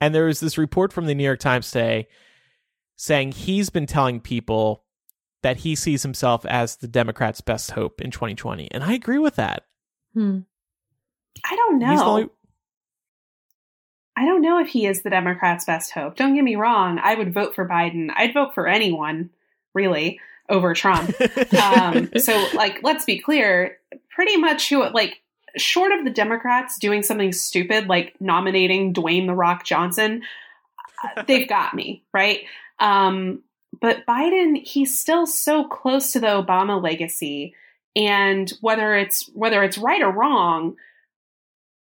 And 0.00 0.14
there 0.14 0.26
was 0.26 0.40
this 0.40 0.58
report 0.58 0.92
from 0.92 1.06
the 1.06 1.14
New 1.14 1.24
York 1.24 1.40
Times 1.40 1.70
today 1.70 2.08
saying 2.96 3.32
he's 3.32 3.70
been 3.70 3.86
telling 3.86 4.20
people 4.20 4.84
that 5.42 5.58
he 5.58 5.74
sees 5.74 6.02
himself 6.02 6.44
as 6.46 6.76
the 6.76 6.88
Democrats' 6.88 7.40
best 7.40 7.70
hope 7.70 8.00
in 8.00 8.10
2020. 8.10 8.70
And 8.70 8.84
I 8.84 8.92
agree 8.92 9.18
with 9.18 9.36
that. 9.36 9.64
Hmm. 10.14 10.40
I 11.44 11.56
don't 11.56 11.78
know. 11.78 11.90
He's 11.90 12.00
the 12.00 12.06
only. 12.06 12.28
I 14.16 14.26
don't 14.26 14.42
know 14.42 14.58
if 14.58 14.68
he 14.68 14.86
is 14.86 15.02
the 15.02 15.10
Democrats' 15.10 15.64
best 15.64 15.92
hope. 15.92 16.16
Don't 16.16 16.34
get 16.34 16.44
me 16.44 16.56
wrong. 16.56 16.98
I 17.02 17.14
would 17.14 17.32
vote 17.32 17.54
for 17.54 17.66
Biden. 17.66 18.10
I'd 18.14 18.34
vote 18.34 18.54
for 18.54 18.66
anyone, 18.66 19.30
really, 19.72 20.20
over 20.48 20.74
Trump. 20.74 21.14
um, 21.54 22.10
so, 22.18 22.48
like, 22.54 22.80
let's 22.82 23.04
be 23.06 23.18
clear. 23.18 23.78
Pretty 24.10 24.36
much, 24.36 24.68
who 24.68 24.88
like, 24.90 25.22
short 25.56 25.92
of 25.92 26.04
the 26.04 26.10
Democrats 26.10 26.78
doing 26.78 27.02
something 27.02 27.32
stupid 27.32 27.88
like 27.88 28.14
nominating 28.20 28.94
Dwayne 28.94 29.26
the 29.26 29.34
Rock 29.34 29.64
Johnson, 29.64 30.22
uh, 31.04 31.22
they've 31.26 31.48
got 31.48 31.74
me 31.74 32.04
right. 32.12 32.40
Um, 32.78 33.42
but 33.80 34.06
Biden, 34.06 34.62
he's 34.64 35.00
still 35.00 35.26
so 35.26 35.64
close 35.64 36.12
to 36.12 36.20
the 36.20 36.26
Obama 36.26 36.82
legacy, 36.82 37.54
and 37.94 38.52
whether 38.60 38.94
it's 38.94 39.28
whether 39.34 39.62
it's 39.62 39.78
right 39.78 40.02
or 40.02 40.10
wrong, 40.10 40.76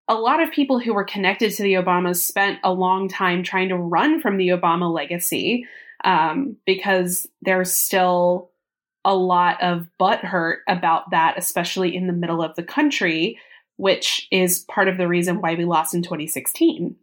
a 0.07 0.15
lot 0.15 0.41
of 0.41 0.51
people 0.51 0.79
who 0.79 0.93
were 0.93 1.03
connected 1.03 1.51
to 1.53 1.63
the 1.63 1.73
Obamas 1.73 2.17
spent 2.17 2.59
a 2.63 2.71
long 2.71 3.07
time 3.07 3.43
trying 3.43 3.69
to 3.69 3.77
run 3.77 4.21
from 4.21 4.37
the 4.37 4.49
Obama 4.49 4.91
legacy 4.93 5.65
um, 6.03 6.57
because 6.65 7.27
there's 7.41 7.71
still 7.71 8.50
a 9.03 9.15
lot 9.15 9.61
of 9.61 9.87
butthurt 9.99 10.57
about 10.67 11.09
that, 11.11 11.35
especially 11.37 11.95
in 11.95 12.07
the 12.07 12.13
middle 12.13 12.41
of 12.41 12.55
the 12.55 12.63
country, 12.63 13.39
which 13.77 14.27
is 14.31 14.59
part 14.59 14.87
of 14.87 14.97
the 14.97 15.07
reason 15.07 15.41
why 15.41 15.55
we 15.55 15.65
lost 15.65 15.93
in 15.93 16.03
2016. 16.03 16.95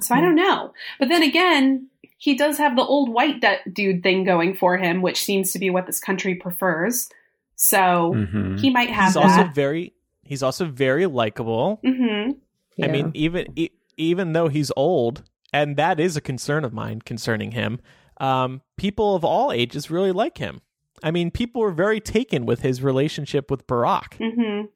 So 0.00 0.14
I 0.14 0.20
don't 0.20 0.36
know. 0.36 0.72
But 1.00 1.08
then 1.08 1.22
again, 1.24 1.88
he 2.18 2.36
does 2.36 2.58
have 2.58 2.76
the 2.76 2.84
old 2.84 3.08
white 3.08 3.40
du- 3.40 3.58
dude 3.72 4.02
thing 4.02 4.22
going 4.24 4.54
for 4.54 4.76
him, 4.76 5.02
which 5.02 5.24
seems 5.24 5.50
to 5.52 5.58
be 5.58 5.70
what 5.70 5.86
this 5.86 5.98
country 5.98 6.36
prefers. 6.36 7.08
So 7.56 8.12
Mhm. 8.14 8.60
he 8.60 8.70
might 8.70 8.90
have 8.90 9.08
he's 9.08 9.16
also 9.16 9.42
that. 9.42 9.54
very. 9.54 9.94
He's 10.22 10.42
also 10.42 10.66
very 10.66 11.06
likable. 11.06 11.80
hmm 11.82 12.32
I 12.80 12.86
mean, 12.86 13.10
even 13.14 13.46
e- 13.56 13.70
even 13.96 14.34
though 14.34 14.46
he's 14.46 14.70
old, 14.76 15.24
and 15.52 15.76
that 15.76 15.98
is 15.98 16.16
a 16.16 16.20
concern 16.20 16.64
of 16.64 16.72
mine 16.72 17.00
concerning 17.00 17.50
him. 17.52 17.80
Um, 18.20 18.62
people 18.76 19.16
of 19.16 19.24
all 19.24 19.50
ages 19.50 19.90
really 19.90 20.12
like 20.12 20.38
him. 20.38 20.60
I 21.02 21.10
mean, 21.10 21.30
people 21.30 21.60
were 21.62 21.72
very 21.72 22.00
taken 22.00 22.46
with 22.46 22.60
his 22.62 22.82
relationship 22.82 23.50
with 23.50 23.66
Barack. 23.66 24.14
hmm 24.18 24.66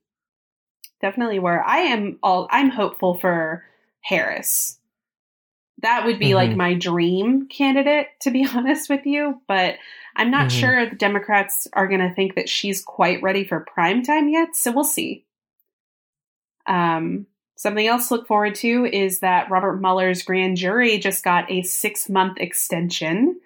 Definitely 1.00 1.40
were. 1.40 1.62
I 1.64 1.78
am 1.78 2.18
all 2.22 2.46
I'm 2.50 2.70
hopeful 2.70 3.18
for 3.18 3.64
Harris. 4.02 4.78
That 5.78 6.04
would 6.06 6.20
be 6.20 6.34
like 6.36 6.50
Mhm. 6.50 6.56
my 6.56 6.74
dream 6.74 7.48
candidate, 7.48 8.06
to 8.20 8.30
be 8.30 8.46
honest 8.54 8.88
with 8.88 9.04
you. 9.04 9.40
But 9.48 9.76
I'm 10.14 10.30
not 10.30 10.48
Mhm. 10.48 10.50
sure 10.50 10.88
the 10.88 10.94
Democrats 10.94 11.66
are 11.72 11.88
going 11.88 12.00
to 12.06 12.14
think 12.14 12.36
that 12.36 12.48
she's 12.48 12.82
quite 12.84 13.20
ready 13.20 13.42
for 13.44 13.60
prime 13.74 14.04
time 14.04 14.28
yet. 14.28 14.54
So 14.54 14.70
we'll 14.70 14.84
see. 14.84 15.24
Um, 16.66 17.26
something 17.56 17.86
else 17.86 18.08
to 18.08 18.14
look 18.14 18.28
forward 18.28 18.54
to 18.56 18.84
is 18.86 19.20
that 19.20 19.50
Robert 19.50 19.80
Mueller's 19.80 20.22
grand 20.22 20.56
jury 20.56 20.98
just 20.98 21.24
got 21.24 21.50
a 21.50 21.62
six 21.62 22.08
month 22.08 22.38
extension. 22.38 23.40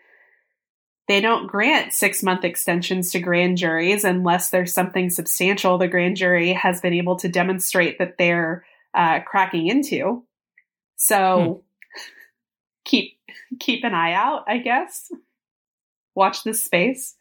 They 1.09 1.21
don't 1.21 1.47
grant 1.47 1.93
six 1.93 2.23
month 2.23 2.45
extensions 2.45 3.13
to 3.13 3.21
grand 3.21 3.59
juries 3.59 4.05
unless 4.05 4.51
there's 4.51 4.73
something 4.73 5.09
substantial 5.11 5.79
the 5.79 5.87
grand 5.89 6.17
jury 6.17 6.53
has 6.53 6.81
been 6.81 6.95
able 6.95 7.17
to 7.17 7.29
demonstrate 7.29 7.99
that 7.99 8.19
they're 8.19 8.65
uh, 8.93 9.21
cracking 9.21 9.69
into. 9.69 10.25
So 10.97 11.63
keep 12.85 13.19
keep 13.61 13.85
an 13.85 13.95
eye 13.95 14.15
out, 14.15 14.45
I 14.49 14.59
guess. 14.59 15.11
Watch 16.15 16.43
this 16.43 16.65
space. 16.65 17.15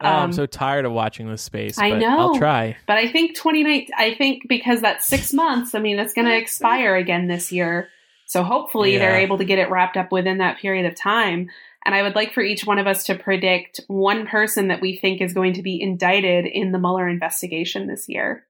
Oh, 0.00 0.06
I'm 0.06 0.24
Um, 0.26 0.32
so 0.32 0.46
tired 0.46 0.84
of 0.84 0.92
watching 0.92 1.28
this 1.28 1.42
space. 1.42 1.76
I 1.76 1.90
but 1.90 1.98
know. 1.98 2.18
I'll 2.18 2.38
try. 2.38 2.76
But 2.86 2.98
I 2.98 3.08
think 3.10 3.36
29 3.36 3.88
I 3.96 4.14
think 4.14 4.44
because 4.48 4.80
that's 4.80 5.06
6 5.06 5.32
months, 5.34 5.74
I 5.74 5.80
mean 5.80 5.98
it's 5.98 6.14
going 6.14 6.28
to 6.28 6.36
expire 6.36 6.96
again 6.96 7.26
this 7.26 7.52
year. 7.52 7.88
So 8.26 8.42
hopefully 8.42 8.98
they're 8.98 9.16
able 9.20 9.38
to 9.38 9.44
get 9.44 9.58
it 9.58 9.70
wrapped 9.70 9.96
up 9.96 10.12
within 10.12 10.38
that 10.38 10.58
period 10.58 10.84
of 10.86 10.94
time. 10.94 11.48
And 11.88 11.94
I 11.94 12.02
would 12.02 12.14
like 12.14 12.34
for 12.34 12.42
each 12.42 12.66
one 12.66 12.78
of 12.78 12.86
us 12.86 13.04
to 13.04 13.14
predict 13.14 13.80
one 13.86 14.26
person 14.26 14.68
that 14.68 14.82
we 14.82 14.98
think 14.98 15.22
is 15.22 15.32
going 15.32 15.54
to 15.54 15.62
be 15.62 15.80
indicted 15.80 16.44
in 16.44 16.70
the 16.70 16.78
Mueller 16.78 17.08
investigation 17.08 17.86
this 17.86 18.10
year. 18.10 18.44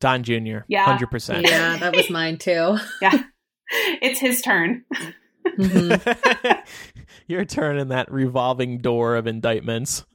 Don 0.00 0.22
Jr. 0.22 0.60
Yeah. 0.66 0.86
hundred 0.86 1.10
percent. 1.10 1.46
yeah, 1.46 1.76
that 1.76 1.94
was 1.94 2.08
mine 2.08 2.38
too. 2.38 2.78
Yeah. 3.02 3.24
it's 4.00 4.20
his 4.20 4.40
turn. 4.40 4.86
Mhm. 5.58 6.64
Your 7.28 7.44
turn 7.44 7.76
in 7.78 7.88
that 7.88 8.10
revolving 8.10 8.78
door 8.78 9.16
of 9.16 9.26
indictments. 9.26 10.06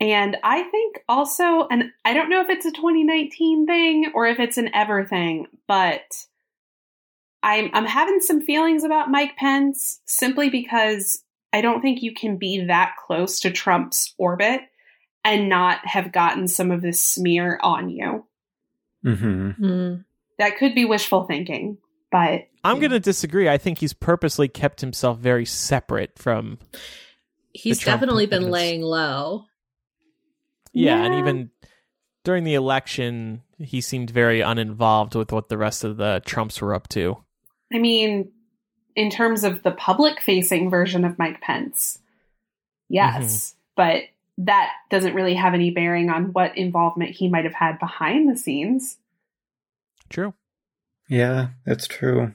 And 0.00 0.38
I 0.42 0.62
think 0.62 1.00
also, 1.10 1.66
and 1.70 1.90
I 2.06 2.14
don't 2.14 2.30
know 2.30 2.40
if 2.40 2.48
it's 2.48 2.64
a 2.64 2.72
2019 2.72 3.66
thing 3.66 4.12
or 4.14 4.26
if 4.26 4.40
it's 4.40 4.56
an 4.56 4.70
ever 4.74 5.04
thing, 5.04 5.48
but 5.68 6.00
I'm 7.42 7.70
I'm 7.72 7.86
having 7.86 8.20
some 8.20 8.40
feelings 8.40 8.84
about 8.84 9.10
Mike 9.10 9.36
Pence 9.36 10.00
simply 10.04 10.48
because 10.50 11.22
I 11.52 11.60
don't 11.60 11.82
think 11.82 12.02
you 12.02 12.14
can 12.14 12.36
be 12.36 12.66
that 12.66 12.94
close 13.04 13.40
to 13.40 13.50
Trump's 13.50 14.14
orbit 14.18 14.60
and 15.24 15.48
not 15.48 15.86
have 15.86 16.12
gotten 16.12 16.48
some 16.48 16.70
of 16.70 16.82
this 16.82 17.04
smear 17.04 17.58
on 17.62 17.90
you. 17.90 18.26
Mm-hmm. 19.04 19.64
Mm. 19.64 20.04
That 20.38 20.56
could 20.56 20.74
be 20.74 20.84
wishful 20.84 21.24
thinking, 21.24 21.78
but 22.10 22.48
I'm 22.64 22.78
going 22.78 22.90
to 22.92 23.00
disagree. 23.00 23.48
I 23.48 23.58
think 23.58 23.78
he's 23.78 23.92
purposely 23.92 24.48
kept 24.48 24.80
himself 24.80 25.18
very 25.18 25.44
separate 25.44 26.18
from. 26.18 26.58
He's 27.52 27.78
Trump 27.78 28.00
definitely 28.00 28.26
been 28.26 28.44
opponents. 28.44 28.52
laying 28.52 28.82
low. 28.82 29.44
Yeah, 30.72 31.04
and 31.04 31.14
even 31.16 31.50
during 32.24 32.44
the 32.44 32.54
election, 32.54 33.42
he 33.58 33.80
seemed 33.80 34.10
very 34.10 34.40
uninvolved 34.40 35.14
with 35.14 35.32
what 35.32 35.48
the 35.48 35.58
rest 35.58 35.84
of 35.84 35.98
the 35.98 36.22
Trumps 36.24 36.60
were 36.62 36.74
up 36.74 36.88
to. 36.88 37.18
I 37.72 37.78
mean, 37.78 38.30
in 38.94 39.10
terms 39.10 39.44
of 39.44 39.62
the 39.62 39.70
public 39.70 40.20
facing 40.20 40.70
version 40.70 41.04
of 41.04 41.18
Mike 41.18 41.40
Pence, 41.40 41.98
yes, 42.88 43.50
mm-hmm. 43.50 43.58
but 43.76 44.02
that 44.38 44.70
doesn't 44.90 45.14
really 45.14 45.34
have 45.34 45.54
any 45.54 45.70
bearing 45.70 46.10
on 46.10 46.32
what 46.32 46.56
involvement 46.56 47.10
he 47.10 47.28
might 47.28 47.44
have 47.44 47.54
had 47.54 47.78
behind 47.78 48.28
the 48.28 48.38
scenes. 48.38 48.98
True. 50.08 50.34
Yeah, 51.08 51.48
that's 51.64 51.86
true. 51.86 52.32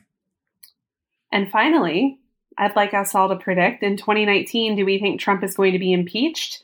And 1.32 1.52
finally, 1.52 2.20
I'd 2.58 2.76
like 2.76 2.94
us 2.94 3.14
all 3.14 3.30
to 3.30 3.36
predict 3.36 3.84
in 3.84 3.98
2019 3.98 4.76
do 4.76 4.86
we 4.86 5.00
think 5.00 5.20
Trump 5.20 5.44
is 5.44 5.56
going 5.56 5.74
to 5.74 5.80
be 5.80 5.94
impeached? 5.94 6.64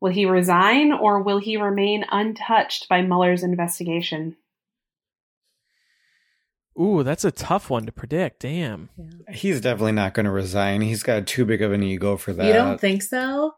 Will 0.00 0.12
he 0.12 0.26
resign 0.26 0.92
or 0.92 1.22
will 1.22 1.38
he 1.38 1.56
remain 1.56 2.04
untouched 2.10 2.88
by 2.88 3.02
Mueller's 3.02 3.42
investigation? 3.42 4.36
Ooh, 6.80 7.02
that's 7.02 7.24
a 7.24 7.32
tough 7.32 7.70
one 7.70 7.86
to 7.86 7.92
predict. 7.92 8.40
Damn. 8.40 8.88
He's 9.30 9.60
definitely 9.60 9.92
not 9.92 10.14
going 10.14 10.24
to 10.26 10.30
resign. 10.30 10.80
He's 10.80 11.02
got 11.02 11.26
too 11.26 11.44
big 11.44 11.60
of 11.62 11.72
an 11.72 11.82
ego 11.82 12.16
for 12.16 12.32
that. 12.32 12.46
You 12.46 12.52
don't 12.52 12.80
think 12.80 13.02
so? 13.02 13.54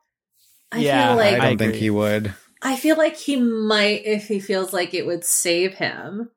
I 0.73 0.79
Yeah, 0.79 1.09
feel 1.09 1.17
like 1.17 1.35
I 1.35 1.37
don't 1.37 1.47
I 1.47 1.57
think 1.57 1.75
he 1.75 1.91
would. 1.91 2.35
I 2.63 2.77
feel 2.77 2.97
like 2.97 3.17
he 3.17 3.37
might 3.37 4.05
if 4.07 4.29
he 4.29 4.41
feels 4.41 4.73
like 4.73 4.95
it 4.95 5.07
would 5.07 5.25
save 5.25 5.75
him 5.75 6.31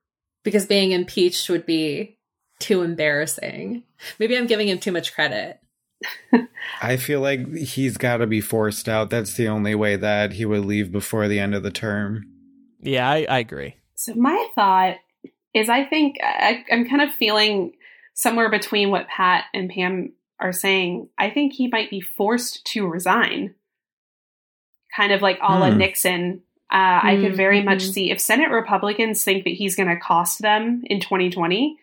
because 0.44 0.66
being 0.66 0.92
impeached 0.92 1.50
would 1.50 1.66
be 1.66 2.18
too 2.60 2.82
embarrassing. 2.82 3.84
Maybe 4.20 4.38
I'm 4.38 4.48
giving 4.48 4.68
him 4.68 4.80
too 4.80 4.92
much 4.92 5.14
credit. 5.14 5.60
I 6.82 6.98
feel 6.98 7.22
like 7.22 7.56
he's 7.56 7.98
got 7.98 8.18
to 8.18 8.28
be 8.28 8.42
forced 8.42 8.90
out. 8.90 9.10
That's 9.10 9.36
the 9.36 9.48
only 9.48 9.76
way 9.76 9.96
that 9.96 10.34
he 10.34 10.46
would 10.46 10.66
leave 10.66 10.92
before 10.92 11.28
the 11.28 11.40
end 11.40 11.56
of 11.56 11.64
the 11.64 11.72
term. 11.72 12.26
Yeah, 12.82 13.10
I, 13.10 13.26
I 13.30 13.40
agree. 13.40 13.76
So 13.96 14.14
my 14.16 14.48
thought 14.56 14.98
is 15.54 15.70
I 15.70 15.86
think 15.86 16.18
I, 16.24 16.64
I'm 16.72 16.88
kind 16.88 17.02
of 17.02 17.14
feeling 17.14 17.74
somewhere 18.14 18.50
between 18.50 18.90
what 18.92 19.08
Pat 19.08 19.46
and 19.54 19.70
Pam 19.70 20.14
are 20.40 20.52
saying. 20.54 21.10
I 21.18 21.30
think 21.30 21.54
he 21.54 21.68
might 21.68 21.90
be 21.90 22.02
forced 22.02 22.66
to 22.68 22.88
resign, 22.88 23.56
kind 24.96 25.12
of 25.12 25.22
like 25.22 25.40
a 25.42 25.60
la 25.60 25.72
Hmm. 25.72 25.78
Nixon. 25.78 26.42
Uh, 26.72 27.00
I 27.04 27.18
could 27.22 27.36
very 27.36 27.62
much 27.62 27.84
Mhm. 27.84 27.94
see 27.94 28.12
if 28.12 28.20
Senate 28.20 28.50
Republicans 28.50 29.24
think 29.24 29.44
that 29.44 29.54
he's 29.54 29.76
going 29.76 29.90
to 29.90 29.96
cost 29.98 30.42
them 30.42 30.82
in 30.86 31.00
2020, 31.00 31.78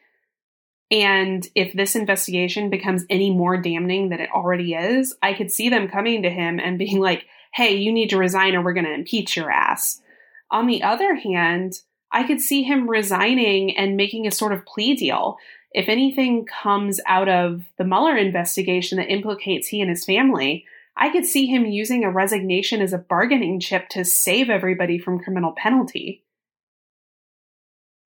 and 0.91 1.47
if 1.55 1.73
this 1.73 1.95
investigation 1.95 2.71
becomes 2.71 3.05
any 3.09 3.31
more 3.31 3.57
damning 3.57 4.09
than 4.09 4.19
it 4.21 4.31
already 4.33 4.75
is, 4.75 5.17
I 5.23 5.35
could 5.35 5.53
see 5.53 5.69
them 5.69 5.89
coming 5.89 6.23
to 6.23 6.31
him 6.31 6.59
and 6.59 6.77
being 6.79 6.99
like, 6.99 7.25
"Hey, 7.55 7.77
you 7.77 7.93
need 7.93 8.11
to 8.11 8.19
resign, 8.19 8.57
or 8.57 8.63
we're 8.63 8.73
going 8.73 8.87
to 8.87 8.93
impeach 8.95 9.37
your 9.37 9.51
ass." 9.51 10.03
On 10.51 10.67
the 10.67 10.83
other 10.83 11.15
hand, 11.15 11.75
I 12.13 12.25
could 12.25 12.41
see 12.41 12.63
him 12.63 12.89
resigning 12.89 13.77
and 13.77 13.97
making 13.97 14.27
a 14.27 14.33
sort 14.33 14.53
of 14.53 14.67
plea 14.67 14.95
deal. 14.95 15.39
If 15.73 15.89
anything 15.89 16.47
comes 16.47 17.01
out 17.07 17.29
of 17.29 17.63
the 17.79 17.85
Mueller 17.85 18.17
investigation 18.17 18.99
that 18.99 19.11
implicates 19.11 19.69
he 19.69 19.81
and 19.81 19.89
his 19.89 20.05
family, 20.05 20.65
I 20.97 21.11
could 21.11 21.25
see 21.25 21.47
him 21.47 21.65
using 21.67 22.05
a 22.05 22.11
resignation 22.11 22.83
as 22.83 22.93
a 22.93 22.99
bargaining 22.99 23.61
chip 23.61 23.89
to 23.91 24.05
save 24.05 24.51
everybody 24.51 24.99
from 24.99 25.21
criminal 25.21 25.53
penalty. 25.57 26.25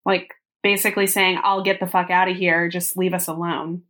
Like 0.06 0.34
basically 0.62 1.08
saying, 1.08 1.40
I'll 1.44 1.64
get 1.64 1.80
the 1.80 1.88
fuck 1.88 2.10
out 2.10 2.30
of 2.30 2.36
here, 2.36 2.68
just 2.68 2.98
leave 2.98 3.14
us 3.14 3.28
alone. 3.28 3.84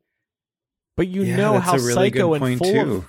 But 0.96 1.08
you 1.08 1.24
yeah, 1.24 1.38
know 1.38 1.60
how 1.60 1.74
really 1.74 1.94
psycho 1.94 2.34
and 2.36 2.58
full 2.60 2.72
too. 2.72 3.06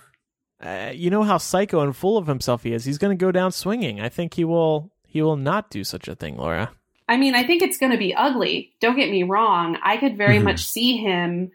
of 0.62 0.66
uh, 0.66 0.92
you 0.94 1.10
know 1.10 1.22
how 1.22 1.36
psycho 1.36 1.80
and 1.80 1.94
full 1.94 2.16
of 2.16 2.26
himself 2.26 2.62
he 2.62 2.72
is. 2.72 2.84
He's 2.84 2.96
going 2.96 3.16
to 3.16 3.22
go 3.22 3.30
down 3.30 3.52
swinging. 3.52 4.00
I 4.00 4.08
think 4.08 4.34
he 4.34 4.44
will. 4.44 4.90
He 5.06 5.20
will 5.20 5.36
not 5.36 5.70
do 5.70 5.84
such 5.84 6.08
a 6.08 6.14
thing, 6.14 6.38
Laura. 6.38 6.72
I 7.08 7.16
mean, 7.16 7.34
I 7.34 7.44
think 7.44 7.62
it's 7.62 7.78
going 7.78 7.92
to 7.92 7.98
be 7.98 8.14
ugly. 8.14 8.72
Don't 8.80 8.96
get 8.96 9.10
me 9.10 9.22
wrong. 9.22 9.76
I 9.82 9.96
could 9.98 10.16
very 10.16 10.38
Mhm. 10.38 10.44
much 10.44 10.64
see 10.64 10.96
him 10.96 11.52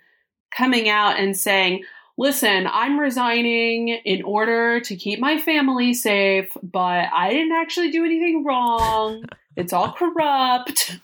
coming 0.55 0.89
out 0.89 1.19
and 1.19 1.35
saying, 1.35 1.83
Listen, 2.17 2.67
I'm 2.69 2.99
resigning 2.99 3.87
in 3.87 4.23
order 4.23 4.81
to 4.81 4.95
keep 4.97 5.21
my 5.21 5.39
family 5.39 5.93
safe, 5.93 6.51
but 6.61 7.07
I 7.13 7.31
didn't 7.31 7.53
actually 7.53 7.91
do 7.91 8.03
anything 8.03 8.43
wrong. 8.43 9.23
It's 9.55 9.71
all 9.71 9.93
corrupt. 9.93 10.99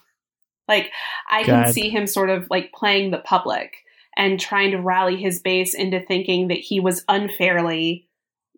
Like, 0.68 0.92
I 1.30 1.42
can 1.44 1.72
see 1.72 1.88
him 1.88 2.06
sort 2.06 2.28
of 2.28 2.48
like 2.50 2.70
playing 2.74 3.12
the 3.12 3.18
public 3.18 3.76
and 4.14 4.38
trying 4.38 4.72
to 4.72 4.78
rally 4.78 5.16
his 5.16 5.40
base 5.40 5.72
into 5.74 6.00
thinking 6.00 6.48
that 6.48 6.58
he 6.58 6.80
was 6.80 7.02
unfairly, 7.08 8.08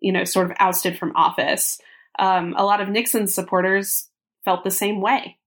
you 0.01 0.11
know, 0.11 0.25
sort 0.25 0.51
of 0.51 0.57
ousted 0.59 0.99
from 0.99 1.15
office. 1.15 1.79
Um, 2.17 2.55
a 2.57 2.65
lot 2.65 2.81
of 2.81 2.89
Nixon's 2.89 3.33
supporters 3.33 4.09
felt 4.43 4.65
the 4.65 4.71
same 4.71 4.99
way. 4.99 5.37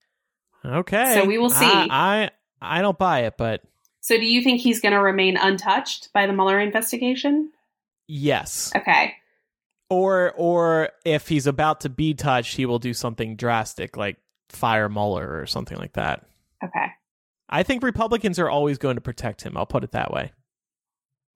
Okay. 0.64 1.14
So 1.14 1.24
we 1.24 1.38
will 1.38 1.50
see. 1.50 1.66
I 1.66 2.30
I, 2.62 2.78
I 2.78 2.82
don't 2.82 2.98
buy 2.98 3.20
it, 3.20 3.34
but 3.36 3.62
So 4.00 4.16
do 4.16 4.24
you 4.24 4.42
think 4.42 4.60
he's 4.60 4.80
going 4.80 4.92
to 4.92 5.00
remain 5.00 5.36
untouched 5.36 6.12
by 6.12 6.26
the 6.26 6.32
Mueller 6.32 6.60
investigation? 6.60 7.50
yes. 8.08 8.72
Okay. 8.76 9.14
Or 9.90 10.32
or 10.36 10.90
if 11.04 11.28
he's 11.28 11.46
about 11.46 11.82
to 11.82 11.88
be 11.90 12.14
touched, 12.14 12.56
he 12.56 12.66
will 12.66 12.78
do 12.78 12.94
something 12.94 13.36
drastic 13.36 13.96
like 13.96 14.16
fire 14.48 14.88
Mueller 14.88 15.38
or 15.40 15.46
something 15.46 15.76
like 15.78 15.92
that. 15.94 16.24
Okay. 16.64 16.86
I 17.48 17.62
think 17.62 17.82
Republicans 17.82 18.38
are 18.38 18.48
always 18.48 18.78
going 18.78 18.94
to 18.94 19.02
protect 19.02 19.42
him. 19.42 19.56
I'll 19.56 19.66
put 19.66 19.84
it 19.84 19.92
that 19.92 20.10
way. 20.10 20.32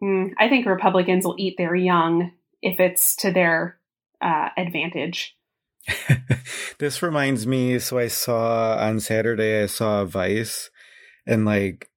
Hmm, 0.01 0.29
I 0.39 0.49
think 0.49 0.65
Republicans 0.67 1.27
will 1.27 1.37
eat 1.39 1.57
their 1.59 1.75
young 1.75 2.33
if 2.63 2.81
it's 2.81 3.17
to 3.17 3.31
their 3.31 3.79
uh, 4.23 4.49
advantage. 4.57 5.36
this 6.79 7.03
reminds 7.03 7.47
me. 7.47 7.79
So 7.79 7.99
I 7.99 8.09
saw 8.09 8.77
on 8.77 9.01
Saturday, 9.01 9.63
I 9.63 9.67
saw 9.67 10.05
Vice, 10.05 10.71
and 11.27 11.45
like 11.45 11.89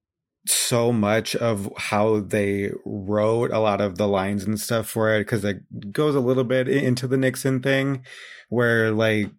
so 0.48 0.92
much 0.92 1.36
of 1.36 1.72
how 1.78 2.22
they 2.22 2.72
wrote 2.86 3.52
a 3.52 3.60
lot 3.60 3.82
of 3.82 3.98
the 3.98 4.08
lines 4.08 4.46
and 4.46 4.60
stuff 4.60 4.88
for 4.90 5.14
it 5.14 5.20
because 5.20 5.44
it 5.46 5.92
goes 5.92 6.16
a 6.16 6.20
little 6.20 6.44
bit 6.44 6.68
into 6.68 7.08
the 7.08 7.18
Nixon 7.18 7.62
thing, 7.62 8.04
where 8.50 8.92
like 8.92 9.30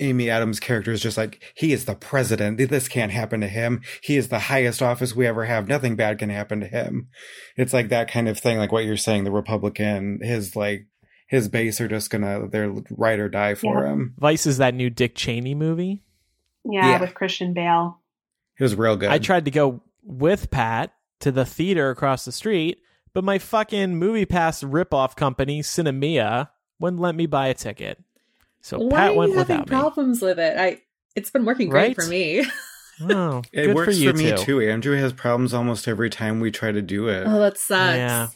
Amy 0.00 0.30
Adams' 0.30 0.60
character 0.60 0.92
is 0.92 1.02
just 1.02 1.18
like, 1.18 1.42
he 1.54 1.72
is 1.72 1.84
the 1.84 1.94
president. 1.94 2.56
This 2.56 2.88
can't 2.88 3.12
happen 3.12 3.40
to 3.40 3.48
him. 3.48 3.82
He 4.02 4.16
is 4.16 4.28
the 4.28 4.38
highest 4.38 4.82
office 4.82 5.14
we 5.14 5.26
ever 5.26 5.44
have. 5.44 5.68
Nothing 5.68 5.94
bad 5.94 6.18
can 6.18 6.30
happen 6.30 6.60
to 6.60 6.66
him. 6.66 7.08
It's 7.56 7.74
like 7.74 7.90
that 7.90 8.10
kind 8.10 8.28
of 8.28 8.38
thing, 8.38 8.56
like 8.58 8.72
what 8.72 8.86
you're 8.86 8.96
saying, 8.96 9.24
the 9.24 9.30
Republican, 9.30 10.20
his 10.22 10.56
like, 10.56 10.86
his 11.30 11.48
base 11.48 11.80
are 11.80 11.86
just 11.86 12.10
gonna, 12.10 12.48
they're 12.48 12.72
ride 12.90 13.20
or 13.20 13.28
die 13.28 13.54
for 13.54 13.84
Yeah. 13.84 13.92
him. 13.92 14.14
Vice 14.18 14.46
is 14.46 14.58
that 14.58 14.74
new 14.74 14.90
Dick 14.90 15.14
Cheney 15.14 15.54
movie. 15.54 16.02
Yeah, 16.64 16.90
Yeah. 16.90 17.00
with 17.00 17.14
Christian 17.14 17.54
Bale. 17.54 18.00
It 18.58 18.62
was 18.64 18.74
real 18.74 18.96
good. 18.96 19.10
I 19.10 19.18
tried 19.18 19.44
to 19.44 19.50
go 19.52 19.80
with 20.02 20.50
Pat 20.50 20.92
to 21.20 21.30
the 21.30 21.44
theater 21.46 21.88
across 21.90 22.24
the 22.24 22.32
street, 22.32 22.78
but 23.14 23.22
my 23.22 23.38
fucking 23.38 23.94
movie 23.96 24.26
pass 24.26 24.62
ripoff 24.64 25.14
company, 25.14 25.62
Sinemia, 25.62 26.48
wouldn't 26.80 27.00
let 27.00 27.14
me 27.14 27.26
buy 27.26 27.46
a 27.46 27.54
ticket. 27.54 28.02
So 28.60 28.78
Why 28.78 28.90
Pat 28.98 29.10
are 29.12 29.14
went 29.14 29.32
you 29.32 29.38
having 29.38 29.60
without 29.60 29.68
problems 29.68 30.20
with 30.20 30.38
it? 30.40 30.58
I 30.58 30.82
it's 31.14 31.30
been 31.30 31.44
working 31.44 31.68
great 31.68 31.96
Right? 31.96 31.96
for 31.96 32.06
me. 32.10 32.40
me. 32.42 32.46
Oh, 33.02 33.40
It 33.50 33.74
works 33.74 33.94
for, 33.96 34.02
you 34.02 34.12
me 34.12 34.32
too. 34.32 34.36
too. 34.36 34.60
Andrew 34.60 34.94
has 34.94 35.14
problems 35.14 35.54
almost 35.54 35.88
every 35.88 36.10
time 36.10 36.38
we 36.38 36.50
try 36.50 36.70
to 36.70 36.82
do 36.82 37.08
it. 37.08 37.24
oh, 37.26 37.38
that 37.40 37.56
sucks. 37.56 37.96
Yeah. 37.96 38.28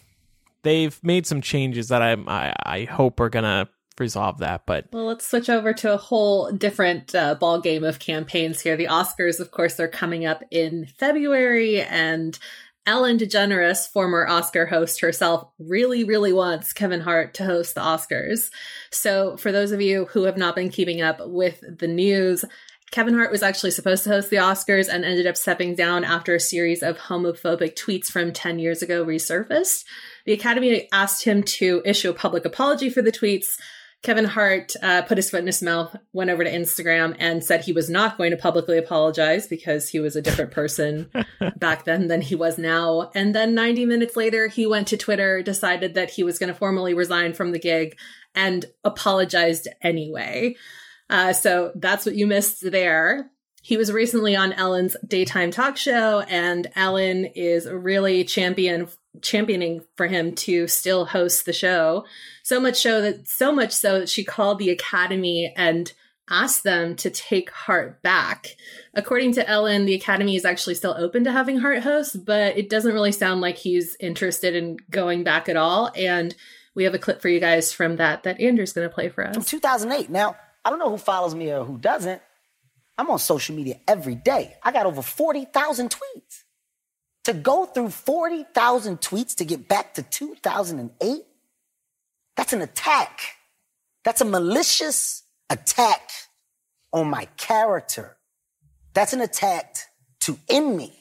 They've 0.65 0.99
made 1.05 1.27
some 1.27 1.41
changes 1.41 1.89
that 1.89 2.03
I 2.03 2.12
I, 2.27 2.55
I 2.65 2.85
hope 2.85 3.20
are 3.20 3.31
gonna 3.31 3.69
resolve 3.99 4.39
that, 4.39 4.66
but 4.66 4.86
Well, 4.93 5.07
let's 5.07 5.27
switch 5.27 5.49
over 5.49 5.73
to 5.73 5.95
a 5.95 5.97
whole 5.97 6.51
different 6.51 7.15
uh, 7.15 7.36
ball 7.36 7.61
game 7.61 7.85
of 7.85 7.99
campaigns 7.99 8.61
here. 8.61 8.77
The 8.77 8.86
Oscars, 8.86 9.41
of 9.41 9.51
course, 9.51 9.78
are 9.78 9.89
coming 9.89 10.27
up 10.27 10.43
in 10.51 10.86
February, 10.99 11.81
and 11.81 12.39
Ellen 12.86 13.16
DeGeneres, 13.19 13.89
former 13.89 14.27
Oscar 14.27 14.66
host 14.66 15.01
herself, 15.01 15.49
really, 15.59 16.05
really 16.05 16.32
wants 16.32 16.74
Kevin 16.74 17.01
Hart 17.01 17.32
to 17.35 17.45
host 17.45 17.74
the 17.74 17.81
Oscars. 17.81 18.51
So, 18.91 19.36
for 19.39 19.53
those 19.53 19.73
of 19.73 19.81
you 19.81 20.07
who 20.07 20.24
have 20.24 20.36
not 20.36 20.55
been 20.55 20.69
keeping 20.69 21.01
up 21.01 21.20
with 21.20 21.62
the 21.78 21.89
news, 21.89 22.45
Kevin 22.94 23.14
Hart 23.14 23.32
was 23.32 23.42
actually 23.42 23.72
supposed 23.72 24.04
to 24.04 24.10
host 24.10 24.30
the 24.30 24.36
Oscars 24.36 24.88
and 24.88 25.04
ended 25.04 25.26
up 25.26 25.36
stepping 25.36 25.74
down 25.74 26.04
after 26.04 26.32
a 26.32 26.38
series 26.38 26.80
of 26.80 26.96
homophobic 26.96 27.74
tweets 27.74 28.06
from 28.06 28.32
10 28.32 28.60
years 28.60 28.82
ago 28.82 29.04
resurfaced. 29.04 29.84
The 30.26 30.32
Academy 30.32 30.88
asked 30.92 31.24
him 31.24 31.42
to 31.42 31.82
issue 31.84 32.10
a 32.10 32.14
public 32.14 32.44
apology 32.44 32.88
for 32.88 33.02
the 33.02 33.10
tweets. 33.10 33.58
Kevin 34.04 34.26
Hart 34.26 34.74
uh, 34.80 35.02
put 35.02 35.18
his 35.18 35.28
foot 35.28 35.40
in 35.40 35.46
his 35.46 35.60
mouth, 35.60 35.96
went 36.12 36.30
over 36.30 36.44
to 36.44 36.52
Instagram, 36.52 37.16
and 37.18 37.42
said 37.42 37.64
he 37.64 37.72
was 37.72 37.90
not 37.90 38.16
going 38.16 38.30
to 38.30 38.36
publicly 38.36 38.78
apologize 38.78 39.48
because 39.48 39.88
he 39.88 39.98
was 39.98 40.14
a 40.14 40.22
different 40.22 40.52
person 40.52 41.10
back 41.56 41.82
then 41.82 42.06
than 42.06 42.20
he 42.20 42.36
was 42.36 42.58
now. 42.58 43.10
And 43.12 43.34
then 43.34 43.56
90 43.56 43.86
minutes 43.86 44.14
later, 44.14 44.46
he 44.46 44.68
went 44.68 44.86
to 44.86 44.96
Twitter, 44.96 45.42
decided 45.42 45.94
that 45.94 46.10
he 46.10 46.22
was 46.22 46.38
going 46.38 46.52
to 46.52 46.56
formally 46.56 46.94
resign 46.94 47.34
from 47.34 47.50
the 47.50 47.58
gig, 47.58 47.98
and 48.36 48.66
apologized 48.84 49.66
anyway. 49.82 50.54
Uh, 51.15 51.32
so 51.32 51.70
that's 51.77 52.05
what 52.05 52.16
you 52.16 52.27
missed 52.27 52.69
there. 52.73 53.31
He 53.62 53.77
was 53.77 53.93
recently 53.93 54.35
on 54.35 54.53
Ellen's 54.53 54.97
daytime 55.07 55.53
talk 55.53 55.77
show, 55.77 56.23
and 56.23 56.66
Ellen 56.74 57.27
is 57.36 57.69
really 57.70 58.24
champion 58.24 58.89
championing 59.23 59.85
for 59.97 60.09
him 60.09 60.35
to 60.35 60.66
still 60.66 61.05
host 61.05 61.47
the 61.47 61.53
show. 61.53 62.05
So 62.43 62.59
much 62.59 62.82
so 62.82 63.01
that 63.01 63.28
so 63.28 63.53
much 63.53 63.70
so 63.70 64.01
that 64.01 64.09
she 64.09 64.24
called 64.24 64.59
the 64.59 64.70
Academy 64.70 65.55
and 65.57 65.93
asked 66.28 66.65
them 66.65 66.97
to 66.97 67.11
take 67.11 67.49
Hart 67.51 68.03
back. 68.03 68.57
According 68.93 69.35
to 69.35 69.49
Ellen, 69.49 69.85
the 69.85 69.95
Academy 69.95 70.35
is 70.35 70.45
actually 70.45 70.74
still 70.74 70.97
open 70.99 71.23
to 71.24 71.32
having 71.32 71.59
Hart 71.59 71.85
host, 71.85 72.24
but 72.24 72.59
it 72.59 72.69
doesn't 72.69 72.93
really 72.93 73.12
sound 73.12 73.41
like 73.41 73.57
he's 73.57 73.97
interested 74.01 74.57
in 74.57 74.78
going 74.91 75.23
back 75.23 75.49
at 75.49 75.57
all. 75.57 75.93
And 75.95 76.35
we 76.74 76.82
have 76.85 76.95
a 76.95 76.99
clip 76.99 77.23
for 77.23 77.28
you 77.28 77.39
guys 77.39 77.73
from 77.73 77.99
that 77.99 78.24
that 78.24 78.41
Andrew's 78.41 78.73
going 78.73 78.89
to 78.89 78.93
play 78.93 79.11
for 79.11 79.24
us. 79.24 79.36
From 79.36 79.45
2008. 79.45 80.11
Now, 80.11 80.35
I 80.65 80.70
don't 80.70 80.78
know 80.78 80.91
who 80.91 80.99
follows 80.99 81.35
me 81.35 81.51
or 81.53 81.65
who 81.65 81.78
doesn't. 81.78 82.23
I'm 82.97 83.11
on 83.11 83.19
social 83.19 83.55
media 83.55 83.81
every 83.86 84.15
day. 84.15 84.55
I 84.62 84.73
got 84.73 84.86
over 84.86 85.03
40,000 85.03 85.91
tweets. 85.91 86.43
To 87.24 87.32
go 87.32 87.65
through 87.65 87.89
40,000 87.89 89.01
tweets 89.01 89.36
to 89.36 89.45
get 89.45 89.66
back 89.66 89.95
to 89.95 90.03
2008, 90.03 91.23
that's 92.36 92.53
an 92.53 92.61
attack. 92.61 93.20
That's 94.05 94.20
a 94.20 94.27
malicious 94.27 95.23
attack 95.49 96.11
on 96.93 97.09
my 97.09 97.24
character. 97.36 98.16
That's 98.93 99.15
an 99.15 99.23
attack 99.23 99.77
to 100.20 100.39
end 100.49 100.77
me. 100.77 100.93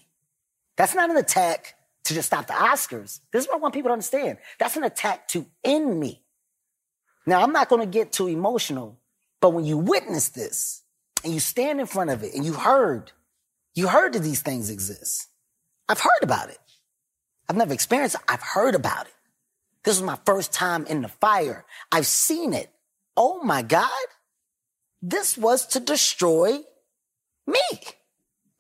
That's 0.78 0.96
not 0.96 1.10
an 1.10 1.18
attack 1.18 1.76
to 2.06 2.14
just 2.14 2.28
stop 2.28 2.48
the 2.48 2.54
Oscars. 2.54 3.20
This 3.32 3.44
is 3.44 3.48
what 3.48 3.58
I 3.58 3.60
want 3.60 3.74
people 3.74 3.90
to 3.90 3.94
understand. 3.94 4.38
That's 4.60 4.76
an 4.76 4.84
attack 4.84 5.28
to 5.30 5.46
end 5.64 6.00
me. 6.00 6.24
Now, 7.26 7.42
I'm 7.42 7.54
not 7.54 7.70
going 7.70 7.82
to 7.82 7.88
get 7.88 8.12
too 8.12 8.28
emotional, 8.28 9.00
but 9.44 9.50
when 9.50 9.66
you 9.66 9.78
witness 9.78 10.30
this 10.30 10.84
and 11.22 11.34
you 11.34 11.42
stand 11.42 11.82
in 11.82 11.86
front 11.86 12.10
of 12.10 12.24
it 12.24 12.34
and 12.34 12.46
you 12.46 12.54
heard, 12.54 13.12
you 13.76 13.90
heard 13.90 14.14
that 14.14 14.24
these 14.24 14.42
things 14.42 14.70
exist. 14.70 15.28
I've 15.90 16.00
heard 16.00 16.22
about 16.22 16.48
it. 16.48 16.60
I've 17.50 17.58
never 17.58 17.74
experienced 17.74 18.16
it. 18.16 18.22
I've 18.26 18.42
heard 18.42 18.74
about 18.74 19.06
it. 19.06 19.14
This 19.84 20.00
was 20.00 20.06
my 20.06 20.18
first 20.26 20.54
time 20.54 20.86
in 20.86 21.02
the 21.02 21.10
fire. 21.10 21.66
I've 21.92 22.06
seen 22.06 22.54
it. 22.54 22.72
Oh 23.18 23.44
my 23.44 23.64
God. 23.64 23.90
This 25.02 25.38
was 25.38 25.68
to 25.68 25.82
destroy 25.82 26.60
me. 27.46 27.60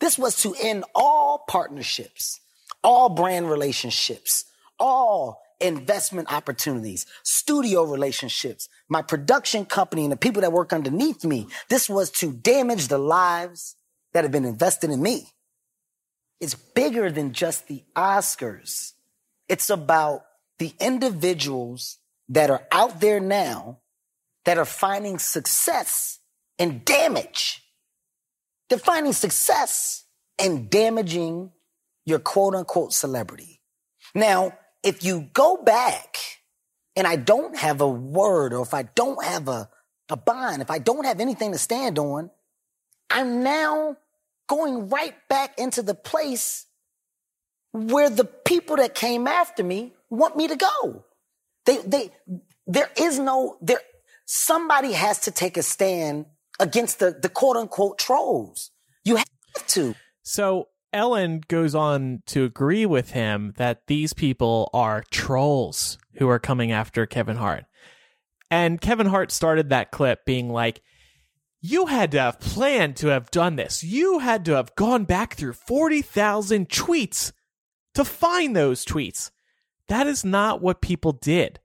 This 0.01 0.19
was 0.19 0.35
to 0.41 0.53
end 0.61 0.83
all 0.93 1.45
partnerships, 1.47 2.41
all 2.83 3.07
brand 3.07 3.49
relationships, 3.49 4.43
all 4.77 5.43
investment 5.59 6.31
opportunities, 6.31 7.05
studio 7.23 7.83
relationships, 7.83 8.69
my 8.89 9.01
production 9.01 9.65
company 9.65 10.03
and 10.03 10.11
the 10.11 10.17
people 10.17 10.41
that 10.41 10.51
work 10.51 10.73
underneath 10.73 11.23
me. 11.23 11.47
This 11.69 11.89
was 11.89 12.11
to 12.11 12.31
damage 12.31 12.87
the 12.87 12.97
lives 12.97 13.75
that 14.13 14.23
have 14.23 14.31
been 14.31 14.45
invested 14.45 14.89
in 14.89 15.01
me. 15.01 15.27
It's 16.39 16.55
bigger 16.55 17.09
than 17.09 17.33
just 17.33 17.67
the 17.67 17.83
Oscars. 17.95 18.93
It's 19.47 19.69
about 19.69 20.23
the 20.59 20.73
individuals 20.79 21.97
that 22.29 22.49
are 22.49 22.67
out 22.71 22.99
there 22.99 23.19
now 23.19 23.79
that 24.45 24.57
are 24.57 24.65
finding 24.65 25.19
success 25.19 26.19
and 26.59 26.83
damage. 26.85 27.63
They're 28.69 28.77
finding 28.79 29.13
success 29.13 30.05
and 30.39 30.69
damaging 30.69 31.51
your 32.05 32.19
quote 32.19 32.55
unquote 32.55 32.93
celebrity. 32.93 33.61
Now, 34.15 34.57
if 34.83 35.03
you 35.03 35.29
go 35.33 35.57
back 35.57 36.17
and 36.95 37.07
I 37.07 37.15
don't 37.15 37.55
have 37.57 37.81
a 37.81 37.89
word 37.89 38.53
or 38.53 38.61
if 38.61 38.73
I 38.73 38.83
don't 38.83 39.23
have 39.23 39.47
a, 39.47 39.69
a 40.09 40.17
bond, 40.17 40.61
if 40.61 40.69
I 40.69 40.79
don't 40.79 41.05
have 41.05 41.19
anything 41.19 41.53
to 41.53 41.57
stand 41.57 41.97
on, 41.97 42.29
I'm 43.09 43.43
now 43.43 43.97
going 44.47 44.89
right 44.89 45.15
back 45.29 45.57
into 45.57 45.81
the 45.81 45.95
place 45.95 46.65
where 47.71 48.09
the 48.09 48.25
people 48.25 48.75
that 48.75 48.93
came 48.93 49.27
after 49.27 49.63
me 49.63 49.93
want 50.09 50.35
me 50.35 50.47
to 50.47 50.55
go. 50.55 51.05
They, 51.65 51.77
they, 51.77 52.11
there 52.67 52.89
is 52.97 53.17
no, 53.19 53.57
there, 53.61 53.79
somebody 54.25 54.91
has 54.91 55.19
to 55.21 55.31
take 55.31 55.57
a 55.57 55.63
stand 55.63 56.25
against 56.59 56.99
the, 56.99 57.17
the 57.19 57.29
quote 57.29 57.57
unquote 57.57 57.97
trolls. 57.97 58.71
You 59.05 59.15
have 59.15 59.67
to. 59.67 59.95
So 60.23 60.67
Ellen 60.93 61.41
goes 61.47 61.75
on 61.75 62.21
to 62.27 62.45
agree 62.45 62.85
with 62.85 63.11
him 63.11 63.53
that 63.57 63.87
these 63.87 64.13
people 64.13 64.69
are 64.73 65.03
trolls 65.11 65.97
who 66.15 66.29
are 66.29 66.39
coming 66.39 66.71
after 66.71 67.05
Kevin 67.05 67.37
Hart. 67.37 67.65
And 68.51 68.79
Kevin 68.79 69.07
Hart 69.07 69.31
started 69.31 69.69
that 69.69 69.91
clip 69.91 70.25
being 70.25 70.49
like, 70.49 70.81
you 71.59 71.87
had 71.87 72.11
to 72.11 72.19
have 72.19 72.39
planned 72.39 72.97
to 72.97 73.07
have 73.07 73.31
done 73.31 73.55
this. 73.55 73.83
You 73.83 74.19
had 74.19 74.45
to 74.45 74.51
have 74.51 74.75
gone 74.75 75.05
back 75.05 75.35
through 75.35 75.53
40,000 75.53 76.69
tweets 76.69 77.31
to 77.93 78.05
find 78.05 78.55
those 78.55 78.85
tweets. 78.85 79.31
That 79.87 80.05
is 80.05 80.23
not 80.23 80.61
what 80.61 80.81
people 80.81 81.13
did. 81.13 81.59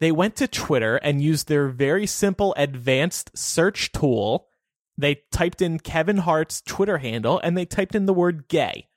They 0.00 0.10
went 0.12 0.36
to 0.36 0.48
Twitter 0.48 0.96
and 0.96 1.22
used 1.22 1.46
their 1.48 1.68
very 1.68 2.06
simple 2.06 2.54
advanced 2.56 3.36
search 3.36 3.92
tool. 3.92 4.48
They 4.96 5.22
typed 5.32 5.60
in 5.60 5.80
Kevin 5.80 6.18
Hart's 6.18 6.60
Twitter 6.60 6.98
handle 6.98 7.40
and 7.42 7.56
they 7.56 7.64
typed 7.64 7.94
in 7.94 8.06
the 8.06 8.14
word 8.14 8.48
gay. 8.48 8.88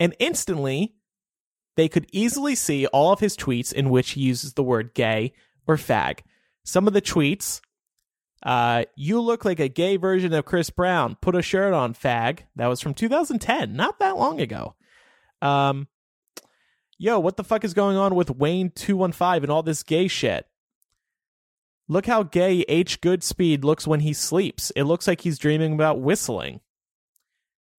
And 0.00 0.14
instantly, 0.18 0.94
they 1.76 1.88
could 1.88 2.06
easily 2.12 2.54
see 2.54 2.86
all 2.86 3.12
of 3.12 3.20
his 3.20 3.36
tweets 3.36 3.72
in 3.72 3.90
which 3.90 4.10
he 4.10 4.20
uses 4.20 4.54
the 4.54 4.62
word 4.62 4.94
gay 4.94 5.32
or 5.66 5.76
fag. 5.76 6.20
Some 6.64 6.86
of 6.86 6.92
the 6.92 7.02
tweets 7.02 7.60
uh, 8.42 8.84
you 8.94 9.20
look 9.20 9.44
like 9.44 9.60
a 9.60 9.68
gay 9.68 9.96
version 9.96 10.32
of 10.32 10.44
Chris 10.44 10.70
Brown. 10.70 11.16
Put 11.20 11.34
a 11.34 11.42
shirt 11.42 11.72
on, 11.72 11.94
fag. 11.94 12.40
That 12.56 12.68
was 12.68 12.80
from 12.80 12.94
2010, 12.94 13.74
not 13.74 13.98
that 13.98 14.16
long 14.16 14.40
ago. 14.40 14.74
Um, 15.42 15.88
yo, 16.98 17.18
what 17.18 17.36
the 17.36 17.44
fuck 17.44 17.64
is 17.64 17.74
going 17.74 17.96
on 17.96 18.14
with 18.14 18.30
Wayne 18.30 18.70
215 18.70 19.42
and 19.42 19.50
all 19.50 19.62
this 19.62 19.82
gay 19.82 20.08
shit? 20.08 20.46
Look 21.88 22.06
how 22.06 22.22
gay 22.22 22.64
H. 22.68 23.00
Goodspeed 23.00 23.64
looks 23.64 23.86
when 23.86 24.00
he 24.00 24.12
sleeps. 24.12 24.70
It 24.76 24.84
looks 24.84 25.06
like 25.06 25.22
he's 25.22 25.38
dreaming 25.38 25.72
about 25.72 26.00
whistling. 26.00 26.60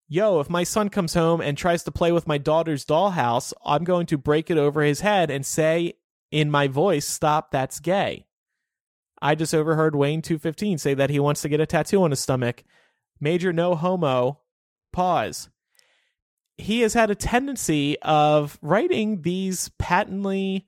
Yo, 0.08 0.40
if 0.40 0.50
my 0.50 0.64
son 0.64 0.90
comes 0.90 1.14
home 1.14 1.40
and 1.40 1.56
tries 1.56 1.84
to 1.84 1.92
play 1.92 2.12
with 2.12 2.28
my 2.28 2.40
daughter's 2.40 2.84
dollhouse, 2.84 3.54
I'm 3.64 3.84
going 3.84 4.08
to 4.08 4.18
break 4.18 4.50
it 4.50 4.58
over 4.58 4.82
his 4.82 5.02
head 5.02 5.30
and 5.30 5.46
say 5.46 5.94
in 6.32 6.50
my 6.50 6.68
voice, 6.68 7.06
Stop, 7.06 7.52
that's 7.52 7.80
gay. 7.80 8.26
I 9.22 9.36
just 9.36 9.54
overheard 9.54 9.96
Wayne 9.96 10.24
215 10.24 10.80
say 10.80 10.96
that 10.96 11.12
he 11.12 11.20
wants 11.20 11.44
to 11.44 11.50
get 11.50 11.60
a 11.60 11.68
tattoo 11.68 12.02
on 12.02 12.10
his 12.10 12.20
stomach. 12.20 12.64
Major 13.20 13.54
no 13.54 13.76
homo. 13.76 14.40
Pause. 14.92 15.50
He 16.58 16.82
has 16.82 16.96
had 16.96 17.12
a 17.12 17.16
tendency 17.16 18.00
of 18.02 18.58
writing 18.64 19.22
these 19.22 19.70
patently 19.78 20.66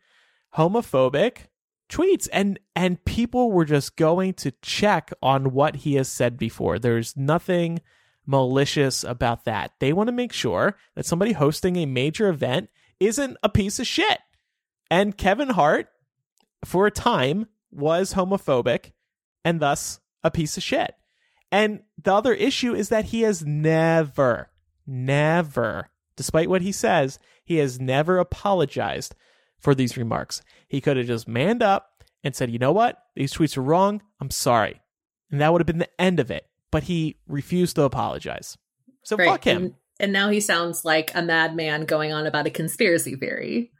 homophobic 0.56 1.48
tweets 1.92 2.28
and 2.32 2.58
and 2.76 3.04
people 3.06 3.52
were 3.52 3.66
just 3.66 3.98
going 3.98 4.34
to 4.34 4.52
check 4.62 5.12
on 5.22 5.52
what 5.54 5.78
he 5.78 5.96
has 5.96 6.08
said 6.08 6.38
before. 6.38 6.80
There's 6.80 7.16
nothing 7.16 7.82
malicious 8.26 9.04
about 9.04 9.46
that. 9.46 9.74
They 9.80 9.94
want 9.94 10.08
to 10.08 10.14
make 10.14 10.34
sure 10.34 10.78
that 10.96 11.06
somebody 11.06 11.34
hosting 11.34 11.76
a 11.76 11.86
major 11.86 12.30
event 12.30 12.70
isn't 13.00 13.38
a 13.44 13.50
piece 13.50 13.80
of 13.80 13.88
shit. 13.88 14.20
And 14.90 15.18
Kevin 15.18 15.50
Hart 15.50 15.90
for 16.64 16.88
a 16.88 16.92
time 16.92 17.48
was 17.72 18.14
homophobic 18.14 18.92
and 19.44 19.60
thus 19.60 20.00
a 20.24 20.32
piece 20.32 20.58
of 20.58 20.64
shit. 20.64 20.94
And 21.52 21.82
the 22.02 22.14
other 22.14 22.34
issue 22.34 22.74
is 22.74 22.90
that 22.90 23.06
he 23.06 23.22
has 23.22 23.44
never, 23.46 24.50
never, 24.88 25.90
despite 26.16 26.50
what 26.50 26.62
he 26.62 26.72
says, 26.72 27.20
he 27.44 27.58
has 27.58 27.80
never 27.80 28.20
apologized 28.20 29.16
for 29.60 29.76
these 29.76 29.98
remarks. 29.98 30.42
He 30.72 30.80
could 30.80 30.96
have 30.96 31.06
just 31.06 31.28
manned 31.28 31.62
up 31.62 32.02
and 32.24 32.34
said, 32.34 32.50
you 32.50 32.58
know 32.58 32.72
what? 32.72 32.98
These 33.14 33.34
tweets 33.34 33.58
are 33.58 33.62
wrong. 33.62 34.02
I'm 34.22 34.32
sorry. 34.32 34.80
And 35.30 35.42
that 35.42 35.52
would 35.52 35.60
have 35.60 35.66
been 35.68 35.80
the 35.80 36.02
end 36.02 36.22
of 36.22 36.32
it. 36.32 36.48
But 36.72 36.84
he 36.84 37.18
refused 37.28 37.76
to 37.76 37.82
apologize. 37.84 38.58
So 39.04 39.18
Right. 39.18 39.28
fuck 39.28 39.44
him. 39.44 39.58
And, 39.64 39.74
and 40.00 40.14
now 40.14 40.30
he 40.30 40.40
sounds 40.40 40.86
like 40.86 41.12
a 41.14 41.22
madman 41.22 41.84
going 41.84 42.14
on 42.14 42.26
about 42.26 42.48
a 42.48 42.50
conspiracy 42.52 43.18
theory. 43.18 43.74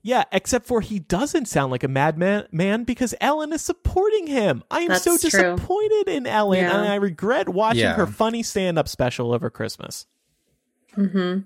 Yeah, 0.00 0.24
except 0.32 0.66
for 0.66 0.80
he 0.80 0.98
doesn't 1.00 1.48
sound 1.48 1.70
like 1.70 1.84
a 1.84 1.88
madman 1.88 2.46
man 2.50 2.84
because 2.84 3.14
Ellen 3.20 3.52
is 3.52 3.60
supporting 3.60 4.26
him. 4.26 4.64
I 4.70 4.80
am 4.80 4.88
That's 4.88 5.04
so 5.04 5.18
true. 5.18 5.28
disappointed 5.28 6.08
in 6.08 6.26
Ellen, 6.26 6.60
Yeah. 6.60 6.78
and 6.80 6.88
I 6.88 6.94
regret 6.94 7.50
watching 7.50 7.82
Yeah. 7.82 7.94
her 7.94 8.06
funny 8.06 8.42
stand-up 8.42 8.88
special 8.88 9.34
over 9.34 9.50
Christmas. 9.50 10.06
Mm-hmm. 10.96 11.40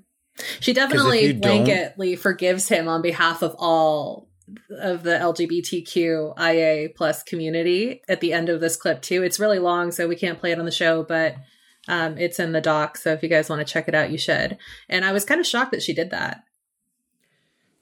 She 0.61 0.73
definitely 0.73 1.27
you 1.27 1.33
don't- 1.35 1.67
blanketly 1.67 2.19
forgives 2.19 2.69
him 2.69 2.89
on 2.89 3.03
behalf 3.03 3.43
of 3.43 3.55
all 3.59 4.29
of 4.71 5.03
the 5.03 5.13
LGBTQIA 5.13 6.95
plus 6.95 7.23
community 7.23 8.03
at 8.09 8.21
the 8.21 8.33
end 8.33 8.49
of 8.49 8.61
this 8.61 8.77
clip 8.77 9.03
too. 9.03 9.23
It's 9.23 9.41
really 9.41 9.59
long, 9.59 9.91
so 9.91 10.09
we 10.09 10.17
can't 10.17 10.39
play 10.39 10.53
it 10.53 10.59
on 10.59 10.65
the 10.65 10.71
show, 10.71 11.03
but 11.03 11.37
um, 11.89 12.19
it's 12.19 12.39
in 12.39 12.53
the 12.53 12.61
doc. 12.61 12.97
So 12.97 13.13
if 13.13 13.23
you 13.23 13.29
guys 13.29 13.49
want 13.49 13.67
to 13.67 13.73
check 13.73 13.89
it 13.89 13.95
out, 13.95 14.11
you 14.11 14.19
should. 14.19 14.59
And 14.89 15.05
I 15.05 15.13
was 15.13 15.25
kind 15.25 15.41
of 15.41 15.47
shocked 15.47 15.73
that 15.73 15.83
she 15.83 15.93
did 15.93 16.11
that. 16.11 16.43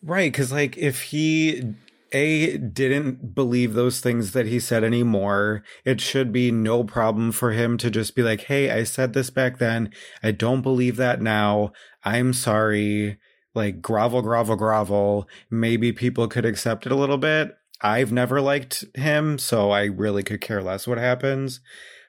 Right, 0.03 0.31
because 0.31 0.53
like 0.53 0.77
if 0.77 1.03
he 1.03 1.74
a 2.12 2.57
didn't 2.59 3.35
believe 3.35 3.73
those 3.73 4.01
things 4.01 4.32
that 4.32 4.47
he 4.47 4.61
said 4.61 4.85
anymore, 4.85 5.65
it 5.85 6.01
should 6.01 6.32
be 6.32 6.51
no 6.51 6.85
problem 6.85 7.32
for 7.32 7.53
him 7.53 7.77
to 7.78 7.91
just 7.91 8.15
be 8.15 8.23
like, 8.23 8.43
"Hey, 8.43 8.70
I 8.70 8.85
said 8.85 9.15
this 9.15 9.31
back 9.31 9.59
then. 9.59 9.91
I 10.23 10.31
don't 10.31 10.62
believe 10.62 10.97
that 10.97 11.20
now. 11.20 11.73
I'm 12.05 12.32
sorry." 12.32 13.19
Like 13.55 13.81
grovel, 13.81 14.22
grovel, 14.22 14.56
grovel. 14.56 15.28
Maybe 15.51 15.93
people 15.93 16.26
could 16.28 16.44
accept 16.44 16.86
it 16.86 16.93
a 16.93 16.97
little 16.97 17.18
bit. 17.18 17.56
I've 17.81 18.12
never 18.12 18.40
liked 18.40 18.85
him, 18.94 19.39
so 19.39 19.70
I 19.70 19.85
really 19.85 20.22
could 20.22 20.40
care 20.40 20.62
less 20.62 20.86
what 20.86 20.98
happens. 20.98 21.60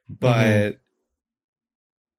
But 0.08 0.46
mm-hmm. 0.46 0.78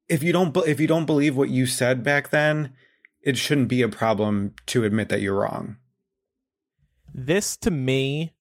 if 0.08 0.22
you 0.22 0.32
don't 0.32 0.56
if 0.58 0.80
you 0.80 0.86
don't 0.86 1.06
believe 1.06 1.36
what 1.36 1.50
you 1.50 1.66
said 1.66 2.02
back 2.02 2.30
then, 2.30 2.74
it 3.22 3.36
shouldn't 3.36 3.68
be 3.68 3.82
a 3.82 3.88
problem 3.88 4.54
to 4.66 4.84
admit 4.84 5.08
that 5.08 5.20
you're 5.20 5.40
wrong. 5.40 5.76
This 7.14 7.56
to 7.58 7.70
me, 7.70 8.34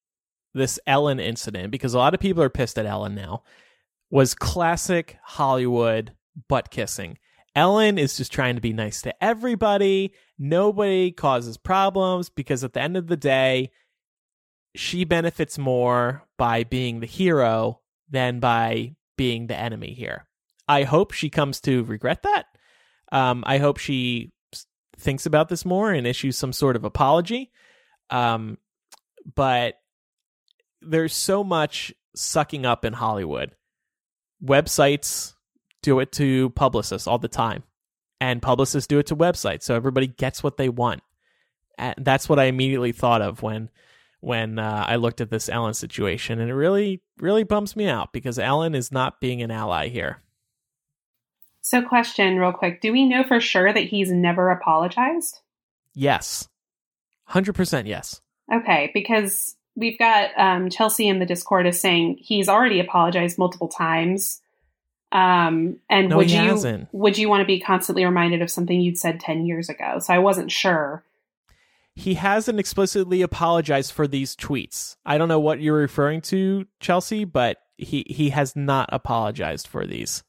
this 0.53 0.79
Ellen 0.85 1.19
incident, 1.19 1.71
because 1.71 1.93
a 1.93 1.97
lot 1.97 2.13
of 2.13 2.19
people 2.19 2.43
are 2.43 2.49
pissed 2.49 2.77
at 2.77 2.85
Ellen 2.85 3.15
now, 3.15 3.43
was 4.09 4.35
classic 4.35 5.17
Hollywood 5.23 6.13
butt 6.47 6.69
kissing. 6.69 7.17
Ellen 7.55 7.97
is 7.97 8.17
just 8.17 8.33
trying 8.33 8.55
to 8.55 8.61
be 8.61 8.73
nice 8.73 9.01
to 9.03 9.23
everybody. 9.23 10.13
Nobody 10.37 11.11
causes 11.11 11.57
problems 11.57 12.29
because 12.29 12.63
at 12.63 12.73
the 12.73 12.81
end 12.81 12.97
of 12.97 13.07
the 13.07 13.17
day, 13.17 13.71
she 14.75 15.05
benefits 15.05 15.57
more 15.57 16.23
by 16.37 16.65
being 16.65 16.99
the 16.99 17.07
hero 17.07 17.79
than 18.09 18.39
by 18.39 18.95
being 19.17 19.47
the 19.47 19.57
enemy 19.57 19.93
here. 19.93 20.27
I 20.67 20.83
hope 20.83 21.13
she 21.13 21.29
comes 21.29 21.61
to 21.61 21.83
regret 21.85 22.23
that. 22.23 22.45
Um, 23.11 23.43
I 23.47 23.59
hope 23.59 23.77
she 23.77 24.33
thinks 24.97 25.25
about 25.25 25.47
this 25.47 25.63
more 25.63 25.91
and 25.91 26.05
issues 26.05 26.37
some 26.37 26.51
sort 26.51 26.75
of 26.75 26.83
apology. 26.83 27.51
Um, 28.09 28.57
but 29.35 29.75
there's 30.81 31.13
so 31.13 31.43
much 31.43 31.93
sucking 32.15 32.65
up 32.65 32.83
in 32.83 32.93
Hollywood. 32.93 33.55
Websites 34.43 35.34
do 35.85 35.99
it 35.99 36.11
to 36.13 36.49
publicists 36.51 37.07
all 37.07 37.19
the 37.19 37.27
time, 37.27 37.63
and 38.19 38.41
publicists 38.41 38.87
do 38.87 38.99
it 38.99 39.05
to 39.07 39.15
websites, 39.15 39.63
so 39.63 39.75
everybody 39.75 40.07
gets 40.07 40.43
what 40.43 40.57
they 40.57 40.67
want. 40.67 41.01
And 41.77 41.95
that's 41.97 42.27
what 42.27 42.39
I 42.39 42.45
immediately 42.45 42.91
thought 42.91 43.21
of 43.21 43.41
when 43.41 43.69
when 44.19 44.57
uh, 44.57 44.85
I 44.87 44.95
looked 44.95 45.21
at 45.21 45.29
this 45.29 45.49
Ellen 45.49 45.75
situation, 45.75 46.39
and 46.39 46.49
it 46.49 46.55
really 46.55 47.01
really 47.19 47.43
bums 47.43 47.75
me 47.75 47.87
out 47.87 48.11
because 48.11 48.39
Ellen 48.39 48.75
is 48.75 48.91
not 48.91 49.21
being 49.21 49.41
an 49.41 49.51
ally 49.51 49.87
here. 49.87 50.21
So, 51.61 51.81
question 51.81 52.37
real 52.37 52.51
quick: 52.51 52.81
Do 52.81 52.91
we 52.91 53.05
know 53.05 53.23
for 53.23 53.39
sure 53.39 53.71
that 53.71 53.83
he's 53.83 54.11
never 54.11 54.49
apologized? 54.49 55.41
Yes, 55.93 56.47
hundred 57.25 57.53
percent. 57.53 57.87
Yes. 57.87 58.21
Okay, 58.53 58.91
because 58.93 59.55
we've 59.75 59.99
got 59.99 60.31
um, 60.37 60.69
Chelsea 60.69 61.07
in 61.07 61.19
the 61.19 61.25
Discord 61.25 61.67
is 61.67 61.79
saying 61.79 62.17
he's 62.19 62.49
already 62.49 62.79
apologized 62.79 63.37
multiple 63.37 63.67
times. 63.67 64.41
Um, 65.15 65.77
and 65.89 66.09
no, 66.09 66.17
would 66.17 66.29
you 66.29 66.39
hasn't. 66.39 66.89
would 66.91 67.17
you 67.17 67.29
want 67.29 67.39
to 67.39 67.45
be 67.45 67.61
constantly 67.61 68.03
reminded 68.03 68.41
of 68.41 68.51
something 68.51 68.81
you'd 68.81 68.97
said 68.97 69.21
ten 69.21 69.45
years 69.45 69.69
ago? 69.69 69.99
So 69.99 70.13
I 70.13 70.19
wasn't 70.19 70.51
sure. 70.51 71.05
He 71.95 72.15
hasn't 72.15 72.59
explicitly 72.59 73.21
apologized 73.21 73.93
for 73.93 74.07
these 74.07 74.35
tweets. 74.35 74.97
I 75.05 75.17
don't 75.17 75.29
know 75.29 75.39
what 75.39 75.61
you're 75.61 75.77
referring 75.77 76.19
to, 76.23 76.65
Chelsea, 76.81 77.23
but 77.23 77.59
he 77.77 78.05
he 78.09 78.31
has 78.31 78.57
not 78.57 78.89
apologized 78.91 79.67
for 79.67 79.87
these. 79.87 80.21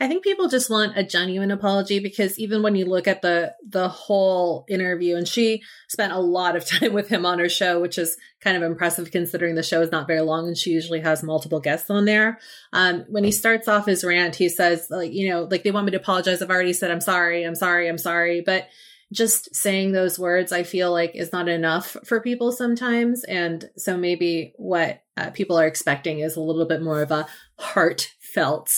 I 0.00 0.08
think 0.08 0.24
people 0.24 0.48
just 0.48 0.68
want 0.68 0.96
a 0.96 1.04
genuine 1.04 1.50
apology 1.50 2.00
because 2.00 2.38
even 2.38 2.62
when 2.62 2.74
you 2.74 2.86
look 2.86 3.06
at 3.06 3.22
the 3.22 3.54
the 3.66 3.88
whole 3.88 4.64
interview, 4.68 5.16
and 5.16 5.28
she 5.28 5.62
spent 5.88 6.12
a 6.12 6.18
lot 6.18 6.56
of 6.56 6.66
time 6.68 6.92
with 6.92 7.08
him 7.08 7.24
on 7.24 7.38
her 7.38 7.48
show, 7.48 7.80
which 7.80 7.98
is 7.98 8.16
kind 8.40 8.56
of 8.56 8.62
impressive 8.62 9.10
considering 9.10 9.54
the 9.54 9.62
show 9.62 9.80
is 9.80 9.92
not 9.92 10.06
very 10.06 10.22
long 10.22 10.48
and 10.48 10.56
she 10.56 10.70
usually 10.70 11.00
has 11.00 11.22
multiple 11.22 11.60
guests 11.60 11.90
on 11.90 12.04
there. 12.04 12.38
Um, 12.72 13.04
when 13.08 13.22
he 13.22 13.32
starts 13.32 13.68
off 13.68 13.86
his 13.86 14.02
rant, 14.02 14.34
he 14.34 14.48
says, 14.48 14.86
like, 14.90 15.12
you 15.12 15.28
know, 15.28 15.42
like 15.50 15.62
they 15.62 15.70
want 15.70 15.86
me 15.86 15.92
to 15.92 15.98
apologize. 15.98 16.42
I've 16.42 16.50
already 16.50 16.72
said 16.72 16.90
I'm 16.90 17.00
sorry, 17.00 17.44
I'm 17.44 17.54
sorry, 17.54 17.88
I'm 17.88 17.98
sorry, 17.98 18.40
but 18.40 18.68
just 19.12 19.54
saying 19.54 19.92
those 19.92 20.18
words, 20.18 20.52
I 20.52 20.62
feel 20.62 20.92
like 20.92 21.14
is 21.14 21.32
not 21.32 21.48
enough 21.48 21.96
for 22.04 22.20
people 22.20 22.52
sometimes. 22.52 23.24
And 23.24 23.68
so 23.76 23.96
maybe 23.96 24.52
what 24.56 25.02
uh, 25.16 25.30
people 25.30 25.58
are 25.58 25.66
expecting 25.66 26.20
is 26.20 26.36
a 26.36 26.40
little 26.40 26.66
bit 26.66 26.80
more 26.80 27.02
of 27.02 27.10
a 27.10 27.26
heartfelt 27.58 28.70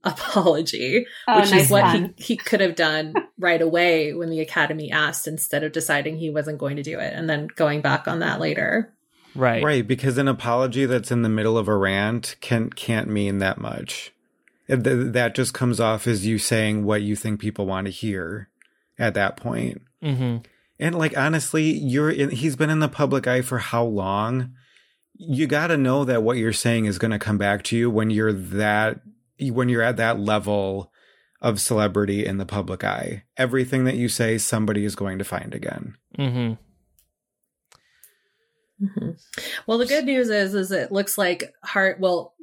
apology, 0.04 1.06
oh, 1.28 1.40
which 1.40 1.50
nice 1.50 1.64
is 1.64 1.70
what 1.70 1.94
he, 1.94 2.14
he 2.16 2.36
could 2.36 2.60
have 2.60 2.74
done 2.74 3.14
right 3.38 3.60
away 3.60 4.14
when 4.14 4.30
the 4.30 4.40
Academy 4.40 4.90
asked 4.90 5.26
instead 5.26 5.62
of 5.62 5.72
deciding 5.72 6.16
he 6.16 6.30
wasn't 6.30 6.58
going 6.58 6.76
to 6.76 6.82
do 6.82 6.98
it 6.98 7.12
and 7.12 7.28
then 7.28 7.48
going 7.54 7.80
back 7.82 8.08
on 8.08 8.20
that 8.20 8.40
later. 8.40 8.92
Right. 9.34 9.62
Right, 9.62 9.86
because 9.86 10.18
an 10.18 10.26
apology 10.26 10.86
that's 10.86 11.10
in 11.12 11.22
the 11.22 11.28
middle 11.28 11.58
of 11.58 11.68
a 11.68 11.76
rant 11.76 12.36
can 12.40 12.70
can't 12.70 13.08
mean 13.08 13.38
that 13.38 13.58
much. 13.58 14.12
That 14.68 15.34
just 15.34 15.52
comes 15.52 15.80
off 15.80 16.06
as 16.06 16.26
you 16.26 16.38
saying 16.38 16.84
what 16.84 17.02
you 17.02 17.14
think 17.16 17.40
people 17.40 17.66
want 17.66 17.86
to 17.86 17.92
hear 17.92 18.48
at 18.98 19.14
that 19.14 19.36
point. 19.36 19.82
Mm-hmm. 20.02 20.38
And 20.78 20.94
like 20.94 21.16
honestly, 21.16 21.64
you're 21.64 22.10
in, 22.10 22.30
he's 22.30 22.56
been 22.56 22.70
in 22.70 22.80
the 22.80 22.88
public 22.88 23.26
eye 23.26 23.42
for 23.42 23.58
how 23.58 23.84
long? 23.84 24.54
You 25.14 25.46
got 25.46 25.66
to 25.68 25.76
know 25.76 26.04
that 26.04 26.22
what 26.22 26.38
you're 26.38 26.52
saying 26.52 26.86
is 26.86 26.98
going 26.98 27.10
to 27.10 27.18
come 27.18 27.36
back 27.36 27.62
to 27.64 27.76
you 27.76 27.90
when 27.90 28.10
you're 28.10 28.32
that 28.32 29.00
when 29.50 29.68
you're 29.68 29.82
at 29.82 29.96
that 29.96 30.20
level 30.20 30.92
of 31.40 31.60
celebrity 31.60 32.26
in 32.26 32.36
the 32.36 32.46
public 32.46 32.84
eye. 32.84 33.24
Everything 33.36 33.84
that 33.84 33.96
you 33.96 34.08
say, 34.08 34.36
somebody 34.36 34.84
is 34.84 34.94
going 34.94 35.18
to 35.18 35.24
find 35.24 35.54
again. 35.54 35.96
Mm-hmm. 36.18 36.54
Mm-hmm. 38.84 39.10
Well, 39.66 39.78
the 39.78 39.86
good 39.86 40.04
news 40.04 40.28
is, 40.28 40.54
is 40.54 40.72
it 40.72 40.92
looks 40.92 41.16
like 41.16 41.52
Hart 41.62 42.00
will 42.00 42.34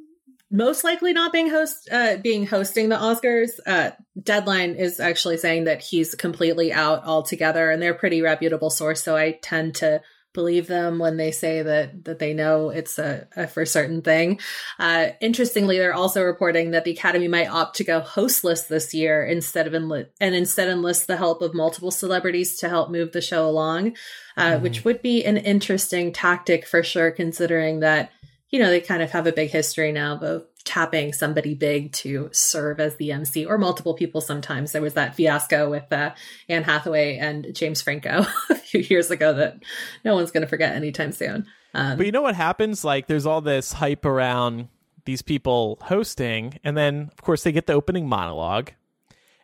most 0.50 0.82
likely 0.82 1.12
not 1.12 1.32
being 1.32 1.50
host, 1.50 1.88
uh, 1.92 2.16
being 2.16 2.46
hosting 2.46 2.88
the 2.88 2.96
Oscars. 2.96 3.50
Uh, 3.66 3.90
Deadline 4.20 4.74
is 4.74 4.98
actually 4.98 5.36
saying 5.36 5.64
that 5.64 5.82
he's 5.82 6.14
completely 6.14 6.72
out 6.72 7.04
altogether, 7.04 7.70
and 7.70 7.82
they're 7.82 7.92
a 7.92 7.98
pretty 7.98 8.22
reputable 8.22 8.70
source. 8.70 9.02
So 9.02 9.16
I 9.16 9.38
tend 9.42 9.76
to 9.76 10.00
believe 10.34 10.66
them 10.66 10.98
when 10.98 11.16
they 11.16 11.30
say 11.30 11.62
that 11.62 12.04
that 12.04 12.18
they 12.18 12.34
know 12.34 12.70
it's 12.70 12.98
a, 12.98 13.26
a 13.36 13.46
for 13.46 13.64
certain 13.64 14.02
thing. 14.02 14.38
Uh, 14.78 15.08
interestingly, 15.20 15.78
they're 15.78 15.94
also 15.94 16.22
reporting 16.22 16.72
that 16.72 16.84
the 16.84 16.92
Academy 16.92 17.28
might 17.28 17.48
opt 17.48 17.76
to 17.76 17.84
go 17.84 18.00
hostless 18.00 18.68
this 18.68 18.94
year 18.94 19.24
instead 19.24 19.66
of 19.66 19.74
enlist 19.74 20.10
and 20.20 20.34
instead 20.34 20.68
enlist 20.68 21.06
the 21.06 21.16
help 21.16 21.42
of 21.42 21.54
multiple 21.54 21.90
celebrities 21.90 22.56
to 22.58 22.68
help 22.68 22.90
move 22.90 23.12
the 23.12 23.20
show 23.20 23.48
along, 23.48 23.96
uh, 24.36 24.52
mm-hmm. 24.52 24.62
which 24.62 24.84
would 24.84 25.02
be 25.02 25.24
an 25.24 25.36
interesting 25.36 26.12
tactic 26.12 26.66
for 26.66 26.82
sure, 26.82 27.10
considering 27.10 27.80
that 27.80 28.10
you 28.50 28.58
know 28.58 28.70
they 28.70 28.80
kind 28.80 29.02
of 29.02 29.10
have 29.10 29.26
a 29.26 29.32
big 29.32 29.50
history 29.50 29.92
now 29.92 30.18
of 30.18 30.44
tapping 30.68 31.14
somebody 31.14 31.54
big 31.54 31.90
to 31.92 32.28
serve 32.30 32.78
as 32.78 32.96
the 32.96 33.10
MC 33.10 33.46
or 33.46 33.56
multiple 33.56 33.94
people 33.94 34.20
sometimes. 34.20 34.72
There 34.72 34.82
was 34.82 34.92
that 34.94 35.14
fiasco 35.14 35.70
with 35.70 35.90
uh, 35.90 36.14
Anne 36.46 36.62
Hathaway 36.62 37.16
and 37.16 37.54
James 37.54 37.80
Franco 37.80 38.26
a 38.50 38.54
few 38.54 38.80
years 38.80 39.10
ago 39.10 39.32
that 39.32 39.62
no 40.04 40.14
one's 40.14 40.30
going 40.30 40.42
to 40.42 40.46
forget 40.46 40.76
anytime 40.76 41.12
soon. 41.12 41.46
Um, 41.72 41.96
but 41.96 42.04
you 42.04 42.12
know 42.12 42.20
what 42.20 42.34
happens? 42.34 42.84
Like 42.84 43.06
there's 43.06 43.24
all 43.24 43.40
this 43.40 43.72
hype 43.72 44.04
around 44.04 44.68
these 45.06 45.22
people 45.22 45.78
hosting, 45.80 46.60
and 46.62 46.76
then 46.76 47.08
of 47.12 47.22
course 47.22 47.44
they 47.44 47.52
get 47.52 47.66
the 47.66 47.72
opening 47.72 48.06
monologue, 48.06 48.72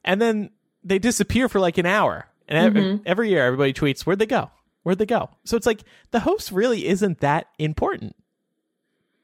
and 0.04 0.20
then 0.20 0.50
they 0.82 0.98
disappear 0.98 1.48
for 1.48 1.58
like 1.58 1.78
an 1.78 1.86
hour. 1.86 2.28
And 2.46 2.58
mm-hmm. 2.58 2.78
every, 2.78 3.00
every 3.06 3.28
year 3.30 3.46
everybody 3.46 3.72
tweets, 3.72 4.02
Where'd 4.02 4.18
they 4.18 4.26
go? 4.26 4.50
Where'd 4.82 4.98
they 4.98 5.06
go? 5.06 5.30
So 5.44 5.56
it's 5.56 5.66
like 5.66 5.84
the 6.10 6.20
host 6.20 6.52
really 6.52 6.86
isn't 6.86 7.20
that 7.20 7.46
important 7.58 8.14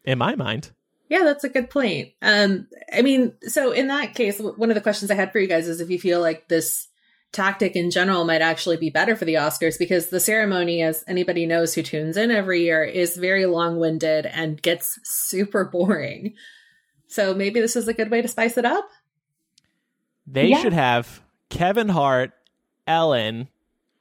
in 0.02 0.16
my 0.16 0.34
mind. 0.34 0.70
Yeah, 1.10 1.24
that's 1.24 1.42
a 1.42 1.48
good 1.48 1.68
point. 1.68 2.12
Um, 2.22 2.68
I 2.92 3.02
mean, 3.02 3.34
so 3.42 3.72
in 3.72 3.88
that 3.88 4.14
case, 4.14 4.38
one 4.38 4.70
of 4.70 4.76
the 4.76 4.80
questions 4.80 5.10
I 5.10 5.16
had 5.16 5.32
for 5.32 5.40
you 5.40 5.48
guys 5.48 5.66
is 5.66 5.80
if 5.80 5.90
you 5.90 5.98
feel 5.98 6.20
like 6.20 6.46
this 6.46 6.86
tactic 7.32 7.74
in 7.74 7.90
general 7.90 8.24
might 8.24 8.42
actually 8.42 8.76
be 8.76 8.90
better 8.90 9.16
for 9.16 9.24
the 9.24 9.34
Oscars 9.34 9.76
because 9.76 10.08
the 10.08 10.20
ceremony, 10.20 10.82
as 10.82 11.04
anybody 11.08 11.46
knows 11.46 11.74
who 11.74 11.82
tunes 11.82 12.16
in 12.16 12.30
every 12.30 12.62
year, 12.62 12.84
is 12.84 13.16
very 13.16 13.44
long 13.46 13.78
winded 13.80 14.24
and 14.24 14.62
gets 14.62 15.00
super 15.02 15.64
boring. 15.64 16.34
So 17.08 17.34
maybe 17.34 17.60
this 17.60 17.74
is 17.74 17.88
a 17.88 17.94
good 17.94 18.10
way 18.10 18.22
to 18.22 18.28
spice 18.28 18.56
it 18.56 18.64
up. 18.64 18.88
They 20.28 20.46
yeah. 20.46 20.62
should 20.62 20.72
have 20.72 21.22
Kevin 21.48 21.88
Hart, 21.88 22.30
Ellen, 22.86 23.48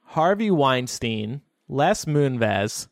Harvey 0.04 0.52
Weinstein, 0.52 1.40
Les 1.68 2.04
Moonves 2.04 2.86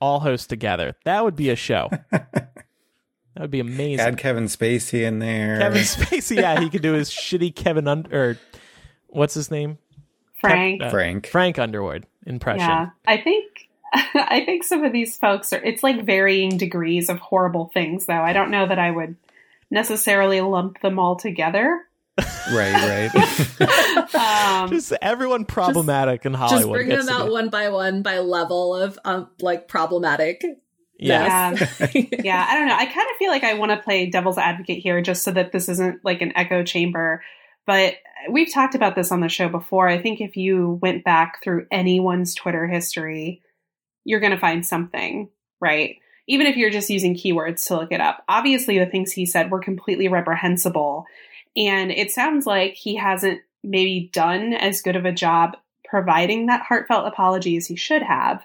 all 0.00 0.20
host 0.20 0.48
together. 0.48 0.96
That 1.04 1.22
would 1.22 1.36
be 1.36 1.50
a 1.50 1.56
show. 1.56 1.90
That 3.38 3.42
would 3.42 3.50
be 3.52 3.60
amazing. 3.60 4.00
Add 4.00 4.18
Kevin 4.18 4.46
Spacey 4.46 5.04
in 5.04 5.20
there. 5.20 5.60
Kevin 5.60 5.82
Spacey, 5.82 6.38
yeah, 6.38 6.58
he 6.58 6.68
could 6.68 6.82
do 6.82 6.94
his 6.94 7.08
shitty 7.08 7.54
Kevin 7.54 7.86
under 7.86 8.30
or 8.30 8.38
what's 9.06 9.32
his 9.32 9.48
name? 9.48 9.78
Frank. 10.40 10.82
uh, 10.82 10.90
Frank. 10.90 11.28
Frank 11.28 11.56
Underwood 11.56 12.04
impression. 12.26 12.68
Yeah, 12.68 12.90
I 13.06 13.16
think 13.18 13.68
I 13.94 14.42
think 14.44 14.64
some 14.64 14.82
of 14.82 14.92
these 14.92 15.16
folks 15.16 15.52
are, 15.52 15.62
it's 15.62 15.84
like 15.84 16.04
varying 16.04 16.58
degrees 16.58 17.08
of 17.08 17.20
horrible 17.20 17.70
things, 17.72 18.06
though. 18.06 18.14
I 18.14 18.32
don't 18.32 18.50
know 18.50 18.66
that 18.66 18.80
I 18.80 18.90
would 18.90 19.14
necessarily 19.70 20.40
lump 20.40 20.80
them 20.80 20.98
all 20.98 21.14
together. 21.14 21.82
right, 22.52 23.12
right. 23.12 24.08
Um, 24.14 24.70
just 24.70 24.92
everyone 25.00 25.44
problematic 25.44 26.26
in 26.26 26.34
Hollywood. 26.34 26.80
Just 26.80 26.88
bring 26.88 27.06
them 27.06 27.08
out 27.08 27.30
one 27.30 27.50
by 27.50 27.68
one 27.68 28.02
by 28.02 28.18
level 28.18 28.74
of 28.74 28.98
um, 29.04 29.30
like 29.40 29.68
problematic. 29.68 30.42
Yeah. 30.98 31.54
Um, 31.54 31.68
yeah. 31.94 32.20
yeah, 32.24 32.46
I 32.48 32.54
don't 32.58 32.68
know. 32.68 32.76
I 32.76 32.86
kind 32.86 33.08
of 33.10 33.16
feel 33.18 33.30
like 33.30 33.44
I 33.44 33.54
want 33.54 33.70
to 33.72 33.78
play 33.78 34.06
devil's 34.06 34.38
advocate 34.38 34.78
here 34.78 35.00
just 35.00 35.22
so 35.22 35.30
that 35.32 35.52
this 35.52 35.68
isn't 35.68 36.04
like 36.04 36.22
an 36.22 36.32
echo 36.36 36.62
chamber. 36.64 37.22
But 37.66 37.94
we've 38.30 38.52
talked 38.52 38.74
about 38.74 38.94
this 38.94 39.12
on 39.12 39.20
the 39.20 39.28
show 39.28 39.48
before. 39.48 39.88
I 39.88 40.00
think 40.00 40.20
if 40.20 40.36
you 40.36 40.78
went 40.82 41.04
back 41.04 41.42
through 41.42 41.66
anyone's 41.70 42.34
Twitter 42.34 42.66
history, 42.66 43.42
you're 44.04 44.20
going 44.20 44.32
to 44.32 44.38
find 44.38 44.64
something, 44.64 45.28
right? 45.60 45.96
Even 46.26 46.46
if 46.46 46.56
you're 46.56 46.70
just 46.70 46.90
using 46.90 47.14
keywords 47.14 47.66
to 47.66 47.76
look 47.76 47.92
it 47.92 48.00
up. 48.00 48.24
Obviously, 48.28 48.78
the 48.78 48.86
things 48.86 49.12
he 49.12 49.26
said 49.26 49.50
were 49.50 49.60
completely 49.60 50.08
reprehensible. 50.08 51.04
And 51.56 51.90
it 51.90 52.10
sounds 52.10 52.46
like 52.46 52.74
he 52.74 52.96
hasn't 52.96 53.40
maybe 53.62 54.10
done 54.12 54.54
as 54.54 54.82
good 54.82 54.96
of 54.96 55.04
a 55.04 55.12
job 55.12 55.56
providing 55.84 56.46
that 56.46 56.62
heartfelt 56.62 57.06
apology 57.06 57.56
as 57.56 57.66
he 57.66 57.76
should 57.76 58.02
have. 58.02 58.42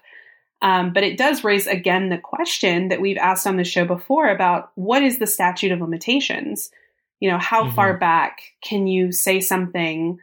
Um, 0.63 0.93
but 0.93 1.03
it 1.03 1.17
does 1.17 1.43
raise 1.43 1.67
again 1.67 2.07
the 2.07 2.17
question 2.17 2.87
that 2.87 3.01
we've 3.01 3.17
asked 3.17 3.45
on 3.45 3.57
the 3.57 3.65
show 3.65 3.83
before 3.83 4.29
about 4.29 4.71
what 4.75 5.03
is 5.03 5.19
the 5.19 5.27
statute 5.27 5.73
of 5.73 5.81
limitations? 5.81 6.71
You 7.19 7.29
know, 7.29 7.37
how 7.37 7.65
Mhm. 7.65 7.75
far 7.75 7.97
back 7.97 8.41
can 8.61 8.87
you 8.87 9.11
say 9.11 9.39
something 9.41 10.19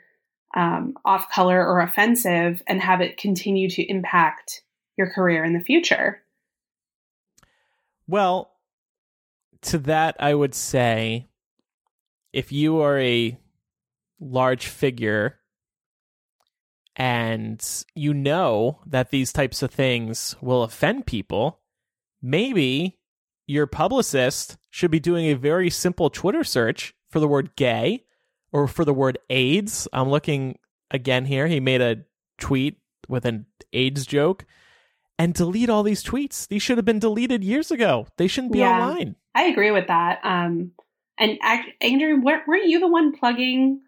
um, 0.56 0.96
off 1.04 1.30
color 1.30 1.64
or 1.64 1.80
offensive 1.80 2.60
and 2.66 2.80
have 2.80 3.00
it 3.00 3.16
continue 3.18 3.70
to 3.70 3.82
impact 3.88 4.62
your 4.96 5.08
career 5.08 5.44
in 5.44 5.52
the 5.52 5.60
future? 5.60 6.22
Well, 8.08 8.50
to 9.62 9.78
that, 9.78 10.16
I 10.18 10.34
would 10.34 10.54
say 10.54 11.28
if 12.32 12.50
you 12.50 12.80
are 12.80 12.98
a 12.98 13.38
large 14.18 14.66
figure 14.66 15.38
and 16.96 17.64
you 17.94 18.12
know 18.14 18.80
that 18.86 19.10
these 19.10 19.32
types 19.32 19.62
of 19.62 19.70
things 19.70 20.36
will 20.40 20.62
offend 20.62 21.06
people, 21.06 21.60
maybe 22.22 22.98
your 23.46 23.66
publicist 23.66 24.56
should 24.70 24.90
be 24.90 25.00
doing 25.00 25.26
a 25.26 25.34
very 25.34 25.70
simple 25.70 26.10
Twitter 26.10 26.44
search 26.44 26.94
for 27.08 27.20
the 27.20 27.28
word 27.28 27.56
gay 27.56 28.04
or 28.52 28.68
for 28.68 28.84
the 28.84 28.94
word 28.94 29.18
AIDS. 29.28 29.88
I'm 29.92 30.08
looking 30.10 30.58
again 30.90 31.24
here. 31.24 31.46
He 31.46 31.60
made 31.60 31.80
a 31.80 32.04
tweet 32.38 32.78
with 33.08 33.24
an 33.24 33.46
AIDS 33.72 34.06
joke 34.06 34.44
and 35.18 35.34
delete 35.34 35.68
all 35.68 35.82
these 35.82 36.02
tweets. 36.04 36.46
These 36.48 36.62
should 36.62 36.78
have 36.78 36.84
been 36.84 36.98
deleted 36.98 37.42
years 37.44 37.70
ago. 37.70 38.06
They 38.16 38.26
shouldn't 38.28 38.52
be 38.52 38.60
Yeah. 38.60 38.80
online. 38.80 39.16
I 39.34 39.44
agree 39.44 39.70
with 39.70 39.88
that. 39.88 40.20
Um, 40.24 40.72
and 41.18 41.38
Andrew, 41.80 42.20
weren't 42.20 42.46
weren't 42.48 42.66
you 42.66 42.80
the 42.80 42.88
one 42.88 43.12
plugging 43.12 43.80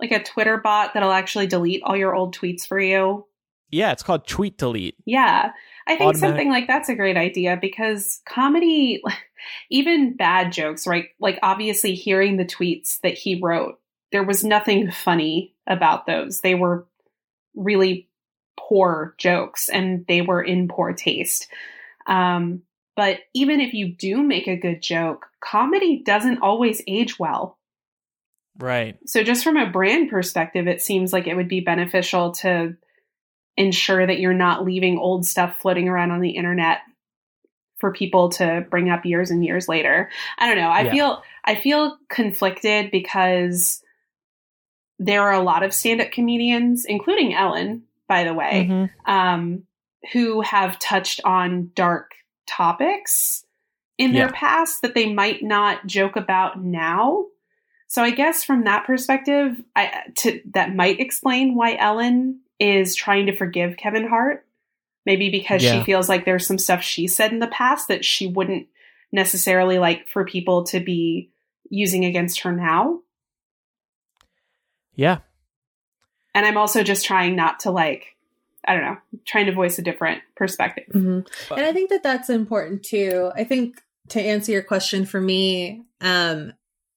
like 0.00 0.12
a 0.12 0.22
Twitter 0.22 0.58
bot 0.58 0.94
that'll 0.94 1.12
actually 1.12 1.46
delete 1.46 1.82
all 1.82 1.96
your 1.96 2.14
old 2.14 2.36
tweets 2.36 2.66
for 2.66 2.78
you? 2.78 3.26
Yeah, 3.70 3.92
it's 3.92 4.02
called 4.02 4.26
tweet 4.26 4.58
delete. 4.58 4.96
Yeah. 5.04 5.52
I 5.86 5.96
think 5.96 6.10
Automatic- 6.10 6.20
something 6.20 6.50
like 6.50 6.66
that's 6.66 6.88
a 6.88 6.94
great 6.94 7.16
idea 7.16 7.58
because 7.60 8.20
comedy, 8.26 9.02
even 9.70 10.16
bad 10.16 10.52
jokes, 10.52 10.86
right? 10.86 11.08
Like, 11.18 11.38
obviously, 11.42 11.94
hearing 11.94 12.36
the 12.36 12.44
tweets 12.44 13.00
that 13.02 13.14
he 13.14 13.40
wrote, 13.40 13.80
there 14.12 14.22
was 14.22 14.44
nothing 14.44 14.90
funny 14.90 15.54
about 15.66 16.06
those. 16.06 16.40
They 16.40 16.54
were 16.54 16.86
really 17.54 18.08
poor 18.56 19.14
jokes 19.18 19.68
and 19.68 20.06
they 20.06 20.20
were 20.20 20.42
in 20.42 20.68
poor 20.68 20.92
taste. 20.92 21.48
Um, 22.06 22.62
but 22.96 23.20
even 23.34 23.60
if 23.60 23.74
you 23.74 23.88
do 23.88 24.22
make 24.22 24.46
a 24.46 24.56
good 24.56 24.82
joke, 24.82 25.26
comedy 25.40 26.02
doesn't 26.04 26.42
always 26.42 26.80
age 26.86 27.18
well. 27.18 27.58
Right. 28.58 28.96
So, 29.06 29.22
just 29.22 29.42
from 29.42 29.56
a 29.56 29.70
brand 29.70 30.10
perspective, 30.10 30.68
it 30.68 30.80
seems 30.80 31.12
like 31.12 31.26
it 31.26 31.34
would 31.34 31.48
be 31.48 31.60
beneficial 31.60 32.32
to 32.32 32.76
ensure 33.56 34.06
that 34.06 34.18
you're 34.18 34.32
not 34.34 34.64
leaving 34.64 34.98
old 34.98 35.26
stuff 35.26 35.60
floating 35.60 35.88
around 35.88 36.10
on 36.10 36.20
the 36.20 36.30
internet 36.30 36.78
for 37.78 37.92
people 37.92 38.30
to 38.30 38.64
bring 38.70 38.90
up 38.90 39.04
years 39.04 39.30
and 39.30 39.44
years 39.44 39.68
later. 39.68 40.10
I 40.38 40.46
don't 40.46 40.56
know. 40.56 40.70
I 40.70 40.82
Yeah. 40.82 40.90
feel 40.90 41.22
I 41.44 41.54
feel 41.56 41.98
conflicted 42.08 42.90
because 42.90 43.82
there 44.98 45.22
are 45.22 45.32
a 45.32 45.42
lot 45.42 45.62
of 45.62 45.74
stand-up 45.74 46.12
comedians, 46.12 46.84
including 46.84 47.34
Ellen, 47.34 47.82
by 48.08 48.24
the 48.24 48.32
way, 48.32 48.68
Mhm. 48.70 48.90
um, 49.06 49.66
who 50.12 50.40
have 50.40 50.78
touched 50.78 51.20
on 51.24 51.72
dark 51.74 52.12
topics 52.46 53.44
in 53.98 54.12
their 54.12 54.28
past 54.28 54.82
that 54.82 54.94
they 54.94 55.12
might 55.12 55.42
not 55.42 55.84
joke 55.86 56.16
about 56.16 56.62
now. 56.62 57.26
So 57.94 58.02
I 58.02 58.10
guess 58.10 58.42
from 58.42 58.64
that 58.64 58.86
perspective, 58.86 59.62
I 59.76 60.02
to 60.16 60.40
that 60.54 60.74
might 60.74 60.98
explain 60.98 61.54
why 61.54 61.76
Ellen 61.76 62.40
is 62.58 62.96
trying 62.96 63.26
to 63.26 63.36
forgive 63.36 63.76
Kevin 63.76 64.04
Hart. 64.08 64.44
Maybe 65.06 65.30
because 65.30 65.62
Yeah. 65.62 65.78
she 65.78 65.84
feels 65.84 66.08
like 66.08 66.24
there's 66.24 66.44
some 66.44 66.58
stuff 66.58 66.82
she 66.82 67.06
said 67.06 67.32
in 67.32 67.38
the 67.38 67.46
past 67.46 67.86
that 67.86 68.04
she 68.04 68.26
wouldn't 68.26 68.66
necessarily 69.12 69.78
like 69.78 70.08
for 70.08 70.24
people 70.24 70.64
to 70.64 70.80
be 70.80 71.30
using 71.70 72.04
against 72.04 72.40
her 72.40 72.50
now. 72.50 72.98
Yeah. 74.96 75.18
And 76.34 76.44
I'm 76.44 76.56
also 76.56 76.82
just 76.82 77.04
trying 77.06 77.36
not 77.36 77.60
to 77.60 77.70
like 77.70 78.16
I 78.66 78.74
don't 78.74 78.82
know, 78.82 78.96
trying 79.24 79.46
to 79.46 79.52
voice 79.52 79.78
a 79.78 79.82
different 79.82 80.20
perspective. 80.34 80.86
Mhm. 80.88 81.24
And 81.52 81.60
I 81.60 81.72
think 81.72 81.90
that 81.90 82.02
that's 82.02 82.28
important 82.28 82.82
too. 82.82 83.30
I 83.36 83.44
think 83.44 83.80
to 84.08 84.20
answer 84.20 84.50
your 84.50 84.62
question 84.64 85.06
for 85.06 85.20
me, 85.20 85.84
um, 86.00 86.50
i- 86.50 86.54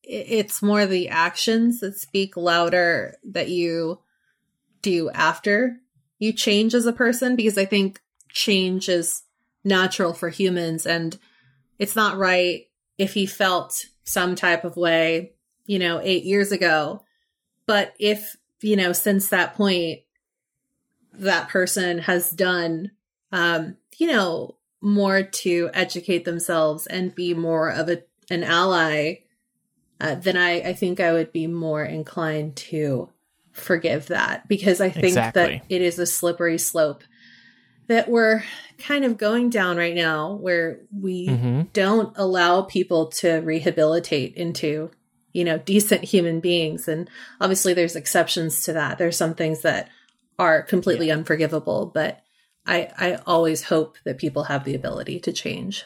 it's 0.08 0.64
more 0.64 0.86
the 0.86 1.10
actions 1.10 1.82
that 1.82 2.00
speak 2.00 2.38
louder 2.38 3.16
that 3.26 3.50
you 3.50 4.00
do 4.82 5.10
after 5.10 5.78
you 6.18 6.32
change 6.32 6.74
as 6.74 6.86
a 6.86 6.94
person 6.94 7.36
because 7.36 7.58
I 7.58 7.66
think 7.66 8.00
change 8.30 8.88
is 8.88 9.24
natural 9.64 10.14
for 10.14 10.30
humans 10.30 10.86
and 10.86 11.18
it's 11.78 11.96
not 11.96 12.18
right 12.18 12.68
if 12.98 13.14
he 13.14 13.26
felt 13.26 13.86
some 14.04 14.36
type 14.36 14.64
of 14.64 14.78
way, 14.78 15.34
you 15.66 15.78
know, 15.78 16.00
eight 16.02 16.24
years 16.24 16.52
ago. 16.52 17.04
But 17.66 17.94
if, 18.00 18.38
you 18.62 18.78
know, 18.78 18.94
since 18.94 19.28
that 19.30 19.56
point, 19.56 20.00
that 21.14 21.50
person 21.50 22.00
has 22.00 22.30
done, 22.32 22.92
um, 23.32 23.76
you 23.98 24.08
know, 24.08 24.56
more 24.82 25.24
to 25.24 25.70
educate 25.74 26.24
themselves 26.24 26.88
and 26.88 27.14
be 27.14 27.34
more 27.34 27.70
of 27.70 27.90
a, 27.90 28.04
an 28.30 28.44
ally, 28.44 29.16
uh, 30.00 30.16
then 30.16 30.38
I, 30.38 30.70
I 30.70 30.74
think 30.74 31.00
I 31.00 31.14
would 31.14 31.32
be 31.32 31.48
more 31.48 31.84
inclined 31.84 32.56
to 32.58 33.10
forgive 33.52 34.08
that 34.08 34.48
because 34.48 34.80
I 34.82 34.90
think 34.90 35.06
Exactly. 35.06 35.44
that 35.44 35.66
it 35.70 35.82
is 35.82 36.00
a 36.00 36.06
slippery 36.06 36.58
slope 36.58 37.04
that 37.88 38.10
we're 38.10 38.44
kind 38.78 39.06
of 39.06 39.18
going 39.18 39.50
down 39.50 39.78
right 39.78 39.96
now 39.96 40.34
where 40.34 40.82
we 40.92 41.28
hmm 41.28 41.62
don't 41.74 42.14
allow 42.18 42.62
people 42.62 43.08
to 43.08 43.38
rehabilitate 43.40 44.36
into 44.36 44.92
you 45.34 45.44
know 45.44 45.58
decent 45.58 46.04
human 46.04 46.40
beings 46.40 46.88
and 46.88 47.10
obviously 47.42 47.74
there's 47.74 47.96
exceptions 47.96 48.64
to 48.64 48.74
that 48.74 48.98
there's 48.98 49.18
some 49.18 49.34
things 49.34 49.62
that 49.62 49.90
are 50.40 50.62
completely 50.64 51.12
unforgivable 51.12 51.92
but 51.94 52.22
i 52.66 52.90
i 52.98 53.16
always 53.26 53.64
hope 53.64 53.98
that 54.06 54.18
people 54.18 54.44
have 54.44 54.64
the 54.64 54.76
ability 54.76 55.20
to 55.20 55.32
change 55.34 55.86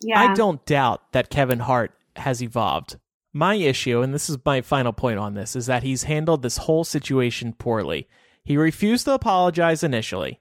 Yeah. 0.00 0.20
I 0.20 0.34
don't 0.34 0.64
doubt 0.66 1.12
that 1.12 1.30
Kevin 1.30 1.60
Hart 1.60 1.92
has 2.16 2.42
evolved. 2.42 2.96
My 3.32 3.54
issue, 3.54 4.02
and 4.02 4.12
this 4.12 4.28
is 4.28 4.36
my 4.44 4.60
final 4.60 4.92
point 4.92 5.18
on 5.18 5.34
this, 5.34 5.56
is 5.56 5.66
that 5.66 5.82
he's 5.82 6.02
handled 6.02 6.42
this 6.42 6.58
whole 6.58 6.84
situation 6.84 7.54
poorly. 7.54 8.08
He 8.44 8.56
refused 8.56 9.06
to 9.06 9.14
apologize 9.14 9.82
initially. 9.82 10.40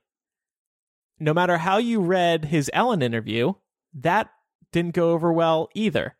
No 1.19 1.33
matter 1.33 1.59
how 1.59 1.77
you 1.77 2.01
read 2.01 2.45
his 2.45 2.69
Ellen 2.73 3.01
interview, 3.01 3.53
that 3.93 4.29
didn't 4.71 4.95
go 4.95 5.11
over 5.11 5.31
well 5.31 5.69
either. 5.73 6.15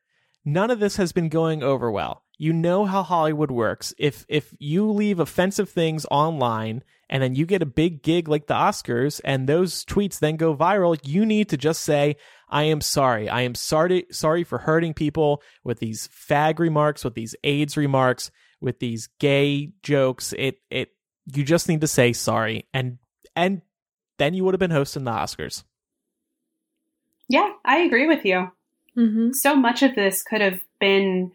None 0.46 0.72
of 0.72 0.80
this 0.80 0.96
has 0.98 1.12
been 1.12 1.30
going 1.30 1.62
over 1.62 1.92
well. 1.92 2.24
You 2.38 2.54
know 2.54 2.86
how 2.86 3.04
Hollywood 3.04 3.52
works. 3.52 3.94
If 4.00 4.26
if 4.28 4.54
you 4.58 4.90
leave 4.90 5.20
offensive 5.20 5.70
things 5.70 6.06
online 6.10 6.84
and 7.10 7.22
then 7.22 7.36
you 7.36 7.46
get 7.46 7.62
a 7.62 7.68
big 7.68 8.02
gig 8.02 8.28
like 8.28 8.48
the 8.48 8.56
Oscars 8.56 9.22
and 9.24 9.48
those 9.48 9.86
tweets 9.86 10.18
then 10.18 10.38
go 10.38 10.56
viral, 10.56 10.98
you 11.04 11.26
need 11.26 11.50
to 11.50 11.58
just 11.58 11.84
say, 11.84 12.16
I 12.52 12.64
am 12.64 12.82
sorry. 12.82 13.30
I 13.30 13.42
am 13.42 13.56
sorry 13.56 14.06
sorry 14.12 14.44
for 14.44 14.58
hurting 14.58 14.94
people 14.94 15.42
with 15.64 15.80
these 15.80 16.08
fag 16.10 16.60
remarks, 16.60 17.04
with 17.04 17.16
these 17.16 17.36
AIDS 17.44 17.78
remarks, 17.78 18.32
with 18.60 18.80
these 18.80 19.08
gay 19.20 19.72
jokes. 19.84 20.34
It 20.38 20.58
it 20.70 20.90
you 21.34 21.44
just 21.44 21.70
need 21.70 21.82
to 21.82 21.88
say 21.88 22.14
sorry 22.14 22.68
and 22.74 22.98
and 23.36 23.62
then 24.18 24.34
you 24.34 24.44
would 24.44 24.54
have 24.54 24.60
been 24.60 24.72
hosting 24.72 25.04
the 25.04 25.12
Oscars. 25.12 25.64
yeah, 27.30 27.50
I 27.64 27.80
agree 27.80 28.08
with 28.08 28.26
you. 28.26 28.52
mm-hmm. 28.98 29.32
so 29.32 29.56
much 29.56 29.82
of 29.84 29.96
this 29.96 30.22
could 30.22 30.42
have 30.42 30.60
been 30.80 31.32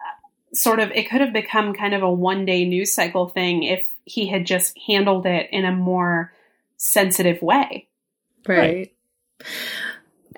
uh, 0.00 0.54
sort 0.54 0.80
of 0.80 0.90
it 0.92 1.10
could 1.10 1.20
have 1.20 1.32
become 1.32 1.74
kind 1.74 1.94
of 1.94 2.02
a 2.02 2.10
one 2.10 2.46
day 2.46 2.64
news 2.64 2.94
cycle 2.94 3.28
thing 3.28 3.62
if 3.62 3.84
he 4.04 4.26
had 4.26 4.46
just 4.46 4.78
handled 4.86 5.26
it 5.26 5.48
in 5.52 5.64
a 5.64 5.72
more 5.72 6.32
sensitive 6.78 7.42
way 7.42 7.88
Right. 8.48 8.92
Right. 9.40 9.48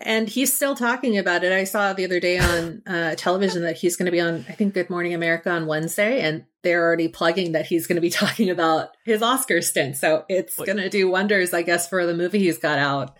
And 0.00 0.28
he's 0.28 0.54
still 0.54 0.74
talking 0.76 1.18
about 1.18 1.42
it. 1.44 1.52
I 1.52 1.64
saw 1.64 1.92
the 1.92 2.04
other 2.04 2.20
day 2.20 2.38
on 2.38 2.82
uh, 2.86 3.14
television 3.16 3.62
that 3.62 3.76
he's 3.76 3.96
going 3.96 4.06
to 4.06 4.12
be 4.12 4.20
on, 4.20 4.44
I 4.48 4.52
think, 4.52 4.74
Good 4.74 4.88
Morning 4.90 5.12
America 5.12 5.50
on 5.50 5.66
Wednesday, 5.66 6.20
and 6.20 6.44
they're 6.62 6.82
already 6.84 7.08
plugging 7.08 7.52
that 7.52 7.66
he's 7.66 7.86
going 7.86 7.96
to 7.96 8.00
be 8.00 8.10
talking 8.10 8.48
about 8.50 8.90
his 9.04 9.22
Oscar 9.22 9.60
stint. 9.60 9.96
So 9.96 10.24
it's 10.28 10.56
going 10.56 10.76
to 10.78 10.88
do 10.88 11.10
wonders, 11.10 11.52
I 11.52 11.62
guess, 11.62 11.88
for 11.88 12.06
the 12.06 12.14
movie 12.14 12.38
he's 12.38 12.58
got 12.58 12.78
out. 12.78 13.16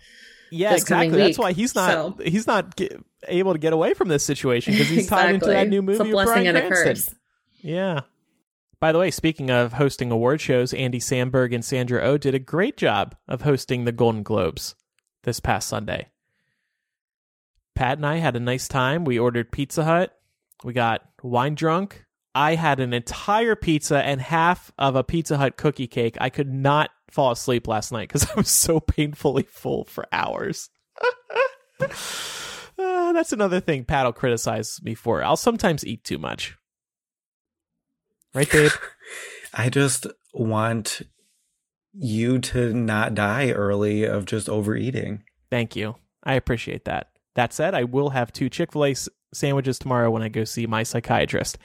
Yeah, 0.51 0.73
exactly. 0.73 1.17
That's 1.19 1.37
why 1.37 1.51
he's 1.51 1.75
not 1.75 1.91
So- 1.91 2.23
he's 2.23 2.47
not 2.47 2.75
get, 2.75 2.99
able 3.27 3.53
to 3.53 3.59
get 3.59 3.73
away 3.73 3.93
from 3.93 4.07
this 4.07 4.23
situation 4.23 4.73
because 4.73 4.87
he's 4.89 5.07
tied 5.07 5.35
into 5.35 5.45
Exactly. 5.45 5.53
that 5.55 5.67
new 5.69 5.81
movie. 5.81 5.99
It's 5.99 6.09
a 6.09 6.11
blessing 6.11 6.47
and 6.47 6.57
a 6.57 6.67
Cranston. 6.67 6.87
curse. 7.13 7.15
Yeah. 7.61 7.99
By 8.79 8.93
the 8.93 8.99
way, 8.99 9.11
speaking 9.11 9.51
of 9.51 9.73
hosting 9.73 10.09
award 10.11 10.39
shows, 10.39 10.73
Andy 10.73 10.99
Samberg 10.99 11.53
and 11.53 11.63
Sandra 11.65 12.01
Oh 12.01 12.17
did 12.17 12.33
a 12.33 12.39
great 12.39 12.77
job 12.77 13.15
of 13.27 13.41
hosting 13.41 13.83
the 13.83 13.91
Golden 13.91 14.23
Globes 14.23 14.73
this 15.23 15.41
past 15.41 15.67
Sunday. 15.67 16.07
Pat 17.79 17.97
and 17.97 18.05
I 18.05 18.17
had 18.17 18.35
a 18.35 18.41
nice 18.41 18.67
time. 18.67 19.05
We 19.05 19.17
ordered 19.17 19.53
Pizza 19.53 19.85
Hut. 19.85 20.13
We 20.65 20.73
got 20.73 21.01
wine 21.23 21.55
drunk. 21.55 22.03
I 22.35 22.55
had 22.55 22.81
an 22.81 22.91
entire 22.91 23.55
pizza 23.55 24.03
and 24.03 24.19
half 24.19 24.69
of 24.77 24.97
a 24.97 25.03
Pizza 25.03 25.37
Hut 25.37 25.55
cookie 25.55 25.87
cake. 25.87 26.17
I 26.19 26.29
could 26.29 26.53
not 26.53 26.89
fall 27.09 27.31
asleep 27.31 27.69
last 27.69 27.93
night 27.93 28.09
because 28.09 28.29
I 28.31 28.33
was 28.35 28.49
so 28.49 28.81
painfully 28.81 29.43
full 29.43 29.85
for 29.85 30.05
hours. 30.11 30.69
Uh, 32.81 33.11
that's 33.11 33.33
another 33.33 33.59
thing 33.59 33.83
Pat 33.83 34.05
will 34.05 34.13
criticize 34.13 34.79
me 34.81 34.95
for. 34.95 35.21
I'll 35.21 35.35
sometimes 35.35 35.85
eat 35.85 36.05
too 36.05 36.17
much. 36.17 36.55
Right, 38.33 38.49
Dave? 38.49 38.79
I 39.53 39.67
just 39.67 40.07
want 40.33 41.01
you 41.91 42.39
to 42.39 42.73
not 42.73 43.15
die 43.15 43.51
early 43.51 44.05
of 44.05 44.23
just 44.23 44.47
overeating. 44.47 45.23
Thank 45.51 45.75
you. 45.75 45.95
I 46.23 46.35
appreciate 46.35 46.85
that. 46.85 47.09
That 47.39 47.53
said, 47.53 47.73
I 47.73 47.85
will 47.85 48.09
have 48.09 48.33
two 48.33 48.49
Chick 48.49 48.73
fil 48.73 48.83
A 48.83 48.95
sandwiches 49.33 49.79
tomorrow 49.79 50.11
when 50.11 50.21
I 50.21 50.27
go 50.27 50.43
see 50.43 50.67
my 50.67 50.83
psychiatrist. 50.83 51.57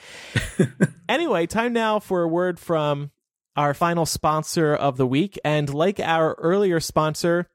anyway, 1.08 1.48
time 1.48 1.72
now 1.72 1.98
for 1.98 2.22
a 2.22 2.28
word 2.28 2.60
from 2.60 3.10
our 3.56 3.74
final 3.74 4.06
sponsor 4.06 4.72
of 4.72 4.98
the 4.98 5.06
week. 5.06 5.36
And 5.44 5.74
like 5.74 5.98
our 5.98 6.34
earlier 6.34 6.78
sponsor, 6.78 7.50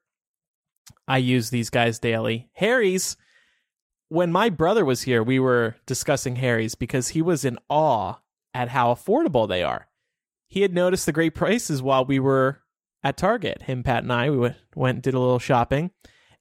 I 1.07 1.19
use 1.19 1.49
these 1.49 1.69
guys 1.69 1.97
daily 1.97 2.49
Harry's. 2.55 3.15
When 4.09 4.33
my 4.33 4.49
brother 4.49 4.83
was 4.83 5.03
here, 5.03 5.23
we 5.23 5.39
were 5.39 5.77
discussing 5.85 6.35
Harry's 6.35 6.75
because 6.75 7.07
he 7.07 7.21
was 7.21 7.45
in 7.45 7.57
awe 7.69 8.15
at 8.53 8.67
how 8.67 8.93
affordable 8.93 9.47
they 9.47 9.63
are. 9.63 9.87
He 10.49 10.61
had 10.63 10.73
noticed 10.73 11.05
the 11.05 11.13
great 11.13 11.35
prices 11.35 11.81
while 11.81 12.03
we 12.03 12.19
were 12.19 12.59
at 13.01 13.15
Target. 13.15 13.61
Him, 13.61 13.81
Pat, 13.81 14.03
and 14.03 14.11
I, 14.11 14.29
we 14.29 14.39
went, 14.39 14.57
went 14.75 14.95
and 14.97 15.03
did 15.03 15.13
a 15.13 15.19
little 15.21 15.39
shopping. 15.39 15.91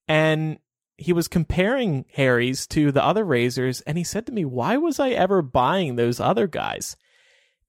And 0.08 0.58
he 0.98 1.12
was 1.12 1.28
comparing 1.28 2.04
Harry's 2.14 2.66
to 2.66 2.90
the 2.90 3.02
other 3.02 3.24
razors. 3.24 3.80
And 3.82 3.96
he 3.96 4.04
said 4.04 4.26
to 4.26 4.32
me, 4.32 4.44
Why 4.44 4.76
was 4.76 4.98
I 4.98 5.10
ever 5.10 5.40
buying 5.40 5.96
those 5.96 6.20
other 6.20 6.46
guys? 6.46 6.96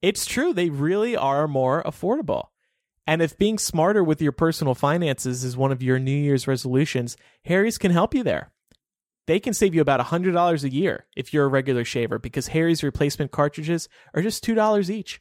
It's 0.02 0.26
true. 0.26 0.52
They 0.52 0.68
really 0.68 1.16
are 1.16 1.46
more 1.46 1.82
affordable. 1.84 2.48
And 3.06 3.22
if 3.22 3.38
being 3.38 3.58
smarter 3.58 4.04
with 4.04 4.20
your 4.20 4.32
personal 4.32 4.74
finances 4.74 5.44
is 5.44 5.56
one 5.56 5.72
of 5.72 5.82
your 5.82 5.98
New 5.98 6.10
Year's 6.10 6.46
resolutions, 6.46 7.16
Harry's 7.44 7.78
can 7.78 7.92
help 7.92 8.14
you 8.14 8.22
there. 8.22 8.52
They 9.26 9.40
can 9.40 9.54
save 9.54 9.74
you 9.74 9.80
about 9.80 10.00
$100 10.00 10.64
a 10.64 10.72
year 10.72 11.06
if 11.16 11.32
you're 11.32 11.44
a 11.44 11.48
regular 11.48 11.84
shaver 11.84 12.18
because 12.18 12.48
Harry's 12.48 12.82
replacement 12.82 13.30
cartridges 13.30 13.88
are 14.12 14.22
just 14.22 14.44
$2 14.44 14.90
each. 14.90 15.20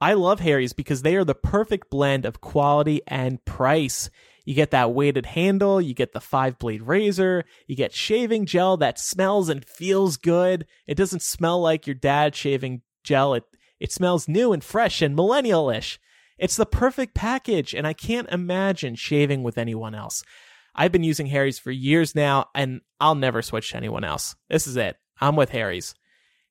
I 0.00 0.12
love 0.12 0.40
Harry's 0.40 0.72
because 0.72 1.02
they 1.02 1.16
are 1.16 1.24
the 1.24 1.34
perfect 1.34 1.90
blend 1.90 2.24
of 2.24 2.40
quality 2.40 3.00
and 3.06 3.44
price. 3.44 4.10
You 4.46 4.54
get 4.54 4.70
that 4.70 4.94
weighted 4.94 5.26
handle, 5.26 5.80
you 5.80 5.92
get 5.92 6.12
the 6.12 6.20
five 6.20 6.58
blade 6.58 6.82
razor, 6.82 7.44
you 7.66 7.74
get 7.76 7.92
shaving 7.92 8.46
gel 8.46 8.76
that 8.78 8.98
smells 8.98 9.48
and 9.48 9.64
feels 9.64 10.16
good. 10.16 10.66
It 10.86 10.94
doesn't 10.94 11.22
smell 11.22 11.60
like 11.60 11.86
your 11.86 11.94
dad's 11.94 12.38
shaving 12.38 12.82
gel. 13.02 13.34
It 13.34 13.44
it 13.78 13.92
smells 13.92 14.28
new 14.28 14.54
and 14.54 14.64
fresh 14.64 15.02
and 15.02 15.14
millennial-ish. 15.14 16.00
It's 16.38 16.56
the 16.56 16.64
perfect 16.64 17.14
package, 17.14 17.74
and 17.74 17.86
I 17.86 17.92
can't 17.92 18.28
imagine 18.30 18.94
shaving 18.94 19.42
with 19.42 19.58
anyone 19.58 19.94
else. 19.94 20.22
I've 20.74 20.92
been 20.92 21.04
using 21.04 21.26
Harry's 21.26 21.58
for 21.58 21.70
years 21.70 22.14
now, 22.14 22.46
and 22.54 22.80
I'll 23.00 23.14
never 23.14 23.42
switch 23.42 23.70
to 23.70 23.76
anyone 23.76 24.04
else. 24.04 24.36
This 24.48 24.66
is 24.66 24.76
it. 24.76 24.96
I'm 25.20 25.36
with 25.36 25.50
Harry's. 25.50 25.94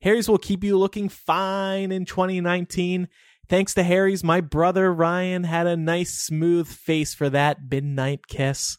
Harry's 0.01 0.27
will 0.27 0.37
keep 0.37 0.63
you 0.63 0.77
looking 0.77 1.09
fine 1.09 1.91
in 1.91 2.05
2019. 2.05 3.07
Thanks 3.47 3.73
to 3.75 3.83
Harry's, 3.83 4.23
my 4.23 4.41
brother 4.41 4.91
Ryan 4.93 5.43
had 5.43 5.67
a 5.67 5.77
nice 5.77 6.13
smooth 6.13 6.67
face 6.67 7.13
for 7.13 7.29
that 7.29 7.57
midnight 7.69 8.27
kiss. 8.27 8.77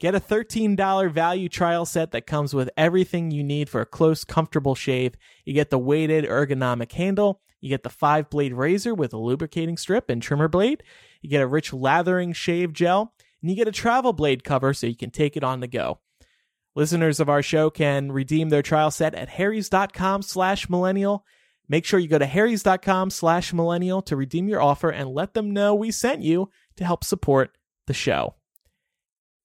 Get 0.00 0.14
a 0.14 0.20
$13 0.20 1.12
value 1.12 1.48
trial 1.48 1.84
set 1.84 2.12
that 2.12 2.26
comes 2.26 2.54
with 2.54 2.70
everything 2.76 3.30
you 3.30 3.44
need 3.44 3.68
for 3.68 3.82
a 3.82 3.86
close, 3.86 4.24
comfortable 4.24 4.74
shave. 4.74 5.14
You 5.44 5.52
get 5.52 5.70
the 5.70 5.78
weighted 5.78 6.24
ergonomic 6.24 6.90
handle. 6.92 7.42
You 7.60 7.68
get 7.68 7.82
the 7.82 7.90
five 7.90 8.30
blade 8.30 8.54
razor 8.54 8.94
with 8.94 9.12
a 9.12 9.18
lubricating 9.18 9.76
strip 9.76 10.08
and 10.08 10.22
trimmer 10.22 10.48
blade. 10.48 10.82
You 11.20 11.28
get 11.28 11.42
a 11.42 11.46
rich 11.46 11.72
lathering 11.74 12.32
shave 12.32 12.72
gel. 12.72 13.12
And 13.42 13.50
you 13.50 13.56
get 13.56 13.68
a 13.68 13.72
travel 13.72 14.14
blade 14.14 14.42
cover 14.42 14.72
so 14.72 14.86
you 14.86 14.96
can 14.96 15.10
take 15.10 15.36
it 15.36 15.44
on 15.44 15.60
the 15.60 15.68
go. 15.68 16.00
Listeners 16.74 17.20
of 17.20 17.28
our 17.28 17.42
show 17.42 17.68
can 17.68 18.10
redeem 18.10 18.48
their 18.48 18.62
trial 18.62 18.90
set 18.90 19.14
at 19.14 19.28
harrys.com 19.28 20.22
slash 20.22 20.68
millennial. 20.70 21.26
Make 21.70 21.84
sure 21.84 22.00
you 22.00 22.08
go 22.08 22.18
to 22.18 22.26
harrys.com 22.26 23.10
slash 23.10 23.52
millennial 23.52 24.02
to 24.02 24.16
redeem 24.16 24.48
your 24.48 24.60
offer 24.60 24.90
and 24.90 25.08
let 25.08 25.34
them 25.34 25.52
know 25.52 25.72
we 25.72 25.92
sent 25.92 26.20
you 26.20 26.50
to 26.76 26.84
help 26.84 27.04
support 27.04 27.56
the 27.86 27.94
show. 27.94 28.34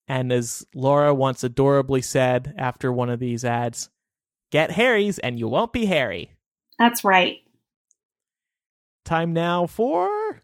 And 0.07 0.34
as 0.34 0.65
Laura 0.73 1.14
once 1.14 1.43
adorably 1.43 2.02
said 2.02 2.56
after 2.57 2.91
one 2.91 3.11
of 3.11 3.19
these 3.19 3.45
ads, 3.45 3.91
get 4.52 4.72
Harry's 4.72 5.19
and 5.19 5.38
you 5.38 5.47
won't 5.47 5.72
be 5.72 5.85
Harry. 5.85 6.31
That's 6.80 7.03
right. 7.03 7.38
Time 9.06 9.31
now 9.31 9.68
for 9.68 10.41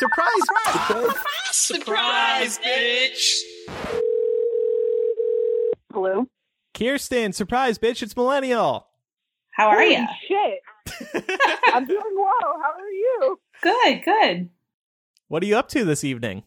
surprise. 0.00 1.12
Surprise, 1.52 2.58
bitch! 2.58 3.36
Hello. 5.92 6.26
Kirsten, 6.74 7.32
surprise, 7.32 7.78
bitch, 7.78 8.02
it's 8.02 8.16
Millennial. 8.16 8.88
How 9.52 9.68
are 9.68 9.84
you? 9.84 10.04
Shit. 10.26 10.60
I'm 11.74 11.86
doing 11.86 12.16
well. 12.16 12.54
How 12.62 12.72
are 12.78 12.90
you? 12.90 13.40
Good, 13.62 14.04
good. 14.04 14.50
What 15.28 15.42
are 15.42 15.46
you 15.46 15.56
up 15.56 15.68
to 15.70 15.84
this 15.84 16.04
evening? 16.04 16.42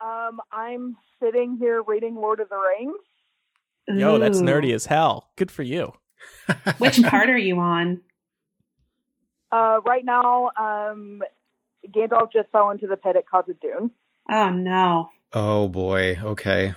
Um, 0.00 0.40
I'm 0.52 0.96
sitting 1.22 1.56
here 1.58 1.82
reading 1.82 2.16
Lord 2.16 2.40
of 2.40 2.48
the 2.48 2.56
Rings. 2.56 2.96
Yo, 3.88 4.18
that's 4.18 4.38
Ooh. 4.38 4.44
nerdy 4.44 4.74
as 4.74 4.86
hell. 4.86 5.30
Good 5.36 5.50
for 5.50 5.62
you. 5.62 5.92
Which 6.78 7.02
part 7.02 7.30
are 7.30 7.38
you 7.38 7.58
on? 7.58 8.00
Uh, 9.52 9.80
right 9.84 10.04
now, 10.04 10.50
um, 10.58 11.22
Gandalf 11.88 12.32
just 12.32 12.50
fell 12.50 12.70
into 12.70 12.86
the 12.86 12.96
pit 12.96 13.16
at 13.16 13.24
Khazad 13.26 13.58
Dûm. 13.64 13.90
Oh 14.28 14.50
no. 14.50 15.10
Oh 15.32 15.68
boy. 15.68 16.18
Okay. 16.20 16.74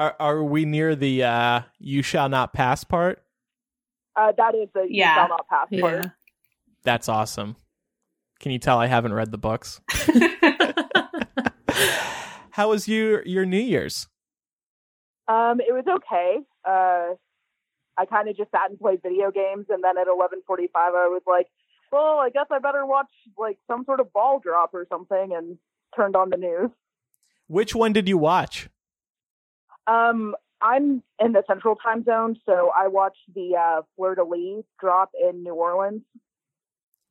Are, 0.00 0.16
are 0.18 0.42
we 0.42 0.64
near 0.64 0.96
the 0.96 1.22
uh, 1.22 1.60
you 1.78 2.02
shall 2.02 2.28
not 2.28 2.52
pass 2.52 2.82
part? 2.82 3.22
Uh, 4.16 4.32
that 4.36 4.54
is 4.54 4.68
the 4.74 4.82
you 4.82 5.00
Yeah. 5.00 5.14
shall 5.16 5.28
not 5.28 5.48
pass 5.48 5.68
part. 5.80 6.04
Yeah. 6.04 6.10
That's 6.84 7.08
awesome. 7.08 7.56
Can 8.40 8.52
you 8.52 8.58
tell 8.58 8.78
I 8.78 8.86
haven't 8.86 9.12
read 9.14 9.30
the 9.32 9.38
books? 9.38 9.80
How 12.50 12.68
was 12.70 12.86
your 12.86 13.22
your 13.26 13.44
New 13.44 13.58
Year's? 13.58 14.06
Um, 15.26 15.60
it 15.60 15.72
was 15.72 15.84
okay. 15.88 16.38
Uh, 16.64 17.14
I 17.96 18.04
kind 18.06 18.28
of 18.28 18.36
just 18.36 18.50
sat 18.50 18.70
and 18.70 18.78
played 18.78 19.00
video 19.02 19.30
games, 19.30 19.66
and 19.70 19.82
then 19.82 19.98
at 19.98 20.06
11:45, 20.06 20.68
I 20.74 21.08
was 21.08 21.22
like, 21.26 21.48
"Well, 21.90 22.18
I 22.18 22.30
guess 22.30 22.46
I 22.50 22.58
better 22.60 22.86
watch 22.86 23.08
like 23.38 23.58
some 23.66 23.84
sort 23.84 24.00
of 24.00 24.12
ball 24.12 24.38
drop 24.40 24.70
or 24.74 24.86
something," 24.88 25.32
and 25.34 25.58
turned 25.96 26.14
on 26.16 26.30
the 26.30 26.36
news. 26.36 26.70
Which 27.48 27.74
one 27.74 27.92
did 27.92 28.08
you 28.08 28.18
watch? 28.18 28.68
Um, 29.86 30.34
I'm 30.64 31.02
in 31.20 31.32
the 31.32 31.42
Central 31.46 31.76
Time 31.76 32.04
Zone, 32.04 32.36
so 32.46 32.72
I 32.74 32.88
watched 32.88 33.34
the 33.34 33.54
uh, 33.54 33.82
Fleur 33.96 34.14
de 34.14 34.24
Lis 34.24 34.64
drop 34.80 35.10
in 35.20 35.42
New 35.42 35.52
Orleans. 35.52 36.00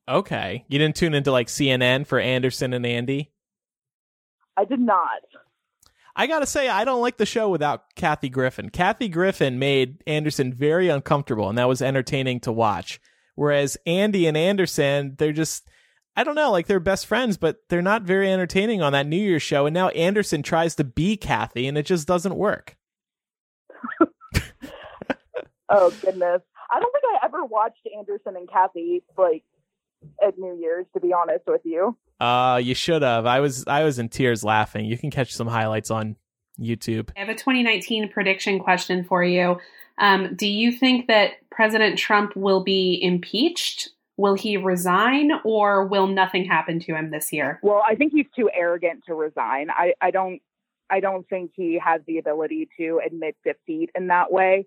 Okay, 0.08 0.64
you 0.68 0.78
didn't 0.78 0.96
tune 0.96 1.14
into 1.14 1.30
like 1.30 1.46
CNN 1.46 2.04
for 2.04 2.18
Anderson 2.18 2.74
and 2.74 2.84
Andy. 2.84 3.30
I 4.56 4.64
did 4.64 4.80
not. 4.80 5.22
I 6.16 6.26
gotta 6.26 6.46
say, 6.46 6.68
I 6.68 6.84
don't 6.84 7.00
like 7.00 7.16
the 7.16 7.26
show 7.26 7.48
without 7.48 7.94
Kathy 7.94 8.28
Griffin. 8.28 8.70
Kathy 8.70 9.08
Griffin 9.08 9.58
made 9.60 10.02
Anderson 10.06 10.52
very 10.52 10.88
uncomfortable, 10.88 11.48
and 11.48 11.56
that 11.56 11.68
was 11.68 11.80
entertaining 11.80 12.40
to 12.40 12.52
watch. 12.52 13.00
Whereas 13.36 13.76
Andy 13.86 14.26
and 14.26 14.36
Anderson, 14.36 15.14
they're 15.18 15.32
just, 15.32 15.68
I 16.16 16.24
don't 16.24 16.34
know, 16.34 16.50
like 16.50 16.66
they're 16.66 16.80
best 16.80 17.06
friends, 17.06 17.36
but 17.36 17.58
they're 17.68 17.82
not 17.82 18.02
very 18.02 18.32
entertaining 18.32 18.82
on 18.82 18.92
that 18.92 19.06
New 19.06 19.16
Year's 19.16 19.42
show. 19.42 19.66
And 19.66 19.74
now 19.74 19.88
Anderson 19.90 20.42
tries 20.42 20.74
to 20.76 20.84
be 20.84 21.16
Kathy, 21.16 21.68
and 21.68 21.78
it 21.78 21.86
just 21.86 22.08
doesn't 22.08 22.36
work. 22.36 22.76
Oh 25.68 25.90
goodness, 26.02 26.42
I 26.70 26.80
don't 26.80 26.92
think 26.92 27.04
I 27.22 27.24
ever 27.24 27.44
watched 27.44 27.86
Anderson 27.96 28.36
and 28.36 28.48
Kathy 28.50 29.02
like 29.16 29.44
at 30.26 30.38
New 30.38 30.58
Year's. 30.60 30.86
To 30.94 31.00
be 31.00 31.12
honest 31.12 31.44
with 31.46 31.62
you, 31.64 31.96
Uh, 32.20 32.60
you 32.62 32.74
should 32.74 33.02
have. 33.02 33.26
I 33.26 33.40
was, 33.40 33.64
I 33.66 33.84
was 33.84 33.98
in 33.98 34.08
tears 34.08 34.44
laughing. 34.44 34.84
You 34.84 34.98
can 34.98 35.10
catch 35.10 35.34
some 35.34 35.46
highlights 35.46 35.90
on 35.90 36.16
YouTube. 36.60 37.10
I 37.16 37.20
have 37.20 37.28
a 37.28 37.34
2019 37.34 38.10
prediction 38.10 38.60
question 38.60 39.04
for 39.04 39.24
you. 39.24 39.58
Um, 39.98 40.34
do 40.34 40.46
you 40.46 40.72
think 40.72 41.06
that 41.08 41.32
President 41.50 41.98
Trump 41.98 42.36
will 42.36 42.62
be 42.62 42.98
impeached? 43.02 43.90
Will 44.16 44.34
he 44.34 44.56
resign 44.56 45.30
or 45.44 45.86
will 45.86 46.06
nothing 46.06 46.44
happen 46.44 46.78
to 46.80 46.94
him 46.94 47.10
this 47.10 47.32
year? 47.32 47.58
Well, 47.62 47.82
I 47.84 47.94
think 47.94 48.12
he's 48.12 48.26
too 48.36 48.48
arrogant 48.52 49.04
to 49.06 49.14
resign. 49.14 49.70
I, 49.70 49.94
I 50.00 50.10
don't 50.10 50.40
I 50.90 51.00
don't 51.00 51.26
think 51.28 51.52
he 51.56 51.80
has 51.82 52.02
the 52.06 52.18
ability 52.18 52.68
to 52.76 53.00
admit 53.04 53.36
defeat 53.44 53.90
in 53.94 54.08
that 54.08 54.30
way. 54.30 54.66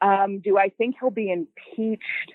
Um, 0.00 0.40
do 0.40 0.58
I 0.58 0.70
think 0.70 0.96
he'll 1.00 1.10
be 1.10 1.30
impeached? 1.30 2.32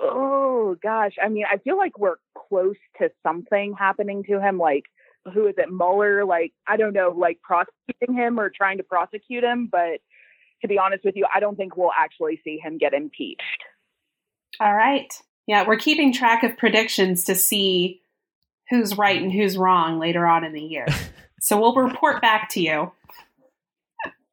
Oh 0.00 0.76
gosh, 0.82 1.12
I 1.22 1.28
mean, 1.28 1.44
I 1.50 1.58
feel 1.58 1.76
like 1.76 1.98
we're 1.98 2.16
close 2.36 2.76
to 2.98 3.10
something 3.22 3.74
happening 3.78 4.24
to 4.24 4.40
him. 4.40 4.58
Like, 4.58 4.84
who 5.32 5.46
is 5.46 5.54
it, 5.58 5.70
Mueller? 5.70 6.24
Like, 6.24 6.52
I 6.66 6.76
don't 6.76 6.92
know, 6.92 7.14
like 7.16 7.40
prosecuting 7.42 8.16
him 8.16 8.40
or 8.40 8.50
trying 8.50 8.78
to 8.78 8.84
prosecute 8.84 9.44
him. 9.44 9.68
But 9.70 10.00
to 10.62 10.68
be 10.68 10.78
honest 10.78 11.04
with 11.04 11.16
you, 11.16 11.26
I 11.32 11.40
don't 11.40 11.56
think 11.56 11.76
we'll 11.76 11.92
actually 11.96 12.40
see 12.42 12.58
him 12.58 12.78
get 12.78 12.94
impeached. 12.94 13.42
All 14.60 14.74
right. 14.74 15.12
Yeah, 15.46 15.66
we're 15.66 15.76
keeping 15.76 16.12
track 16.12 16.42
of 16.42 16.56
predictions 16.56 17.24
to 17.24 17.34
see 17.34 18.00
who's 18.70 18.96
right 18.96 19.20
and 19.20 19.32
who's 19.32 19.56
wrong 19.56 19.98
later 19.98 20.26
on 20.26 20.44
in 20.44 20.52
the 20.52 20.62
year. 20.62 20.86
so 21.40 21.60
we'll 21.60 21.74
report 21.74 22.22
back 22.22 22.48
to 22.50 22.60
you. 22.60 22.92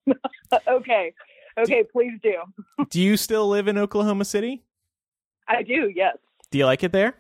okay. 0.68 1.14
Okay, 1.64 1.84
please 1.92 2.14
do. 2.24 2.36
Do 2.90 3.02
you 3.02 3.18
still 3.18 3.50
live 3.50 3.68
in 3.68 3.78
Oklahoma 3.78 4.26
City? 4.26 4.64
I 5.48 5.64
do, 5.64 5.92
yes. 5.94 6.18
Do 6.52 6.58
you 6.58 6.66
like 6.66 6.84
it 6.84 6.92
there? 6.92 7.16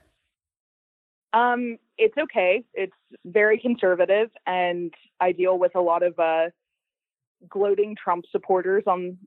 Um, 1.33 1.77
it's 1.97 2.17
okay. 2.17 2.63
It's 2.73 2.93
very 3.25 3.59
conservative, 3.59 4.29
and 4.47 4.93
I 5.19 5.31
deal 5.31 5.59
with 5.59 5.75
a 5.75 5.81
lot 5.81 6.03
of 6.03 6.17
uh, 6.17 6.45
gloating 7.47 7.95
Trump 8.01 8.25
supporters 8.31 8.83
on 8.87 9.17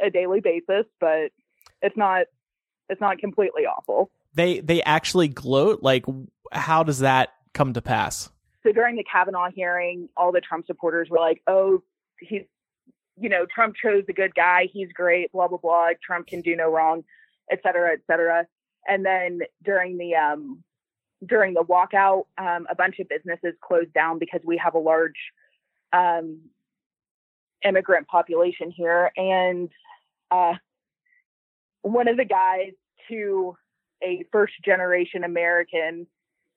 a 0.00 0.10
daily 0.10 0.40
basis. 0.40 0.86
But 1.00 1.30
it's 1.82 1.96
not 1.96 2.26
it's 2.88 3.00
not 3.00 3.18
completely 3.18 3.62
awful. 3.66 4.10
They 4.34 4.60
they 4.60 4.82
actually 4.82 5.28
gloat. 5.28 5.82
Like, 5.82 6.04
how 6.50 6.82
does 6.82 7.00
that 7.00 7.30
come 7.52 7.72
to 7.74 7.82
pass? 7.82 8.30
So 8.64 8.72
during 8.72 8.96
the 8.96 9.04
Kavanaugh 9.04 9.50
hearing, 9.54 10.08
all 10.16 10.32
the 10.32 10.40
Trump 10.40 10.66
supporters 10.66 11.08
were 11.10 11.18
like, 11.18 11.42
"Oh, 11.46 11.82
he's 12.18 12.42
you 13.16 13.28
know 13.28 13.46
Trump 13.46 13.76
chose 13.76 14.04
the 14.06 14.12
good 14.12 14.34
guy. 14.34 14.68
He's 14.72 14.92
great. 14.92 15.32
Blah 15.32 15.48
blah 15.48 15.58
blah. 15.58 15.88
Trump 16.04 16.26
can 16.26 16.40
do 16.40 16.56
no 16.56 16.70
wrong, 16.70 17.04
et 17.50 17.60
cetera, 17.62 17.92
et 17.92 18.00
cetera." 18.06 18.46
And 18.86 19.04
then 19.04 19.40
during 19.64 19.98
the 19.98 20.14
um, 20.14 20.62
during 21.26 21.54
the 21.54 21.64
walkout, 21.64 22.24
um, 22.38 22.66
a 22.70 22.74
bunch 22.74 22.98
of 22.98 23.08
businesses 23.08 23.54
closed 23.62 23.92
down 23.92 24.18
because 24.18 24.40
we 24.44 24.58
have 24.58 24.74
a 24.74 24.78
large 24.78 25.32
um, 25.92 26.40
immigrant 27.64 28.06
population 28.08 28.70
here, 28.70 29.10
and 29.16 29.70
uh, 30.30 30.54
one 31.82 32.08
of 32.08 32.16
the 32.16 32.24
guys 32.24 32.72
to 33.08 33.56
a 34.02 34.24
first 34.32 34.54
generation 34.64 35.24
American 35.24 36.06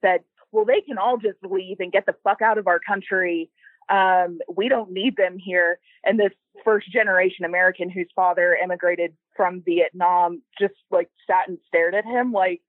said, 0.01 0.21
Well, 0.51 0.65
they 0.65 0.81
can 0.81 0.97
all 0.97 1.17
just 1.17 1.37
leave 1.43 1.77
and 1.79 1.91
get 1.91 2.05
the 2.05 2.15
fuck 2.23 2.41
out 2.41 2.57
of 2.57 2.67
our 2.67 2.79
country. 2.79 3.49
Um, 3.89 4.39
we 4.53 4.69
don't 4.69 4.91
need 4.91 5.15
them 5.15 5.37
here. 5.37 5.79
And 6.03 6.19
this 6.19 6.31
first 6.63 6.91
generation 6.91 7.45
American 7.45 7.89
whose 7.89 8.09
father 8.15 8.57
immigrated 8.61 9.13
from 9.35 9.61
Vietnam 9.65 10.41
just 10.59 10.73
like 10.91 11.09
sat 11.27 11.47
and 11.47 11.57
stared 11.67 11.95
at 11.95 12.05
him 12.05 12.31
like, 12.31 12.61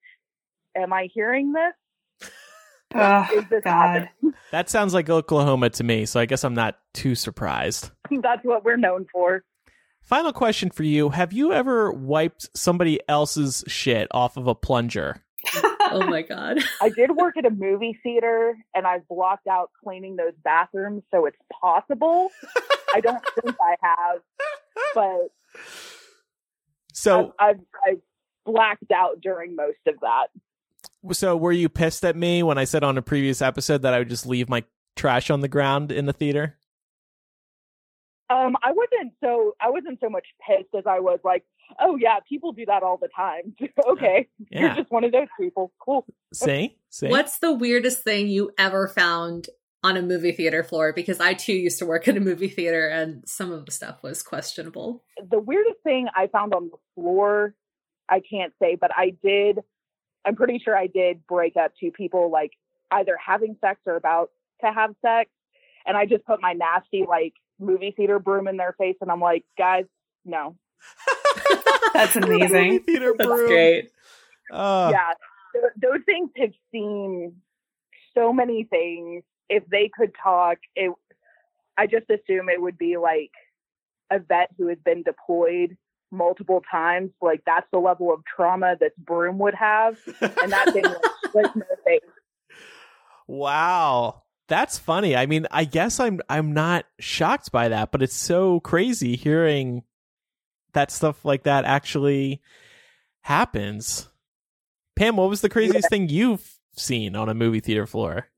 Am 0.77 0.93
I 0.93 1.09
hearing 1.13 1.53
this? 1.53 2.31
Oh, 2.95 3.45
this 3.51 3.63
God. 3.65 4.09
That 4.51 4.71
sounds 4.71 4.95
like 4.95 5.11
Oklahoma 5.11 5.69
to 5.69 5.85
me, 5.85 6.07
so 6.07 6.19
I 6.19 6.25
guess 6.25 6.43
I'm 6.43 6.55
not 6.55 6.79
too 6.95 7.15
surprised. 7.15 7.91
That's 8.11 8.43
what 8.43 8.65
we're 8.65 8.79
known 8.79 9.05
for. 9.13 9.45
Final 10.03 10.33
question 10.33 10.71
for 10.71 10.85
you. 10.85 11.11
Have 11.11 11.35
you 11.35 11.53
ever 11.53 11.93
wiped 11.93 12.49
somebody 12.57 12.99
else's 13.07 13.63
shit 13.67 14.09
off 14.11 14.39
of 14.39 14.47
a 14.47 14.55
plunger? 14.55 15.23
oh 15.93 16.07
my 16.07 16.23
god. 16.23 16.59
I 16.81 16.89
did 16.89 17.11
work 17.11 17.37
at 17.37 17.47
a 17.47 17.51
movie 17.51 17.99
theater 18.03 18.57
and 18.75 18.87
I've 18.87 19.07
blocked 19.09 19.47
out 19.47 19.71
cleaning 19.83 20.17
those 20.17 20.33
bathrooms, 20.43 21.03
so 21.11 21.27
it's 21.27 21.37
possible. 21.61 22.31
I 22.95 23.01
don't 23.01 23.23
think 23.43 23.57
I 23.61 23.77
have, 23.83 24.21
but 24.95 25.29
So 26.93 27.35
I've, 27.39 27.57
I've, 27.57 27.61
I've 27.87 28.01
blacked 28.45 28.91
out 28.93 29.21
during 29.21 29.57
most 29.57 29.79
of 29.87 29.95
that. 30.01 30.29
so 31.13 31.37
were 31.37 31.53
you 31.53 31.69
pissed 31.69 32.05
at 32.05 32.17
me 32.17 32.43
when 32.43 32.59
I 32.59 32.65
said 32.65 32.83
on 32.85 32.99
a 32.99 33.03
previous 33.03 33.43
episode 33.43 33.83
that 33.83 33.95
I 33.95 33.99
would 33.99 34.09
just 34.09 34.27
leave 34.27 34.49
my 34.49 34.65
trash 34.97 35.31
on 35.31 35.41
the 35.41 35.49
ground 35.49 35.93
in 35.93 36.07
the 36.07 36.13
theater? 36.13 36.57
Um, 38.31 38.57
I 38.63 38.73
wasn't 38.73 39.15
so 39.25 39.55
I 39.59 39.71
wasn't 39.71 40.01
so 40.01 40.11
much 40.11 40.27
pissed 40.47 40.75
as 40.77 40.85
I 40.87 41.01
was 41.01 41.19
like, 41.25 41.45
oh 41.81 41.97
yeah, 41.97 42.19
people 42.29 42.53
do 42.53 42.65
that 42.67 42.83
all 42.83 42.97
the 42.97 43.09
time. 43.15 43.55
okay, 43.89 44.29
Yeah. 44.51 44.61
you're 44.61 44.75
just 44.77 44.91
one 44.91 45.05
of 45.05 45.13
those 45.13 45.29
people. 45.41 45.73
Cool. 45.79 46.05
See? 46.33 46.77
See? 46.91 47.09
What's 47.09 47.39
the 47.39 47.53
weirdest 47.53 48.03
thing 48.03 48.29
you 48.29 48.51
ever 48.59 48.89
found 48.89 49.49
on 49.85 49.97
a 49.97 50.03
movie 50.03 50.33
theater 50.33 50.65
floor? 50.65 50.93
Because 50.93 51.21
I 51.21 51.35
too 51.35 51.53
used 51.53 51.79
to 51.81 51.87
work 51.87 52.09
in 52.09 52.17
a 52.17 52.21
movie 52.21 52.49
theater 52.49 52.89
and 52.89 53.23
some 53.27 53.53
of 53.53 53.67
the 53.67 53.73
stuff 53.73 54.03
was 54.03 54.23
questionable. 54.23 55.03
The 55.31 55.39
weirdest 55.39 55.81
thing 55.85 56.09
I 56.17 56.27
found 56.29 56.55
on 56.55 56.71
the 56.71 56.79
floor, 56.95 57.55
I 58.09 58.21
can't 58.21 58.53
say, 58.61 58.77
but 58.81 58.91
I 58.97 59.15
did. 59.23 59.61
I'm 60.25 60.35
pretty 60.37 60.59
sure 60.63 60.77
I 60.77 60.87
did 60.89 61.27
break 61.27 61.57
up 61.57 61.73
two 61.79 61.91
people 61.91 62.31
like 62.31 62.53
either 62.91 63.17
having 63.25 63.57
sex 63.61 63.81
or 63.87 63.97
about 63.97 64.31
to 64.63 64.73
have 64.73 64.95
sex, 65.03 65.31
and 65.87 65.97
I 65.97 66.07
just 66.07 66.25
put 66.25 66.41
my 66.43 66.53
nasty 66.55 67.05
like 67.09 67.35
movie 67.61 67.93
theater 67.97 68.19
broom 68.19 68.49
in 68.49 68.57
their 68.57 68.75
face, 68.79 68.97
and 69.01 69.11
I'm 69.11 69.21
like, 69.21 69.45
guys, 69.57 69.85
no. 70.25 70.57
That's 71.95 72.17
amazing. 72.17 72.81
Theater 72.85 73.15
That's 73.17 73.29
broom. 73.29 73.49
great. 73.49 73.91
Uh, 74.53 74.91
yeah, 74.93 75.13
th- 75.53 75.73
those 75.81 76.03
things 76.07 76.31
have 76.37 76.53
seen 76.73 77.35
so 78.15 78.33
many 78.33 78.65
things. 78.65 79.23
If 79.49 79.67
they 79.67 79.91
could 79.97 80.13
talk, 80.23 80.59
it, 80.77 80.93
I 81.77 81.87
just 81.87 82.11
assume 82.11 82.49
it 82.49 82.61
would 82.61 82.79
be 82.79 82.97
like 82.97 83.31
a 84.11 84.19
vet 84.19 84.51
who 84.59 84.69
has 84.69 84.79
been 84.85 85.03
deployed 85.03 85.77
multiple 86.11 86.63
times. 86.71 87.11
Like 87.21 87.43
that's 87.47 87.67
the 87.73 87.79
level 87.79 88.13
of 88.13 88.21
trauma 88.25 88.77
this 88.79 88.93
broom 88.99 89.39
would 89.39 89.55
have, 89.55 89.99
and 90.21 90.53
that 90.53 90.73
thing 90.73 90.83
was, 90.83 91.01
was 91.35 91.51
no 91.55 91.65
face. 91.85 92.01
Wow. 93.27 94.23
That's 94.49 94.79
funny. 94.79 95.15
I 95.15 95.27
mean, 95.27 95.47
I 95.51 95.65
guess 95.65 96.01
I'm 96.01 96.21
I'm 96.29 96.55
not 96.55 96.87
shocked 96.99 97.53
by 97.53 97.69
that, 97.69 97.93
but 97.93 98.03
it's 98.03 98.17
so 98.17 98.61
crazy 98.61 99.15
hearing 99.15 99.83
that 100.73 100.91
stuff 100.91 101.25
like 101.25 101.45
that 101.45 101.65
actually 101.65 102.41
happens. 103.23 104.09
Pam, 104.97 105.17
what 105.17 105.29
was 105.29 105.41
the 105.41 105.49
craziest 105.49 105.89
thing 105.89 106.09
you've 106.09 106.59
seen 106.75 107.15
on 107.17 107.29
a 107.29 107.35
movie 107.35 107.61
theater 107.61 107.87
floor? 107.87 108.29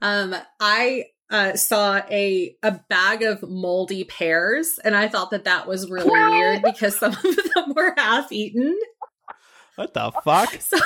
Um, 0.00 0.34
I 0.58 1.06
uh, 1.30 1.54
saw 1.54 2.00
a 2.10 2.56
a 2.62 2.72
bag 2.88 3.22
of 3.22 3.42
moldy 3.42 4.04
pears, 4.04 4.78
and 4.82 4.96
I 4.96 5.08
thought 5.08 5.30
that 5.30 5.44
that 5.44 5.66
was 5.66 5.90
really 5.90 6.10
weird 6.10 6.62
because 6.62 6.98
some 6.98 7.12
of 7.12 7.22
them 7.54 7.74
were 7.74 7.94
half 7.96 8.32
eaten. 8.32 8.78
What 9.76 9.94
the 9.94 10.12
fuck? 10.24 10.58
So 10.60 10.78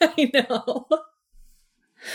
I 0.00 0.30
know. 0.34 0.86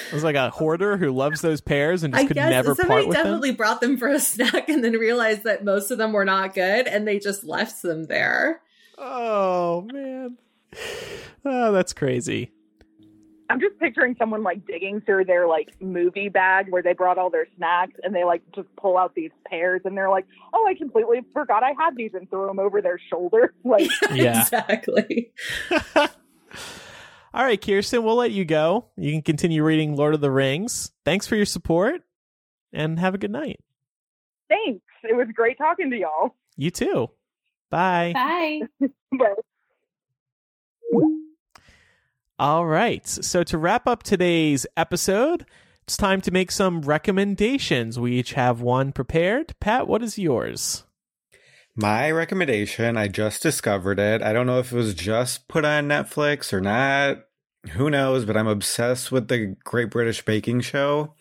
It 0.08 0.14
was 0.14 0.24
like 0.24 0.36
a 0.36 0.50
hoarder 0.50 0.98
who 0.98 1.12
loves 1.12 1.42
those 1.42 1.62
pears 1.62 2.04
and 2.04 2.14
just 2.14 2.24
I 2.24 2.28
could 2.28 2.36
guess 2.36 2.50
never 2.50 2.76
somebody 2.76 2.88
part 2.88 3.08
with 3.08 3.16
them. 3.18 3.24
definitely 3.26 3.52
brought 3.52 3.82
them 3.82 3.98
for 3.98 4.10
a 4.10 4.20
snack 4.22 4.70
and 4.70 4.84
then 4.84 4.94
realized 4.94 5.44
that 5.44 5.64
most 5.64 5.92
of 5.92 5.98
them 5.98 6.14
were 6.14 6.26
not 6.26 6.54
good, 6.54 6.88
and 6.88 7.08
they 7.08 7.20
just 7.20 7.44
left 7.44 7.82
them 7.82 8.06
there. 8.06 8.62
Oh 8.98 9.88
man. 9.92 10.38
Oh, 11.46 11.72
that's 11.72 11.94
crazy. 11.94 12.52
I'm 13.50 13.62
just 13.62 13.80
picturing 13.80 14.14
someone 14.20 14.44
like 14.44 14.66
digging 14.68 15.00
through 15.00 15.24
their 15.24 15.48
like 15.48 15.70
movie 15.80 16.28
bag 16.28 16.66
where 16.70 16.84
they 16.84 16.92
brought 16.92 17.18
all 17.18 17.30
their 17.30 17.48
snacks 17.56 17.94
and 18.04 18.14
they 18.14 18.26
like 18.26 18.42
just 18.54 18.68
pull 18.76 18.98
out 18.98 19.16
these 19.16 19.32
pears 19.50 19.82
and 19.86 19.96
they're 19.96 20.10
like, 20.10 20.26
oh, 20.54 20.68
I 20.68 20.74
completely 20.76 21.22
forgot 21.32 21.64
I 21.64 21.72
had 21.80 21.96
these 21.96 22.12
and 22.14 22.30
throw 22.30 22.46
them 22.48 22.60
over 22.60 22.82
their 22.82 23.00
shoulder. 23.10 23.54
Like, 23.64 23.90
Yeah. 24.12 24.42
exactly. 24.42 25.32
All 27.34 27.44
right, 27.44 27.62
Kirsten, 27.62 28.04
we'll 28.04 28.16
let 28.16 28.32
you 28.32 28.46
go. 28.46 28.86
You 28.96 29.12
can 29.12 29.22
continue 29.22 29.64
reading 29.64 29.96
Lord 29.96 30.14
of 30.14 30.22
the 30.22 30.32
Rings. 30.32 30.92
Thanks 31.06 31.28
for 31.28 31.36
your 31.36 31.46
support 31.46 32.02
and 32.74 33.00
have 33.00 33.14
a 33.14 33.18
good 33.18 33.32
night. 33.32 33.60
thanks. 34.50 34.82
It 35.04 35.16
was 35.16 35.28
great 35.34 35.58
talking 35.58 35.90
to 35.92 35.98
y'all. 35.98 36.36
You 36.56 36.72
too. 36.72 37.10
Bye. 37.70 38.12
Bye. 38.14 38.62
But 39.12 39.36
All 42.40 42.66
right. 42.66 43.06
So 43.08 43.44
to 43.44 43.58
wrap 43.58 43.88
up 43.88 44.04
today's 44.04 44.66
episode, 44.76 45.46
it's 45.84 45.98
time 45.98 46.22
to 46.22 46.32
make 46.32 46.52
some 46.52 46.82
recommendations. 46.82 48.00
We 48.00 48.14
each 48.14 48.34
have 48.34 48.62
one 48.62 48.92
prepared. 48.92 49.54
Pat, 49.60 49.88
what 49.88 50.04
is 50.04 50.18
yours? 50.18 50.84
My 51.80 52.10
recommendation, 52.10 52.98
I 52.98 53.08
just 53.08 53.44
discovered 53.44 54.00
it. 54.00 54.24
I 54.24 54.34
don't 54.34 54.48
know 54.48 54.58
if 54.58 54.72
it 54.72 54.76
was 54.76 54.96
just 54.96 55.48
put 55.48 55.64
on 55.64 55.88
Netflix 55.88 56.52
or 56.52 56.60
not. 56.60 57.20
Who 57.74 57.92
knows, 57.92 58.26
but 58.26 58.36
I'm 58.36 58.48
obsessed 58.48 59.12
with 59.12 59.28
the 59.28 59.56
Great 59.64 59.92
British 59.92 60.26
Baking 60.26 60.62
Show. 60.62 61.14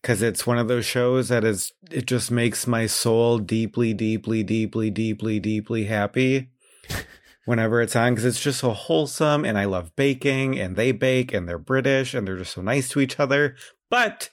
because 0.00 0.22
it's 0.22 0.46
one 0.46 0.58
of 0.58 0.68
those 0.68 0.86
shows 0.86 1.28
that 1.28 1.42
is 1.42 1.72
it 1.90 2.06
just 2.06 2.30
makes 2.30 2.68
my 2.68 2.86
soul 2.86 3.38
deeply, 3.38 3.92
deeply, 3.92 4.44
deeply, 4.44 4.90
deeply, 4.90 5.40
deeply 5.40 5.84
happy 5.86 6.50
whenever 7.44 7.82
it's 7.82 7.96
on 7.96 8.12
because 8.12 8.24
it's 8.24 8.40
just 8.40 8.60
so 8.60 8.70
wholesome 8.70 9.44
and 9.44 9.58
I 9.58 9.64
love 9.64 9.96
baking 9.96 10.56
and 10.56 10.76
they 10.76 10.92
bake 10.92 11.34
and 11.34 11.48
they're 11.48 11.58
British 11.58 12.14
and 12.14 12.28
they're 12.28 12.38
just 12.38 12.54
so 12.54 12.62
nice 12.62 12.88
to 12.90 13.00
each 13.00 13.18
other. 13.18 13.56
But 13.90 14.30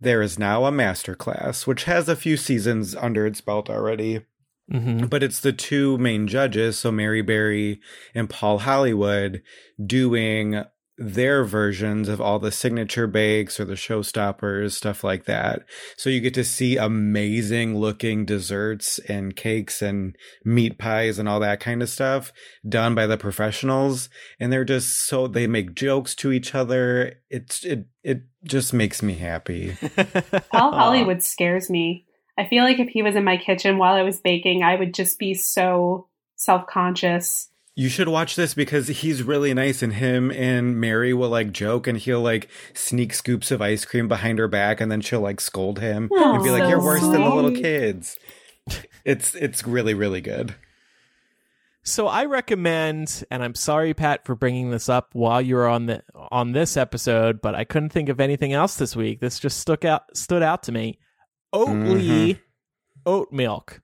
there 0.00 0.22
is 0.22 0.38
now 0.38 0.64
a 0.64 0.72
master 0.72 1.14
class 1.14 1.66
which 1.66 1.84
has 1.84 2.08
a 2.08 2.16
few 2.16 2.38
seasons 2.38 2.96
under 2.96 3.26
its 3.26 3.42
belt 3.42 3.68
already. 3.68 4.24
Mm-hmm. 4.70 5.06
But 5.06 5.22
it's 5.22 5.40
the 5.40 5.52
two 5.52 5.98
main 5.98 6.26
judges, 6.28 6.78
so 6.78 6.92
Mary 6.92 7.22
Berry 7.22 7.80
and 8.14 8.28
Paul 8.28 8.58
Hollywood, 8.58 9.42
doing 9.84 10.64
their 10.98 11.42
versions 11.42 12.08
of 12.08 12.20
all 12.20 12.38
the 12.38 12.52
signature 12.52 13.06
bakes 13.06 13.58
or 13.58 13.64
the 13.64 13.74
showstoppers, 13.74 14.72
stuff 14.72 15.02
like 15.02 15.24
that. 15.24 15.64
So 15.96 16.10
you 16.10 16.20
get 16.20 16.34
to 16.34 16.44
see 16.44 16.76
amazing 16.76 17.76
looking 17.78 18.24
desserts 18.24 18.98
and 19.00 19.34
cakes 19.34 19.82
and 19.82 20.16
meat 20.44 20.78
pies 20.78 21.18
and 21.18 21.28
all 21.28 21.40
that 21.40 21.60
kind 21.60 21.82
of 21.82 21.88
stuff 21.88 22.32
done 22.68 22.94
by 22.94 23.06
the 23.06 23.16
professionals. 23.16 24.10
And 24.38 24.52
they're 24.52 24.64
just 24.64 25.06
so 25.06 25.26
they 25.26 25.46
make 25.46 25.74
jokes 25.74 26.14
to 26.16 26.30
each 26.30 26.54
other. 26.54 27.14
It's 27.30 27.64
it 27.64 27.86
it 28.02 28.22
just 28.44 28.72
makes 28.72 29.02
me 29.02 29.14
happy. 29.14 29.76
Paul 30.52 30.72
Hollywood 30.72 31.22
scares 31.22 31.70
me. 31.70 32.06
I 32.42 32.48
feel 32.48 32.64
like 32.64 32.80
if 32.80 32.88
he 32.88 33.02
was 33.04 33.14
in 33.14 33.22
my 33.22 33.36
kitchen 33.36 33.78
while 33.78 33.94
I 33.94 34.02
was 34.02 34.20
baking, 34.20 34.64
I 34.64 34.74
would 34.74 34.92
just 34.94 35.16
be 35.16 35.32
so 35.32 36.08
self 36.34 36.66
conscious. 36.66 37.48
You 37.76 37.88
should 37.88 38.08
watch 38.08 38.34
this 38.34 38.52
because 38.52 38.88
he's 38.88 39.22
really 39.22 39.54
nice 39.54 39.80
and 39.80 39.92
him 39.94 40.32
and 40.32 40.78
Mary 40.78 41.14
will 41.14 41.28
like 41.28 41.52
joke 41.52 41.86
and 41.86 41.96
he'll 41.96 42.20
like 42.20 42.48
sneak 42.74 43.14
scoops 43.14 43.52
of 43.52 43.62
ice 43.62 43.84
cream 43.84 44.08
behind 44.08 44.40
her 44.40 44.48
back 44.48 44.80
and 44.80 44.90
then 44.90 45.00
she'll 45.00 45.20
like 45.20 45.40
scold 45.40 45.78
him 45.78 46.10
Oh, 46.12 46.34
and 46.34 46.42
be 46.42 46.50
like, 46.50 46.64
so 46.64 46.68
You're 46.68 46.82
worse 46.82 47.00
than 47.00 47.12
the 47.22 47.34
little 47.34 47.52
kids. 47.54 48.18
It's 49.04 49.34
it's 49.36 49.66
really, 49.66 49.94
really 49.94 50.20
good. 50.20 50.54
So 51.84 52.06
I 52.08 52.26
recommend, 52.26 53.24
and 53.30 53.42
I'm 53.42 53.54
sorry, 53.54 53.94
Pat, 53.94 54.24
for 54.24 54.34
bringing 54.34 54.70
this 54.70 54.88
up 54.88 55.10
while 55.14 55.40
you 55.40 55.54
were 55.56 55.66
on 55.68 55.86
the 55.86 56.02
on 56.30 56.52
this 56.52 56.76
episode, 56.76 57.40
but 57.40 57.54
I 57.54 57.64
couldn't 57.64 57.90
think 57.90 58.08
of 58.08 58.20
anything 58.20 58.52
else 58.52 58.76
this 58.76 58.96
week. 58.96 59.20
This 59.20 59.38
just 59.38 59.58
stuck 59.58 59.84
out 59.84 60.16
stood 60.16 60.42
out 60.42 60.64
to 60.64 60.72
me. 60.72 60.98
Oatly 61.54 62.30
mm-hmm. 62.30 62.40
oat 63.06 63.32
milk. 63.32 63.80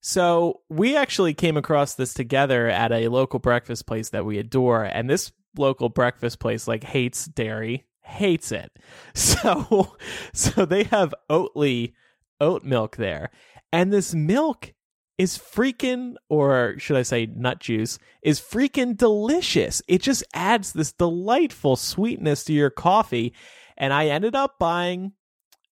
So 0.00 0.60
we 0.68 0.96
actually 0.96 1.34
came 1.34 1.56
across 1.56 1.94
this 1.94 2.14
together 2.14 2.68
at 2.68 2.92
a 2.92 3.08
local 3.08 3.38
breakfast 3.38 3.86
place 3.86 4.10
that 4.10 4.24
we 4.24 4.38
adore, 4.38 4.84
and 4.84 5.10
this 5.10 5.32
local 5.56 5.88
breakfast 5.88 6.38
place 6.38 6.66
like 6.66 6.84
hates 6.84 7.26
dairy, 7.26 7.86
hates 8.02 8.52
it. 8.52 8.70
So 9.14 9.96
so 10.32 10.64
they 10.64 10.84
have 10.84 11.14
Oatly 11.28 11.92
oat 12.40 12.64
milk 12.64 12.96
there, 12.96 13.30
and 13.72 13.92
this 13.92 14.14
milk 14.14 14.72
is 15.20 15.36
freaking, 15.36 16.14
or 16.30 16.76
should 16.78 16.96
I 16.96 17.02
say, 17.02 17.26
nut 17.26 17.60
juice, 17.60 17.98
is 18.22 18.40
freaking 18.40 18.96
delicious. 18.96 19.82
It 19.86 20.00
just 20.00 20.24
adds 20.32 20.72
this 20.72 20.94
delightful 20.94 21.76
sweetness 21.76 22.42
to 22.44 22.54
your 22.54 22.70
coffee. 22.70 23.34
And 23.76 23.92
I 23.92 24.06
ended 24.06 24.34
up 24.34 24.58
buying 24.58 25.12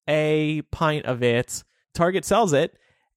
a 0.09 0.63
pint 0.73 1.07
of 1.07 1.23
it. 1.23 1.63
Target 1.95 2.25
sells 2.25 2.53
it. 2.53 2.77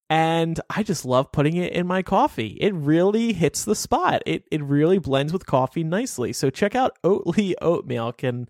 And 0.09 0.59
I 0.69 0.83
just 0.83 1.05
love 1.05 1.31
putting 1.31 1.55
it 1.55 1.71
in 1.71 1.87
my 1.87 2.01
coffee. 2.01 2.57
It 2.59 2.73
really 2.73 3.31
hits 3.31 3.63
the 3.63 3.75
spot. 3.75 4.21
It 4.25 4.43
it 4.51 4.61
really 4.61 4.99
blends 4.99 5.31
with 5.31 5.45
coffee 5.45 5.85
nicely. 5.85 6.33
So 6.33 6.49
check 6.49 6.75
out 6.75 6.97
Oatly 7.01 7.53
oat 7.61 7.85
milk. 7.85 8.21
And 8.21 8.49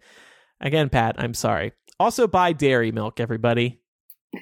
again, 0.60 0.90
Pat, 0.90 1.18
I'm 1.20 1.36
sorry. 1.36 1.74
Also 2.00 2.26
buy 2.26 2.54
dairy 2.54 2.92
milk, 2.92 3.20
everybody. 3.20 3.80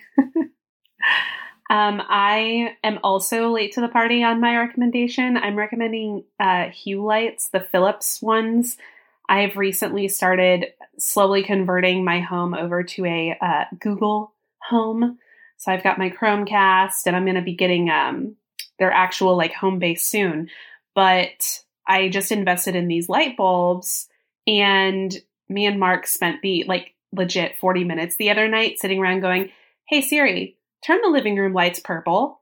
Um, 1.69 2.01
I 2.09 2.75
am 2.83 2.97
also 3.03 3.51
late 3.51 3.73
to 3.73 3.81
the 3.81 3.87
party 3.87 4.23
on 4.23 4.41
my 4.41 4.57
recommendation. 4.57 5.37
I'm 5.37 5.55
recommending 5.55 6.23
uh, 6.39 6.69
Hue 6.69 7.05
Lights, 7.05 7.49
the 7.49 7.59
Philips 7.59 8.21
ones. 8.23 8.75
I 9.29 9.41
have 9.41 9.57
recently 9.57 10.07
started 10.07 10.73
slowly 10.97 11.43
converting 11.43 12.03
my 12.03 12.19
home 12.19 12.55
over 12.55 12.83
to 12.83 13.05
a 13.05 13.37
uh, 13.39 13.65
Google 13.79 14.33
Home. 14.69 15.19
So 15.57 15.71
I've 15.71 15.83
got 15.83 15.99
my 15.99 16.09
Chromecast, 16.09 17.05
and 17.05 17.15
I'm 17.15 17.25
going 17.25 17.35
to 17.35 17.41
be 17.41 17.55
getting 17.55 17.89
um, 17.89 18.35
their 18.79 18.91
actual 18.91 19.37
like 19.37 19.53
home 19.53 19.77
base 19.77 20.05
soon. 20.05 20.49
But 20.95 21.61
I 21.87 22.09
just 22.09 22.31
invested 22.31 22.75
in 22.75 22.87
these 22.87 23.07
light 23.07 23.37
bulbs, 23.37 24.09
and 24.47 25.15
me 25.47 25.67
and 25.67 25.79
Mark 25.79 26.07
spent 26.07 26.41
the 26.41 26.65
like 26.67 26.95
legit 27.11 27.57
40 27.57 27.83
minutes 27.83 28.15
the 28.15 28.31
other 28.31 28.47
night 28.47 28.79
sitting 28.79 28.99
around 28.99 29.19
going, 29.19 29.51
"Hey 29.87 30.01
Siri, 30.01 30.57
turn 30.83 31.01
the 31.03 31.09
living 31.09 31.35
room 31.35 31.53
lights 31.53 31.79
purple. 31.79 32.39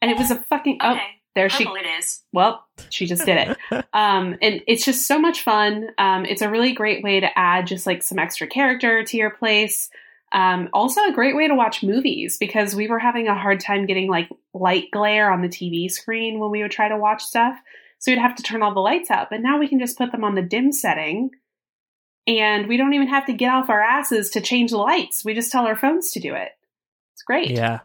And 0.00 0.10
it 0.10 0.18
was 0.18 0.30
a 0.30 0.36
fucking 0.36 0.78
oh 0.82 0.98
there 1.38 1.48
she 1.48 1.64
Purple 1.64 1.76
it 1.76 1.86
is. 1.86 2.20
well, 2.32 2.66
she 2.90 3.06
just 3.06 3.24
did 3.24 3.48
it. 3.48 3.58
um, 3.92 4.36
and 4.42 4.62
it's 4.66 4.84
just 4.84 5.06
so 5.06 5.18
much 5.18 5.42
fun. 5.42 5.90
Um, 5.96 6.24
it's 6.24 6.42
a 6.42 6.50
really 6.50 6.72
great 6.72 7.04
way 7.04 7.20
to 7.20 7.38
add 7.38 7.66
just 7.66 7.86
like 7.86 8.02
some 8.02 8.18
extra 8.18 8.46
character 8.46 9.04
to 9.04 9.16
your 9.16 9.30
place. 9.30 9.88
Um, 10.32 10.68
also 10.72 11.04
a 11.04 11.12
great 11.12 11.36
way 11.36 11.48
to 11.48 11.54
watch 11.54 11.82
movies 11.82 12.36
because 12.38 12.74
we 12.74 12.88
were 12.88 12.98
having 12.98 13.28
a 13.28 13.38
hard 13.38 13.60
time 13.60 13.86
getting 13.86 14.10
like 14.10 14.28
light 14.52 14.90
glare 14.92 15.30
on 15.30 15.40
the 15.40 15.48
TV 15.48 15.90
screen 15.90 16.38
when 16.40 16.50
we 16.50 16.62
would 16.62 16.72
try 16.72 16.88
to 16.88 16.98
watch 16.98 17.22
stuff. 17.22 17.56
So 18.00 18.10
we'd 18.10 18.18
have 18.18 18.34
to 18.36 18.42
turn 18.42 18.62
all 18.62 18.74
the 18.74 18.80
lights 18.80 19.10
up. 19.10 19.30
But 19.30 19.40
now 19.40 19.58
we 19.58 19.68
can 19.68 19.78
just 19.78 19.96
put 19.96 20.12
them 20.12 20.24
on 20.24 20.34
the 20.34 20.42
dim 20.42 20.72
setting 20.72 21.30
and 22.26 22.68
we 22.68 22.76
don't 22.76 22.94
even 22.94 23.08
have 23.08 23.26
to 23.26 23.32
get 23.32 23.50
off 23.50 23.70
our 23.70 23.80
asses 23.80 24.30
to 24.30 24.40
change 24.40 24.70
the 24.72 24.76
lights. 24.76 25.24
We 25.24 25.34
just 25.34 25.50
tell 25.50 25.66
our 25.66 25.76
phones 25.76 26.10
to 26.12 26.20
do 26.20 26.34
it. 26.34 26.50
It's 27.14 27.22
great. 27.22 27.50
Yeah. 27.50 27.80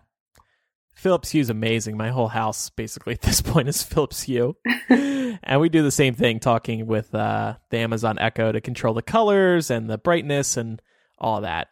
Philips 0.93 1.31
Hue's 1.31 1.49
amazing. 1.49 1.97
My 1.97 2.09
whole 2.09 2.27
house 2.27 2.69
basically 2.69 3.13
at 3.15 3.21
this 3.21 3.41
point 3.41 3.67
is 3.67 3.83
Philips 3.83 4.23
Hue. 4.23 4.55
and 4.89 5.59
we 5.59 5.69
do 5.69 5.83
the 5.83 5.91
same 5.91 6.13
thing 6.13 6.39
talking 6.39 6.85
with 6.85 7.13
uh, 7.13 7.55
the 7.69 7.77
Amazon 7.77 8.17
Echo 8.19 8.51
to 8.51 8.61
control 8.61 8.93
the 8.93 9.01
colors 9.01 9.69
and 9.69 9.89
the 9.89 9.97
brightness 9.97 10.57
and 10.57 10.81
all 11.17 11.41
that. 11.41 11.67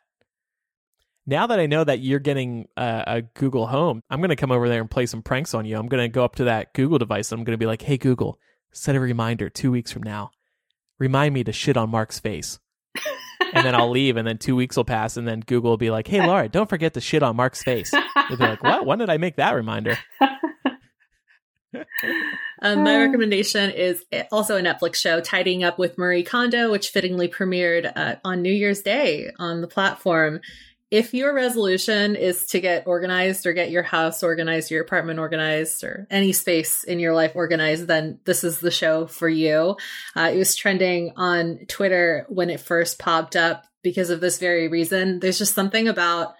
Now 1.27 1.48
that 1.48 1.60
I 1.60 1.68
know 1.68 1.84
that 1.84 1.99
you're 1.99 2.19
getting 2.19 2.68
uh, 2.76 3.03
a 3.06 3.22
Google 3.22 3.68
Home, 3.68 4.02
I'm 4.10 4.19
going 4.19 4.30
to 4.30 4.35
come 4.35 4.52
over 4.52 4.68
there 4.68 4.81
and 4.81 4.89
play 4.89 5.06
some 5.06 5.22
pranks 5.22 5.53
on 5.53 5.65
you. 5.65 5.77
I'm 5.77 5.88
going 5.88 6.03
to 6.03 6.10
go 6.10 6.26
up 6.26 6.35
to 6.38 6.45
that 6.45 6.73
Google 6.73 6.98
device 6.98 7.31
and 7.31 7.39
I'm 7.39 7.45
going 7.45 7.53
to 7.53 7.64
be 7.64 7.68
like, 7.68 7.84
hey, 7.84 7.98
Google, 7.98 8.39
set 8.72 8.95
a 8.95 8.99
reminder 8.99 9.49
two 9.49 9.72
weeks 9.72 9.91
from 9.91 10.03
now. 10.03 10.31
Remind 10.98 11.34
me 11.34 11.43
to 11.43 11.52
shit 11.52 11.77
on 11.77 11.89
Mark's 11.89 12.19
face. 12.19 12.60
And 13.53 13.65
then 13.65 13.76
I'll 13.76 13.89
leave, 13.89 14.18
and 14.18 14.27
then 14.27 14.38
two 14.38 14.55
weeks 14.55 14.77
will 14.77 14.84
pass, 14.84 15.18
and 15.18 15.27
then 15.27 15.41
Google 15.41 15.72
will 15.72 15.77
be 15.77 15.91
like, 15.91 16.07
"Hey, 16.07 16.26
Laura, 16.26 16.47
don't 16.49 16.69
forget 16.69 16.93
to 16.95 17.01
shit 17.01 17.23
on 17.23 17.35
Mark's 17.35 17.63
face." 17.63 17.91
You'll 17.93 18.38
be 18.38 18.43
like, 18.43 18.63
"What? 18.63 18.85
When 18.85 18.99
did 18.99 19.09
I 19.09 19.18
make 19.18 19.38
that 19.38 19.53
reminder?" 19.53 19.97
Um, 22.63 22.84
my 22.84 22.95
recommendation 22.97 23.72
is 23.72 24.05
also 24.31 24.57
a 24.57 24.61
Netflix 24.61 24.95
show, 24.95 25.19
Tidying 25.19 25.63
Up 25.63 25.80
with 25.80 25.97
Marie 25.97 26.23
Kondo, 26.23 26.69
which 26.69 26.89
fittingly 26.89 27.27
premiered 27.27 27.91
uh, 27.95 28.18
on 28.23 28.43
New 28.43 28.53
Year's 28.53 28.81
Day 28.81 29.31
on 29.39 29.61
the 29.61 29.68
platform. 29.68 30.41
If 30.91 31.13
your 31.13 31.34
resolution 31.34 32.18
is 32.18 32.45
to 32.47 32.59
get 32.59 32.85
organized 32.85 33.45
or 33.45 33.53
get 33.53 33.72
your 33.72 33.81
house 33.81 34.23
organized, 34.23 34.69
your 34.69 34.84
apartment 34.84 35.19
organized, 35.19 35.85
or 35.85 36.05
any 36.11 36.34
space 36.34 36.84
in 36.84 36.99
your 36.99 37.13
life 37.13 37.31
organized, 37.34 37.88
then 37.88 38.19
this 38.26 38.43
is 38.43 38.59
the 38.59 38.72
show 38.72 39.07
for 39.07 39.30
you. 39.30 39.77
Uh, 40.18 40.31
it 40.34 40.38
was 40.38 40.53
trending 40.53 41.13
on 41.15 41.59
Twitter 41.69 42.26
when 42.27 42.49
it 42.49 42.59
first 42.59 42.99
popped 42.99 43.38
up 43.38 43.63
because 43.84 44.09
of 44.09 44.19
this 44.19 44.38
very 44.38 44.68
reason. 44.68 45.22
There's 45.22 45.38
just 45.38 45.55
something 45.55 45.88
about 45.88 46.35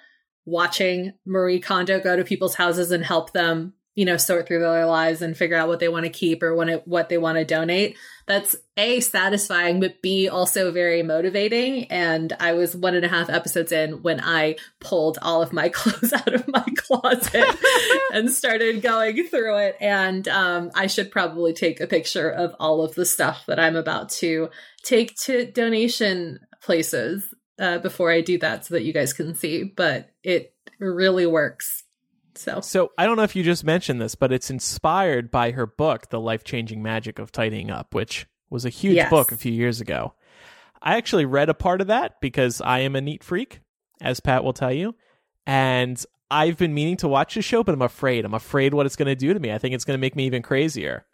watching 0.45 1.14
Marie 1.26 1.61
Kondo 1.61 2.02
go 2.02 2.18
to 2.18 2.23
people's 2.26 2.56
houses 2.56 2.91
and 2.91 3.06
help 3.06 3.32
them 3.32 3.73
you 3.95 4.05
know 4.05 4.18
sort 4.18 4.47
through 4.47 4.59
their 4.59 4.85
lives 4.85 5.22
and 5.22 5.35
figure 5.35 5.57
out 5.57 5.68
what 5.68 5.80
they 5.80 5.89
want 5.89 6.05
to 6.05 6.09
keep 6.09 6.41
or 6.41 6.55
what 6.85 7.09
they 7.09 7.18
want 7.18 7.38
to 7.38 7.45
donate. 7.45 7.97
That's 8.26 8.55
a 8.77 9.01
satisfying 9.01 9.80
but 9.80 10.01
b 10.01 10.30
also 10.30 10.72
very 10.72 11.03
motivating. 11.03 11.85
And 11.85 12.34
i 12.39 12.53
was 12.53 12.76
one 12.76 12.95
and 12.95 13.05
a 13.05 13.09
half 13.09 13.30
episodes 13.30 13.72
in 13.72 14.01
when 14.01 14.22
i 14.22 14.55
pulled 14.80 15.18
all 15.22 15.41
of 15.41 15.51
my 15.51 15.69
clothes 15.73 16.13
out 16.13 16.34
of 16.34 16.47
my 16.47 16.65
closet 16.77 17.45
and 18.13 18.31
started 18.31 18.81
going 18.81 19.27
through 19.27 19.57
it. 19.57 19.76
And 19.81 20.27
um, 20.27 20.72
i 20.73 20.88
should 20.88 21.11
probably 21.11 21.53
take 21.53 21.81
a 21.81 21.88
picture 21.88 22.30
of 22.30 22.55
all 22.59 22.84
of 22.84 22.95
the 22.95 23.05
stuff 23.05 23.43
that 23.47 23.59
i'm 23.59 23.76
about 23.76 24.09
to 24.09 24.49
take 24.84 25.15
to 25.15 25.51
donation 25.51 26.39
places 26.63 27.26
uh, 27.59 27.80
before 27.80 28.09
i 28.11 28.22
do 28.22 28.38
that 28.38 28.65
so 28.65 28.76
that 28.76 28.84
you 28.84 28.93
guys 28.93 29.11
can 29.11 29.35
see. 29.35 29.63
But 29.63 30.09
it 30.23 30.53
really 30.80 31.26
works 31.26 31.81
so, 32.41 32.61
so 32.61 32.91
I 32.97 33.05
don't 33.05 33.18
know 33.18 33.23
if 33.23 33.35
you 33.35 33.43
just 33.43 33.63
mentioned 33.63 34.01
this, 34.01 34.15
but 34.15 34.31
it's 34.31 34.49
inspired 34.49 35.31
by 35.31 35.51
her 35.51 35.65
book, 35.65 36.09
The 36.09 36.19
Life 36.19 36.43
Changing 36.43 36.81
Magic 36.81 37.19
of 37.19 37.31
Tidying 37.31 37.69
Up, 37.72 37.93
which 37.93 38.27
was 38.49 38.65
a 38.65 38.69
huge 38.69 38.95
Yes. 38.95 39.09
book 39.09 39.31
a 39.31 39.38
few 39.38 39.51
years 39.51 39.80
ago. 39.81 40.13
I 40.81 40.97
actually 40.97 41.26
read 41.26 41.49
a 41.49 41.53
part 41.53 41.80
of 41.81 41.88
that 41.88 42.19
because 42.22 42.59
I 42.61 42.80
am 42.80 42.95
a 42.95 43.01
neat 43.01 43.23
freak, 43.23 43.59
as 44.01 44.19
Pat 44.19 44.43
will 44.43 44.53
tell 44.53 44.73
you. 44.73 44.95
And 45.45 46.03
I've 46.30 46.57
been 46.57 46.73
meaning 46.73 46.97
to 46.97 47.07
watch 47.07 47.35
the 47.35 47.41
show, 47.41 47.63
but 47.63 47.73
I'm 47.73 47.81
afraid. 47.81 48.26
I'm 48.26 48.34
afraid 48.34 48.73
what 48.73 48.85
it's 48.85 48.95
going 48.95 49.07
to 49.07 49.15
do 49.15 49.34
to 49.34 49.39
me. 49.39 49.51
I 49.51 49.57
think 49.57 49.76
it's 49.76 49.85
going 49.85 49.97
to 49.97 50.01
make 50.01 50.15
me 50.15 50.26
even 50.26 50.41
crazier. 50.41 51.05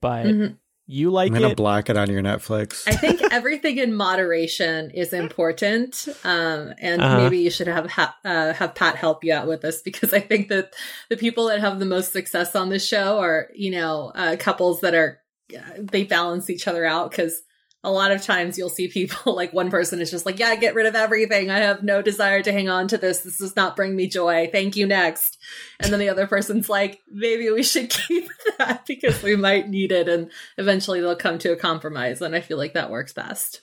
But 0.00 0.26
Mhm. 0.26 0.56
You 0.86 1.10
like 1.10 1.28
I'm 1.28 1.34
gonna 1.34 1.48
it? 1.48 1.56
block 1.56 1.88
it 1.88 1.96
on 1.96 2.10
your 2.10 2.20
Netflix. 2.22 2.82
I 2.86 2.94
think 2.94 3.22
everything 3.32 3.78
in 3.78 3.94
moderation 3.94 4.90
is 4.90 5.12
important, 5.14 6.06
um, 6.24 6.74
and 6.78 7.00
Uh-huh. 7.00 7.16
maybe 7.16 7.38
you 7.38 7.50
should 7.50 7.68
have 7.68 7.90
ha- 7.90 8.14
uh, 8.24 8.52
have 8.52 8.74
Pat 8.74 8.96
help 8.96 9.24
you 9.24 9.32
out 9.32 9.46
with 9.46 9.62
this 9.62 9.80
because 9.82 10.12
I 10.12 10.20
think 10.20 10.48
that 10.48 10.74
the 11.08 11.16
people 11.16 11.46
that 11.46 11.60
have 11.60 11.78
the 11.78 11.86
most 11.86 12.12
success 12.12 12.54
on 12.54 12.68
this 12.68 12.86
show 12.86 13.18
are 13.18 13.48
you 13.54 13.70
know 13.70 14.12
uh, 14.14 14.36
couples 14.38 14.82
that 14.82 14.94
are 14.94 15.20
uh, 15.56 15.60
they 15.78 16.04
balance 16.04 16.50
each 16.50 16.68
other 16.68 16.84
out 16.84 17.10
because 17.10 17.42
a 17.84 17.90
lot 17.90 18.10
of 18.10 18.22
times 18.22 18.58
you'll 18.58 18.68
see 18.68 18.88
people 18.88 19.34
like 19.36 19.52
one 19.52 19.70
person 19.70 20.00
is 20.00 20.10
just 20.10 20.26
like 20.26 20.38
yeah 20.38 20.56
get 20.56 20.74
rid 20.74 20.86
of 20.86 20.94
everything. 20.94 21.50
I 21.50 21.58
have 21.58 21.82
no 21.82 22.02
desire 22.02 22.42
to 22.42 22.52
hang 22.52 22.68
on 22.68 22.88
to 22.88 22.98
this. 22.98 23.20
This 23.20 23.38
does 23.38 23.54
not 23.54 23.76
bring 23.76 23.94
me 23.94 24.08
joy. 24.08 24.48
Thank 24.50 24.76
you 24.76 24.86
next. 24.86 25.38
And 25.80 25.92
then 25.92 26.00
the 26.00 26.08
other 26.08 26.26
person's 26.26 26.68
like 26.68 27.00
maybe 27.10 27.50
we 27.50 27.62
should 27.62 27.90
keep 28.08 28.28
that 28.58 28.86
because 28.86 29.22
we 29.22 29.36
might 29.36 29.68
need 29.68 29.92
it. 29.92 30.08
And 30.08 30.30
eventually 30.58 31.00
they'll 31.00 31.16
come 31.16 31.38
to 31.38 31.52
a 31.52 31.56
compromise 31.56 32.20
and 32.20 32.34
i 32.34 32.40
feel 32.40 32.58
like 32.58 32.74
that 32.74 32.90
works 32.90 33.12
best. 33.12 33.60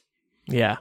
Yeah. 0.48 0.77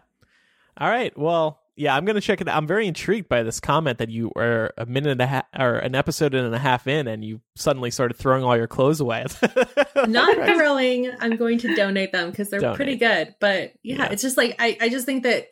All 0.76 0.88
right. 0.88 1.16
Well, 1.18 1.59
yeah, 1.76 1.96
I'm 1.96 2.04
gonna 2.04 2.20
check 2.20 2.40
it. 2.40 2.48
out. 2.48 2.56
I'm 2.56 2.66
very 2.66 2.86
intrigued 2.86 3.28
by 3.28 3.42
this 3.42 3.60
comment 3.60 3.98
that 3.98 4.10
you 4.10 4.30
were 4.36 4.72
a 4.76 4.86
minute 4.86 5.12
and 5.12 5.20
a 5.20 5.26
half 5.26 5.44
or 5.58 5.76
an 5.76 5.94
episode 5.94 6.34
and 6.34 6.54
a 6.54 6.58
half 6.58 6.86
in, 6.86 7.06
and 7.08 7.24
you 7.24 7.40
suddenly 7.56 7.90
started 7.90 8.14
throwing 8.14 8.44
all 8.44 8.56
your 8.56 8.66
clothes 8.66 9.00
away. 9.00 9.24
not 10.06 10.34
throwing 10.34 11.10
i'm 11.20 11.36
going 11.36 11.58
to 11.58 11.74
donate 11.74 12.10
them 12.12 12.30
because 12.30 12.48
they're 12.50 12.60
Donate. 12.60 12.76
pretty 12.76 12.96
good 12.96 13.34
but 13.40 13.72
yeah, 13.82 13.96
Yeah. 13.96 14.08
it's 14.12 14.22
just 14.22 14.36
like 14.36 14.56
I, 14.58 14.76
I 14.80 14.88
just 14.88 15.04
think 15.06 15.24
that 15.24 15.48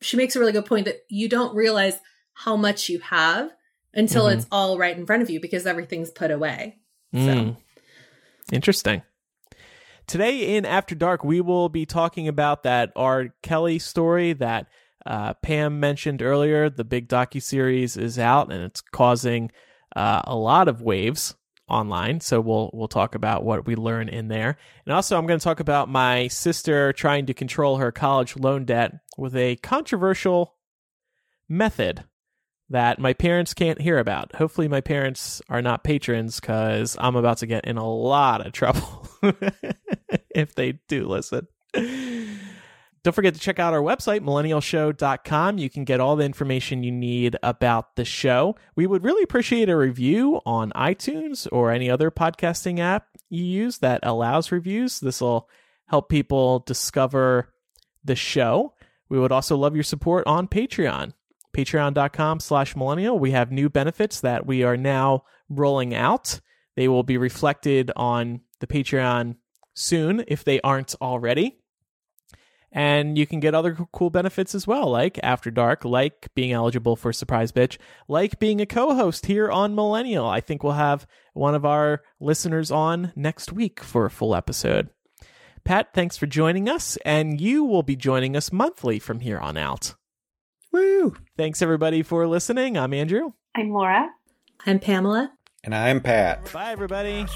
she 0.00 0.16
makes 0.16 0.34
a 0.36 0.40
really 0.40 0.52
good 0.52 0.66
point 0.66 0.86
that 0.86 0.96
you 1.08 1.28
don't 1.28 1.54
realize 1.54 1.98
how 2.32 2.56
much 2.56 2.88
you 2.88 3.00
have 3.00 3.50
until 3.94 4.24
Mhm. 4.26 4.36
it's 4.36 4.46
all 4.52 4.78
right 4.78 4.96
in 4.96 5.04
front 5.06 5.22
of 5.22 5.30
you 5.30 5.40
because 5.40 5.66
everything's 5.66 6.10
put 6.10 6.30
away 6.30 6.78
Mm. 7.14 7.56
Interesting. 8.52 9.02
Today 10.06 10.56
in 10.56 10.64
After 10.64 10.94
Dark, 10.94 11.24
we 11.24 11.40
will 11.40 11.68
be 11.68 11.84
talking 11.86 12.28
about 12.28 12.62
that 12.62 12.92
R. 12.94 13.28
Kelly 13.42 13.78
story 13.78 14.32
that 14.34 14.66
uh, 15.06 15.34
Pam 15.34 15.78
mentioned 15.80 16.20
earlier. 16.20 16.68
The 16.68 16.84
big 16.84 17.08
docu 17.08 17.42
series 17.42 17.96
is 17.96 18.18
out, 18.18 18.52
and 18.52 18.62
it's 18.62 18.80
causing 18.80 19.52
uh, 19.94 20.22
a 20.24 20.34
lot 20.34 20.68
of 20.68 20.82
waves 20.82 21.34
online. 21.68 22.20
So 22.20 22.40
we'll 22.40 22.70
we'll 22.72 22.88
talk 22.88 23.14
about 23.14 23.44
what 23.44 23.66
we 23.66 23.76
learn 23.76 24.08
in 24.08 24.28
there, 24.28 24.56
and 24.84 24.94
also 24.94 25.16
I'm 25.16 25.26
going 25.26 25.38
to 25.38 25.44
talk 25.44 25.60
about 25.60 25.88
my 25.88 26.28
sister 26.28 26.92
trying 26.92 27.26
to 27.26 27.34
control 27.34 27.76
her 27.76 27.92
college 27.92 28.36
loan 28.36 28.64
debt 28.64 28.94
with 29.16 29.36
a 29.36 29.56
controversial 29.56 30.54
method 31.48 32.04
that 32.68 32.98
my 32.98 33.12
parents 33.12 33.54
can't 33.54 33.80
hear 33.80 33.98
about. 33.98 34.34
Hopefully, 34.34 34.66
my 34.66 34.80
parents 34.80 35.40
are 35.48 35.62
not 35.62 35.84
patrons 35.84 36.40
because 36.40 36.96
I'm 36.98 37.14
about 37.14 37.38
to 37.38 37.46
get 37.46 37.64
in 37.64 37.76
a 37.76 37.88
lot 37.88 38.44
of 38.44 38.52
trouble 38.52 39.08
if 40.34 40.54
they 40.56 40.80
do 40.88 41.06
listen. 41.06 41.46
Don't 43.06 43.14
forget 43.14 43.34
to 43.34 43.40
check 43.40 43.60
out 43.60 43.72
our 43.72 43.82
website, 43.82 44.22
millennialshow.com. 44.22 45.58
You 45.58 45.70
can 45.70 45.84
get 45.84 46.00
all 46.00 46.16
the 46.16 46.24
information 46.24 46.82
you 46.82 46.90
need 46.90 47.36
about 47.40 47.94
the 47.94 48.04
show. 48.04 48.56
We 48.74 48.88
would 48.88 49.04
really 49.04 49.22
appreciate 49.22 49.68
a 49.68 49.76
review 49.76 50.40
on 50.44 50.72
iTunes 50.72 51.46
or 51.52 51.70
any 51.70 51.88
other 51.88 52.10
podcasting 52.10 52.80
app 52.80 53.06
you 53.30 53.44
use 53.44 53.78
that 53.78 54.00
allows 54.02 54.50
reviews. 54.50 54.98
This 54.98 55.20
will 55.20 55.48
help 55.86 56.08
people 56.08 56.64
discover 56.66 57.54
the 58.04 58.16
show. 58.16 58.74
We 59.08 59.20
would 59.20 59.30
also 59.30 59.56
love 59.56 59.76
your 59.76 59.84
support 59.84 60.26
on 60.26 60.48
Patreon 60.48 61.12
patreon.com 61.56 62.40
slash 62.40 62.74
millennial 62.74 63.18
we 63.18 63.30
have 63.30 63.50
new 63.52 63.70
benefits 63.70 64.20
that 64.20 64.44
we 64.44 64.62
are 64.62 64.76
now 64.76 65.22
rolling 65.48 65.94
out 65.94 66.38
they 66.74 66.86
will 66.86 67.02
be 67.02 67.16
reflected 67.16 67.90
on 67.96 68.42
the 68.60 68.66
patreon 68.66 69.36
soon 69.72 70.22
if 70.28 70.44
they 70.44 70.60
aren't 70.60 70.94
already 71.00 71.58
and 72.72 73.16
you 73.16 73.26
can 73.26 73.40
get 73.40 73.54
other 73.54 73.74
cool 73.92 74.10
benefits 74.10 74.54
as 74.54 74.66
well 74.66 74.90
like 74.90 75.18
after 75.22 75.50
dark 75.50 75.84
like 75.84 76.28
being 76.34 76.52
eligible 76.52 76.96
for 76.96 77.12
surprise 77.12 77.52
bitch 77.52 77.78
like 78.08 78.38
being 78.38 78.60
a 78.60 78.66
co-host 78.66 79.26
here 79.26 79.50
on 79.50 79.74
millennial 79.74 80.26
i 80.26 80.40
think 80.40 80.62
we'll 80.62 80.72
have 80.72 81.06
one 81.32 81.54
of 81.54 81.64
our 81.64 82.02
listeners 82.20 82.70
on 82.70 83.12
next 83.16 83.52
week 83.52 83.80
for 83.80 84.04
a 84.06 84.10
full 84.10 84.34
episode 84.34 84.90
pat 85.64 85.88
thanks 85.94 86.16
for 86.16 86.26
joining 86.26 86.68
us 86.68 86.96
and 87.04 87.40
you 87.40 87.64
will 87.64 87.82
be 87.82 87.96
joining 87.96 88.36
us 88.36 88.52
monthly 88.52 88.98
from 88.98 89.20
here 89.20 89.38
on 89.38 89.56
out 89.56 89.94
Woo! 90.72 91.16
Thanks 91.38 91.62
everybody 91.62 92.02
for 92.02 92.26
listening. 92.26 92.76
I'm 92.76 92.92
Andrew. 92.92 93.32
I'm 93.54 93.70
Laura. 93.70 94.10
i'm 94.66 94.78
pamela 94.78 95.32
And 95.66 95.74
I'm 95.74 96.00
Pat. 96.00 96.52
Bye 96.52 96.70
everybody. 96.70 97.26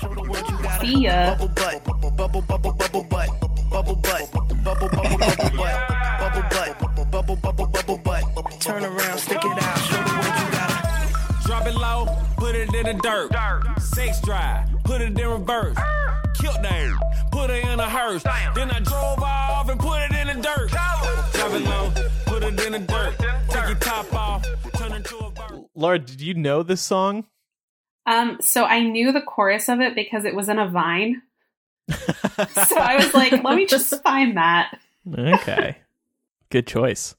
See 0.81 1.01
ya. 1.03 1.35
Bubble 1.35 1.49
butt, 1.49 1.85
bubble 1.85 2.11
bubble 2.13 2.43
bubble 2.43 2.73
butt, 3.03 3.41
bubble 3.73 3.97
butt, 3.97 4.33
bubble 4.33 4.55
bubble 4.55 4.89
bubble 4.89 5.19
butt, 5.19 5.19
bubble 5.19 6.43
butt, 6.49 7.11
bubble 7.11 7.37
bubble 7.37 7.67
bubble 7.67 7.99
butt. 7.99 8.61
Turn 8.61 8.85
around, 8.85 9.19
stick 9.19 9.45
it 9.45 9.45
out, 9.45 9.79
show 9.79 9.97
the 9.97 10.15
what 10.15 10.39
you 10.39 10.53
got. 10.53 11.43
Drop 11.45 11.67
it 11.67 11.75
low, 11.75 12.07
put 12.37 12.55
it 12.55 12.73
in 12.73 12.87
the 12.87 13.03
dirt. 13.03 13.33
Sex 13.83 14.21
drive, 14.21 14.69
put 14.85 15.01
it 15.01 15.19
in 15.19 15.29
reverse. 15.29 15.77
Killed 16.39 16.63
them, 16.63 17.01
put 17.33 17.51
it 17.51 17.65
in 17.65 17.81
a 17.81 17.89
hearse. 17.89 18.23
Then 18.55 18.71
I 18.71 18.79
drove 18.79 19.25
off 19.25 19.69
and 19.69 19.81
put 19.81 20.03
it 20.03 20.13
in 20.13 20.29
the 20.29 20.41
dirt. 20.41 20.71
Drop 20.71 21.53
it 21.53 21.65
low, 21.65 21.93
put 22.27 22.45
it 22.45 22.65
in 22.65 22.73
the 22.75 22.79
dirt. 22.79 23.19
Take 23.49 23.67
your 23.67 23.75
top 23.81 24.15
off, 24.15 24.47
turn 24.75 24.93
into 24.93 25.17
a 25.17 25.33
bird. 25.33 25.65
Laura, 25.75 25.99
did 25.99 26.21
you 26.21 26.35
know 26.35 26.63
this 26.63 26.81
song? 26.81 27.25
Um, 28.07 28.39
so 28.41 28.65
I 28.65 28.81
knew 28.81 29.13
the 29.13 29.21
chorus 29.21 29.69
of 29.69 29.81
it 29.81 29.95
because 29.95 30.25
it 30.25 30.35
was 30.35 30.49
in 30.49 30.59
a 30.59 30.69
vine. 30.69 31.23
so 31.91 32.77
I 32.77 32.97
was 32.97 33.15
like, 33.15 33.33
let 33.33 33.57
me 33.57 33.67
just 33.67 34.03
find 34.03 34.37
that. 34.37 34.79
okay. 35.17 35.77
Good 36.51 36.67
choice. 36.67 37.15